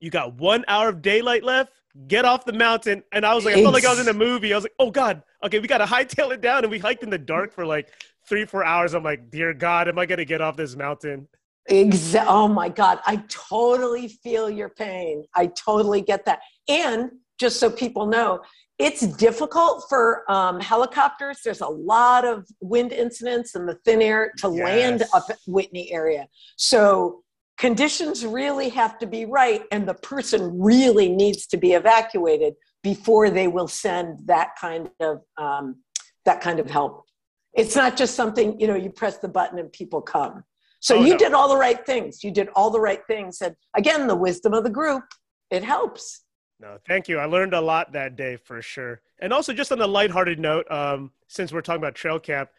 You 0.00 0.08
got 0.08 0.36
one 0.36 0.64
hour 0.68 0.88
of 0.88 1.02
daylight 1.02 1.44
left. 1.44 1.70
Get 2.08 2.24
off 2.24 2.46
the 2.46 2.54
mountain. 2.54 3.02
And 3.12 3.26
I 3.26 3.34
was 3.34 3.44
like, 3.44 3.56
I 3.56 3.62
felt 3.62 3.74
like 3.74 3.84
I 3.84 3.90
was 3.90 4.00
in 4.00 4.08
a 4.08 4.14
movie. 4.14 4.54
I 4.54 4.56
was 4.56 4.64
like, 4.64 4.72
oh 4.78 4.90
God, 4.90 5.22
okay, 5.44 5.58
we 5.58 5.68
got 5.68 5.78
to 5.78 5.84
hightail 5.96 6.32
it 6.32 6.40
down. 6.40 6.64
And 6.64 6.70
we 6.70 6.78
hiked 6.78 7.02
in 7.02 7.10
the 7.10 7.18
dark 7.18 7.52
for 7.52 7.66
like 7.66 7.90
three, 8.26 8.46
four 8.46 8.64
hours. 8.64 8.94
I'm 8.94 9.04
like, 9.04 9.30
dear 9.30 9.52
God, 9.52 9.86
am 9.86 9.98
I 9.98 10.06
going 10.06 10.16
to 10.16 10.24
get 10.24 10.40
off 10.40 10.56
this 10.56 10.74
mountain? 10.76 11.28
Exa- 11.68 12.24
oh 12.26 12.48
my 12.48 12.68
God, 12.68 13.00
I 13.06 13.22
totally 13.28 14.08
feel 14.08 14.48
your 14.48 14.70
pain. 14.70 15.24
I 15.34 15.46
totally 15.48 16.00
get 16.00 16.24
that. 16.24 16.40
And 16.68 17.10
just 17.38 17.60
so 17.60 17.70
people 17.70 18.06
know, 18.06 18.40
it's 18.78 19.06
difficult 19.06 19.84
for 19.88 20.30
um, 20.30 20.58
helicopters. 20.58 21.40
There's 21.44 21.60
a 21.60 21.66
lot 21.68 22.24
of 22.24 22.46
wind 22.60 22.92
incidents 22.92 23.54
in 23.54 23.66
the 23.66 23.74
thin 23.84 24.00
air 24.00 24.32
to 24.38 24.48
land 24.48 25.00
Yes. 25.00 25.14
up 25.14 25.24
at 25.28 25.38
Whitney 25.46 25.92
area. 25.92 26.26
So 26.56 27.22
conditions 27.58 28.24
really 28.24 28.70
have 28.70 28.98
to 28.98 29.06
be 29.06 29.26
right, 29.26 29.62
and 29.70 29.86
the 29.86 29.94
person 29.94 30.58
really 30.58 31.10
needs 31.10 31.46
to 31.48 31.58
be 31.58 31.74
evacuated 31.74 32.54
before 32.82 33.28
they 33.28 33.48
will 33.48 33.68
send 33.68 34.18
that 34.26 34.52
kind 34.58 34.88
of 35.00 35.20
um, 35.36 35.76
that 36.24 36.40
kind 36.40 36.58
of 36.58 36.70
help. 36.70 37.04
It's 37.52 37.76
not 37.76 37.96
just 37.98 38.14
something 38.14 38.58
you 38.58 38.66
know. 38.66 38.76
You 38.76 38.90
press 38.90 39.18
the 39.18 39.28
button 39.28 39.58
and 39.58 39.70
people 39.72 40.00
come. 40.00 40.42
So 40.80 40.96
Oh, 40.96 41.04
you 41.04 41.12
no. 41.12 41.18
did 41.18 41.32
all 41.34 41.48
the 41.48 41.56
right 41.56 41.84
things. 41.86 42.24
You 42.24 42.30
did 42.30 42.48
all 42.56 42.70
the 42.70 42.80
right 42.80 43.00
things. 43.06 43.40
And 43.42 43.54
again, 43.76 44.06
the 44.06 44.16
wisdom 44.16 44.54
of 44.54 44.64
the 44.64 44.70
group, 44.70 45.04
it 45.50 45.62
helps. 45.62 46.24
No, 46.58 46.78
thank 46.86 47.08
you. 47.08 47.18
I 47.18 47.24
learned 47.26 47.54
a 47.54 47.60
lot 47.60 47.92
that 47.92 48.16
day 48.16 48.36
for 48.36 48.60
sure. 48.60 49.00
And 49.20 49.32
also, 49.32 49.52
just 49.52 49.72
on 49.72 49.80
a 49.80 49.86
lighthearted 49.86 50.38
note, 50.38 50.70
um, 50.70 51.10
since 51.28 51.52
we're 51.52 51.60
talking 51.62 51.80
about 51.82 51.94
trail 51.94 52.18
camp, 52.18 52.50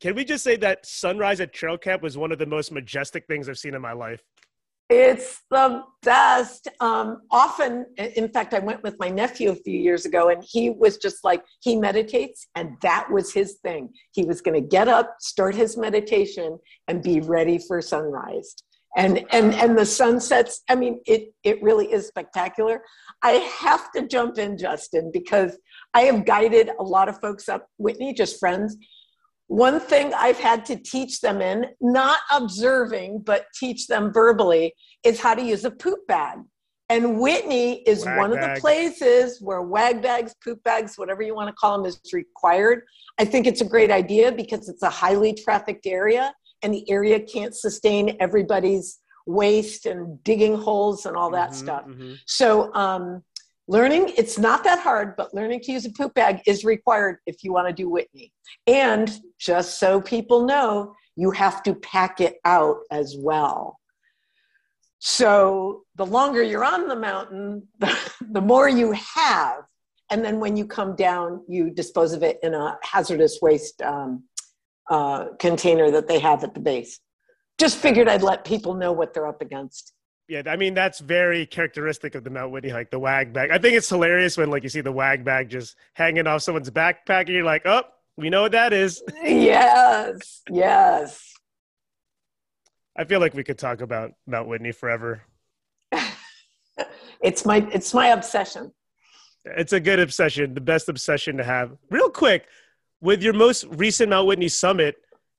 can 0.00 0.14
we 0.14 0.24
just 0.24 0.42
say 0.44 0.56
that 0.56 0.84
sunrise 0.84 1.40
at 1.40 1.52
trail 1.52 1.78
camp 1.78 2.02
was 2.02 2.18
one 2.18 2.32
of 2.32 2.38
the 2.38 2.46
most 2.46 2.72
majestic 2.72 3.26
things 3.26 3.48
I've 3.48 3.58
seen 3.58 3.74
in 3.74 3.80
my 3.80 3.92
life? 3.92 4.22
It's 4.94 5.40
the 5.50 5.82
best. 6.02 6.68
Um, 6.80 7.22
often, 7.30 7.86
in 7.96 8.28
fact, 8.28 8.52
I 8.52 8.58
went 8.58 8.82
with 8.82 8.96
my 8.98 9.08
nephew 9.08 9.50
a 9.50 9.54
few 9.54 9.78
years 9.78 10.04
ago, 10.04 10.28
and 10.28 10.44
he 10.46 10.68
was 10.68 10.98
just 10.98 11.24
like, 11.24 11.42
he 11.60 11.76
meditates, 11.76 12.46
and 12.56 12.76
that 12.82 13.10
was 13.10 13.32
his 13.32 13.54
thing. 13.62 13.88
He 14.10 14.24
was 14.24 14.42
going 14.42 14.60
to 14.60 14.68
get 14.68 14.88
up, 14.88 15.16
start 15.18 15.54
his 15.54 15.78
meditation, 15.78 16.58
and 16.88 17.02
be 17.02 17.20
ready 17.20 17.58
for 17.58 17.80
sunrise. 17.80 18.54
And 18.94 19.24
and 19.30 19.54
and 19.54 19.78
the 19.78 19.86
sunsets. 19.86 20.60
I 20.68 20.74
mean, 20.74 21.00
it 21.06 21.32
it 21.42 21.62
really 21.62 21.90
is 21.90 22.08
spectacular. 22.08 22.82
I 23.22 23.32
have 23.62 23.90
to 23.92 24.06
jump 24.06 24.36
in, 24.36 24.58
Justin, 24.58 25.10
because 25.10 25.56
I 25.94 26.02
have 26.02 26.26
guided 26.26 26.68
a 26.78 26.82
lot 26.82 27.08
of 27.08 27.18
folks 27.18 27.48
up 27.48 27.66
Whitney, 27.78 28.12
just 28.12 28.38
friends. 28.38 28.76
One 29.52 29.80
thing 29.80 30.14
I've 30.14 30.38
had 30.38 30.64
to 30.66 30.76
teach 30.76 31.20
them 31.20 31.42
in, 31.42 31.66
not 31.82 32.20
observing, 32.30 33.18
but 33.18 33.44
teach 33.54 33.86
them 33.86 34.10
verbally, 34.10 34.72
is 35.04 35.20
how 35.20 35.34
to 35.34 35.42
use 35.42 35.66
a 35.66 35.70
poop 35.70 36.06
bag. 36.06 36.38
And 36.88 37.20
Whitney 37.20 37.82
is 37.82 38.02
Wag 38.06 38.16
one 38.16 38.32
of 38.32 38.40
the 38.40 38.58
places 38.58 39.42
where 39.42 39.60
wag 39.60 40.00
bags, 40.00 40.34
poop 40.42 40.64
bags, 40.64 40.96
whatever 40.96 41.20
you 41.20 41.34
want 41.34 41.48
to 41.48 41.54
call 41.54 41.76
them, 41.76 41.84
is 41.84 42.00
required. 42.14 42.84
I 43.18 43.26
think 43.26 43.46
it's 43.46 43.60
a 43.60 43.66
great 43.66 43.90
idea 43.90 44.32
because 44.32 44.70
it's 44.70 44.82
a 44.82 44.88
highly 44.88 45.34
trafficked 45.34 45.86
area 45.86 46.32
and 46.62 46.72
the 46.72 46.90
area 46.90 47.20
can't 47.20 47.54
sustain 47.54 48.16
everybody's 48.20 49.00
waste 49.26 49.84
and 49.84 50.24
digging 50.24 50.56
holes 50.56 51.04
and 51.04 51.14
all 51.14 51.30
that 51.30 51.50
Mhm, 51.50 51.54
stuff. 51.54 51.84
mhm. 51.86 52.16
So, 52.26 52.72
um, 52.74 53.22
learning, 53.68 54.12
it's 54.16 54.38
not 54.38 54.64
that 54.64 54.80
hard, 54.80 55.16
but 55.16 55.34
learning 55.34 55.60
to 55.60 55.72
use 55.72 55.84
a 55.86 55.92
poop 55.92 56.14
bag 56.14 56.40
is 56.46 56.64
required 56.64 57.18
if 57.26 57.42
you 57.42 57.52
want 57.52 57.68
to 57.68 57.74
do 57.74 57.88
Whitney. 57.88 58.32
And 58.66 59.10
just 59.38 59.78
so 59.78 60.00
people 60.00 60.44
know, 60.44 60.94
you 61.16 61.30
have 61.30 61.62
to 61.64 61.74
pack 61.74 62.20
it 62.20 62.36
out 62.44 62.78
as 62.90 63.16
well. 63.18 63.78
So, 64.98 65.82
the 65.96 66.06
longer 66.06 66.42
you're 66.42 66.64
on 66.64 66.86
the 66.86 66.96
mountain, 66.96 67.66
the, 67.78 67.96
the 68.30 68.40
more 68.40 68.68
you 68.68 68.92
have. 68.92 69.64
And 70.10 70.24
then 70.24 70.40
when 70.40 70.56
you 70.56 70.66
come 70.66 70.94
down, 70.94 71.42
you 71.48 71.70
dispose 71.70 72.12
of 72.12 72.22
it 72.22 72.38
in 72.42 72.54
a 72.54 72.78
hazardous 72.82 73.38
waste 73.40 73.80
um, 73.82 74.24
uh, 74.90 75.28
container 75.38 75.90
that 75.90 76.06
they 76.06 76.18
have 76.18 76.44
at 76.44 76.54
the 76.54 76.60
base. 76.60 77.00
Just 77.58 77.78
figured 77.78 78.08
I'd 78.08 78.22
let 78.22 78.44
people 78.44 78.74
know 78.74 78.92
what 78.92 79.14
they're 79.14 79.26
up 79.26 79.40
against. 79.40 79.92
Yeah, 80.28 80.42
I 80.46 80.56
mean 80.56 80.74
that's 80.74 81.00
very 81.00 81.46
characteristic 81.46 82.14
of 82.14 82.24
the 82.24 82.30
Mount 82.30 82.52
Whitney 82.52 82.70
hike, 82.70 82.90
the 82.90 82.98
wag 82.98 83.32
bag. 83.32 83.50
I 83.50 83.58
think 83.58 83.74
it's 83.74 83.88
hilarious 83.88 84.36
when 84.36 84.50
like 84.50 84.62
you 84.62 84.68
see 84.68 84.80
the 84.80 84.92
wag 84.92 85.24
bag 85.24 85.48
just 85.50 85.76
hanging 85.94 86.26
off 86.26 86.42
someone's 86.42 86.70
backpack, 86.70 87.22
and 87.22 87.30
you're 87.30 87.44
like, 87.44 87.62
"Oh, 87.66 87.82
We 88.16 88.30
know 88.30 88.42
what 88.42 88.52
that 88.52 88.72
is. 88.72 89.02
yes, 89.22 90.42
yes. 90.50 91.32
I 92.96 93.04
feel 93.04 93.20
like 93.20 93.34
we 93.34 93.44
could 93.44 93.58
talk 93.58 93.80
about 93.80 94.12
Mount 94.26 94.48
Whitney 94.48 94.72
forever. 94.72 95.22
it's 97.22 97.44
my 97.44 97.66
it's 97.72 97.92
my 97.94 98.08
obsession. 98.08 98.72
It's 99.44 99.72
a 99.72 99.80
good 99.80 99.98
obsession, 99.98 100.54
the 100.54 100.60
best 100.60 100.88
obsession 100.88 101.36
to 101.38 101.44
have. 101.44 101.76
Real 101.90 102.10
quick, 102.10 102.46
with 103.00 103.22
your 103.22 103.32
most 103.32 103.64
recent 103.70 104.10
Mount 104.10 104.26
Whitney 104.28 104.48
summit 104.48 104.96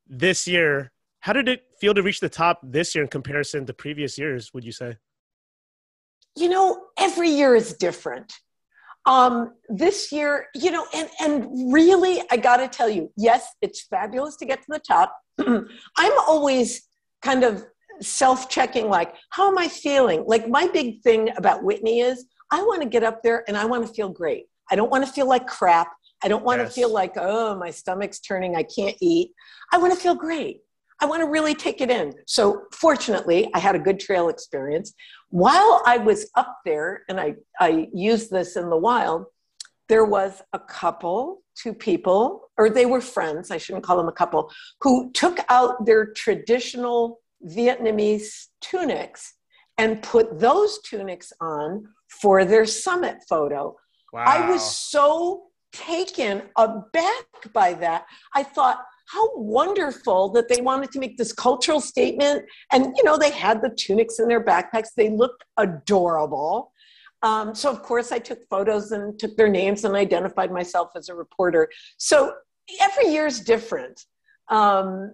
this 0.07 0.47
year, 0.47 0.91
how 1.23 1.31
did 1.31 1.47
it 1.47 1.63
feel 1.79 1.93
to 1.93 2.03
reach 2.03 2.19
the 2.19 2.27
top 2.27 2.59
this 2.61 2.93
year 2.93 3.01
in 3.01 3.09
comparison 3.09 3.65
to 3.65 3.73
previous 3.73 4.17
years, 4.17 4.53
would 4.53 4.65
you 4.65 4.73
say? 4.73 4.97
You 6.35 6.49
know, 6.49 6.87
every 6.99 7.29
year 7.29 7.55
is 7.55 7.75
different. 7.75 8.33
Um, 9.05 9.53
this 9.69 10.11
year, 10.11 10.47
you 10.53 10.69
know, 10.69 10.85
and, 10.93 11.09
and 11.21 11.73
really, 11.73 12.21
I 12.29 12.35
got 12.35 12.57
to 12.57 12.67
tell 12.67 12.89
you, 12.89 13.09
yes, 13.15 13.47
it's 13.61 13.83
fabulous 13.83 14.35
to 14.37 14.45
get 14.45 14.63
to 14.63 14.67
the 14.67 14.79
top. 14.79 15.15
I'm 15.39 16.19
always 16.27 16.89
kind 17.21 17.45
of 17.45 17.65
self 18.01 18.49
checking, 18.49 18.89
like, 18.89 19.15
how 19.29 19.47
am 19.47 19.57
I 19.57 19.69
feeling? 19.69 20.25
Like, 20.27 20.49
my 20.49 20.67
big 20.67 21.03
thing 21.03 21.29
about 21.37 21.63
Whitney 21.63 22.01
is 22.01 22.25
I 22.51 22.61
want 22.63 22.81
to 22.81 22.89
get 22.89 23.03
up 23.03 23.23
there 23.23 23.45
and 23.47 23.55
I 23.55 23.63
want 23.63 23.87
to 23.87 23.93
feel 23.93 24.09
great. 24.09 24.47
I 24.69 24.75
don't 24.75 24.91
want 24.91 25.05
to 25.05 25.11
feel 25.11 25.29
like 25.29 25.47
crap. 25.47 25.87
I 26.21 26.27
don't 26.27 26.43
want 26.43 26.59
yes. 26.59 26.67
to 26.67 26.81
feel 26.81 26.91
like, 26.91 27.13
oh, 27.15 27.55
my 27.55 27.71
stomach's 27.71 28.19
turning, 28.19 28.57
I 28.57 28.63
can't 28.63 28.97
eat. 28.99 29.31
I 29.71 29.77
want 29.77 29.93
to 29.93 29.99
feel 29.99 30.15
great. 30.15 30.59
I 31.03 31.05
want 31.05 31.21
to 31.21 31.27
really 31.27 31.53
take 31.53 31.81
it 31.81 31.91
in. 31.91 32.13
So, 32.27 32.61
fortunately, 32.71 33.49
I 33.53 33.59
had 33.59 33.75
a 33.75 33.79
good 33.79 33.99
trail 33.99 34.29
experience. 34.29 34.93
While 35.31 35.81
I 35.85 35.97
was 35.97 36.31
up 36.35 36.59
there, 36.63 37.03
and 37.09 37.19
I, 37.19 37.35
I 37.59 37.89
used 37.93 38.31
this 38.31 38.55
in 38.55 38.69
the 38.69 38.77
wild, 38.77 39.25
there 39.89 40.05
was 40.05 40.41
a 40.53 40.59
couple, 40.59 41.43
two 41.55 41.73
people, 41.73 42.49
or 42.57 42.69
they 42.69 42.85
were 42.85 43.01
friends, 43.01 43.51
I 43.51 43.57
shouldn't 43.57 43.83
call 43.83 43.97
them 43.97 44.07
a 44.07 44.13
couple, 44.13 44.49
who 44.79 45.11
took 45.11 45.39
out 45.49 45.85
their 45.85 46.13
traditional 46.13 47.19
Vietnamese 47.45 48.47
tunics 48.61 49.33
and 49.77 50.01
put 50.01 50.39
those 50.39 50.79
tunics 50.83 51.33
on 51.41 51.85
for 52.21 52.45
their 52.45 52.65
summit 52.65 53.17
photo. 53.27 53.75
Wow. 54.13 54.23
I 54.25 54.49
was 54.49 54.63
so 54.63 55.47
taken 55.73 56.43
aback 56.57 57.51
by 57.51 57.73
that. 57.73 58.05
I 58.33 58.43
thought, 58.43 58.85
how 59.13 59.29
wonderful 59.35 60.29
that 60.29 60.49
they 60.49 60.61
wanted 60.61 60.91
to 60.91 60.99
make 60.99 61.17
this 61.17 61.31
cultural 61.31 61.79
statement. 61.79 62.45
And, 62.71 62.93
you 62.97 63.03
know, 63.03 63.17
they 63.17 63.29
had 63.29 63.61
the 63.61 63.69
tunics 63.69 64.19
in 64.19 64.27
their 64.27 64.43
backpacks, 64.43 64.89
they 64.97 65.09
looked 65.09 65.43
adorable. 65.57 66.71
Um, 67.21 67.53
so, 67.55 67.69
of 67.69 67.83
course, 67.83 68.11
I 68.11 68.19
took 68.19 68.39
photos 68.49 68.91
and 68.91 69.17
took 69.17 69.37
their 69.37 69.47
names 69.47 69.85
and 69.85 69.95
identified 69.95 70.51
myself 70.51 70.89
as 70.95 71.09
a 71.09 71.15
reporter. 71.15 71.69
So, 71.97 72.33
every 72.81 73.09
year 73.09 73.27
is 73.27 73.39
different. 73.39 74.03
Um, 74.49 75.13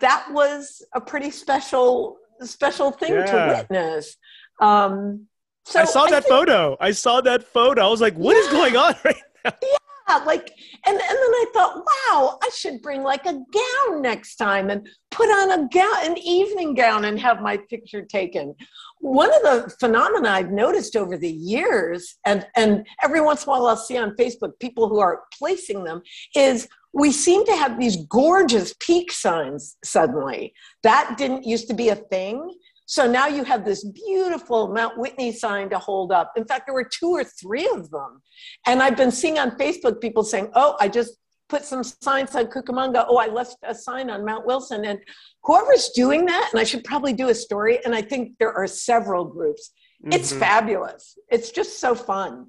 that 0.00 0.26
was 0.30 0.82
a 0.94 1.00
pretty 1.00 1.30
special, 1.30 2.16
special 2.40 2.90
thing 2.90 3.12
yeah. 3.12 3.26
to 3.26 3.54
witness. 3.58 4.16
Um, 4.60 5.26
so 5.64 5.80
I 5.80 5.84
saw 5.84 6.04
I 6.04 6.10
that 6.10 6.24
think, 6.24 6.34
photo. 6.34 6.76
I 6.80 6.92
saw 6.92 7.20
that 7.20 7.44
photo. 7.44 7.82
I 7.86 7.88
was 7.88 8.00
like, 8.00 8.14
"What 8.14 8.34
yeah. 8.34 8.40
is 8.40 8.48
going 8.48 8.76
on 8.76 8.94
right 9.04 9.16
now? 9.44 9.52
Yeah 9.62 9.81
like 10.26 10.52
and, 10.86 10.94
and 10.94 11.00
then 11.00 11.08
i 11.10 11.46
thought 11.52 11.76
wow 11.76 12.38
i 12.42 12.50
should 12.54 12.80
bring 12.82 13.02
like 13.02 13.24
a 13.26 13.32
gown 13.32 14.02
next 14.02 14.36
time 14.36 14.70
and 14.70 14.86
put 15.10 15.28
on 15.28 15.52
a 15.52 15.68
gown 15.68 16.10
an 16.10 16.18
evening 16.18 16.74
gown 16.74 17.04
and 17.04 17.20
have 17.20 17.40
my 17.40 17.56
picture 17.56 18.02
taken. 18.02 18.54
One 19.00 19.30
of 19.34 19.42
the 19.42 19.74
phenomena 19.80 20.28
i've 20.28 20.52
noticed 20.52 20.96
over 20.96 21.16
the 21.18 21.30
years 21.30 22.18
and 22.24 22.46
and 22.56 22.86
every 23.02 23.20
once 23.20 23.44
in 23.44 23.48
a 23.48 23.52
while 23.52 23.66
i'll 23.66 23.76
see 23.76 23.98
on 23.98 24.16
facebook 24.16 24.52
people 24.60 24.88
who 24.88 25.00
are 25.00 25.22
placing 25.38 25.84
them 25.84 26.02
is 26.36 26.68
we 26.92 27.10
seem 27.10 27.44
to 27.46 27.56
have 27.56 27.80
these 27.80 28.04
gorgeous 28.06 28.74
peak 28.78 29.10
signs 29.10 29.76
suddenly. 29.82 30.52
That 30.82 31.16
didn't 31.16 31.46
used 31.46 31.68
to 31.68 31.74
be 31.74 31.88
a 31.88 31.96
thing 31.96 32.54
so 32.92 33.10
now 33.10 33.26
you 33.26 33.42
have 33.42 33.64
this 33.64 33.84
beautiful 33.84 34.68
Mount 34.68 34.98
Whitney 34.98 35.32
sign 35.32 35.70
to 35.70 35.78
hold 35.78 36.12
up. 36.12 36.30
In 36.36 36.44
fact, 36.44 36.66
there 36.66 36.74
were 36.74 36.84
two 36.84 37.08
or 37.08 37.24
three 37.24 37.66
of 37.72 37.90
them. 37.90 38.20
And 38.66 38.82
I've 38.82 38.98
been 38.98 39.10
seeing 39.10 39.38
on 39.38 39.52
Facebook 39.52 39.98
people 39.98 40.22
saying, 40.22 40.50
oh, 40.54 40.76
I 40.78 40.88
just 40.88 41.16
put 41.48 41.64
some 41.64 41.82
signs 41.82 42.36
on 42.36 42.48
Cucamonga. 42.48 43.06
Oh, 43.08 43.16
I 43.16 43.28
left 43.28 43.56
a 43.62 43.74
sign 43.74 44.10
on 44.10 44.26
Mount 44.26 44.44
Wilson. 44.44 44.84
And 44.84 44.98
whoever's 45.42 45.88
doing 45.94 46.26
that, 46.26 46.50
and 46.52 46.60
I 46.60 46.64
should 46.64 46.84
probably 46.84 47.14
do 47.14 47.30
a 47.30 47.34
story, 47.34 47.82
and 47.82 47.94
I 47.94 48.02
think 48.02 48.36
there 48.38 48.52
are 48.52 48.66
several 48.66 49.24
groups. 49.24 49.72
Mm-hmm. 50.04 50.12
It's 50.12 50.30
fabulous. 50.30 51.16
It's 51.30 51.50
just 51.50 51.80
so 51.80 51.94
fun. 51.94 52.48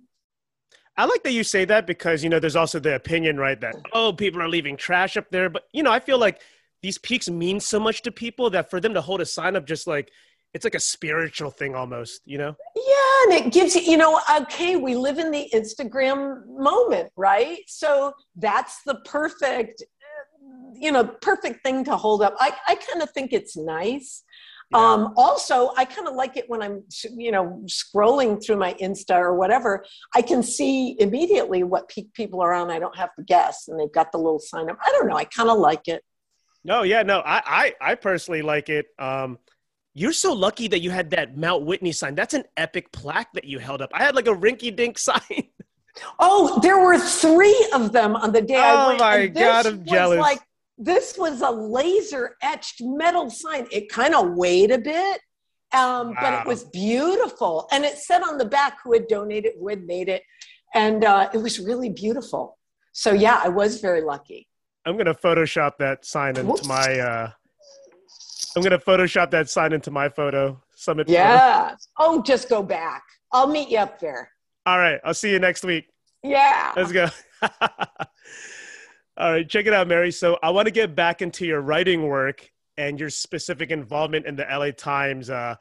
I 0.97 1.05
like 1.05 1.23
that 1.23 1.31
you 1.31 1.45
say 1.45 1.63
that 1.63 1.87
because, 1.87 2.21
you 2.21 2.29
know, 2.29 2.41
there's 2.41 2.57
also 2.57 2.81
the 2.81 2.95
opinion, 2.95 3.37
right, 3.37 3.61
that, 3.61 3.75
oh, 3.93 4.11
people 4.11 4.41
are 4.41 4.49
leaving 4.49 4.75
trash 4.75 5.15
up 5.15 5.29
there. 5.31 5.49
But, 5.49 5.63
you 5.71 5.83
know, 5.83 5.91
I 5.93 6.01
feel 6.01 6.17
like 6.17 6.41
these 6.81 6.97
peaks 6.97 7.29
mean 7.29 7.61
so 7.61 7.79
much 7.79 8.01
to 8.01 8.11
people 8.11 8.49
that 8.49 8.69
for 8.69 8.81
them 8.81 8.93
to 8.93 8.99
hold 8.99 9.21
a 9.21 9.25
sign 9.25 9.55
up 9.55 9.65
just 9.65 9.87
like 9.87 10.11
it's 10.53 10.63
like 10.63 10.75
a 10.75 10.79
spiritual 10.79 11.49
thing 11.49 11.75
almost, 11.75 12.21
you 12.25 12.37
know? 12.37 12.55
Yeah, 12.75 13.35
and 13.35 13.45
it 13.45 13.51
gives 13.51 13.75
you, 13.75 13.81
you 13.81 13.97
know, 13.97 14.19
okay, 14.41 14.75
we 14.75 14.95
live 14.95 15.17
in 15.17 15.31
the 15.31 15.49
Instagram 15.53 16.45
moment, 16.47 17.09
right? 17.17 17.59
So 17.67 18.13
that's 18.35 18.81
the 18.85 18.95
perfect, 19.05 19.83
you 20.75 20.91
know, 20.91 21.05
perfect 21.05 21.63
thing 21.63 21.83
to 21.85 21.97
hold 21.97 22.21
up. 22.21 22.35
I, 22.39 22.53
I 22.67 22.75
kind 22.75 23.01
of 23.01 23.09
think 23.11 23.33
it's 23.33 23.57
nice. 23.57 24.23
Yeah. 24.71 24.79
Um, 24.79 25.13
also, 25.17 25.71
I 25.75 25.85
kind 25.85 26.07
of 26.07 26.15
like 26.15 26.37
it 26.37 26.45
when 26.47 26.61
I'm, 26.61 26.83
you 27.15 27.31
know, 27.31 27.63
scrolling 27.65 28.43
through 28.43 28.57
my 28.57 28.73
Insta 28.75 29.15
or 29.15 29.35
whatever. 29.35 29.83
I 30.15 30.21
can 30.21 30.41
see 30.43 30.95
immediately 30.99 31.63
what 31.63 31.89
peak 31.89 32.13
people 32.13 32.41
are 32.41 32.53
on. 32.53 32.71
I 32.71 32.79
don't 32.79 32.95
have 32.95 33.09
to 33.17 33.23
guess, 33.23 33.67
and 33.67 33.79
they've 33.79 33.91
got 33.91 34.11
the 34.11 34.17
little 34.19 34.39
sign 34.39 34.69
up. 34.69 34.77
I 34.85 34.91
don't 34.91 35.07
know. 35.07 35.15
I 35.15 35.25
kind 35.25 35.49
of 35.49 35.57
like 35.57 35.87
it. 35.87 36.03
No, 36.63 36.83
yeah, 36.83 37.03
no, 37.03 37.19
I, 37.19 37.73
I, 37.81 37.91
I 37.91 37.95
personally 37.95 38.41
like 38.41 38.69
it. 38.69 38.85
Um, 38.97 39.37
you're 39.93 40.13
so 40.13 40.33
lucky 40.33 40.67
that 40.67 40.79
you 40.79 40.89
had 40.89 41.11
that 41.11 41.37
Mount 41.37 41.63
Whitney 41.63 41.91
sign. 41.91 42.15
That's 42.15 42.33
an 42.33 42.45
epic 42.57 42.91
plaque 42.91 43.31
that 43.33 43.45
you 43.45 43.59
held 43.59 43.81
up. 43.81 43.91
I 43.93 44.03
had 44.03 44.15
like 44.15 44.27
a 44.27 44.33
rinky 44.33 44.75
dink 44.75 44.97
sign. 45.09 45.49
Oh, 46.19 46.59
there 46.61 46.79
were 46.79 46.97
three 46.97 47.69
of 47.73 47.91
them 47.91 48.15
on 48.15 48.31
the 48.31 48.41
day 48.41 48.55
oh 48.57 48.61
I 48.61 48.87
went. 48.87 49.01
Oh 49.01 49.03
my 49.03 49.27
god, 49.27 49.65
I'm 49.67 49.85
jealous. 49.85 50.19
Like 50.19 50.39
this 50.77 51.15
was 51.17 51.41
a 51.41 51.51
laser 51.51 52.35
etched 52.41 52.81
metal 52.81 53.29
sign. 53.29 53.67
It 53.71 53.89
kind 53.89 54.15
of 54.15 54.31
weighed 54.31 54.71
a 54.71 54.79
bit, 54.79 55.21
um, 55.71 56.09
wow. 56.09 56.15
but 56.19 56.33
it 56.41 56.47
was 56.47 56.63
beautiful. 56.65 57.67
And 57.71 57.85
it 57.85 57.99
said 57.99 58.23
on 58.23 58.39
the 58.39 58.45
back 58.45 58.79
who 58.83 58.93
had 58.93 59.07
donated, 59.07 59.53
who 59.59 59.69
had 59.69 59.85
made 59.85 60.09
it, 60.09 60.23
and 60.73 61.05
uh, 61.05 61.29
it 61.31 61.37
was 61.37 61.59
really 61.59 61.89
beautiful. 61.89 62.57
So 62.91 63.13
yeah, 63.13 63.39
I 63.43 63.49
was 63.49 63.79
very 63.79 64.01
lucky. 64.01 64.47
I'm 64.85 64.97
gonna 64.97 65.13
Photoshop 65.13 65.77
that 65.77 66.05
sign 66.05 66.37
into 66.37 66.67
my 66.67 66.99
uh, 66.99 67.31
I'm 68.55 68.63
gonna 68.63 68.79
Photoshop 68.79 69.31
that 69.31 69.49
sign 69.49 69.73
into 69.73 69.91
my 69.91 70.09
photo. 70.09 70.61
Summit. 70.75 71.09
Yeah. 71.09 71.69
Photo. 71.69 71.77
Oh, 71.99 72.21
just 72.21 72.49
go 72.49 72.61
back. 72.63 73.03
I'll 73.31 73.47
meet 73.47 73.69
you 73.69 73.79
up 73.79 73.99
there. 73.99 74.29
All 74.65 74.77
right. 74.77 74.99
I'll 75.03 75.13
see 75.13 75.31
you 75.31 75.39
next 75.39 75.63
week. 75.63 75.87
Yeah. 76.23 76.73
Let's 76.75 76.91
go. 76.91 77.07
All 79.17 79.31
right. 79.31 79.47
Check 79.47 79.65
it 79.65 79.73
out, 79.73 79.87
Mary. 79.87 80.11
So 80.11 80.37
I 80.41 80.51
want 80.51 80.67
to 80.67 80.71
get 80.71 80.95
back 80.95 81.21
into 81.21 81.45
your 81.45 81.61
writing 81.61 82.03
work 82.07 82.49
and 82.77 82.99
your 82.99 83.09
specific 83.09 83.71
involvement 83.71 84.25
in 84.25 84.35
the 84.35 84.45
LA 84.49 84.71
Times 84.71 85.29
uh, 85.29 85.55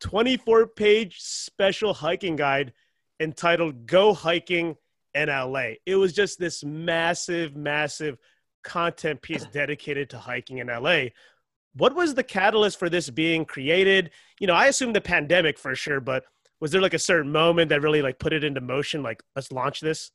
24 0.00 0.68
page 0.68 1.16
special 1.20 1.94
hiking 1.94 2.36
guide 2.36 2.72
entitled 3.20 3.86
Go 3.86 4.12
Hiking 4.12 4.76
in 5.14 5.28
LA. 5.28 5.72
It 5.86 5.96
was 5.96 6.12
just 6.12 6.38
this 6.38 6.62
massive, 6.64 7.56
massive 7.56 8.18
content 8.62 9.22
piece 9.22 9.44
dedicated 9.46 10.10
to 10.10 10.18
hiking 10.18 10.58
in 10.58 10.66
LA 10.66 11.06
what 11.74 11.94
was 11.94 12.14
the 12.14 12.22
catalyst 12.22 12.78
for 12.78 12.88
this 12.88 13.10
being 13.10 13.44
created? 13.44 14.10
You 14.40 14.46
know, 14.46 14.54
I 14.54 14.66
assume 14.66 14.92
the 14.92 15.00
pandemic 15.00 15.58
for 15.58 15.74
sure, 15.74 16.00
but 16.00 16.24
was 16.60 16.72
there 16.72 16.80
like 16.80 16.94
a 16.94 16.98
certain 16.98 17.30
moment 17.30 17.68
that 17.68 17.82
really 17.82 18.02
like 18.02 18.18
put 18.18 18.32
it 18.32 18.44
into 18.44 18.60
motion? 18.60 19.02
Like, 19.02 19.22
let's 19.36 19.52
launch 19.52 19.80
this. 19.80 20.10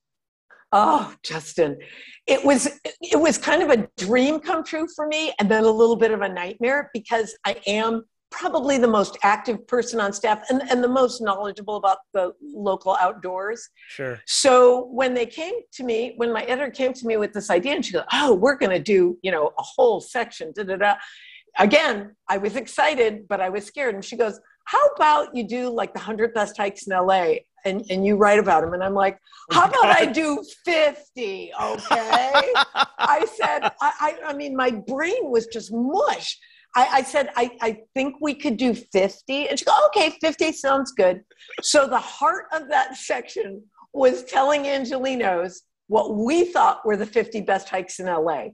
Oh, 0.75 1.13
Justin, 1.23 1.77
it 2.25 2.43
was 2.43 2.79
it 2.99 3.19
was 3.19 3.37
kind 3.37 3.61
of 3.61 3.69
a 3.69 3.87
dream 3.97 4.39
come 4.39 4.63
true 4.63 4.87
for 4.95 5.07
me, 5.07 5.31
and 5.39 5.49
then 5.49 5.63
a 5.63 5.69
little 5.69 5.95
bit 5.95 6.09
of 6.09 6.21
a 6.21 6.29
nightmare 6.29 6.89
because 6.93 7.37
I 7.45 7.57
am 7.67 8.03
probably 8.31 8.79
the 8.79 8.87
most 8.87 9.15
active 9.21 9.67
person 9.67 9.99
on 10.01 10.11
staff 10.11 10.43
and, 10.49 10.63
and 10.71 10.83
the 10.83 10.87
most 10.87 11.21
knowledgeable 11.21 11.75
about 11.75 11.99
the 12.15 12.33
local 12.41 12.97
outdoors. 12.99 13.69
Sure. 13.89 14.19
So 14.25 14.85
when 14.85 15.13
they 15.13 15.27
came 15.27 15.53
to 15.73 15.83
me, 15.83 16.13
when 16.17 16.33
my 16.33 16.41
editor 16.41 16.71
came 16.71 16.93
to 16.93 17.05
me 17.05 17.17
with 17.17 17.33
this 17.33 17.51
idea, 17.51 17.75
and 17.75 17.85
she 17.85 17.93
goes, 17.93 18.05
"Oh, 18.11 18.33
we're 18.33 18.57
going 18.57 18.71
to 18.71 18.79
do 18.79 19.19
you 19.21 19.31
know 19.31 19.51
a 19.59 19.63
whole 19.63 20.01
section," 20.01 20.51
da 20.55 20.63
da 20.63 20.77
da 20.77 20.95
again, 21.59 22.15
I 22.29 22.37
was 22.37 22.55
excited, 22.55 23.27
but 23.27 23.41
I 23.41 23.49
was 23.49 23.65
scared. 23.65 23.95
And 23.95 24.03
she 24.03 24.17
goes, 24.17 24.39
How 24.65 24.85
about 24.95 25.35
you 25.35 25.47
do 25.47 25.69
like 25.69 25.93
the 25.93 25.99
100 25.99 26.33
best 26.33 26.57
hikes 26.57 26.87
in 26.87 26.95
LA 26.95 27.35
and, 27.65 27.83
and 27.89 28.05
you 28.05 28.15
write 28.15 28.39
about 28.39 28.61
them? 28.61 28.73
And 28.73 28.83
I'm 28.83 28.93
like, 28.93 29.17
oh 29.51 29.55
How 29.55 29.65
about 29.65 29.85
I 29.85 30.05
do 30.05 30.43
50? 30.65 31.51
Okay. 31.61 32.53
I 32.97 33.25
said, 33.37 33.71
I, 33.81 33.91
I, 33.99 34.17
I, 34.27 34.33
mean, 34.33 34.55
my 34.55 34.71
brain 34.71 35.29
was 35.29 35.47
just 35.47 35.71
mush. 35.73 36.37
I, 36.75 36.87
I 36.91 37.03
said, 37.03 37.29
I, 37.35 37.51
I 37.61 37.77
think 37.93 38.15
we 38.19 38.33
could 38.33 38.57
do 38.57 38.73
50. 38.73 39.49
And 39.49 39.59
she 39.59 39.65
goes, 39.65 39.75
Okay, 39.87 40.17
50 40.21 40.51
sounds 40.53 40.91
good. 40.91 41.21
So 41.61 41.87
the 41.87 41.99
heart 41.99 42.45
of 42.51 42.69
that 42.69 42.97
section 42.97 43.63
was 43.93 44.23
telling 44.23 44.63
Angelenos 44.63 45.61
what 45.87 46.15
we 46.15 46.45
thought 46.45 46.83
were 46.85 46.97
the 46.97 47.05
50 47.05 47.41
best 47.41 47.69
hikes 47.69 47.99
in 47.99 48.07
LA. 48.07 48.47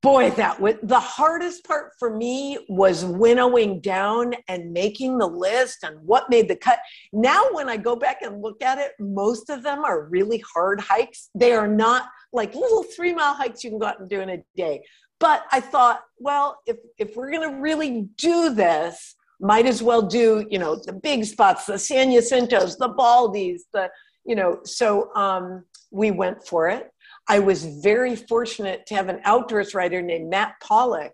Boy, 0.00 0.30
that 0.32 0.60
was 0.60 0.76
the 0.84 1.00
hardest 1.00 1.64
part 1.64 1.92
for 1.98 2.16
me 2.16 2.56
was 2.68 3.04
winnowing 3.04 3.80
down 3.80 4.32
and 4.46 4.72
making 4.72 5.18
the 5.18 5.26
list 5.26 5.78
and 5.82 5.98
what 6.06 6.30
made 6.30 6.46
the 6.46 6.54
cut. 6.54 6.78
Now, 7.12 7.42
when 7.50 7.68
I 7.68 7.76
go 7.76 7.96
back 7.96 8.22
and 8.22 8.40
look 8.40 8.62
at 8.62 8.78
it, 8.78 8.92
most 9.00 9.50
of 9.50 9.64
them 9.64 9.84
are 9.84 10.04
really 10.04 10.42
hard 10.54 10.80
hikes. 10.80 11.30
They 11.34 11.52
are 11.52 11.66
not 11.66 12.04
like 12.32 12.54
little 12.54 12.84
three 12.84 13.12
mile 13.12 13.34
hikes 13.34 13.64
you 13.64 13.70
can 13.70 13.80
go 13.80 13.86
out 13.86 13.98
and 13.98 14.08
do 14.08 14.20
in 14.20 14.30
a 14.30 14.38
day. 14.56 14.84
But 15.18 15.46
I 15.50 15.58
thought, 15.60 16.02
well, 16.18 16.60
if, 16.64 16.76
if 16.98 17.16
we're 17.16 17.32
going 17.32 17.50
to 17.50 17.60
really 17.60 18.08
do 18.16 18.54
this, 18.54 19.16
might 19.40 19.66
as 19.66 19.82
well 19.82 20.02
do, 20.02 20.46
you 20.48 20.60
know, 20.60 20.76
the 20.76 20.92
big 20.92 21.24
spots, 21.24 21.66
the 21.66 21.78
San 21.78 22.10
Jacintos, 22.10 22.78
the 22.78 22.88
Baldies, 22.88 23.62
the, 23.72 23.90
you 24.24 24.36
know, 24.36 24.60
so 24.64 25.12
um, 25.16 25.64
we 25.90 26.10
went 26.10 26.46
for 26.46 26.68
it. 26.68 26.92
I 27.28 27.38
was 27.38 27.64
very 27.64 28.16
fortunate 28.16 28.86
to 28.86 28.94
have 28.94 29.08
an 29.08 29.20
outdoors 29.24 29.74
writer 29.74 30.00
named 30.00 30.30
Matt 30.30 30.54
Pawlik, 30.62 31.10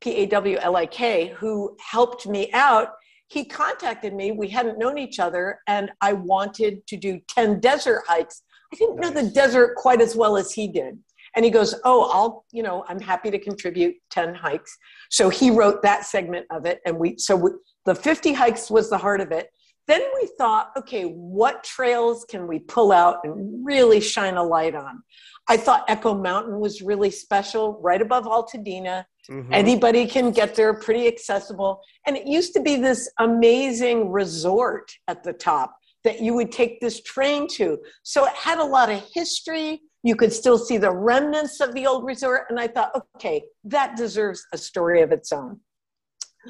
P 0.00 0.16
A 0.16 0.26
W 0.26 0.58
L 0.60 0.76
I 0.76 0.86
K, 0.86 1.34
who 1.36 1.76
helped 1.78 2.26
me 2.26 2.50
out. 2.52 2.88
He 3.28 3.44
contacted 3.44 4.14
me. 4.14 4.32
We 4.32 4.48
hadn't 4.48 4.78
known 4.78 4.98
each 4.98 5.18
other, 5.18 5.60
and 5.66 5.90
I 6.00 6.12
wanted 6.12 6.86
to 6.88 6.96
do 6.96 7.20
10 7.28 7.60
desert 7.60 8.02
hikes. 8.06 8.42
I 8.72 8.76
didn't 8.76 8.96
nice. 8.96 9.14
know 9.14 9.22
the 9.22 9.30
desert 9.30 9.76
quite 9.76 10.00
as 10.00 10.16
well 10.16 10.36
as 10.36 10.52
he 10.52 10.68
did. 10.68 10.98
And 11.36 11.44
he 11.44 11.50
goes, 11.50 11.74
Oh, 11.84 12.10
I'll, 12.10 12.44
you 12.52 12.62
know, 12.62 12.84
I'm 12.88 13.00
happy 13.00 13.30
to 13.30 13.38
contribute 13.38 13.94
10 14.10 14.34
hikes. 14.34 14.76
So 15.10 15.28
he 15.28 15.50
wrote 15.50 15.82
that 15.82 16.04
segment 16.04 16.46
of 16.50 16.66
it. 16.66 16.80
And 16.84 16.98
we, 16.98 17.16
so 17.18 17.36
we, 17.36 17.50
the 17.86 17.94
50 17.94 18.32
hikes 18.32 18.70
was 18.70 18.90
the 18.90 18.98
heart 18.98 19.20
of 19.20 19.32
it. 19.32 19.48
Then 19.86 20.00
we 20.14 20.30
thought, 20.38 20.70
okay, 20.78 21.04
what 21.04 21.62
trails 21.62 22.24
can 22.28 22.46
we 22.46 22.58
pull 22.60 22.90
out 22.90 23.18
and 23.24 23.64
really 23.64 24.00
shine 24.00 24.36
a 24.36 24.42
light 24.42 24.74
on? 24.74 25.02
I 25.48 25.56
thought 25.56 25.84
Echo 25.88 26.14
Mountain 26.14 26.58
was 26.58 26.80
really 26.80 27.10
special, 27.10 27.78
right 27.82 28.00
above 28.00 28.24
Altadena. 28.24 29.04
Mm-hmm. 29.30 29.52
Anybody 29.52 30.06
can 30.06 30.30
get 30.30 30.54
there, 30.54 30.72
pretty 30.74 31.06
accessible. 31.06 31.80
And 32.06 32.16
it 32.16 32.26
used 32.26 32.54
to 32.54 32.60
be 32.60 32.76
this 32.76 33.10
amazing 33.18 34.10
resort 34.10 34.90
at 35.08 35.22
the 35.22 35.32
top 35.32 35.76
that 36.02 36.20
you 36.20 36.34
would 36.34 36.52
take 36.52 36.80
this 36.80 37.02
train 37.02 37.48
to. 37.48 37.78
So 38.02 38.26
it 38.26 38.34
had 38.34 38.58
a 38.58 38.64
lot 38.64 38.90
of 38.90 39.02
history. 39.14 39.80
You 40.02 40.16
could 40.16 40.32
still 40.32 40.58
see 40.58 40.76
the 40.76 40.92
remnants 40.92 41.60
of 41.60 41.74
the 41.74 41.86
old 41.86 42.04
resort. 42.04 42.44
And 42.50 42.60
I 42.60 42.68
thought, 42.68 42.92
okay, 43.16 43.42
that 43.64 43.96
deserves 43.96 44.46
a 44.52 44.58
story 44.58 45.02
of 45.02 45.12
its 45.12 45.32
own. 45.32 45.60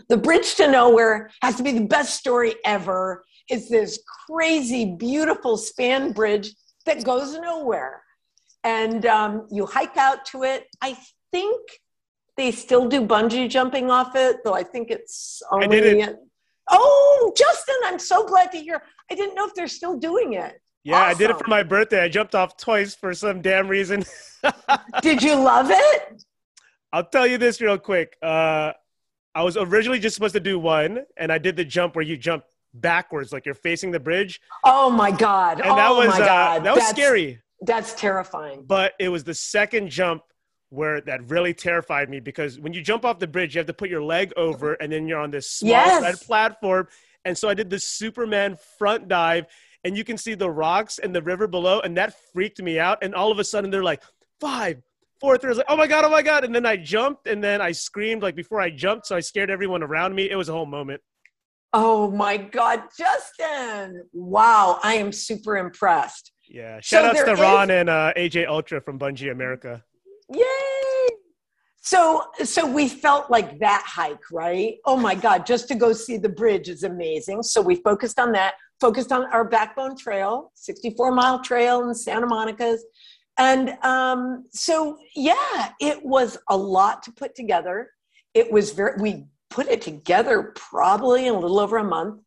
The 0.09 0.16
Bridge 0.16 0.57
to 0.57 0.69
Nowhere 0.71 1.31
has 1.43 1.57
to 1.57 1.62
be 1.62 1.73
the 1.73 1.87
best 1.87 2.16
story 2.16 2.55
ever. 2.65 3.25
It's 3.49 3.69
this 3.69 4.01
crazy, 4.27 4.97
beautiful 4.97 5.57
span 5.57 6.12
bridge 6.12 6.55
that 6.87 7.05
goes 7.05 7.35
nowhere. 7.35 8.03
And 8.65 9.07
um, 9.07 9.47
you 9.51 9.66
hike 9.66 9.97
out 9.97 10.24
to 10.27 10.43
it. 10.43 10.66
I 10.81 10.97
think 11.31 11.61
they 12.36 12.51
still 12.51 12.89
do 12.89 13.07
bungee 13.07 13.49
jumping 13.49 13.91
off 13.91 14.16
it, 14.16 14.39
though 14.45 14.55
I 14.55 14.62
think 14.62 14.91
it's 14.91 15.43
only. 15.51 15.66
I 15.66 15.69
did 15.69 15.99
it. 15.99 16.16
Oh, 16.70 17.32
Justin, 17.36 17.77
I'm 17.85 17.99
so 17.99 18.27
glad 18.27 18.51
to 18.53 18.59
hear. 18.59 18.82
I 19.11 19.15
didn't 19.15 19.35
know 19.35 19.47
if 19.47 19.55
they're 19.55 19.69
still 19.69 19.99
doing 19.99 20.32
it. 20.32 20.61
Yeah, 20.82 20.97
awesome. 20.97 21.11
I 21.11 21.15
did 21.15 21.31
it 21.31 21.39
for 21.39 21.49
my 21.49 21.62
birthday. 21.62 22.03
I 22.03 22.09
jumped 22.09 22.35
off 22.35 22.57
twice 22.57 22.95
for 22.95 23.15
some 23.15 23.43
damn 23.43 23.69
reason. 23.69 24.05
did 25.03 25.23
you 25.23 25.35
love 25.35 25.69
it? 25.70 26.24
I'll 26.93 27.05
tell 27.05 27.27
you 27.27 27.39
this 27.39 27.61
real 27.61 27.78
quick. 27.78 28.16
Uh, 28.23 28.73
I 29.35 29.43
was 29.43 29.57
originally 29.57 29.99
just 29.99 30.15
supposed 30.15 30.35
to 30.35 30.41
do 30.41 30.59
one, 30.59 31.05
and 31.16 31.32
I 31.32 31.39
did 31.39 31.57
the 31.57 31.65
jump 31.65 31.97
where 31.97 32.05
you 32.05 32.16
jump 32.16 32.45
backwards, 32.74 33.32
like 33.32 33.47
you're 33.47 33.55
facing 33.55 33.91
the 33.91 34.01
bridge. 34.01 34.41
Oh 34.65 34.91
my 34.91 35.11
god! 35.11 35.61
And 35.61 35.77
that 35.77 35.91
oh 35.91 35.97
was 35.97 36.15
uh, 36.15 36.19
that 36.19 36.62
was 36.62 36.77
that's, 36.77 36.91
scary. 36.91 37.41
That's 37.65 37.95
terrifying. 37.95 38.65
But 38.66 38.95
it 38.99 39.09
was 39.09 39.24
the 39.24 39.35
second 39.35 39.91
jump 39.91 40.23
where 40.70 41.01
that 41.03 41.31
really 41.31 41.55
terrified 41.55 42.11
me 42.11 42.20
because 42.20 42.59
when 42.59 42.73
you 42.73 42.82
jump 42.82 43.05
off 43.05 43.19
the 43.19 43.27
bridge, 43.27 43.55
you 43.55 43.61
have 43.61 43.66
to 43.66 43.74
put 43.74 43.89
your 43.89 44.03
leg 44.03 44.32
over, 44.36 44.74
and 44.74 44.93
then 44.93 45.07
you're 45.07 45.20
on 45.20 45.31
this 45.31 45.51
small 45.51 45.70
yes. 45.70 46.24
platform. 46.24 46.89
And 47.24 47.36
so 47.36 47.49
I 47.49 47.55
did 47.55 47.70
the 47.70 47.78
Superman 47.78 48.59
front 48.78 49.09
dive, 49.09 49.47
and 49.85 49.97
you 49.97 50.05
can 50.05 50.19
see 50.19 50.35
the 50.35 50.51
rocks 50.51 50.99
and 50.99 51.15
the 51.15 51.23
river 51.23 51.47
below, 51.47 51.81
and 51.81 51.97
that 51.97 52.15
freaked 52.32 52.61
me 52.61 52.78
out. 52.78 52.99
And 53.03 53.15
all 53.15 53.31
of 53.31 53.39
a 53.39 53.45
sudden, 53.45 53.70
they're 53.70 53.85
like 53.85 54.03
five, 54.41 54.82
fourth, 55.20 55.45
I 55.45 55.49
was 55.49 55.59
like, 55.59 55.66
oh 55.69 55.77
my 55.77 55.86
God, 55.86 56.05
oh 56.05 56.11
my 56.11 56.23
God. 56.23 56.45
And 56.45 56.55
then 56.55 56.66
I 56.66 56.77
jumped 56.77 57.27
and 57.27 57.43
then 57.43 57.61
I 57.62 57.73
screamed 57.73 58.23
like 58.23 58.36
before 58.36 58.61
I 58.61 58.70
jumped. 58.70 59.07
So 59.07 59.16
I 59.16 59.20
scared 59.20 59.51
everyone 59.51 59.82
around 59.82 60.15
me. 60.15 60.31
It 60.31 60.36
was 60.36 60.49
a 60.49 60.53
whole 60.53 60.66
moment. 60.66 61.01
Oh 61.73 62.11
my 62.11 62.36
God, 62.36 62.82
Justin. 62.97 64.03
Wow. 64.12 64.78
I 64.82 64.95
am 64.95 65.12
super 65.12 65.57
impressed. 65.57 66.32
Yeah. 66.55 66.81
Shout 66.81 67.02
so 67.02 67.09
outs 67.10 67.24
to 67.24 67.32
is... 67.32 67.40
Ron 67.40 67.70
and 67.70 67.90
uh, 67.90 68.12
AJ 68.16 68.47
Ultra 68.47 68.81
from 68.81 68.98
Bungee 68.98 69.32
America. 69.32 69.82
Yay. 70.32 70.44
So, 71.82 72.22
so 72.44 72.64
we 72.66 72.89
felt 72.89 73.31
like 73.31 73.59
that 73.59 73.82
hike, 73.86 74.31
right? 74.32 74.76
Oh 74.86 74.97
my 74.97 75.14
God, 75.14 75.44
just 75.44 75.68
to 75.68 75.74
go 75.74 75.93
see 75.93 76.16
the 76.16 76.28
bridge 76.31 76.68
is 76.68 76.85
amazing. 76.85 77.43
So 77.43 77.60
we 77.60 77.74
focused 77.74 78.18
on 78.18 78.32
that, 78.32 78.55
focused 78.81 79.12
on 79.12 79.24
our 79.32 79.44
backbone 79.44 79.97
trail, 79.97 80.51
64 80.55 81.12
mile 81.12 81.43
trail 81.43 81.86
in 81.86 81.94
Santa 81.94 82.26
Monica's, 82.26 82.86
and 83.36 83.70
um, 83.82 84.44
so, 84.51 84.98
yeah, 85.16 85.72
it 85.81 86.05
was 86.05 86.39
a 86.48 86.56
lot 86.56 87.02
to 87.05 87.12
put 87.12 87.35
together. 87.35 87.90
It 88.32 88.51
was 88.51 88.70
very, 88.70 89.01
we 89.01 89.26
put 89.51 89.66
it 89.66 89.82
together 89.82 90.52
probably 90.55 91.26
in 91.26 91.35
a 91.35 91.39
little 91.39 91.59
over 91.59 91.78
a 91.78 91.85
month. 91.85 92.20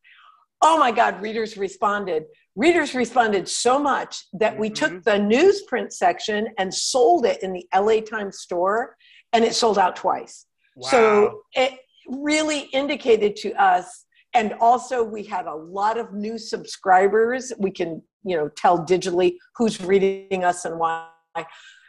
Oh 0.61 0.77
my 0.77 0.91
God, 0.91 1.21
readers 1.21 1.55
responded. 1.55 2.25
Readers 2.57 2.93
responded 2.93 3.47
so 3.47 3.79
much 3.79 4.25
that 4.34 4.57
we 4.57 4.69
mm-hmm. 4.69 4.95
took 4.95 5.03
the 5.03 5.11
newsprint 5.11 5.93
section 5.93 6.47
and 6.57 6.73
sold 6.73 7.25
it 7.25 7.41
in 7.41 7.53
the 7.53 7.65
LA 7.73 8.01
Times 8.01 8.39
store, 8.39 8.97
and 9.31 9.45
it 9.45 9.55
sold 9.55 9.77
out 9.77 9.95
twice. 9.95 10.47
Wow. 10.75 10.89
So 10.89 11.41
it 11.53 11.79
really 12.07 12.61
indicated 12.73 13.35
to 13.38 13.53
us 13.53 14.05
and 14.34 14.53
also 14.59 15.03
we 15.03 15.23
had 15.23 15.45
a 15.45 15.53
lot 15.53 15.97
of 15.97 16.13
new 16.13 16.38
subscribers 16.38 17.51
we 17.57 17.71
can 17.71 18.01
you 18.23 18.35
know 18.38 18.49
tell 18.55 18.85
digitally 18.85 19.35
who's 19.55 19.81
reading 19.81 20.43
us 20.43 20.65
and 20.65 20.79
why 20.79 21.07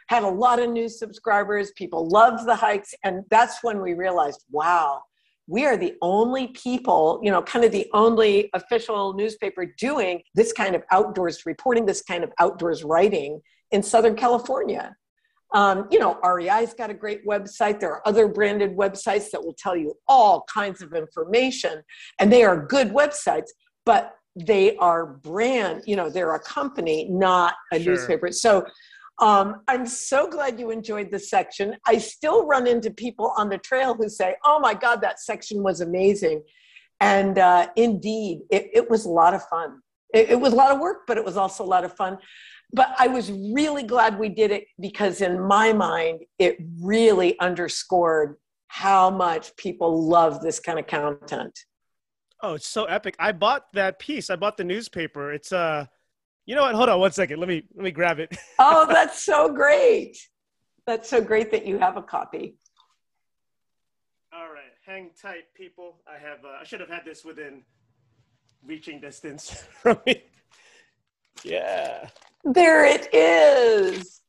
had 0.07 0.23
a 0.23 0.27
lot 0.27 0.59
of 0.59 0.69
new 0.69 0.89
subscribers 0.89 1.71
people 1.77 2.07
loved 2.09 2.45
the 2.45 2.55
hikes 2.55 2.93
and 3.03 3.23
that's 3.29 3.63
when 3.63 3.81
we 3.81 3.93
realized 3.93 4.43
wow 4.51 5.01
we 5.49 5.65
are 5.65 5.75
the 5.75 5.95
only 6.01 6.47
people 6.47 7.19
you 7.23 7.31
know 7.31 7.41
kind 7.41 7.65
of 7.65 7.71
the 7.71 7.87
only 7.93 8.49
official 8.53 9.13
newspaper 9.13 9.65
doing 9.77 10.21
this 10.35 10.53
kind 10.53 10.75
of 10.75 10.83
outdoors 10.91 11.45
reporting 11.45 11.85
this 11.85 12.01
kind 12.03 12.23
of 12.23 12.31
outdoors 12.39 12.83
writing 12.83 13.41
in 13.71 13.83
southern 13.83 14.15
california 14.15 14.95
um, 15.51 15.87
you 15.89 15.97
know, 15.97 16.19
REI's 16.23 16.75
got 16.75 16.91
a 16.91 16.93
great 16.93 17.25
website. 17.25 17.79
There 17.79 17.91
are 17.91 18.07
other 18.07 18.27
branded 18.27 18.77
websites 18.77 19.31
that 19.31 19.43
will 19.43 19.55
tell 19.57 19.75
you 19.75 19.95
all 20.07 20.45
kinds 20.53 20.83
of 20.83 20.93
information, 20.93 21.81
and 22.19 22.31
they 22.31 22.43
are 22.43 22.67
good 22.67 22.89
websites, 22.89 23.47
but 23.83 24.13
they 24.35 24.75
are 24.77 25.05
brand, 25.05 25.83
you 25.85 25.95
know, 25.95 26.09
they're 26.09 26.35
a 26.35 26.39
company, 26.39 27.07
not 27.09 27.55
a 27.73 27.79
sure. 27.81 27.93
newspaper. 27.93 28.31
So 28.31 28.65
um, 29.21 29.61
I'm 29.67 29.85
so 29.85 30.29
glad 30.29 30.59
you 30.59 30.71
enjoyed 30.71 31.11
this 31.11 31.29
section. 31.29 31.75
I 31.85 31.97
still 31.97 32.45
run 32.45 32.67
into 32.67 32.91
people 32.91 33.33
on 33.37 33.49
the 33.49 33.57
trail 33.57 33.93
who 33.93 34.09
say, 34.09 34.35
oh 34.45 34.59
my 34.59 34.73
God, 34.73 35.01
that 35.01 35.19
section 35.19 35.63
was 35.63 35.81
amazing. 35.81 36.43
And 36.99 37.37
uh, 37.37 37.67
indeed, 37.75 38.41
it, 38.49 38.69
it, 38.73 38.89
was 38.89 39.05
a 39.05 39.09
lot 39.09 39.33
of 39.33 39.43
fun. 39.47 39.79
It, 40.13 40.31
it 40.31 40.39
was 40.39 40.53
a 40.53 40.55
lot 40.55 40.71
of 40.71 40.79
work, 40.79 41.07
but 41.07 41.17
it 41.17 41.23
was 41.23 41.37
also 41.37 41.63
a 41.63 41.65
lot 41.65 41.85
of 41.85 41.95
fun 41.95 42.17
but 42.71 42.93
I 42.97 43.07
was 43.07 43.31
really 43.31 43.83
glad 43.83 44.19
we 44.19 44.29
did 44.29 44.51
it 44.51 44.65
because, 44.79 45.21
in 45.21 45.39
my 45.39 45.73
mind, 45.73 46.21
it 46.37 46.57
really 46.81 47.39
underscored 47.39 48.35
how 48.67 49.09
much 49.09 49.55
people 49.57 50.07
love 50.07 50.41
this 50.41 50.59
kind 50.59 50.77
of 50.77 50.85
content. 50.85 51.57
Oh, 52.41 52.53
it's 52.53 52.67
so 52.67 52.85
epic! 52.85 53.15
I 53.19 53.31
bought 53.31 53.65
that 53.73 53.99
piece. 53.99 54.29
I 54.29 54.35
bought 54.35 54.57
the 54.57 54.63
newspaper. 54.63 55.33
It's 55.33 55.51
uh, 55.51 55.87
you 56.49 56.55
know 56.55 56.63
what? 56.63 56.73
Hold 56.73 56.89
on 56.89 56.99
one 56.99 57.11
second. 57.11 57.39
Let 57.39 57.47
me 57.47 57.61
let 57.75 57.83
me 57.83 57.91
grab 57.91 58.19
it. 58.19 58.35
oh, 58.59 58.87
that's 58.89 59.21
so 59.21 59.53
great! 59.53 60.17
That's 60.87 61.07
so 61.07 61.21
great 61.21 61.51
that 61.51 61.63
you 61.63 61.77
have 61.77 61.95
a 61.95 62.01
copy. 62.01 62.55
All 64.33 64.49
right, 64.51 64.73
hang 64.83 65.11
tight, 65.21 65.53
people. 65.53 65.97
I 66.07 66.17
have. 66.17 66.43
Uh, 66.43 66.57
I 66.59 66.63
should 66.63 66.79
have 66.79 66.89
had 66.89 67.05
this 67.05 67.23
within 67.23 67.61
reaching 68.65 68.99
distance 68.99 69.63
from 69.83 69.99
me. 70.07 70.23
Yeah. 71.43 72.09
There 72.43 72.83
it 72.83 73.13
is. 73.13 74.21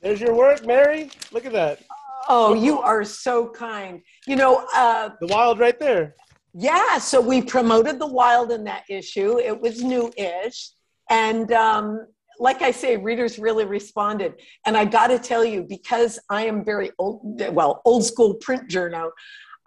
There's 0.00 0.18
your 0.18 0.34
work, 0.34 0.64
Mary. 0.64 1.10
Look 1.30 1.44
at 1.44 1.52
that. 1.52 1.80
Oh, 2.26 2.54
you 2.54 2.80
are 2.80 3.04
so 3.04 3.50
kind. 3.50 4.00
You 4.26 4.36
know, 4.36 4.66
uh, 4.74 5.10
the 5.20 5.26
wild 5.26 5.58
right 5.58 5.78
there. 5.78 6.14
Yeah, 6.54 6.96
so 6.96 7.20
we 7.20 7.42
promoted 7.42 7.98
the 7.98 8.06
wild 8.06 8.50
in 8.50 8.64
that 8.64 8.84
issue. 8.88 9.38
It 9.38 9.60
was 9.60 9.82
new 9.82 10.10
ish. 10.16 10.70
And 11.12 11.52
um, 11.52 12.06
like 12.40 12.62
I 12.62 12.72
say, 12.72 12.96
readers 12.96 13.38
really 13.38 13.64
responded. 13.64 14.34
And 14.66 14.76
I 14.76 14.84
got 14.84 15.08
to 15.08 15.18
tell 15.18 15.44
you, 15.44 15.62
because 15.62 16.18
I 16.28 16.46
am 16.46 16.64
very 16.64 16.90
old, 16.98 17.42
well, 17.52 17.82
old 17.84 18.04
school 18.04 18.34
print 18.34 18.68
journal, 18.68 19.12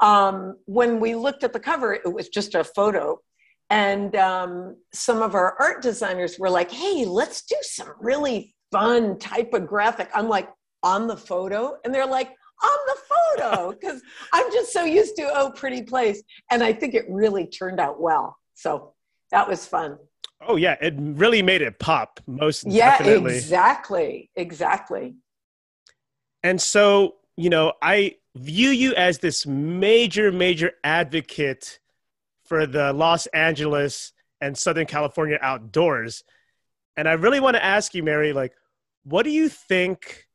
um, 0.01 0.57
when 0.65 0.99
we 0.99 1.15
looked 1.15 1.45
at 1.45 1.53
the 1.53 1.59
cover, 1.59 1.93
it 1.93 2.11
was 2.11 2.27
just 2.27 2.55
a 2.55 2.63
photo 2.63 3.19
and 3.71 4.15
um, 4.15 4.75
some 4.93 5.23
of 5.23 5.33
our 5.33 5.55
art 5.59 5.81
designers 5.81 6.37
were 6.37 6.51
like 6.51 6.69
hey 6.69 7.03
let's 7.03 7.41
do 7.41 7.55
some 7.61 7.93
really 7.99 8.55
fun 8.75 9.17
typographic. 9.17 10.09
I'm 10.13 10.27
like, 10.27 10.49
on 10.83 11.07
the 11.07 11.15
photo? 11.15 11.77
And 11.83 11.93
they're 11.93 12.05
like, 12.05 12.29
on 12.63 12.77
the 12.87 12.97
photo, 13.09 13.71
because 13.79 14.01
I'm 14.33 14.51
just 14.51 14.73
so 14.73 14.83
used 14.83 15.15
to, 15.17 15.31
oh, 15.33 15.51
pretty 15.51 15.81
place. 15.81 16.21
And 16.51 16.63
I 16.63 16.73
think 16.73 16.93
it 16.93 17.05
really 17.09 17.47
turned 17.47 17.79
out 17.79 18.01
well. 18.01 18.37
So 18.53 18.93
that 19.31 19.47
was 19.47 19.65
fun. 19.65 19.97
Oh 20.47 20.55
yeah, 20.55 20.75
it 20.81 20.93
really 20.97 21.41
made 21.41 21.61
it 21.61 21.79
pop. 21.79 22.19
Most 22.27 22.65
yeah, 22.65 22.97
definitely. 22.97 23.35
exactly, 23.35 24.29
exactly. 24.35 25.15
And 26.43 26.61
so 26.61 27.15
you 27.37 27.49
know, 27.49 27.73
I 27.81 28.15
view 28.35 28.69
you 28.69 28.93
as 28.95 29.19
this 29.19 29.45
major, 29.45 30.31
major 30.31 30.71
advocate 30.83 31.79
for 32.43 32.65
the 32.65 32.93
Los 32.93 33.25
Angeles 33.27 34.13
and 34.41 34.57
Southern 34.57 34.85
California 34.85 35.37
outdoors. 35.41 36.23
And 36.97 37.09
I 37.09 37.13
really 37.13 37.39
want 37.39 37.55
to 37.55 37.63
ask 37.63 37.93
you, 37.93 38.03
Mary, 38.03 38.31
like, 38.31 38.53
what 39.03 39.23
do 39.23 39.31
you 39.31 39.49
think 39.49 40.27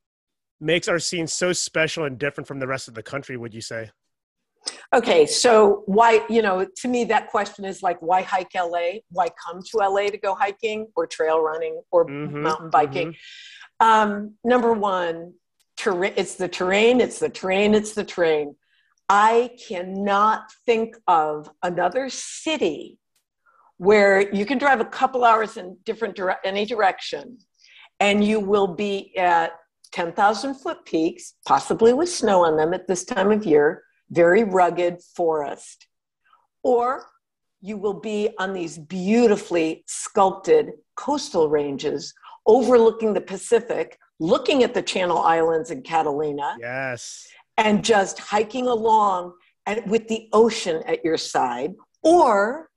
makes 0.61 0.89
our 0.89 0.99
scene 0.99 1.27
so 1.27 1.53
special 1.53 2.05
and 2.05 2.19
different 2.19 2.47
from 2.47 2.59
the 2.59 2.66
rest 2.66 2.89
of 2.89 2.95
the 2.95 3.03
country, 3.03 3.37
would 3.37 3.55
you 3.55 3.62
say? 3.62 3.91
Okay, 4.95 5.24
so 5.24 5.82
why, 5.87 6.24
you 6.28 6.43
know, 6.43 6.66
to 6.78 6.89
me, 6.89 7.05
that 7.05 7.28
question 7.28 7.65
is 7.65 7.82
like, 7.82 8.01
why 8.01 8.23
hike 8.23 8.55
LA? 8.55 9.01
Why 9.11 9.28
come 9.45 9.62
to 9.70 9.78
LA 9.78 10.09
to 10.09 10.19
go 10.19 10.35
hiking 10.35 10.89
or 10.97 11.07
trail 11.07 11.41
running 11.41 11.81
or 11.91 12.07
mm-hmm, 12.07 12.43
mountain 12.43 12.70
biking? 12.70 13.12
Mm-hmm. 13.12 13.87
Um, 13.87 14.35
number 14.45 14.73
one, 14.73 15.35
ter- 15.77 16.05
it's 16.05 16.35
the 16.35 16.49
terrain, 16.49 17.01
it's 17.01 17.19
the 17.19 17.28
terrain, 17.28 17.74
it's 17.74 17.95
the 17.95 18.05
terrain. 18.05 18.57
I 19.09 19.51
cannot 19.69 20.53
think 20.66 20.97
of 21.07 21.51
another 21.62 22.11
city 22.11 22.99
where 23.78 24.32
you 24.35 24.45
can 24.45 24.59
drive 24.59 24.81
a 24.81 24.85
couple 24.85 25.24
hours 25.24 25.57
in 25.57 25.77
different 25.85 26.15
dire- 26.16 26.39
any 26.45 26.66
direction 26.66 27.39
and 27.99 28.24
you 28.24 28.41
will 28.41 28.66
be 28.66 29.16
at 29.16 29.53
10,000 29.93 30.55
foot 30.55 30.85
peaks, 30.85 31.35
possibly 31.47 31.93
with 31.93 32.09
snow 32.09 32.45
on 32.45 32.57
them 32.57 32.73
at 32.74 32.87
this 32.87 33.05
time 33.05 33.31
of 33.31 33.45
year, 33.45 33.82
very 34.11 34.45
rugged 34.45 35.01
forest. 35.03 35.87
Or 36.62 37.07
you 37.61 37.77
will 37.77 38.01
be 38.01 38.31
on 38.39 38.53
these 38.53 38.78
beautifully 38.78 39.85
sculpted 39.87 40.73
coastal 40.97 41.49
ranges 41.49 42.15
overlooking 42.47 43.15
the 43.15 43.20
Pacific, 43.20 43.99
looking 44.19 44.62
at 44.62 44.74
the 44.74 44.82
Channel 44.82 45.19
Islands 45.19 45.70
and 45.70 45.85
Catalina. 45.85 46.57
Yes. 46.59 47.28
And 47.57 47.85
just 47.85 48.19
hiking 48.19 48.66
along 48.66 49.35
and 49.66 49.89
with 49.91 50.09
the 50.09 50.28
ocean 50.32 50.82
at 50.87 51.05
your 51.05 51.19
side. 51.19 51.74
Or 52.03 52.70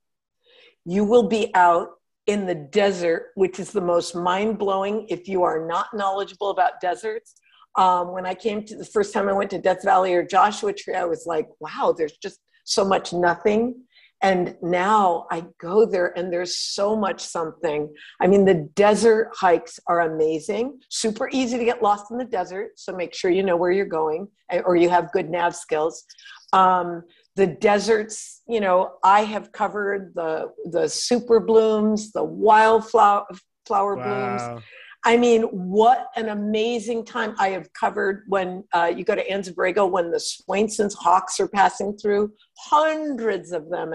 you 0.84 1.04
will 1.04 1.28
be 1.28 1.50
out 1.54 1.88
in 2.26 2.46
the 2.46 2.54
desert, 2.54 3.32
which 3.34 3.58
is 3.58 3.70
the 3.70 3.80
most 3.80 4.14
mind 4.14 4.58
blowing 4.58 5.06
if 5.08 5.28
you 5.28 5.42
are 5.42 5.66
not 5.66 5.88
knowledgeable 5.94 6.50
about 6.50 6.80
deserts. 6.80 7.34
Um, 7.76 8.12
when 8.12 8.26
I 8.26 8.34
came 8.34 8.64
to 8.64 8.76
the 8.76 8.84
first 8.84 9.12
time 9.12 9.28
I 9.28 9.32
went 9.32 9.50
to 9.50 9.60
Death 9.60 9.84
Valley 9.84 10.14
or 10.14 10.24
Joshua 10.24 10.72
Tree, 10.72 10.94
I 10.94 11.04
was 11.04 11.24
like, 11.26 11.48
wow, 11.60 11.94
there's 11.96 12.16
just 12.18 12.40
so 12.64 12.84
much 12.84 13.12
nothing. 13.12 13.82
And 14.22 14.56
now 14.62 15.26
I 15.30 15.44
go 15.60 15.84
there 15.84 16.16
and 16.16 16.32
there's 16.32 16.56
so 16.56 16.96
much 16.96 17.20
something. 17.20 17.92
I 18.22 18.26
mean, 18.26 18.46
the 18.46 18.70
desert 18.74 19.30
hikes 19.34 19.78
are 19.86 20.00
amazing, 20.02 20.80
super 20.88 21.28
easy 21.30 21.58
to 21.58 21.64
get 21.64 21.82
lost 21.82 22.10
in 22.10 22.16
the 22.16 22.24
desert. 22.24 22.70
So 22.76 22.94
make 22.94 23.14
sure 23.14 23.30
you 23.30 23.42
know 23.42 23.56
where 23.56 23.72
you're 23.72 23.84
going 23.84 24.28
eh, 24.50 24.62
or 24.64 24.76
you 24.76 24.88
have 24.88 25.12
good 25.12 25.28
nav 25.28 25.54
skills. 25.54 26.04
Um, 26.54 27.02
the 27.36 27.46
deserts 27.46 28.42
you 28.48 28.60
know 28.60 28.92
i 29.02 29.22
have 29.22 29.50
covered 29.52 30.12
the 30.14 30.50
the 30.70 30.88
super 30.88 31.40
blooms 31.40 32.12
the 32.12 32.22
wildflower 32.22 33.26
flower 33.66 33.96
wow. 33.96 34.04
blooms 34.04 34.62
i 35.04 35.16
mean 35.16 35.42
what 35.42 36.08
an 36.16 36.28
amazing 36.30 37.04
time 37.04 37.34
i 37.38 37.48
have 37.48 37.72
covered 37.72 38.24
when 38.28 38.64
uh, 38.72 38.90
you 38.94 39.04
go 39.04 39.14
to 39.14 39.26
anza-borrego 39.28 39.90
when 39.90 40.10
the 40.10 40.20
swainson's 40.20 40.94
hawks 40.94 41.38
are 41.40 41.48
passing 41.48 41.96
through 41.96 42.32
hundreds 42.58 43.52
of 43.52 43.68
them 43.70 43.92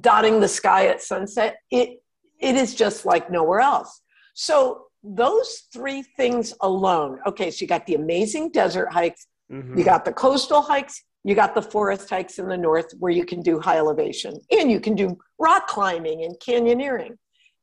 dotting 0.00 0.40
the 0.40 0.48
sky 0.48 0.86
at 0.86 1.02
sunset 1.02 1.56
it 1.70 2.00
it 2.40 2.54
is 2.54 2.74
just 2.74 3.04
like 3.06 3.30
nowhere 3.30 3.60
else 3.60 4.02
so 4.34 4.82
those 5.02 5.64
three 5.72 6.02
things 6.02 6.52
alone 6.62 7.18
okay 7.26 7.50
so 7.50 7.62
you 7.62 7.66
got 7.66 7.86
the 7.86 7.94
amazing 7.94 8.50
desert 8.50 8.92
hikes 8.92 9.26
mm-hmm. 9.50 9.78
you 9.78 9.84
got 9.84 10.04
the 10.04 10.12
coastal 10.12 10.62
hikes 10.62 11.02
you 11.26 11.34
got 11.34 11.56
the 11.56 11.62
forest 11.62 12.08
hikes 12.08 12.38
in 12.38 12.46
the 12.46 12.56
north 12.56 12.92
where 13.00 13.10
you 13.10 13.24
can 13.24 13.40
do 13.40 13.58
high 13.58 13.78
elevation 13.78 14.38
and 14.52 14.70
you 14.70 14.78
can 14.78 14.94
do 14.94 15.18
rock 15.40 15.66
climbing 15.66 16.22
and 16.22 16.36
canyoneering. 16.38 17.16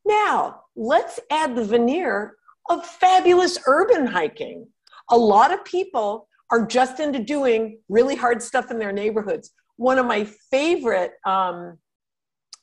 Now, 0.05 0.63
let's 0.75 1.17
add 1.31 1.55
the 1.55 1.63
veneer 1.63 2.35
of 2.69 2.85
fabulous 2.85 3.57
urban 3.67 4.05
hiking. 4.05 4.67
A 5.09 5.17
lot 5.17 5.53
of 5.53 5.63
people 5.65 6.27
are 6.51 6.65
just 6.65 6.99
into 6.99 7.19
doing 7.19 7.79
really 7.89 8.15
hard 8.15 8.41
stuff 8.41 8.71
in 8.71 8.79
their 8.79 8.91
neighborhoods. 8.91 9.51
One 9.77 9.97
of 9.97 10.05
my 10.05 10.25
favorite 10.51 11.13
um, 11.25 11.77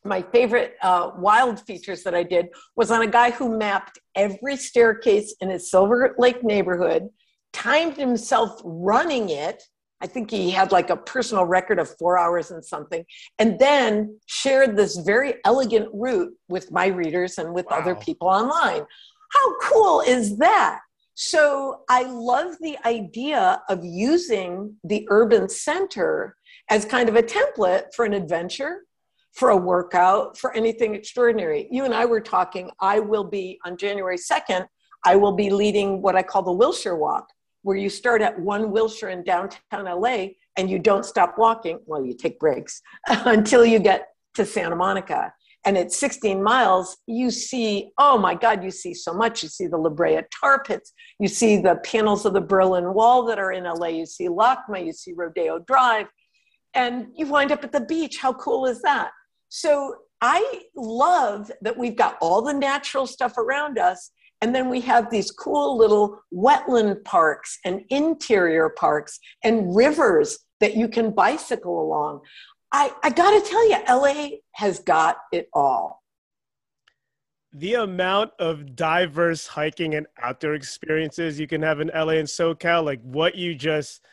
my 0.04 0.22
favorite 0.32 0.76
uh, 0.82 1.10
wild 1.18 1.60
features 1.60 2.02
that 2.04 2.14
I 2.14 2.22
did 2.22 2.48
was 2.74 2.90
on 2.90 3.02
a 3.02 3.06
guy 3.06 3.32
who 3.32 3.58
mapped 3.58 3.98
every 4.14 4.56
staircase 4.56 5.34
in 5.42 5.50
his 5.50 5.70
Silver 5.70 6.14
Lake 6.18 6.42
neighborhood, 6.42 7.10
timed 7.52 7.98
himself 7.98 8.62
running 8.64 9.28
it, 9.28 9.62
I 10.02 10.06
think 10.06 10.30
he 10.30 10.50
had 10.50 10.72
like 10.72 10.90
a 10.90 10.96
personal 10.96 11.44
record 11.44 11.78
of 11.78 11.94
four 11.98 12.18
hours 12.18 12.50
and 12.50 12.64
something, 12.64 13.04
and 13.38 13.58
then 13.58 14.18
shared 14.26 14.76
this 14.76 14.96
very 14.96 15.34
elegant 15.44 15.88
route 15.92 16.32
with 16.48 16.72
my 16.72 16.86
readers 16.86 17.36
and 17.38 17.52
with 17.52 17.66
wow. 17.70 17.78
other 17.78 17.94
people 17.94 18.28
online. 18.28 18.86
How 19.30 19.58
cool 19.60 20.00
is 20.02 20.36
that? 20.38 20.80
So 21.14 21.82
I 21.88 22.04
love 22.04 22.56
the 22.60 22.78
idea 22.86 23.62
of 23.68 23.84
using 23.84 24.76
the 24.84 25.06
urban 25.10 25.48
center 25.48 26.36
as 26.70 26.84
kind 26.84 27.08
of 27.08 27.16
a 27.16 27.22
template 27.22 27.86
for 27.94 28.04
an 28.04 28.14
adventure, 28.14 28.82
for 29.32 29.50
a 29.50 29.56
workout, 29.56 30.38
for 30.38 30.56
anything 30.56 30.94
extraordinary. 30.94 31.68
You 31.70 31.84
and 31.84 31.94
I 31.94 32.04
were 32.04 32.20
talking, 32.20 32.70
I 32.80 33.00
will 33.00 33.24
be 33.24 33.58
on 33.64 33.76
January 33.76 34.16
2nd, 34.16 34.66
I 35.04 35.16
will 35.16 35.32
be 35.32 35.50
leading 35.50 36.02
what 36.02 36.16
I 36.16 36.22
call 36.22 36.42
the 36.42 36.52
Wilshire 36.52 36.96
Walk 36.96 37.26
where 37.62 37.76
you 37.76 37.90
start 37.90 38.22
at 38.22 38.38
one 38.38 38.70
Wilshire 38.70 39.10
in 39.10 39.22
downtown 39.22 39.84
LA 39.84 40.28
and 40.56 40.70
you 40.70 40.78
don't 40.78 41.04
stop 41.04 41.36
walking. 41.38 41.80
Well, 41.86 42.04
you 42.04 42.14
take 42.14 42.38
breaks 42.38 42.82
until 43.08 43.64
you 43.64 43.78
get 43.78 44.08
to 44.34 44.44
Santa 44.44 44.76
Monica. 44.76 45.32
And 45.66 45.76
it's 45.76 45.98
16 45.98 46.42
miles, 46.42 46.96
you 47.06 47.30
see, 47.30 47.92
oh 47.98 48.16
my 48.16 48.34
God, 48.34 48.64
you 48.64 48.70
see 48.70 48.94
so 48.94 49.12
much. 49.12 49.42
You 49.42 49.48
see 49.48 49.66
the 49.66 49.76
La 49.76 49.90
Brea 49.90 50.22
tar 50.40 50.62
pits. 50.62 50.92
You 51.18 51.28
see 51.28 51.58
the 51.58 51.76
panels 51.84 52.24
of 52.24 52.32
the 52.32 52.40
Berlin 52.40 52.94
Wall 52.94 53.26
that 53.26 53.38
are 53.38 53.52
in 53.52 53.64
LA. 53.64 53.88
You 53.88 54.06
see 54.06 54.28
LACMA. 54.28 54.84
You 54.84 54.92
see 54.92 55.12
Rodeo 55.14 55.58
Drive. 55.58 56.06
And 56.72 57.08
you 57.14 57.26
wind 57.26 57.52
up 57.52 57.62
at 57.62 57.72
the 57.72 57.80
beach. 57.80 58.18
How 58.18 58.32
cool 58.32 58.64
is 58.66 58.80
that? 58.82 59.10
So 59.48 59.96
I 60.22 60.62
love 60.74 61.50
that 61.60 61.76
we've 61.76 61.96
got 61.96 62.16
all 62.20 62.40
the 62.40 62.54
natural 62.54 63.06
stuff 63.06 63.36
around 63.36 63.78
us 63.78 64.12
and 64.42 64.54
then 64.54 64.70
we 64.70 64.80
have 64.82 65.10
these 65.10 65.30
cool 65.30 65.76
little 65.76 66.22
wetland 66.32 67.04
parks 67.04 67.58
and 67.64 67.82
interior 67.90 68.70
parks 68.70 69.18
and 69.44 69.74
rivers 69.76 70.38
that 70.60 70.76
you 70.76 70.88
can 70.88 71.10
bicycle 71.10 71.82
along. 71.82 72.20
I, 72.72 72.92
I 73.02 73.10
got 73.10 73.30
to 73.30 73.50
tell 73.50 73.68
you, 73.68 73.76
LA 73.88 74.38
has 74.52 74.78
got 74.80 75.18
it 75.32 75.48
all. 75.52 76.02
The 77.52 77.74
amount 77.74 78.30
of 78.38 78.76
diverse 78.76 79.46
hiking 79.46 79.94
and 79.94 80.06
outdoor 80.22 80.54
experiences 80.54 81.40
you 81.40 81.48
can 81.48 81.62
have 81.62 81.80
in 81.80 81.88
LA 81.88 82.14
and 82.14 82.28
SoCal, 82.28 82.84
like 82.84 83.00
what 83.02 83.34
you 83.34 83.56
just 83.56 84.04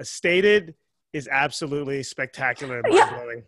uh, 0.00 0.04
stated, 0.04 0.74
is 1.12 1.28
absolutely 1.30 2.02
spectacular 2.02 2.80
and 2.80 2.94
mind 2.94 3.10
blowing. 3.10 3.38
Yeah. 3.38 3.44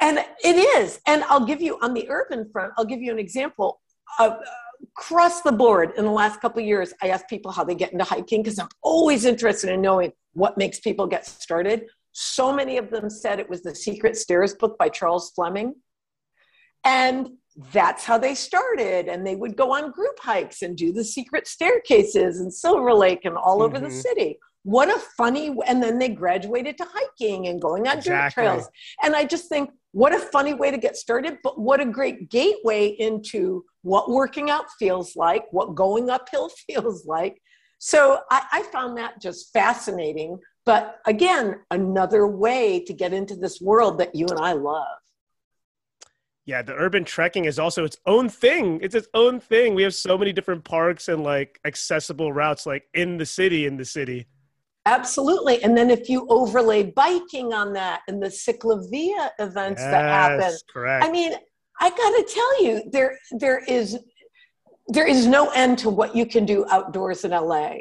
And 0.00 0.18
it 0.42 0.56
is. 0.56 1.00
And 1.06 1.22
I'll 1.24 1.44
give 1.44 1.60
you 1.60 1.78
on 1.82 1.92
the 1.92 2.08
urban 2.08 2.48
front, 2.50 2.72
I'll 2.78 2.84
give 2.84 3.02
you 3.02 3.12
an 3.12 3.18
example 3.18 3.80
of 4.18 4.38
across 4.96 5.42
the 5.42 5.52
board 5.52 5.92
in 5.96 6.04
the 6.04 6.10
last 6.10 6.40
couple 6.40 6.60
of 6.60 6.66
years 6.66 6.92
i 7.02 7.08
ask 7.08 7.28
people 7.28 7.50
how 7.50 7.64
they 7.64 7.74
get 7.74 7.92
into 7.92 8.04
hiking 8.04 8.42
because 8.42 8.58
i'm 8.58 8.68
always 8.82 9.24
interested 9.24 9.70
in 9.70 9.80
knowing 9.80 10.12
what 10.34 10.56
makes 10.56 10.78
people 10.78 11.06
get 11.06 11.26
started 11.26 11.86
so 12.20 12.52
many 12.52 12.78
of 12.78 12.90
them 12.90 13.08
said 13.08 13.38
it 13.38 13.48
was 13.48 13.62
the 13.62 13.74
secret 13.74 14.16
stairs 14.16 14.52
book 14.54 14.76
by 14.76 14.88
charles 14.88 15.30
fleming 15.30 15.72
and 16.84 17.28
that's 17.72 18.04
how 18.04 18.18
they 18.18 18.34
started 18.34 19.06
and 19.06 19.24
they 19.24 19.36
would 19.36 19.56
go 19.56 19.72
on 19.72 19.92
group 19.92 20.18
hikes 20.20 20.62
and 20.62 20.76
do 20.76 20.92
the 20.92 21.04
secret 21.04 21.46
staircases 21.46 22.40
and 22.40 22.52
silver 22.52 22.92
lake 22.92 23.24
and 23.24 23.36
all 23.36 23.58
mm-hmm. 23.58 23.66
over 23.66 23.78
the 23.78 23.86
mm-hmm. 23.86 24.00
city 24.00 24.38
what 24.64 24.88
a 24.88 24.98
funny 25.16 25.54
and 25.66 25.80
then 25.80 25.96
they 25.98 26.08
graduated 26.08 26.76
to 26.76 26.84
hiking 26.92 27.46
and 27.46 27.62
going 27.62 27.86
on 27.86 27.98
exactly. 27.98 28.42
dirt 28.42 28.48
trails 28.48 28.68
and 29.04 29.14
i 29.14 29.24
just 29.24 29.48
think 29.48 29.70
what 29.92 30.12
a 30.12 30.18
funny 30.18 30.54
way 30.54 30.72
to 30.72 30.78
get 30.78 30.96
started 30.96 31.38
but 31.44 31.60
what 31.60 31.80
a 31.80 31.84
great 31.84 32.28
gateway 32.30 32.88
into 32.98 33.64
what 33.82 34.10
working 34.10 34.50
out 34.50 34.64
feels 34.76 35.14
like 35.14 35.44
what 35.52 35.76
going 35.76 36.10
uphill 36.10 36.48
feels 36.66 37.06
like 37.06 37.40
so 37.80 38.18
I, 38.28 38.42
I 38.52 38.62
found 38.64 38.98
that 38.98 39.20
just 39.20 39.52
fascinating 39.52 40.38
but 40.68 41.00
again 41.06 41.60
another 41.70 42.26
way 42.26 42.78
to 42.84 42.92
get 42.92 43.14
into 43.14 43.34
this 43.34 43.58
world 43.58 43.98
that 43.98 44.14
you 44.14 44.26
and 44.26 44.38
i 44.38 44.52
love 44.52 44.98
Yeah, 46.44 46.62
the 46.62 46.72
urban 46.86 47.04
trekking 47.04 47.44
is 47.44 47.58
also 47.58 47.84
its 47.84 47.98
own 48.06 48.30
thing. 48.30 48.80
It's 48.84 48.94
its 48.94 49.08
own 49.12 49.38
thing. 49.38 49.74
We 49.74 49.82
have 49.82 49.94
so 49.94 50.16
many 50.16 50.32
different 50.32 50.64
parks 50.64 51.08
and 51.12 51.22
like 51.22 51.60
accessible 51.70 52.32
routes 52.32 52.64
like 52.64 52.84
in 52.94 53.18
the 53.18 53.26
city 53.26 53.66
in 53.66 53.76
the 53.76 53.84
city. 53.84 54.20
Absolutely. 54.86 55.62
And 55.62 55.76
then 55.76 55.90
if 55.90 56.08
you 56.08 56.26
overlay 56.30 56.84
biking 56.84 57.52
on 57.52 57.74
that 57.74 58.00
and 58.08 58.16
the 58.22 58.32
CicLAvia 58.44 59.30
events 59.38 59.82
yes, 59.82 59.90
that 59.92 60.06
happen. 60.20 60.52
Correct. 60.72 61.04
I 61.04 61.10
mean, 61.10 61.32
I 61.84 61.90
got 61.90 62.12
to 62.18 62.24
tell 62.38 62.64
you, 62.64 62.72
there 62.96 63.12
there 63.42 63.60
is 63.78 63.98
there 64.96 65.06
is 65.06 65.26
no 65.26 65.50
end 65.50 65.76
to 65.84 65.90
what 65.90 66.16
you 66.16 66.24
can 66.34 66.46
do 66.46 66.64
outdoors 66.70 67.26
in 67.26 67.32
LA. 67.32 67.72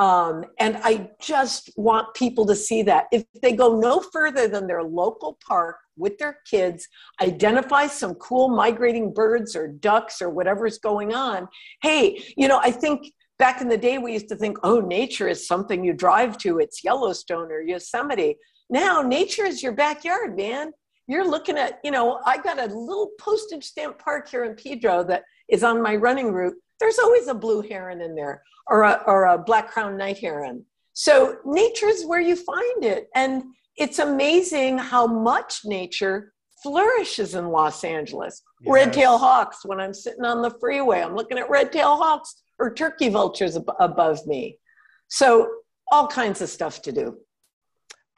Um, 0.00 0.46
and 0.58 0.78
I 0.82 1.10
just 1.20 1.70
want 1.76 2.14
people 2.14 2.46
to 2.46 2.56
see 2.56 2.82
that. 2.84 3.04
If 3.12 3.24
they 3.42 3.52
go 3.52 3.78
no 3.78 4.00
further 4.00 4.48
than 4.48 4.66
their 4.66 4.82
local 4.82 5.38
park 5.46 5.76
with 5.98 6.16
their 6.16 6.38
kids, 6.50 6.88
identify 7.20 7.86
some 7.86 8.14
cool 8.14 8.48
migrating 8.48 9.12
birds 9.12 9.54
or 9.54 9.68
ducks 9.68 10.22
or 10.22 10.30
whatever's 10.30 10.78
going 10.78 11.12
on. 11.12 11.48
Hey, 11.82 12.18
you 12.34 12.48
know, 12.48 12.58
I 12.62 12.70
think 12.70 13.12
back 13.38 13.60
in 13.60 13.68
the 13.68 13.76
day 13.76 13.98
we 13.98 14.14
used 14.14 14.30
to 14.30 14.36
think, 14.36 14.56
oh, 14.62 14.80
nature 14.80 15.28
is 15.28 15.46
something 15.46 15.84
you 15.84 15.92
drive 15.92 16.38
to, 16.38 16.60
it's 16.60 16.82
Yellowstone 16.82 17.52
or 17.52 17.60
Yosemite. 17.60 18.38
Now, 18.70 19.02
nature 19.02 19.44
is 19.44 19.62
your 19.62 19.72
backyard, 19.72 20.34
man. 20.34 20.72
You're 21.08 21.28
looking 21.28 21.58
at, 21.58 21.78
you 21.84 21.90
know, 21.90 22.22
I 22.24 22.38
got 22.38 22.58
a 22.58 22.72
little 22.74 23.10
postage 23.20 23.64
stamp 23.64 23.98
park 23.98 24.30
here 24.30 24.44
in 24.44 24.54
Pedro 24.54 25.04
that 25.04 25.24
is 25.50 25.62
on 25.62 25.82
my 25.82 25.94
running 25.96 26.32
route. 26.32 26.56
There's 26.80 26.98
always 26.98 27.28
a 27.28 27.34
blue 27.34 27.62
heron 27.62 28.00
in 28.00 28.14
there 28.14 28.42
or 28.66 28.82
a, 28.82 29.02
or 29.06 29.26
a 29.26 29.38
black 29.38 29.70
crowned 29.70 29.98
night 29.98 30.18
heron. 30.18 30.64
So 30.92 31.36
nature 31.44 31.88
is 31.88 32.06
where 32.06 32.20
you 32.20 32.36
find 32.36 32.84
it. 32.84 33.08
And 33.14 33.44
it's 33.76 33.98
amazing 33.98 34.78
how 34.78 35.06
much 35.06 35.60
nature 35.64 36.32
flourishes 36.62 37.34
in 37.34 37.48
Los 37.48 37.84
Angeles. 37.84 38.42
Yes. 38.60 38.72
Red 38.72 38.92
tail 38.92 39.18
hawks, 39.18 39.64
when 39.64 39.80
I'm 39.80 39.94
sitting 39.94 40.24
on 40.24 40.42
the 40.42 40.54
freeway, 40.60 41.00
I'm 41.00 41.16
looking 41.16 41.38
at 41.38 41.48
red 41.48 41.72
tail 41.72 41.96
hawks 41.96 42.42
or 42.58 42.74
turkey 42.74 43.08
vultures 43.08 43.56
ab- 43.56 43.72
above 43.78 44.26
me. 44.26 44.58
So, 45.08 45.48
all 45.92 46.06
kinds 46.06 46.40
of 46.40 46.48
stuff 46.48 46.82
to 46.82 46.92
do. 46.92 47.16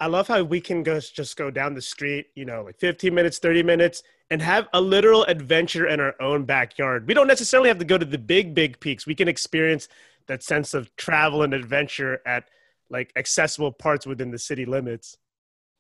I 0.03 0.07
love 0.07 0.27
how 0.27 0.43
we 0.43 0.61
can 0.61 0.83
go, 0.83 0.99
just 0.99 1.37
go 1.37 1.49
down 1.49 1.75
the 1.75 1.81
street, 1.81 2.27
you 2.35 2.45
know, 2.45 2.65
like 2.65 2.77
15 2.81 3.15
minutes, 3.15 3.39
30 3.39 3.63
minutes, 3.63 4.03
and 4.31 4.43
have 4.43 4.67
a 4.73 4.81
literal 4.81 5.23
adventure 5.27 5.87
in 5.87 6.01
our 6.01 6.21
own 6.21 6.45
backyard. 6.45 7.07
We 7.07 7.15
don't 7.15 7.29
necessarily 7.29 7.69
have 7.69 7.79
to 7.79 7.85
go 7.85 7.97
to 7.97 8.05
the 8.05 8.19
big, 8.19 8.53
big 8.53 8.81
peaks. 8.81 9.07
We 9.07 9.15
can 9.15 9.29
experience 9.29 9.87
that 10.27 10.43
sense 10.43 10.75
of 10.75 10.95
travel 10.97 11.45
and 11.45 11.55
adventure 11.55 12.21
at 12.27 12.49
like 12.91 13.13
accessible 13.15 13.71
parts 13.71 14.05
within 14.05 14.33
the 14.33 14.41
city 14.41 14.65
limits. 14.65 15.19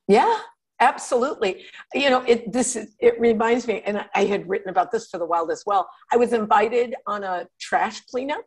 Yeah, 0.06 0.38
absolutely. 0.78 1.64
You 1.92 2.10
know, 2.10 2.22
it 2.22 2.52
this 2.52 2.76
is, 2.76 2.94
it 3.00 3.18
reminds 3.18 3.66
me, 3.66 3.82
and 3.84 4.04
I 4.14 4.26
had 4.26 4.48
written 4.48 4.68
about 4.68 4.92
this 4.92 5.08
for 5.08 5.18
the 5.18 5.26
wild 5.26 5.50
as 5.50 5.64
well. 5.66 5.90
I 6.12 6.16
was 6.16 6.32
invited 6.32 6.94
on 7.08 7.24
a 7.24 7.48
trash 7.60 8.02
cleanup, 8.02 8.44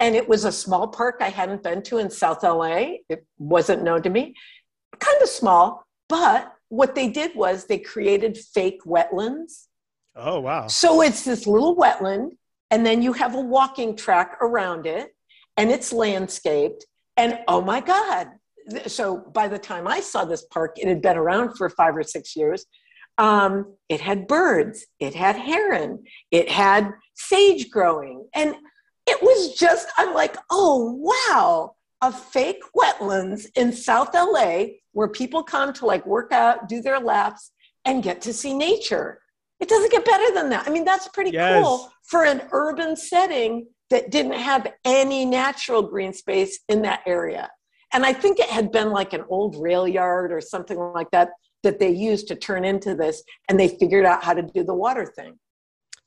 and 0.00 0.16
it 0.16 0.26
was 0.26 0.46
a 0.46 0.52
small 0.52 0.88
park 0.88 1.16
I 1.20 1.28
hadn't 1.28 1.62
been 1.62 1.82
to 1.82 1.98
in 1.98 2.08
South 2.08 2.42
LA. 2.42 2.94
It 3.10 3.26
wasn't 3.36 3.82
known 3.82 4.02
to 4.04 4.10
me, 4.10 4.34
kind 5.04 5.22
of 5.22 5.28
small, 5.28 5.86
but 6.08 6.52
what 6.68 6.94
they 6.94 7.08
did 7.08 7.34
was 7.34 7.66
they 7.66 7.78
created 7.78 8.38
fake 8.38 8.80
wetlands. 8.84 9.66
Oh 10.14 10.40
wow! 10.40 10.66
So 10.66 11.02
it's 11.02 11.24
this 11.24 11.46
little 11.46 11.76
wetland, 11.76 12.32
and 12.70 12.86
then 12.86 13.02
you 13.02 13.12
have 13.12 13.34
a 13.34 13.40
walking 13.40 13.94
track 13.96 14.38
around 14.40 14.86
it 14.86 15.14
and 15.56 15.70
it's 15.70 15.92
landscaped. 15.92 16.86
And 17.16 17.38
oh 17.48 17.60
my 17.60 17.80
God. 17.80 18.28
So 18.86 19.18
by 19.18 19.48
the 19.48 19.58
time 19.58 19.86
I 19.86 20.00
saw 20.00 20.24
this 20.24 20.46
park, 20.46 20.78
it 20.78 20.88
had 20.88 21.02
been 21.02 21.16
around 21.16 21.56
for 21.56 21.68
five 21.68 21.96
or 21.96 22.02
six 22.02 22.36
years. 22.36 22.64
Um, 23.18 23.76
it 23.90 24.00
had 24.00 24.26
birds, 24.26 24.86
it 24.98 25.14
had 25.14 25.36
heron, 25.36 26.04
it 26.30 26.48
had 26.48 26.92
sage 27.14 27.70
growing. 27.70 28.26
And 28.34 28.54
it 29.06 29.22
was 29.22 29.54
just, 29.54 29.88
I'm 29.98 30.14
like, 30.14 30.36
oh, 30.50 30.96
wow, 30.98 31.74
a 32.00 32.10
fake 32.10 32.62
wetlands 32.74 33.46
in 33.54 33.72
South 33.72 34.14
LA 34.14 34.64
where 34.92 35.08
people 35.08 35.42
come 35.42 35.72
to 35.74 35.86
like 35.86 36.06
work 36.06 36.32
out, 36.32 36.68
do 36.68 36.80
their 36.80 37.00
laps, 37.00 37.52
and 37.84 38.02
get 38.02 38.20
to 38.22 38.32
see 38.32 38.54
nature. 38.54 39.20
It 39.60 39.68
doesn't 39.68 39.92
get 39.92 40.04
better 40.04 40.34
than 40.34 40.48
that. 40.50 40.66
I 40.66 40.70
mean, 40.70 40.84
that's 40.84 41.08
pretty 41.08 41.30
yes. 41.30 41.62
cool 41.62 41.92
for 42.04 42.24
an 42.24 42.42
urban 42.52 42.96
setting 42.96 43.66
that 43.90 44.10
didn't 44.10 44.32
have 44.32 44.72
any 44.84 45.24
natural 45.24 45.82
green 45.82 46.12
space 46.12 46.60
in 46.68 46.82
that 46.82 47.02
area. 47.06 47.50
And 47.92 48.06
I 48.06 48.12
think 48.12 48.38
it 48.38 48.48
had 48.48 48.72
been 48.72 48.90
like 48.90 49.12
an 49.12 49.24
old 49.28 49.56
rail 49.60 49.86
yard 49.86 50.32
or 50.32 50.40
something 50.40 50.78
like 50.78 51.10
that 51.12 51.30
that 51.62 51.78
they 51.78 51.90
used 51.90 52.26
to 52.28 52.34
turn 52.34 52.64
into 52.64 52.94
this, 52.94 53.22
and 53.48 53.60
they 53.60 53.68
figured 53.68 54.04
out 54.04 54.24
how 54.24 54.34
to 54.34 54.42
do 54.42 54.64
the 54.64 54.74
water 54.74 55.12
thing. 55.14 55.38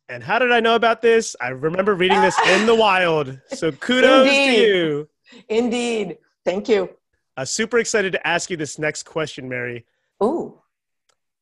And 0.09 0.23
how 0.23 0.37
did 0.37 0.51
I 0.51 0.59
know 0.59 0.75
about 0.75 1.01
this? 1.01 1.35
I 1.41 1.49
remember 1.49 1.95
reading 1.95 2.21
this 2.21 2.37
in 2.47 2.65
the 2.65 2.75
wild. 2.87 3.39
So 3.47 3.71
kudos 3.71 4.27
Indeed. 4.27 4.55
to 4.55 4.61
you. 4.61 5.09
Indeed. 5.49 6.17
Thank 6.43 6.69
you. 6.69 6.89
Uh, 7.37 7.45
super 7.45 7.79
excited 7.79 8.13
to 8.13 8.27
ask 8.27 8.49
you 8.49 8.57
this 8.57 8.79
next 8.79 9.03
question, 9.03 9.49
Mary. 9.49 9.85
Ooh. 10.23 10.61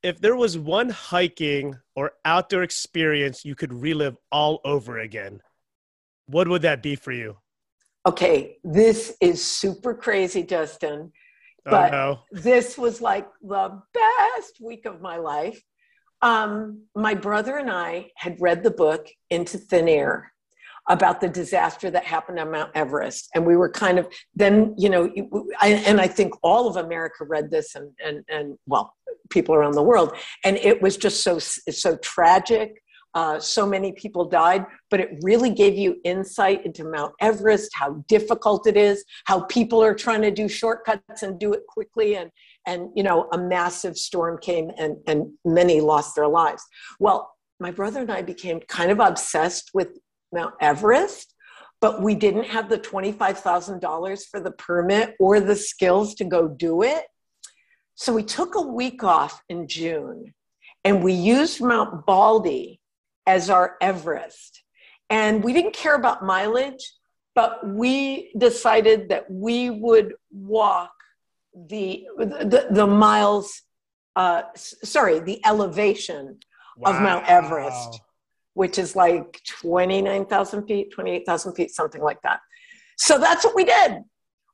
If 0.01 0.19
there 0.19 0.35
was 0.35 0.57
one 0.57 0.89
hiking 0.89 1.77
or 1.95 2.13
outdoor 2.25 2.63
experience 2.63 3.45
you 3.45 3.55
could 3.55 3.73
relive 3.73 4.17
all 4.31 4.59
over 4.65 4.99
again, 4.99 5.41
what 6.27 6.47
would 6.47 6.63
that 6.63 6.81
be 6.81 6.95
for 6.95 7.11
you? 7.11 7.37
Okay, 8.05 8.57
this 8.63 9.15
is 9.21 9.43
super 9.43 9.93
crazy, 9.93 10.43
Justin. 10.43 11.11
Oh, 11.65 11.71
but 11.71 11.93
oh, 11.93 12.19
no. 12.31 12.41
this 12.41 12.77
was 12.77 12.99
like 12.99 13.27
the 13.41 13.81
best 13.93 14.59
week 14.59 14.85
of 14.85 14.99
my 14.99 15.17
life. 15.17 15.63
Um, 16.21 16.83
my 16.95 17.13
brother 17.13 17.57
and 17.57 17.69
I 17.71 18.11
had 18.15 18.41
read 18.41 18.63
the 18.63 18.71
book 18.71 19.07
Into 19.29 19.57
Thin 19.57 19.87
Air 19.87 20.33
about 20.89 21.21
the 21.21 21.29
disaster 21.29 21.89
that 21.89 22.03
happened 22.03 22.39
on 22.39 22.51
Mount 22.51 22.71
Everest. 22.75 23.29
And 23.33 23.45
we 23.45 23.55
were 23.55 23.69
kind 23.69 23.97
of, 23.97 24.07
then, 24.35 24.75
you 24.77 24.89
know, 24.89 25.09
and 25.61 26.01
I 26.01 26.07
think 26.07 26.33
all 26.43 26.67
of 26.67 26.75
America 26.75 27.25
read 27.25 27.49
this 27.49 27.75
and, 27.75 27.91
and, 28.05 28.23
and 28.29 28.57
well, 28.65 28.93
people 29.29 29.55
around 29.55 29.73
the 29.73 29.83
world. 29.83 30.15
And 30.43 30.57
it 30.57 30.81
was 30.81 30.97
just 30.97 31.23
so, 31.23 31.39
so 31.39 31.97
tragic 31.97 32.83
uh, 33.15 33.39
so 33.39 33.65
many 33.65 33.91
people 33.91 34.25
died, 34.25 34.65
but 34.89 34.99
it 34.99 35.11
really 35.21 35.51
gave 35.51 35.77
you 35.77 35.97
insight 36.03 36.65
into 36.65 36.83
Mount 36.83 37.13
Everest, 37.21 37.69
how 37.75 38.03
difficult 38.07 38.65
it 38.65 38.75
is, 38.75 39.03
how 39.25 39.41
people 39.41 39.83
are 39.83 39.93
trying 39.93 40.23
to 40.23 40.31
do 40.31 40.47
shortcuts 40.47 41.21
and 41.21 41.39
do 41.39 41.53
it 41.53 41.61
quickly. 41.67 42.15
And, 42.15 42.31
and 42.65 42.89
you 42.95 43.03
know, 43.03 43.29
a 43.31 43.37
massive 43.37 43.97
storm 43.97 44.39
came 44.41 44.71
and, 44.79 44.97
and 45.05 45.31
many 45.45 45.79
lost 45.79 46.15
their 46.15 46.27
lives. 46.27 46.63
Well, 46.99 47.31
my 47.59 47.69
brother 47.69 48.01
and 48.01 48.11
I 48.11 48.23
became 48.23 48.59
kind 48.61 48.89
of 48.89 48.99
obsessed 48.99 49.69
with 49.73 49.99
Mount 50.33 50.53
Everest, 50.59 51.33
but 51.79 52.01
we 52.01 52.15
didn't 52.15 52.45
have 52.45 52.69
the 52.69 52.79
$25,000 52.79 54.25
for 54.29 54.39
the 54.39 54.51
permit 54.51 55.15
or 55.19 55.39
the 55.39 55.55
skills 55.55 56.15
to 56.15 56.25
go 56.25 56.47
do 56.47 56.81
it. 56.83 57.05
So 57.95 58.13
we 58.13 58.23
took 58.23 58.55
a 58.55 58.61
week 58.61 59.03
off 59.03 59.41
in 59.49 59.67
June 59.67 60.33
and 60.83 61.03
we 61.03 61.13
used 61.13 61.61
Mount 61.61 62.05
Baldy 62.05 62.79
as 63.25 63.49
our 63.49 63.77
Everest. 63.81 64.63
And 65.09 65.43
we 65.43 65.53
didn't 65.53 65.73
care 65.73 65.95
about 65.95 66.25
mileage, 66.25 66.91
but 67.35 67.67
we 67.67 68.31
decided 68.37 69.09
that 69.09 69.29
we 69.29 69.69
would 69.69 70.13
walk 70.31 70.91
the, 71.55 72.05
the, 72.17 72.67
the 72.71 72.87
miles, 72.87 73.61
uh, 74.15 74.43
sorry, 74.55 75.19
the 75.19 75.39
elevation 75.45 76.39
wow. 76.77 76.91
of 76.91 77.01
Mount 77.01 77.25
Everest, 77.27 78.01
which 78.53 78.77
is 78.77 78.95
like 78.95 79.41
29,000 79.61 80.67
feet, 80.67 80.91
28,000 80.91 81.53
feet, 81.53 81.71
something 81.71 82.01
like 82.01 82.21
that. 82.23 82.39
So 82.97 83.17
that's 83.17 83.43
what 83.43 83.55
we 83.55 83.65
did. 83.65 83.99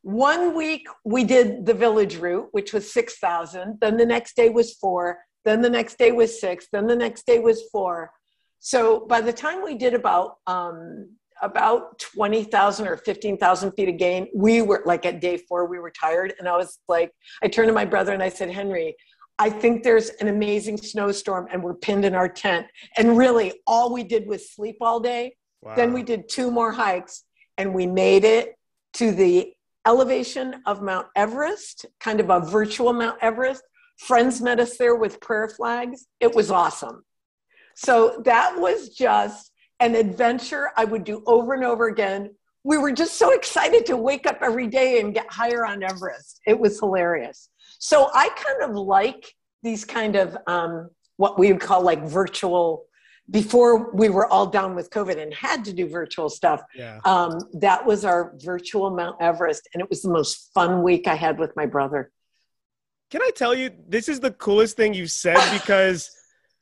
One 0.01 0.55
week 0.55 0.87
we 1.03 1.23
did 1.23 1.65
the 1.65 1.73
village 1.73 2.15
route, 2.15 2.47
which 2.51 2.73
was 2.73 2.91
6,000. 2.91 3.77
Then 3.81 3.97
the 3.97 4.05
next 4.05 4.35
day 4.35 4.49
was 4.49 4.73
four. 4.75 5.19
Then 5.45 5.61
the 5.61 5.69
next 5.69 5.97
day 5.97 6.11
was 6.11 6.39
six. 6.39 6.67
Then 6.71 6.87
the 6.87 6.95
next 6.95 7.25
day 7.25 7.39
was 7.39 7.63
four. 7.71 8.11
So 8.59 9.05
by 9.07 9.21
the 9.21 9.33
time 9.33 9.63
we 9.63 9.75
did 9.75 9.93
about 9.93 10.35
um, 10.47 11.09
about 11.41 11.99
20,000 11.99 12.87
or 12.87 12.97
15,000 12.97 13.71
feet 13.71 13.89
of 13.89 13.97
gain, 13.97 14.27
we 14.35 14.61
were 14.61 14.83
like 14.85 15.05
at 15.05 15.21
day 15.21 15.37
four, 15.37 15.65
we 15.65 15.79
were 15.79 15.91
tired. 15.91 16.33
And 16.37 16.47
I 16.47 16.57
was 16.57 16.79
like, 16.87 17.11
I 17.41 17.47
turned 17.47 17.67
to 17.69 17.73
my 17.73 17.85
brother 17.85 18.13
and 18.13 18.21
I 18.21 18.29
said, 18.29 18.49
Henry, 18.49 18.95
I 19.39 19.49
think 19.49 19.83
there's 19.83 20.09
an 20.09 20.27
amazing 20.27 20.77
snowstorm 20.77 21.47
and 21.49 21.63
we're 21.63 21.73
pinned 21.73 22.03
in 22.03 22.13
our 22.13 22.27
tent. 22.27 22.67
And 22.97 23.17
really, 23.17 23.61
all 23.65 23.93
we 23.93 24.03
did 24.03 24.27
was 24.27 24.51
sleep 24.51 24.75
all 24.81 24.99
day. 24.99 25.37
Wow. 25.61 25.75
Then 25.75 25.93
we 25.93 26.03
did 26.03 26.27
two 26.27 26.51
more 26.51 26.73
hikes 26.73 27.23
and 27.57 27.73
we 27.73 27.87
made 27.87 28.25
it 28.25 28.55
to 28.93 29.11
the 29.11 29.53
elevation 29.87 30.61
of 30.65 30.81
Mount 30.81 31.07
Everest, 31.15 31.85
kind 32.01 32.19
of 32.19 32.29
a 32.29 32.41
virtual 32.41 32.91
Mount 32.91 33.17
Everest. 33.21 33.63
Friends 33.97 34.41
met 34.41 34.59
us 34.59 34.77
there 34.77 34.95
with 34.95 35.21
prayer 35.21 35.47
flags. 35.47 36.05
It 36.19 36.35
was 36.35 36.51
awesome. 36.51 37.05
So 37.75 38.21
that 38.25 38.59
was 38.59 38.89
just 38.89 39.51
an 39.79 39.95
adventure 39.95 40.71
I 40.75 40.83
would 40.83 41.05
do 41.05 41.23
over 41.25 41.53
and 41.53 41.63
over 41.63 41.87
again. 41.87 42.35
We 42.65 42.77
were 42.77 42.91
just 42.91 43.15
so 43.17 43.31
excited 43.31 43.85
to 43.85 43.95
wake 43.95 44.27
up 44.27 44.39
every 44.41 44.67
day 44.67 44.99
and 44.99 45.13
get 45.13 45.31
higher 45.31 45.65
on 45.65 45.81
Everest. 45.81 46.41
It 46.45 46.59
was 46.59 46.77
hilarious. 46.77 47.49
So 47.79 48.09
I 48.13 48.29
kind 48.29 48.69
of 48.69 48.75
like 48.75 49.33
these 49.63 49.83
kind 49.83 50.15
of 50.15 50.37
um, 50.47 50.89
what 51.17 51.39
we 51.39 51.51
would 51.51 51.61
call 51.61 51.81
like 51.81 52.03
virtual 52.03 52.85
before 53.31 53.91
we 53.93 54.09
were 54.09 54.27
all 54.27 54.47
down 54.47 54.75
with 54.75 54.89
COVID 54.89 55.21
and 55.21 55.33
had 55.33 55.63
to 55.65 55.73
do 55.73 55.87
virtual 55.87 56.29
stuff. 56.29 56.61
Yeah. 56.75 56.99
Um, 57.05 57.39
that 57.53 57.85
was 57.85 58.05
our 58.05 58.33
virtual 58.37 58.89
Mount 58.89 59.17
Everest, 59.21 59.69
and 59.73 59.81
it 59.81 59.89
was 59.89 60.01
the 60.01 60.09
most 60.09 60.51
fun 60.53 60.83
week 60.83 61.07
I 61.07 61.15
had 61.15 61.37
with 61.37 61.55
my 61.55 61.65
brother. 61.65 62.11
Can 63.11 63.21
I 63.21 63.31
tell 63.35 63.55
you, 63.55 63.71
this 63.87 64.09
is 64.09 64.19
the 64.19 64.31
coolest 64.31 64.77
thing 64.77 64.93
you've 64.93 65.11
said 65.11 65.39
because 65.51 66.09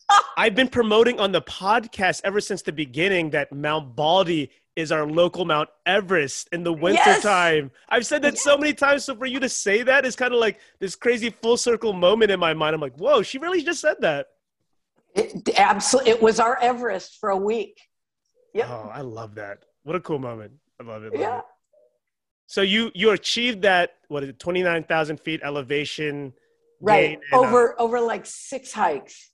I've 0.37 0.55
been 0.55 0.69
promoting 0.69 1.19
on 1.19 1.31
the 1.31 1.41
podcast 1.41 2.21
ever 2.23 2.39
since 2.39 2.61
the 2.61 2.71
beginning 2.71 3.31
that 3.31 3.51
Mount 3.51 3.95
Baldy 3.95 4.51
is 4.77 4.91
our 4.91 5.07
local 5.07 5.43
Mount 5.43 5.69
Everest 5.87 6.49
in 6.51 6.63
the 6.63 6.71
wintertime. 6.71 7.63
Yes. 7.63 7.71
I've 7.89 8.05
said 8.05 8.21
that 8.21 8.35
yes. 8.35 8.43
so 8.43 8.57
many 8.57 8.73
times. 8.73 9.05
So 9.05 9.15
for 9.15 9.25
you 9.25 9.39
to 9.39 9.49
say 9.49 9.81
that 9.81 10.05
is 10.05 10.15
kind 10.15 10.33
of 10.33 10.39
like 10.39 10.59
this 10.79 10.95
crazy 10.95 11.31
full 11.31 11.57
circle 11.57 11.93
moment 11.93 12.29
in 12.29 12.39
my 12.39 12.53
mind. 12.53 12.75
I'm 12.75 12.79
like, 12.79 12.95
whoa, 12.95 13.23
she 13.23 13.39
really 13.39 13.63
just 13.63 13.81
said 13.81 13.97
that. 14.01 14.27
It, 15.15 15.49
absolutely. 15.57 16.11
It 16.11 16.21
was 16.21 16.39
our 16.39 16.59
Everest 16.61 17.19
for 17.19 17.31
a 17.31 17.37
week. 17.37 17.81
Yep. 18.53 18.69
Oh, 18.69 18.91
I 18.93 19.01
love 19.01 19.33
that. 19.35 19.63
What 19.81 19.95
a 19.95 19.99
cool 19.99 20.19
moment. 20.19 20.51
I 20.79 20.83
love 20.83 21.03
it. 21.03 21.13
Love 21.13 21.21
yeah. 21.21 21.39
It. 21.39 21.45
So 22.45 22.61
you 22.61 22.91
you 22.93 23.09
achieved 23.11 23.63
that 23.63 23.95
what 24.09 24.23
is 24.23 24.29
it 24.29 24.39
twenty 24.39 24.61
nine 24.61 24.83
thousand 24.83 25.19
feet 25.19 25.41
elevation 25.43 26.33
right 26.79 27.19
over 27.33 27.73
uh, 27.73 27.83
over 27.83 27.99
like 27.99 28.27
six 28.27 28.71
hikes. 28.71 29.31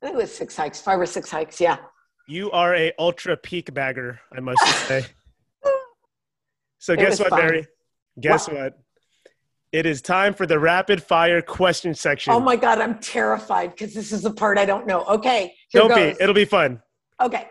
I 0.00 0.06
think 0.06 0.18
it 0.18 0.22
was 0.22 0.34
six 0.34 0.56
hikes, 0.56 0.80
five 0.80 1.00
or 1.00 1.06
six 1.06 1.30
hikes. 1.30 1.60
Yeah. 1.60 1.78
You 2.30 2.50
are 2.50 2.74
a 2.74 2.92
ultra 2.98 3.38
peak 3.38 3.72
bagger, 3.72 4.20
I 4.36 4.40
must 4.40 4.62
say. 4.86 5.06
so 6.78 6.92
it 6.92 6.98
guess 6.98 7.18
what, 7.18 7.30
fun. 7.30 7.38
Mary? 7.38 7.66
Guess 8.20 8.48
what? 8.48 8.56
what? 8.56 8.78
It 9.72 9.86
is 9.86 10.02
time 10.02 10.34
for 10.34 10.44
the 10.44 10.58
rapid 10.58 11.02
fire 11.02 11.40
question 11.40 11.94
section. 11.94 12.34
Oh 12.34 12.40
my 12.40 12.54
god, 12.54 12.82
I'm 12.82 12.98
terrified 12.98 13.70
because 13.70 13.94
this 13.94 14.12
is 14.12 14.22
the 14.22 14.30
part 14.30 14.58
I 14.58 14.66
don't 14.66 14.86
know. 14.86 15.04
Okay, 15.06 15.54
don't 15.72 15.88
goes. 15.88 16.16
be. 16.16 16.22
It'll 16.22 16.34
be 16.34 16.44
fun. 16.44 16.82
Okay. 17.18 17.48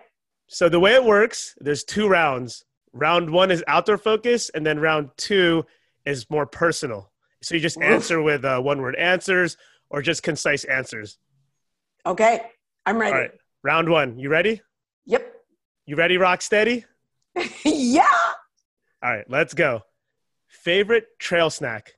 So 0.47 0.69
the 0.69 0.79
way 0.79 0.93
it 0.93 1.03
works, 1.03 1.55
there's 1.59 1.83
two 1.83 2.07
rounds. 2.07 2.63
Round 2.93 3.31
one 3.31 3.49
is 3.49 3.63
outdoor 3.67 3.97
focus, 3.97 4.49
and 4.49 4.63
then 4.63 4.79
round 4.79 5.09
two 5.17 5.65
is 6.05 6.29
more 6.29 6.45
personal. 6.45 7.11
So 7.41 7.55
you 7.55 7.61
just 7.61 7.77
Oof. 7.77 7.83
answer 7.83 8.21
with 8.21 8.45
uh, 8.45 8.59
one 8.61 8.81
word 8.81 8.95
answers 8.95 9.57
or 9.89 10.03
just 10.03 10.21
concise 10.21 10.65
answers. 10.65 11.17
Okay, 12.05 12.41
I'm 12.85 12.99
ready. 12.99 13.13
All 13.13 13.19
right, 13.19 13.31
round 13.63 13.89
one. 13.89 14.19
You 14.19 14.29
ready? 14.29 14.61
Yep. 15.07 15.33
You 15.85 15.95
ready, 15.95 16.17
Rock 16.17 16.41
Steady? 16.41 16.83
yeah. 17.65 18.03
All 19.01 19.09
right, 19.09 19.29
let's 19.29 19.53
go. 19.53 19.83
Favorite 20.47 21.07
trail 21.17 21.49
snack? 21.49 21.95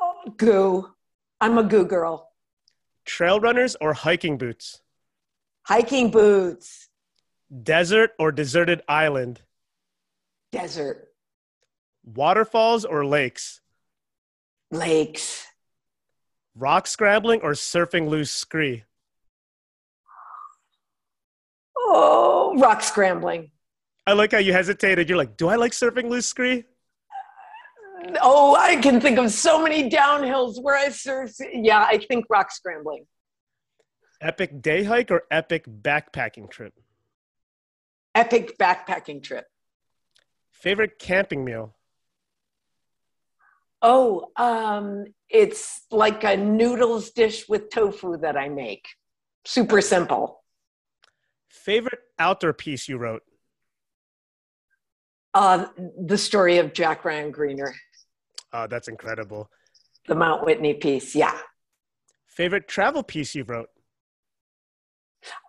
Oh, 0.00 0.32
goo. 0.36 0.88
I'm 1.40 1.58
a 1.58 1.64
goo 1.64 1.84
girl. 1.84 2.30
Trail 3.04 3.40
runners 3.40 3.76
or 3.80 3.92
hiking 3.94 4.38
boots? 4.38 4.80
Hiking 5.66 6.10
boots. 6.10 6.88
Desert 7.62 8.12
or 8.18 8.30
deserted 8.30 8.82
island? 8.88 9.40
Desert. 10.52 11.08
Waterfalls 12.04 12.84
or 12.84 13.04
lakes? 13.04 13.60
Lakes. 14.70 15.46
Rock 16.54 16.86
scrambling 16.86 17.40
or 17.42 17.52
surfing 17.52 18.08
loose 18.08 18.30
scree? 18.30 18.84
Oh, 21.82 22.54
rock 22.58 22.82
scrambling. 22.82 23.50
I 24.06 24.12
like 24.12 24.32
how 24.32 24.38
you 24.38 24.52
hesitated. 24.52 25.08
You're 25.08 25.18
like, 25.18 25.36
do 25.36 25.48
I 25.48 25.56
like 25.56 25.72
surfing 25.72 26.08
loose 26.08 26.26
scree? 26.26 26.64
Oh, 28.22 28.54
I 28.56 28.76
can 28.76 29.00
think 29.00 29.18
of 29.18 29.30
so 29.30 29.62
many 29.62 29.90
downhills 29.90 30.60
where 30.62 30.76
I 30.76 30.88
surf. 30.88 31.32
Yeah, 31.52 31.80
I 31.80 31.98
think 31.98 32.26
rock 32.28 32.50
scrambling. 32.50 33.06
Epic 34.20 34.60
day 34.60 34.84
hike 34.84 35.10
or 35.10 35.22
epic 35.30 35.64
backpacking 35.66 36.50
trip? 36.50 36.74
Epic 38.14 38.58
backpacking 38.58 39.22
trip. 39.22 39.46
Favorite 40.52 40.98
camping 40.98 41.44
meal? 41.44 41.74
Oh, 43.82 44.30
um, 44.36 45.06
it's 45.30 45.86
like 45.90 46.22
a 46.24 46.36
noodles 46.36 47.10
dish 47.10 47.48
with 47.48 47.70
tofu 47.70 48.18
that 48.18 48.36
I 48.36 48.48
make. 48.48 48.86
Super 49.46 49.80
simple. 49.80 50.39
Favorite 51.50 51.98
outdoor 52.18 52.52
piece 52.52 52.88
you 52.88 52.96
wrote? 52.96 53.22
Uh, 55.34 55.66
the 55.98 56.16
story 56.16 56.58
of 56.58 56.72
Jack 56.72 57.04
Ryan 57.04 57.30
Greener. 57.30 57.74
Oh, 58.52 58.66
that's 58.66 58.88
incredible. 58.88 59.50
The 60.06 60.14
Mount 60.14 60.44
Whitney 60.44 60.74
piece, 60.74 61.14
yeah. 61.14 61.36
Favorite 62.26 62.68
travel 62.68 63.02
piece 63.02 63.34
you 63.34 63.44
wrote? 63.44 63.68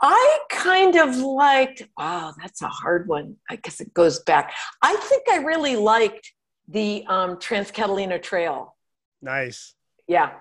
I 0.01 0.39
kind 0.49 0.97
of 0.97 1.15
liked, 1.17 1.83
wow, 1.97 2.33
that's 2.41 2.61
a 2.61 2.67
hard 2.67 3.07
one 3.07 3.37
I 3.49 3.55
guess 3.55 3.79
it 3.79 3.93
goes 3.93 4.19
back. 4.23 4.53
I 4.81 4.95
think 4.95 5.23
I 5.31 5.37
really 5.37 5.77
liked 5.77 6.33
the 6.67 7.05
um, 7.07 7.39
Trans 7.39 7.71
Catalina 7.71 8.19
Trail. 8.19 8.75
Nice. 9.21 9.75
Yeah. 10.07 10.31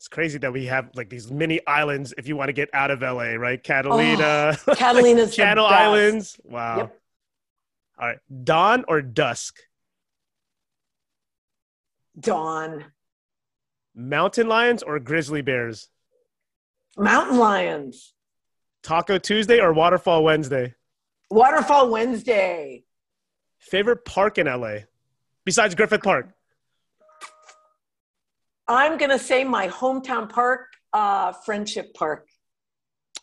It's 0.00 0.08
crazy 0.08 0.38
that 0.38 0.50
we 0.50 0.64
have 0.64 0.88
like 0.94 1.10
these 1.10 1.30
mini 1.30 1.60
islands 1.66 2.14
if 2.16 2.26
you 2.26 2.34
want 2.34 2.48
to 2.48 2.54
get 2.54 2.70
out 2.72 2.90
of 2.90 3.02
LA, 3.02 3.34
right? 3.34 3.62
Catalina. 3.62 4.56
Oh, 4.66 4.74
Catalina's 4.74 5.36
Channel 5.36 5.66
Islands. 5.66 6.40
Wow. 6.42 6.76
Yep. 6.78 7.00
All 7.98 8.08
right. 8.08 8.18
Dawn 8.42 8.86
or 8.88 9.02
dusk? 9.02 9.60
Dawn. 12.18 12.86
Mountain 13.94 14.48
lions 14.48 14.82
or 14.82 14.98
grizzly 15.00 15.42
bears? 15.42 15.90
Mountain 16.96 17.36
lions. 17.36 18.14
Taco 18.82 19.18
Tuesday 19.18 19.60
or 19.60 19.74
Waterfall 19.74 20.24
Wednesday? 20.24 20.74
Waterfall 21.30 21.90
Wednesday. 21.90 22.84
Favorite 23.58 24.06
park 24.06 24.38
in 24.38 24.46
LA 24.46 24.76
besides 25.44 25.74
Griffith 25.74 26.02
Park? 26.02 26.32
I'm 28.70 28.98
going 28.98 29.10
to 29.10 29.18
say 29.18 29.42
my 29.42 29.66
hometown 29.66 30.28
park, 30.28 30.68
uh, 30.92 31.32
Friendship 31.32 31.92
Park. 31.94 32.28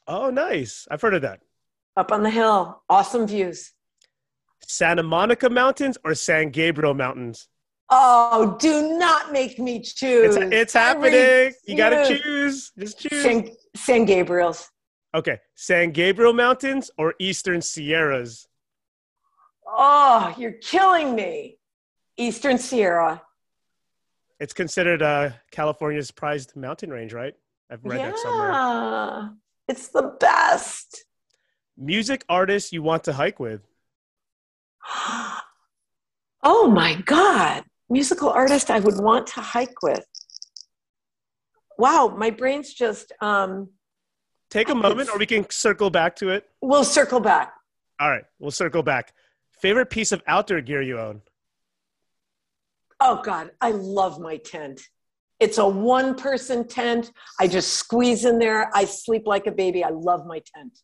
Oh, 0.06 0.30
nice. 0.30 0.88
I've 0.91 1.02
heard 1.02 1.14
of 1.14 1.22
that. 1.22 1.40
Up 1.95 2.11
on 2.11 2.22
the 2.22 2.30
hill. 2.30 2.84
Awesome 2.90 3.26
views. 3.26 3.72
Santa 4.61 5.03
Monica 5.03 5.49
Mountains 5.49 5.98
or 6.03 6.14
San 6.14 6.49
Gabriel 6.49 6.94
Mountains? 6.94 7.48
Oh, 7.90 8.57
do 8.60 8.98
not 8.98 9.32
make 9.32 9.57
me 9.57 9.80
choose. 9.80 10.36
It's, 10.36 10.53
it's 10.53 10.74
happening. 10.74 11.53
You 11.65 11.78
got 11.78 11.91
to 11.91 12.19
choose. 12.19 12.72
Just 12.78 12.99
choose. 12.99 13.22
San, 13.24 13.49
San 13.76 14.03
Gabriel's. 14.03 14.69
Okay. 15.15 15.40
San 15.56 15.91
Gabriel 15.91 16.34
Mountains 16.34 16.91
or 16.98 17.15
Eastern 17.19 17.61
Sierras? 17.61 18.48
Oh, 19.65 20.36
you're 20.38 20.52
killing 20.52 21.15
me. 21.15 21.57
Eastern 22.18 22.57
Sierra. 22.57 23.22
It's 24.39 24.53
considered 24.53 25.01
uh, 25.01 25.31
California's 25.51 26.11
prized 26.11 26.55
mountain 26.55 26.91
range, 26.91 27.14
right? 27.14 27.34
I've 27.72 27.84
read 27.84 27.99
yeah, 27.99 28.11
that 28.11 28.19
somewhere. 28.19 29.31
It's 29.68 29.89
the 29.89 30.15
best. 30.19 31.05
Music 31.77 32.23
artist 32.30 32.72
you 32.72 32.81
want 32.81 33.03
to 33.05 33.14
hike 33.14 33.39
with? 33.39 33.61
oh 36.43 36.72
my 36.72 36.95
God. 37.05 37.64
Musical 37.89 38.30
artist 38.30 38.69
I 38.69 38.80
would 38.80 38.99
want 38.99 39.27
to 39.27 39.41
hike 39.41 39.81
with. 39.81 40.05
Wow, 41.77 42.14
my 42.18 42.30
brain's 42.30 42.73
just. 42.73 43.11
Um, 43.22 43.69
Take 44.49 44.69
a 44.69 44.76
moment, 44.76 45.09
or 45.09 45.18
we 45.18 45.26
can 45.26 45.49
circle 45.49 45.89
back 45.89 46.15
to 46.18 46.30
it. 46.30 46.45
We'll 46.61 46.84
circle 46.84 47.19
back. 47.19 47.53
All 47.99 48.09
right, 48.09 48.23
we'll 48.39 48.51
circle 48.51 48.84
back. 48.84 49.14
Favorite 49.61 49.89
piece 49.89 50.11
of 50.11 50.22
outdoor 50.27 50.61
gear 50.61 50.81
you 50.81 50.99
own? 50.99 51.22
Oh 52.99 53.22
God, 53.24 53.52
I 53.61 53.72
love 53.72 54.19
my 54.19 54.38
tent. 54.38 54.82
It's 55.40 55.60
a 55.60 55.68
one 55.68 56.15
person 56.15 56.68
tent. 56.68 57.11
I 57.40 57.48
just 57.48 57.74
squeeze 57.74 58.26
in 58.26 58.40
there. 58.40 58.72
I 58.76 58.86
sleep 58.86 59.24
like 59.28 59.45
a 59.45 59.52
baby. 59.52 59.84
I 59.84 59.90
love 59.90 60.26
my 60.26 60.41
tent. 60.56 60.80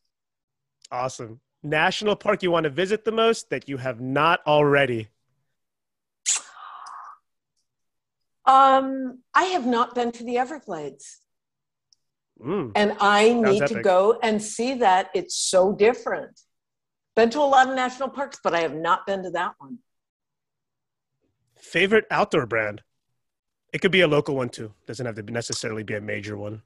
Awesome. 0.91 1.41
National 1.64 2.15
park 2.15 2.44
you 2.44 2.52
want 2.52 2.65
to 2.65 2.69
visit 2.69 3.03
the 3.03 3.11
most 3.11 3.49
that 3.49 3.68
you 3.68 3.77
have 3.77 3.99
not 3.99 4.41
already? 4.45 5.07
Um, 8.45 9.19
I 9.34 9.45
have 9.45 9.65
not 9.65 9.95
been 9.95 10.11
to 10.11 10.23
the 10.23 10.38
Everglades. 10.38 11.22
Mm, 12.44 12.73
and 12.76 12.95
I 12.99 13.34
need 13.34 13.65
to 13.68 13.81
go 13.81 14.19
and 14.22 14.44
see 14.44 14.73
that. 14.76 15.10
It's 15.15 15.35
so 15.35 15.72
different. 15.72 16.40
Been 17.15 17.30
to 17.30 17.40
a 17.40 17.41
lot 17.41 17.69
of 17.69 17.76
national 17.76 18.10
parks, 18.10 18.40
but 18.44 18.53
I 18.53 18.60
have 18.60 18.76
not 18.76 19.07
been 19.07 19.23
to 19.23 19.30
that 19.31 19.53
one. 19.60 19.80
Favorite 21.64 22.06
outdoor 22.11 22.45
brand? 22.45 22.81
It 23.73 23.81
could 23.81 23.91
be 23.91 24.02
a 24.02 24.07
local 24.07 24.35
one 24.35 24.49
too. 24.49 24.73
Doesn't 24.85 25.06
have 25.06 25.15
to 25.15 25.23
necessarily 25.23 25.81
be 25.81 25.95
a 25.95 26.02
major 26.02 26.38
one. 26.38 26.61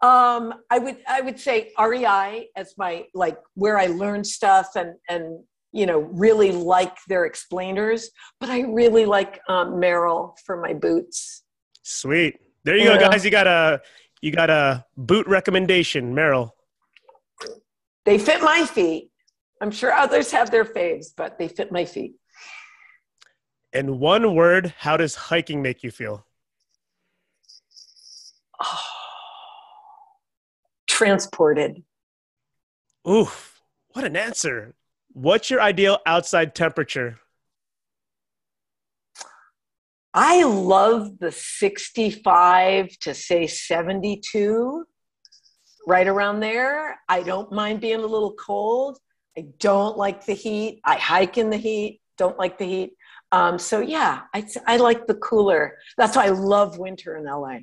Um, 0.00 0.54
I 0.70 0.78
would 0.78 0.98
I 1.06 1.20
would 1.20 1.38
say 1.38 1.72
REI 1.78 2.48
as 2.56 2.74
my 2.78 3.04
like 3.12 3.38
where 3.54 3.78
I 3.78 3.86
learn 3.86 4.24
stuff 4.24 4.68
and 4.76 4.94
and 5.08 5.44
you 5.72 5.86
know 5.86 5.98
really 5.98 6.52
like 6.52 6.96
their 7.08 7.24
explainers, 7.24 8.10
but 8.40 8.48
I 8.48 8.60
really 8.60 9.04
like 9.04 9.40
um, 9.48 9.74
Merrell 9.74 10.34
for 10.46 10.56
my 10.60 10.72
boots. 10.72 11.42
Sweet. 11.82 12.38
There 12.64 12.76
you 12.76 12.84
yeah. 12.84 12.98
go, 12.98 13.10
guys. 13.10 13.24
You 13.24 13.30
got 13.30 13.46
a 13.46 13.80
You 14.22 14.30
got 14.30 14.48
a 14.48 14.84
boot 14.96 15.26
recommendation, 15.26 16.14
Meryl. 16.14 16.50
They 18.04 18.18
fit 18.18 18.42
my 18.42 18.64
feet. 18.64 19.10
I'm 19.60 19.70
sure 19.70 19.92
others 19.92 20.32
have 20.32 20.50
their 20.50 20.64
faves, 20.64 21.06
but 21.16 21.38
they 21.38 21.48
fit 21.48 21.70
my 21.70 21.84
feet. 21.84 22.14
In 23.72 23.98
one 23.98 24.34
word, 24.34 24.74
how 24.78 24.96
does 24.96 25.14
hiking 25.14 25.62
make 25.62 25.82
you 25.82 25.90
feel? 25.90 26.26
Oh, 28.60 28.80
transported. 30.88 31.82
Oof, 33.08 33.60
what 33.92 34.04
an 34.04 34.16
answer. 34.16 34.74
What's 35.12 35.50
your 35.50 35.60
ideal 35.60 35.98
outside 36.06 36.54
temperature? 36.54 37.18
I 40.14 40.44
love 40.44 41.18
the 41.18 41.32
65 41.32 42.98
to 43.00 43.14
say 43.14 43.46
72, 43.46 44.84
right 45.86 46.06
around 46.06 46.40
there. 46.40 47.00
I 47.08 47.22
don't 47.22 47.50
mind 47.50 47.80
being 47.80 48.00
a 48.00 48.06
little 48.06 48.34
cold. 48.34 48.98
I 49.38 49.46
don't 49.58 49.96
like 49.96 50.26
the 50.26 50.34
heat. 50.34 50.80
I 50.84 50.96
hike 50.96 51.38
in 51.38 51.48
the 51.48 51.56
heat, 51.56 52.02
don't 52.18 52.38
like 52.38 52.58
the 52.58 52.66
heat. 52.66 52.92
Um, 53.32 53.58
so, 53.58 53.80
yeah, 53.80 54.22
I, 54.34 54.46
I 54.66 54.76
like 54.76 55.06
the 55.06 55.14
cooler. 55.14 55.78
That's 55.96 56.16
why 56.16 56.26
I 56.26 56.30
love 56.30 56.78
winter 56.78 57.16
in 57.16 57.24
LA. 57.24 57.58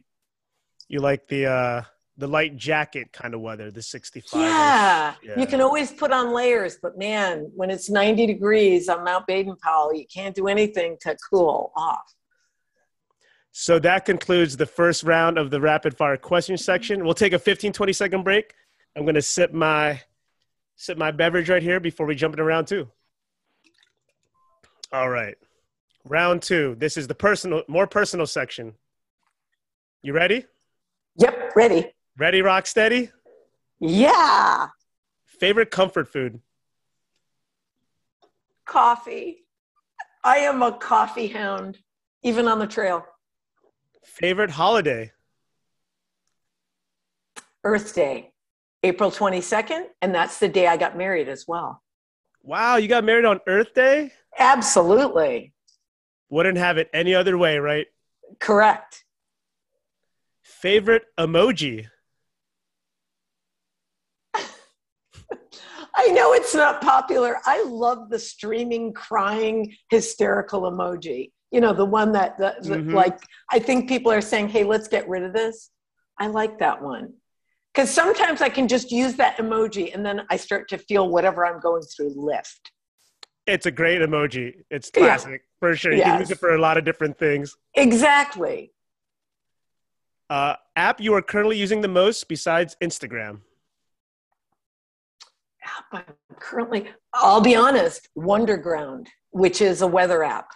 You 0.87 0.99
like 0.99 1.27
the 1.27 1.45
uh, 1.45 1.81
the 2.19 2.27
light 2.27 2.57
jacket 2.57 3.13
kind 3.13 3.33
of 3.33 3.39
weather, 3.39 3.71
the 3.71 3.81
65. 3.81 4.41
Yeah. 4.41 5.15
yeah. 5.23 5.39
you 5.39 5.47
can 5.47 5.61
always 5.61 5.91
put 5.91 6.11
on 6.11 6.33
layers, 6.33 6.77
but 6.81 6.97
man, 6.97 7.49
when 7.55 7.71
it's 7.71 7.89
90 7.89 8.27
degrees 8.27 8.89
on 8.89 9.05
Mount 9.05 9.25
Baden 9.25 9.55
Powell, 9.63 9.93
you 9.93 10.05
can't 10.13 10.35
do 10.35 10.47
anything 10.47 10.97
to 11.01 11.15
cool 11.29 11.71
off. 11.77 12.13
So 13.51 13.79
that 13.79 14.05
concludes 14.05 14.57
the 14.57 14.65
first 14.65 15.03
round 15.03 15.37
of 15.37 15.49
the 15.49 15.61
rapid 15.61 15.95
fire 15.95 16.17
question 16.17 16.57
section. 16.57 17.05
We'll 17.05 17.13
take 17.13 17.33
a 17.33 17.39
15, 17.39 17.71
20 17.71 17.93
second 17.93 18.23
break. 18.23 18.53
I'm 18.95 19.03
going 19.03 19.15
to 19.15 19.21
sip 19.21 19.53
my 19.53 20.01
sip 20.75 20.97
my 20.97 21.11
beverage 21.11 21.49
right 21.49 21.63
here 21.63 21.79
before 21.79 22.05
we 22.05 22.15
jump 22.15 22.33
into 22.33 22.43
round 22.43 22.67
two. 22.67 22.87
All 24.91 25.09
right. 25.09 25.35
Round 26.05 26.41
two. 26.41 26.75
This 26.79 26.97
is 26.97 27.07
the 27.07 27.15
personal, 27.15 27.63
more 27.67 27.87
personal 27.87 28.25
section. 28.25 28.73
You 30.01 30.13
ready? 30.13 30.45
Yep, 31.17 31.51
ready. 31.55 31.91
Ready, 32.17 32.41
rock 32.41 32.65
steady? 32.67 33.11
Yeah. 33.79 34.67
Favorite 35.25 35.71
comfort 35.71 36.07
food? 36.11 36.39
Coffee. 38.65 39.45
I 40.23 40.37
am 40.37 40.61
a 40.61 40.71
coffee 40.71 41.27
hound, 41.27 41.77
even 42.23 42.47
on 42.47 42.59
the 42.59 42.67
trail. 42.67 43.05
Favorite 44.03 44.51
holiday? 44.51 45.11
Earth 47.63 47.93
Day, 47.93 48.31
April 48.83 49.11
22nd. 49.11 49.85
And 50.01 50.13
that's 50.13 50.39
the 50.39 50.47
day 50.47 50.67
I 50.67 50.77
got 50.77 50.97
married 50.97 51.27
as 51.29 51.45
well. 51.47 51.81
Wow, 52.41 52.77
you 52.77 52.87
got 52.87 53.03
married 53.03 53.25
on 53.25 53.39
Earth 53.47 53.73
Day? 53.73 54.13
Absolutely. 54.37 55.53
Wouldn't 56.29 56.57
have 56.57 56.77
it 56.77 56.89
any 56.93 57.15
other 57.15 57.37
way, 57.37 57.57
right? 57.57 57.87
Correct. 58.39 59.03
Favorite 60.43 61.03
emoji? 61.19 61.87
I 64.35 66.07
know 66.07 66.33
it's 66.33 66.53
not 66.53 66.81
popular. 66.81 67.37
I 67.45 67.63
love 67.63 68.09
the 68.09 68.19
streaming, 68.19 68.93
crying, 68.93 69.75
hysterical 69.89 70.61
emoji 70.63 71.31
you 71.51 71.61
know 71.61 71.73
the 71.73 71.85
one 71.85 72.11
that, 72.11 72.37
that, 72.37 72.63
mm-hmm. 72.63 72.93
like 72.93 73.17
i 73.49 73.59
think 73.59 73.87
people 73.87 74.11
are 74.11 74.21
saying 74.21 74.49
hey 74.49 74.63
let's 74.63 74.87
get 74.87 75.07
rid 75.07 75.23
of 75.23 75.33
this 75.33 75.71
i 76.19 76.27
like 76.27 76.59
that 76.59 76.81
one 76.81 77.13
because 77.73 77.89
sometimes 77.89 78.41
i 78.41 78.49
can 78.49 78.67
just 78.67 78.91
use 78.91 79.15
that 79.15 79.37
emoji 79.37 79.93
and 79.93 80.05
then 80.05 80.21
i 80.29 80.37
start 80.37 80.67
to 80.69 80.77
feel 80.77 81.09
whatever 81.09 81.45
i'm 81.45 81.59
going 81.59 81.83
through 81.83 82.13
lift 82.15 82.71
it's 83.49 83.65
a 83.65 83.71
great 83.71 84.01
emoji 84.01 84.53
it's 84.69 84.89
classic 84.89 85.31
yeah. 85.31 85.59
for 85.59 85.75
sure 85.75 85.91
you 85.91 85.99
yes. 85.99 86.07
can 86.07 86.19
use 86.19 86.31
it 86.31 86.39
for 86.39 86.55
a 86.55 86.59
lot 86.59 86.77
of 86.77 86.85
different 86.85 87.17
things 87.17 87.55
exactly 87.75 88.71
uh, 90.29 90.55
app 90.75 91.01
you 91.01 91.13
are 91.13 91.21
currently 91.21 91.57
using 91.57 91.81
the 91.81 91.87
most 91.87 92.27
besides 92.27 92.77
instagram 92.81 93.41
app 95.63 95.85
i'm 95.91 96.35
currently 96.39 96.87
i'll 97.13 97.41
be 97.41 97.55
honest 97.55 98.09
Wunderground 98.17 99.07
which 99.31 99.61
is 99.61 99.81
a 99.81 99.87
weather 99.87 100.23
app 100.23 100.51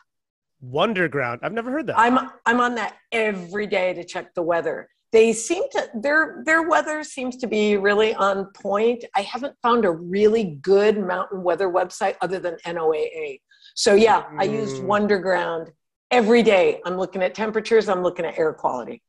Wunderground. 0.64 1.40
I've 1.42 1.54
never 1.54 1.72
heard 1.72 1.88
that. 1.88 2.00
I'm 2.00 2.30
I'm 2.46 2.62
on 2.62 2.76
that 2.76 2.96
every 3.12 3.68
day 3.68 3.94
to 3.94 4.04
check 4.04 4.34
the 4.34 4.42
weather. 4.42 4.88
They 5.14 5.32
seem 5.32 5.64
to 5.74 5.90
their 5.94 6.42
their 6.44 6.64
weather 6.68 7.04
seems 7.04 7.38
to 7.38 7.48
be 7.48 7.78
really 7.78 8.16
on 8.16 8.48
point. 8.48 9.06
I 9.16 9.22
haven't 9.22 9.56
found 9.62 9.86
a 9.86 9.92
really 9.92 10.58
good 10.62 10.98
mountain 10.98 11.44
weather 11.44 11.70
website 11.70 12.16
other 12.20 12.40
than 12.40 12.58
NOAA. 12.66 13.40
So 13.76 13.94
yeah. 13.94 14.24
I 14.40 14.46
used 14.46 14.78
mm. 14.78 14.86
Wunderground 14.86 15.72
every 16.10 16.42
day. 16.42 16.82
I'm 16.84 16.98
looking 16.98 17.22
at 17.22 17.36
temperatures. 17.36 17.88
I'm 17.90 18.02
looking 18.02 18.26
at 18.26 18.40
air 18.40 18.54
quality. 18.54 19.04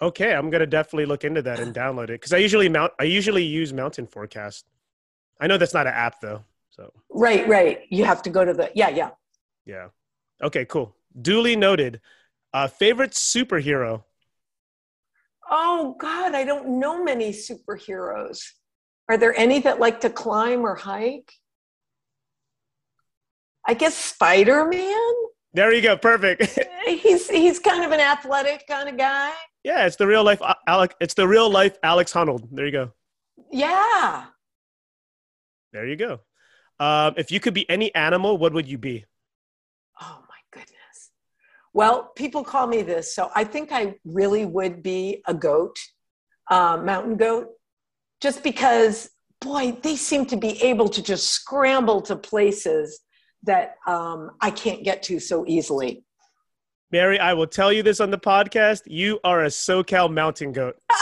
Okay, 0.00 0.34
I'm 0.34 0.48
gonna 0.48 0.66
definitely 0.66 1.04
look 1.04 1.24
into 1.24 1.42
that 1.42 1.60
and 1.60 1.74
download 1.74 2.04
it 2.04 2.20
because 2.20 2.32
I 2.32 2.38
usually 2.38 2.70
mount. 2.70 2.94
I 2.98 3.04
usually 3.04 3.44
use 3.44 3.70
Mountain 3.72 4.06
Forecast. 4.06 4.64
I 5.42 5.46
know 5.46 5.58
that's 5.58 5.74
not 5.74 5.86
an 5.86 5.92
app 5.92 6.20
though. 6.22 6.42
So 6.70 6.90
right, 7.10 7.46
right. 7.46 7.80
You 7.90 8.06
have 8.06 8.22
to 8.22 8.30
go 8.30 8.46
to 8.46 8.54
the 8.54 8.70
yeah, 8.74 8.88
yeah. 8.88 9.10
Yeah. 9.66 9.88
Okay, 10.42 10.64
cool. 10.64 10.96
Duly 11.20 11.54
noted. 11.54 12.00
Uh, 12.54 12.66
favorite 12.66 13.12
superhero? 13.12 14.04
Oh, 15.50 15.96
God, 15.98 16.34
I 16.34 16.44
don't 16.44 16.78
know 16.80 17.02
many 17.02 17.32
superheroes. 17.32 18.42
Are 19.08 19.16
there 19.16 19.38
any 19.38 19.60
that 19.60 19.80
like 19.80 20.00
to 20.00 20.10
climb 20.10 20.64
or 20.64 20.74
hike? 20.74 21.32
I 23.66 23.74
guess 23.74 23.96
Spider 23.96 24.66
Man. 24.66 25.12
There 25.52 25.72
you 25.72 25.82
go. 25.82 25.96
Perfect. 25.96 26.58
he's 26.86 27.30
he's 27.30 27.58
kind 27.58 27.84
of 27.84 27.92
an 27.92 28.00
athletic 28.00 28.66
kind 28.66 28.88
of 28.88 28.96
guy. 28.96 29.32
Yeah, 29.62 29.86
it's 29.86 29.96
the 29.96 30.06
real 30.06 30.24
life 30.24 30.42
uh, 30.42 30.54
Alec. 30.66 30.94
It's 31.00 31.14
the 31.14 31.26
real 31.26 31.48
life 31.48 31.78
Alex 31.82 32.12
Honnold. 32.12 32.48
There 32.50 32.66
you 32.66 32.72
go. 32.72 32.92
Yeah. 33.50 34.24
There 35.72 35.86
you 35.86 35.96
go. 35.96 36.20
Um, 36.80 37.14
if 37.16 37.30
you 37.30 37.40
could 37.40 37.54
be 37.54 37.68
any 37.70 37.94
animal, 37.94 38.36
what 38.36 38.52
would 38.52 38.68
you 38.68 38.78
be? 38.78 39.06
Well, 41.74 42.12
people 42.14 42.44
call 42.44 42.68
me 42.68 42.82
this, 42.82 43.14
so 43.14 43.30
I 43.34 43.42
think 43.42 43.72
I 43.72 43.96
really 44.04 44.44
would 44.44 44.82
be 44.82 45.22
a 45.26 45.34
goat, 45.34 45.76
uh, 46.48 46.76
mountain 46.76 47.16
goat, 47.16 47.48
just 48.20 48.44
because, 48.44 49.10
boy, 49.40 49.76
they 49.82 49.96
seem 49.96 50.24
to 50.26 50.36
be 50.36 50.62
able 50.62 50.88
to 50.88 51.02
just 51.02 51.30
scramble 51.30 52.00
to 52.02 52.14
places 52.14 53.00
that 53.42 53.74
um, 53.88 54.30
I 54.40 54.50
can't 54.52 54.84
get 54.84 55.02
to 55.04 55.18
so 55.18 55.44
easily. 55.48 56.04
Mary, 56.92 57.18
I 57.18 57.34
will 57.34 57.48
tell 57.48 57.72
you 57.72 57.82
this 57.82 58.00
on 58.00 58.12
the 58.12 58.18
podcast. 58.18 58.82
You 58.86 59.18
are 59.24 59.42
a 59.42 59.48
SoCal 59.48 60.12
mountain 60.12 60.52
goat. 60.52 60.76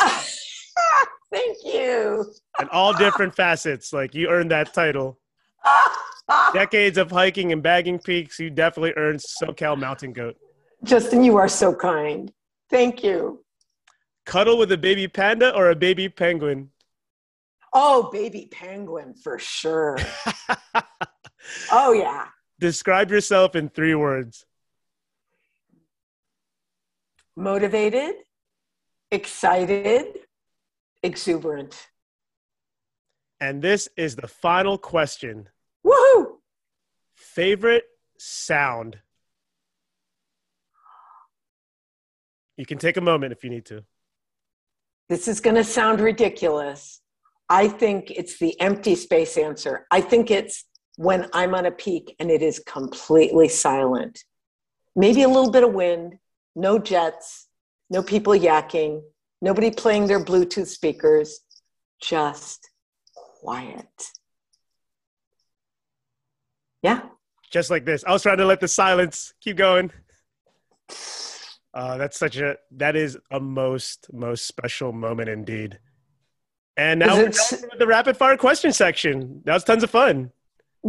Thank 1.30 1.58
you. 1.64 2.32
and 2.58 2.68
all 2.70 2.94
different 2.94 3.34
facets. 3.34 3.92
Like 3.92 4.14
you 4.14 4.28
earned 4.28 4.50
that 4.50 4.72
title. 4.72 5.18
Decades 6.54 6.96
of 6.96 7.10
hiking 7.10 7.52
and 7.52 7.62
bagging 7.62 7.98
peaks, 7.98 8.38
you 8.38 8.48
definitely 8.48 8.94
earned 8.96 9.20
SoCal 9.20 9.78
mountain 9.78 10.14
goat. 10.14 10.36
Justin, 10.84 11.22
you 11.22 11.36
are 11.36 11.48
so 11.48 11.74
kind. 11.74 12.32
Thank 12.70 13.02
you. 13.04 13.44
Cuddle 14.26 14.58
with 14.58 14.72
a 14.72 14.78
baby 14.78 15.08
panda 15.08 15.54
or 15.54 15.70
a 15.70 15.76
baby 15.76 16.08
penguin? 16.08 16.70
Oh, 17.72 18.10
baby 18.12 18.48
penguin 18.50 19.14
for 19.14 19.38
sure. 19.38 19.98
oh, 21.72 21.92
yeah. 21.92 22.26
Describe 22.60 23.10
yourself 23.10 23.56
in 23.56 23.68
three 23.68 23.94
words 23.94 24.46
motivated, 27.36 28.14
excited, 29.10 30.18
exuberant. 31.02 31.88
And 33.40 33.62
this 33.62 33.88
is 33.96 34.16
the 34.16 34.28
final 34.28 34.78
question. 34.78 35.48
Woohoo! 35.84 36.36
Favorite 37.14 37.84
sound? 38.18 38.98
You 42.56 42.66
can 42.66 42.78
take 42.78 42.96
a 42.96 43.00
moment 43.00 43.32
if 43.32 43.44
you 43.44 43.50
need 43.50 43.64
to. 43.66 43.84
This 45.08 45.28
is 45.28 45.40
going 45.40 45.56
to 45.56 45.64
sound 45.64 46.00
ridiculous. 46.00 47.00
I 47.48 47.68
think 47.68 48.10
it's 48.10 48.38
the 48.38 48.58
empty 48.60 48.94
space 48.94 49.36
answer. 49.36 49.86
I 49.90 50.00
think 50.00 50.30
it's 50.30 50.64
when 50.96 51.28
I'm 51.32 51.54
on 51.54 51.66
a 51.66 51.70
peak 51.70 52.14
and 52.18 52.30
it 52.30 52.42
is 52.42 52.62
completely 52.66 53.48
silent. 53.48 54.24
Maybe 54.94 55.22
a 55.22 55.28
little 55.28 55.50
bit 55.50 55.64
of 55.64 55.72
wind, 55.72 56.14
no 56.54 56.78
jets, 56.78 57.48
no 57.90 58.02
people 58.02 58.34
yakking, 58.34 59.02
nobody 59.40 59.70
playing 59.70 60.06
their 60.06 60.22
Bluetooth 60.24 60.66
speakers, 60.66 61.40
just 62.00 62.70
quiet. 63.14 64.10
Yeah. 66.82 67.02
Just 67.50 67.70
like 67.70 67.84
this. 67.84 68.04
I 68.04 68.12
was 68.12 68.22
trying 68.22 68.38
to 68.38 68.46
let 68.46 68.60
the 68.60 68.68
silence 68.68 69.34
keep 69.40 69.56
going. 69.56 69.90
Uh, 71.74 71.96
that's 71.96 72.18
such 72.18 72.36
a 72.36 72.56
that 72.72 72.96
is 72.96 73.16
a 73.30 73.40
most 73.40 74.08
most 74.12 74.46
special 74.46 74.92
moment 74.92 75.28
indeed. 75.28 75.78
And 76.76 77.00
now 77.00 77.16
we're 77.16 77.28
done 77.28 77.60
with 77.70 77.78
the 77.78 77.86
rapid 77.86 78.16
fire 78.16 78.36
question 78.36 78.72
section. 78.72 79.42
That 79.44 79.54
was 79.54 79.64
tons 79.64 79.82
of 79.82 79.90
fun. 79.90 80.32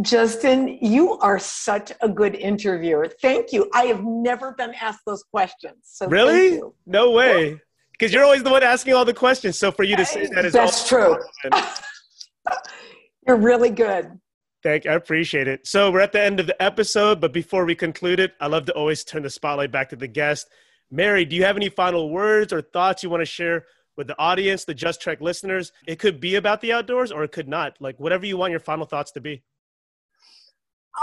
Justin, 0.02 0.78
you 0.80 1.12
are 1.18 1.38
such 1.38 1.92
a 2.00 2.08
good 2.08 2.34
interviewer. 2.34 3.08
Thank 3.22 3.52
you. 3.52 3.70
I 3.72 3.84
have 3.84 4.02
never 4.02 4.52
been 4.52 4.74
asked 4.80 5.02
those 5.06 5.22
questions. 5.22 5.76
So 5.84 6.08
really? 6.08 6.60
No 6.84 7.12
way. 7.12 7.60
Because 7.92 8.12
you're 8.12 8.24
always 8.24 8.42
the 8.42 8.50
one 8.50 8.64
asking 8.64 8.94
all 8.94 9.04
the 9.04 9.14
questions. 9.14 9.56
So 9.56 9.70
for 9.70 9.84
you 9.84 9.96
to 9.96 10.04
say 10.04 10.26
that 10.26 10.44
is 10.44 10.52
that's 10.52 10.88
true. 10.88 11.16
you're 13.26 13.36
really 13.36 13.70
good. 13.70 14.18
Thank 14.64 14.84
you. 14.84 14.90
I 14.90 14.94
appreciate 14.94 15.46
it. 15.46 15.66
So 15.66 15.92
we're 15.92 16.00
at 16.00 16.10
the 16.10 16.20
end 16.20 16.40
of 16.40 16.46
the 16.46 16.60
episode, 16.60 17.20
but 17.20 17.32
before 17.32 17.64
we 17.64 17.76
conclude 17.76 18.18
it, 18.18 18.32
I 18.40 18.48
love 18.48 18.64
to 18.66 18.72
always 18.72 19.04
turn 19.04 19.22
the 19.22 19.30
spotlight 19.30 19.70
back 19.70 19.90
to 19.90 19.96
the 19.96 20.08
guest. 20.08 20.48
Mary, 20.90 21.24
do 21.24 21.34
you 21.36 21.44
have 21.44 21.56
any 21.56 21.68
final 21.68 22.10
words 22.10 22.52
or 22.52 22.62
thoughts 22.62 23.02
you 23.02 23.10
want 23.10 23.20
to 23.20 23.26
share 23.26 23.64
with 23.96 24.06
the 24.06 24.18
audience, 24.18 24.64
the 24.64 24.74
Just 24.74 25.00
Trek 25.00 25.20
listeners? 25.20 25.72
It 25.86 25.98
could 25.98 26.20
be 26.20 26.36
about 26.36 26.60
the 26.60 26.72
outdoors 26.72 27.10
or 27.10 27.24
it 27.24 27.32
could 27.32 27.48
not. 27.48 27.76
Like 27.80 27.98
whatever 27.98 28.26
you 28.26 28.36
want 28.36 28.50
your 28.50 28.60
final 28.60 28.86
thoughts 28.86 29.12
to 29.12 29.20
be. 29.20 29.42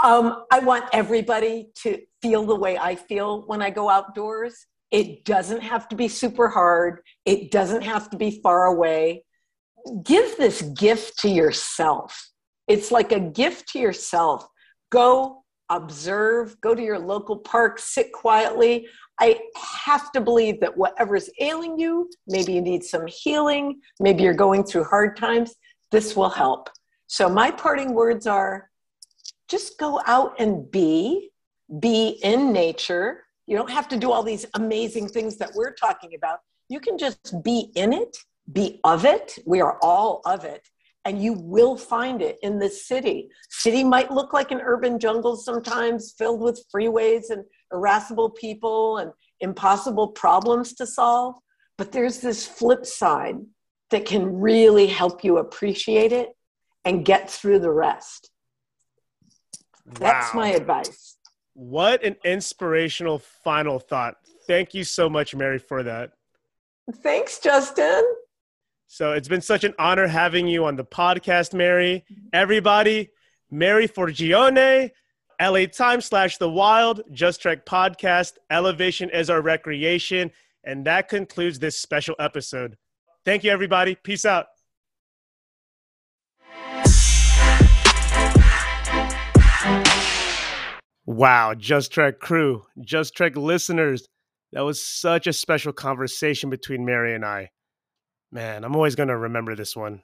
Um, 0.02 0.44
I 0.50 0.60
want 0.60 0.86
everybody 0.92 1.70
to 1.82 2.00
feel 2.22 2.44
the 2.44 2.56
way 2.56 2.78
I 2.78 2.94
feel 2.94 3.42
when 3.46 3.60
I 3.60 3.70
go 3.70 3.90
outdoors. 3.90 4.66
It 4.90 5.24
doesn't 5.24 5.62
have 5.62 5.88
to 5.88 5.96
be 5.96 6.08
super 6.08 6.48
hard. 6.48 7.00
It 7.24 7.50
doesn't 7.50 7.82
have 7.82 8.10
to 8.10 8.16
be 8.16 8.40
far 8.42 8.66
away. 8.66 9.24
Give 10.02 10.36
this 10.36 10.62
gift 10.62 11.18
to 11.20 11.28
yourself. 11.28 12.30
It's 12.68 12.90
like 12.90 13.12
a 13.12 13.20
gift 13.20 13.68
to 13.72 13.78
yourself. 13.78 14.46
Go 14.90 15.44
observe, 15.68 16.60
go 16.60 16.74
to 16.74 16.82
your 16.82 16.98
local 16.98 17.38
park, 17.38 17.78
sit 17.78 18.12
quietly. 18.12 18.86
I 19.22 19.38
have 19.84 20.10
to 20.12 20.20
believe 20.20 20.58
that 20.62 20.76
whatever's 20.76 21.30
ailing 21.38 21.78
you, 21.78 22.10
maybe 22.26 22.54
you 22.54 22.60
need 22.60 22.82
some 22.82 23.06
healing, 23.06 23.80
maybe 24.00 24.24
you're 24.24 24.34
going 24.34 24.64
through 24.64 24.82
hard 24.82 25.16
times, 25.16 25.54
this 25.92 26.16
will 26.16 26.28
help. 26.28 26.68
So, 27.06 27.28
my 27.28 27.52
parting 27.52 27.94
words 27.94 28.26
are 28.26 28.68
just 29.48 29.78
go 29.78 30.00
out 30.06 30.34
and 30.40 30.68
be, 30.72 31.30
be 31.78 32.18
in 32.24 32.52
nature. 32.52 33.22
You 33.46 33.56
don't 33.56 33.70
have 33.70 33.86
to 33.90 33.96
do 33.96 34.10
all 34.10 34.24
these 34.24 34.44
amazing 34.54 35.08
things 35.08 35.36
that 35.36 35.52
we're 35.54 35.74
talking 35.74 36.16
about. 36.16 36.40
You 36.68 36.80
can 36.80 36.98
just 36.98 37.44
be 37.44 37.70
in 37.76 37.92
it, 37.92 38.16
be 38.52 38.80
of 38.82 39.04
it. 39.04 39.38
We 39.46 39.60
are 39.60 39.78
all 39.82 40.22
of 40.26 40.44
it. 40.44 40.68
And 41.04 41.22
you 41.22 41.34
will 41.34 41.76
find 41.76 42.22
it 42.22 42.38
in 42.42 42.58
the 42.58 42.68
city. 42.68 43.28
City 43.50 43.84
might 43.84 44.10
look 44.10 44.32
like 44.32 44.50
an 44.50 44.60
urban 44.62 44.98
jungle 44.98 45.36
sometimes, 45.36 46.14
filled 46.18 46.40
with 46.40 46.64
freeways 46.74 47.30
and 47.30 47.44
irascible 47.72 48.30
people 48.30 48.98
and 48.98 49.12
impossible 49.40 50.08
problems 50.08 50.74
to 50.74 50.86
solve. 50.86 51.36
But 51.78 51.92
there's 51.92 52.20
this 52.20 52.46
flip 52.46 52.86
side 52.86 53.36
that 53.90 54.04
can 54.06 54.40
really 54.40 54.86
help 54.86 55.24
you 55.24 55.38
appreciate 55.38 56.12
it 56.12 56.30
and 56.84 57.04
get 57.04 57.30
through 57.30 57.60
the 57.60 57.70
rest. 57.70 58.30
That's 59.86 60.34
my 60.34 60.48
advice. 60.48 61.16
What 61.54 62.02
an 62.02 62.16
inspirational 62.24 63.18
final 63.18 63.78
thought. 63.78 64.16
Thank 64.46 64.74
you 64.74 64.84
so 64.84 65.10
much, 65.10 65.34
Mary, 65.34 65.58
for 65.58 65.82
that. 65.82 66.12
Thanks, 67.02 67.38
Justin. 67.38 68.02
So 68.86 69.12
it's 69.12 69.28
been 69.28 69.40
such 69.40 69.64
an 69.64 69.74
honor 69.78 70.06
having 70.06 70.46
you 70.46 70.64
on 70.64 70.76
the 70.76 70.84
podcast, 70.84 71.54
Mary. 71.54 72.04
Everybody, 72.32 73.10
Mary 73.50 73.86
Forgione, 73.88 74.90
LA 75.40 75.66
Times 75.66 76.06
slash 76.06 76.38
The 76.38 76.48
Wild, 76.48 77.02
Just 77.12 77.40
Trek 77.42 77.66
podcast. 77.66 78.34
Elevation 78.50 79.10
is 79.10 79.30
our 79.30 79.40
recreation. 79.40 80.30
And 80.64 80.84
that 80.86 81.08
concludes 81.08 81.58
this 81.58 81.78
special 81.78 82.14
episode. 82.18 82.76
Thank 83.24 83.44
you, 83.44 83.50
everybody. 83.50 83.94
Peace 83.94 84.24
out. 84.24 84.46
Wow, 91.04 91.54
Just 91.54 91.92
Trek 91.92 92.20
crew, 92.20 92.64
Just 92.80 93.14
Trek 93.16 93.36
listeners, 93.36 94.06
that 94.52 94.60
was 94.60 94.84
such 94.84 95.26
a 95.26 95.32
special 95.32 95.72
conversation 95.72 96.50
between 96.50 96.84
Mary 96.84 97.14
and 97.14 97.24
I. 97.24 97.50
Man, 98.30 98.64
I'm 98.64 98.76
always 98.76 98.94
going 98.94 99.08
to 99.08 99.16
remember 99.16 99.54
this 99.54 99.74
one. 99.74 100.02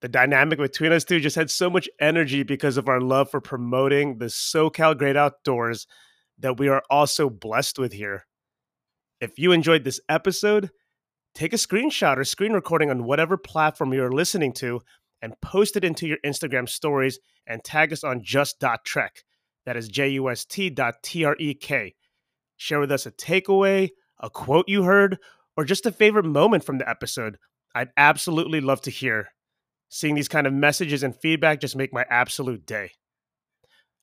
The 0.00 0.08
dynamic 0.08 0.58
between 0.58 0.92
us 0.92 1.04
two 1.04 1.20
just 1.20 1.36
had 1.36 1.50
so 1.50 1.70
much 1.70 1.88
energy 2.00 2.42
because 2.42 2.76
of 2.76 2.88
our 2.88 3.00
love 3.00 3.30
for 3.30 3.40
promoting 3.40 4.18
the 4.18 4.26
SoCal 4.26 4.96
Great 4.96 5.16
Outdoors 5.16 5.86
that 6.38 6.58
we 6.58 6.68
are 6.68 6.82
also 6.90 7.30
blessed 7.30 7.78
with 7.78 7.92
here. 7.92 8.26
If 9.20 9.38
you 9.38 9.52
enjoyed 9.52 9.84
this 9.84 10.00
episode, 10.08 10.70
take 11.34 11.52
a 11.52 11.56
screenshot 11.56 12.18
or 12.18 12.24
screen 12.24 12.52
recording 12.52 12.90
on 12.90 13.04
whatever 13.04 13.36
platform 13.36 13.94
you're 13.94 14.12
listening 14.12 14.52
to 14.54 14.80
and 15.22 15.40
post 15.40 15.76
it 15.76 15.84
into 15.84 16.06
your 16.06 16.18
Instagram 16.24 16.68
stories 16.68 17.18
and 17.46 17.64
tag 17.64 17.92
us 17.92 18.04
on 18.04 18.22
just.trek 18.22 19.24
that 19.64 19.76
is 19.76 19.88
J-U-S-T.T-R-E-K. 19.88 21.94
Share 22.56 22.80
with 22.80 22.92
us 22.92 23.06
a 23.06 23.10
takeaway, 23.10 23.90
a 24.20 24.30
quote 24.30 24.68
you 24.68 24.84
heard, 24.84 25.18
or 25.56 25.64
just 25.64 25.86
a 25.86 25.92
favorite 25.92 26.26
moment 26.26 26.64
from 26.64 26.78
the 26.78 26.88
episode. 26.88 27.38
I'd 27.74 27.90
absolutely 27.96 28.60
love 28.60 28.80
to 28.82 28.90
hear. 28.90 29.28
Seeing 29.94 30.16
these 30.16 30.26
kind 30.26 30.44
of 30.44 30.52
messages 30.52 31.04
and 31.04 31.14
feedback 31.14 31.60
just 31.60 31.76
make 31.76 31.92
my 31.92 32.04
absolute 32.10 32.66
day. 32.66 32.90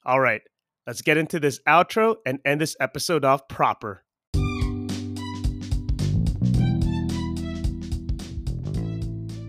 All 0.05 0.21
right, 0.21 0.39
let's 0.87 1.01
get 1.01 1.17
into 1.17 1.37
this 1.37 1.59
outro 1.67 2.15
and 2.25 2.39
end 2.45 2.61
this 2.61 2.77
episode 2.79 3.25
off 3.25 3.49
proper. 3.49 4.05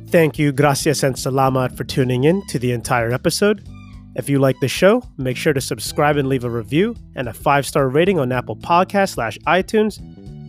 Thank 0.09 0.41
you, 0.41 0.51
gracias 0.51 1.05
and 1.05 1.15
salamat 1.15 1.77
for 1.77 1.85
tuning 1.85 2.25
in 2.25 2.45
to 2.49 2.59
the 2.59 2.73
entire 2.73 3.13
episode. 3.13 3.65
If 4.17 4.29
you 4.29 4.41
like 4.41 4.59
the 4.59 4.67
show, 4.67 5.01
make 5.19 5.37
sure 5.37 5.53
to 5.53 5.61
subscribe 5.61 6.17
and 6.17 6.29
leave 6.29 6.43
a 6.43 6.51
review 6.51 6.97
and 7.15 7.29
a 7.29 7.33
five 7.33 7.69
star 7.69 7.89
rating 7.89 8.19
on 8.19 8.33
Apple 8.33 8.57
Podcasts 8.57 9.11
slash 9.11 9.39
iTunes. 9.47 10.01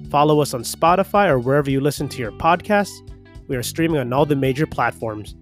Follow 0.09 0.39
us 0.39 0.55
on 0.55 0.63
Spotify 0.63 1.29
or 1.29 1.37
wherever 1.37 1.69
you 1.69 1.79
listen 1.79 2.09
to 2.09 2.17
your 2.17 2.31
podcasts. 2.31 2.97
We 3.47 3.55
are 3.55 3.61
streaming 3.63 3.99
on 3.99 4.11
all 4.11 4.25
the 4.25 4.35
major 4.35 4.65
platforms. 4.65 5.35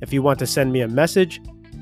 If 0.00 0.12
you 0.12 0.22
want 0.22 0.38
to 0.40 0.46
send 0.46 0.72
me 0.72 0.80
a 0.80 0.88
message, 0.88 1.40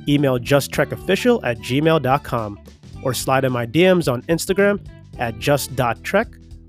email 0.08 0.38
justtrekofficial 0.38 1.40
at 1.44 1.58
gmail.com 1.58 2.60
or 3.02 3.14
slide 3.14 3.44
in 3.44 3.52
my 3.52 3.66
DMs 3.66 4.10
on 4.12 4.22
Instagram 4.22 4.84
at 5.18 5.38
just.trek 5.38 6.28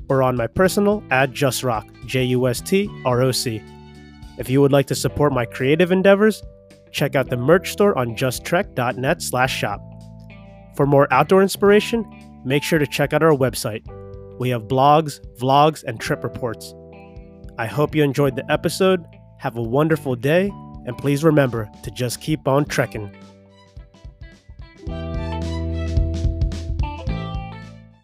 or 0.10 0.24
on 0.24 0.36
my 0.36 0.48
personal 0.48 1.04
at 1.12 1.32
justroc, 1.32 1.86
J 2.06 2.24
U 2.26 2.48
S 2.48 2.62
T 2.62 2.90
R 3.06 3.22
O 3.22 3.32
C. 3.32 3.62
If 4.38 4.50
you 4.50 4.62
would 4.62 4.72
like 4.72 4.88
to 4.88 4.96
support 4.96 5.34
my 5.34 5.46
creative 5.46 5.92
endeavors, 5.92 6.42
check 6.92 7.16
out 7.16 7.30
the 7.30 7.38
merch 7.38 7.72
store 7.72 7.98
on 7.98 8.16
justtrek.net 8.16 9.22
slash 9.22 9.56
shop. 9.56 9.82
For 10.76 10.86
more 10.86 11.12
outdoor 11.12 11.42
inspiration, 11.42 12.06
make 12.46 12.64
sure 12.64 12.80
to 12.80 12.88
check 12.88 13.14
out 13.14 13.22
our 13.22 13.36
website. 13.36 13.84
We 14.40 14.50
have 14.50 14.64
blogs, 14.64 15.20
vlogs, 15.38 15.84
and 15.84 16.00
trip 16.00 16.24
reports. 16.24 16.74
I 17.58 17.66
hope 17.66 17.94
you 17.94 18.04
enjoyed 18.04 18.38
the 18.38 18.50
episode. 18.50 19.06
Have 19.40 19.58
a 19.58 19.62
wonderful 19.62 20.16
day, 20.16 20.50
and 20.90 20.98
please 20.98 21.24
remember 21.24 21.70
to 21.84 21.92
just 21.92 22.20
keep 22.20 22.48
on 22.48 22.66
trekking. 22.66 23.16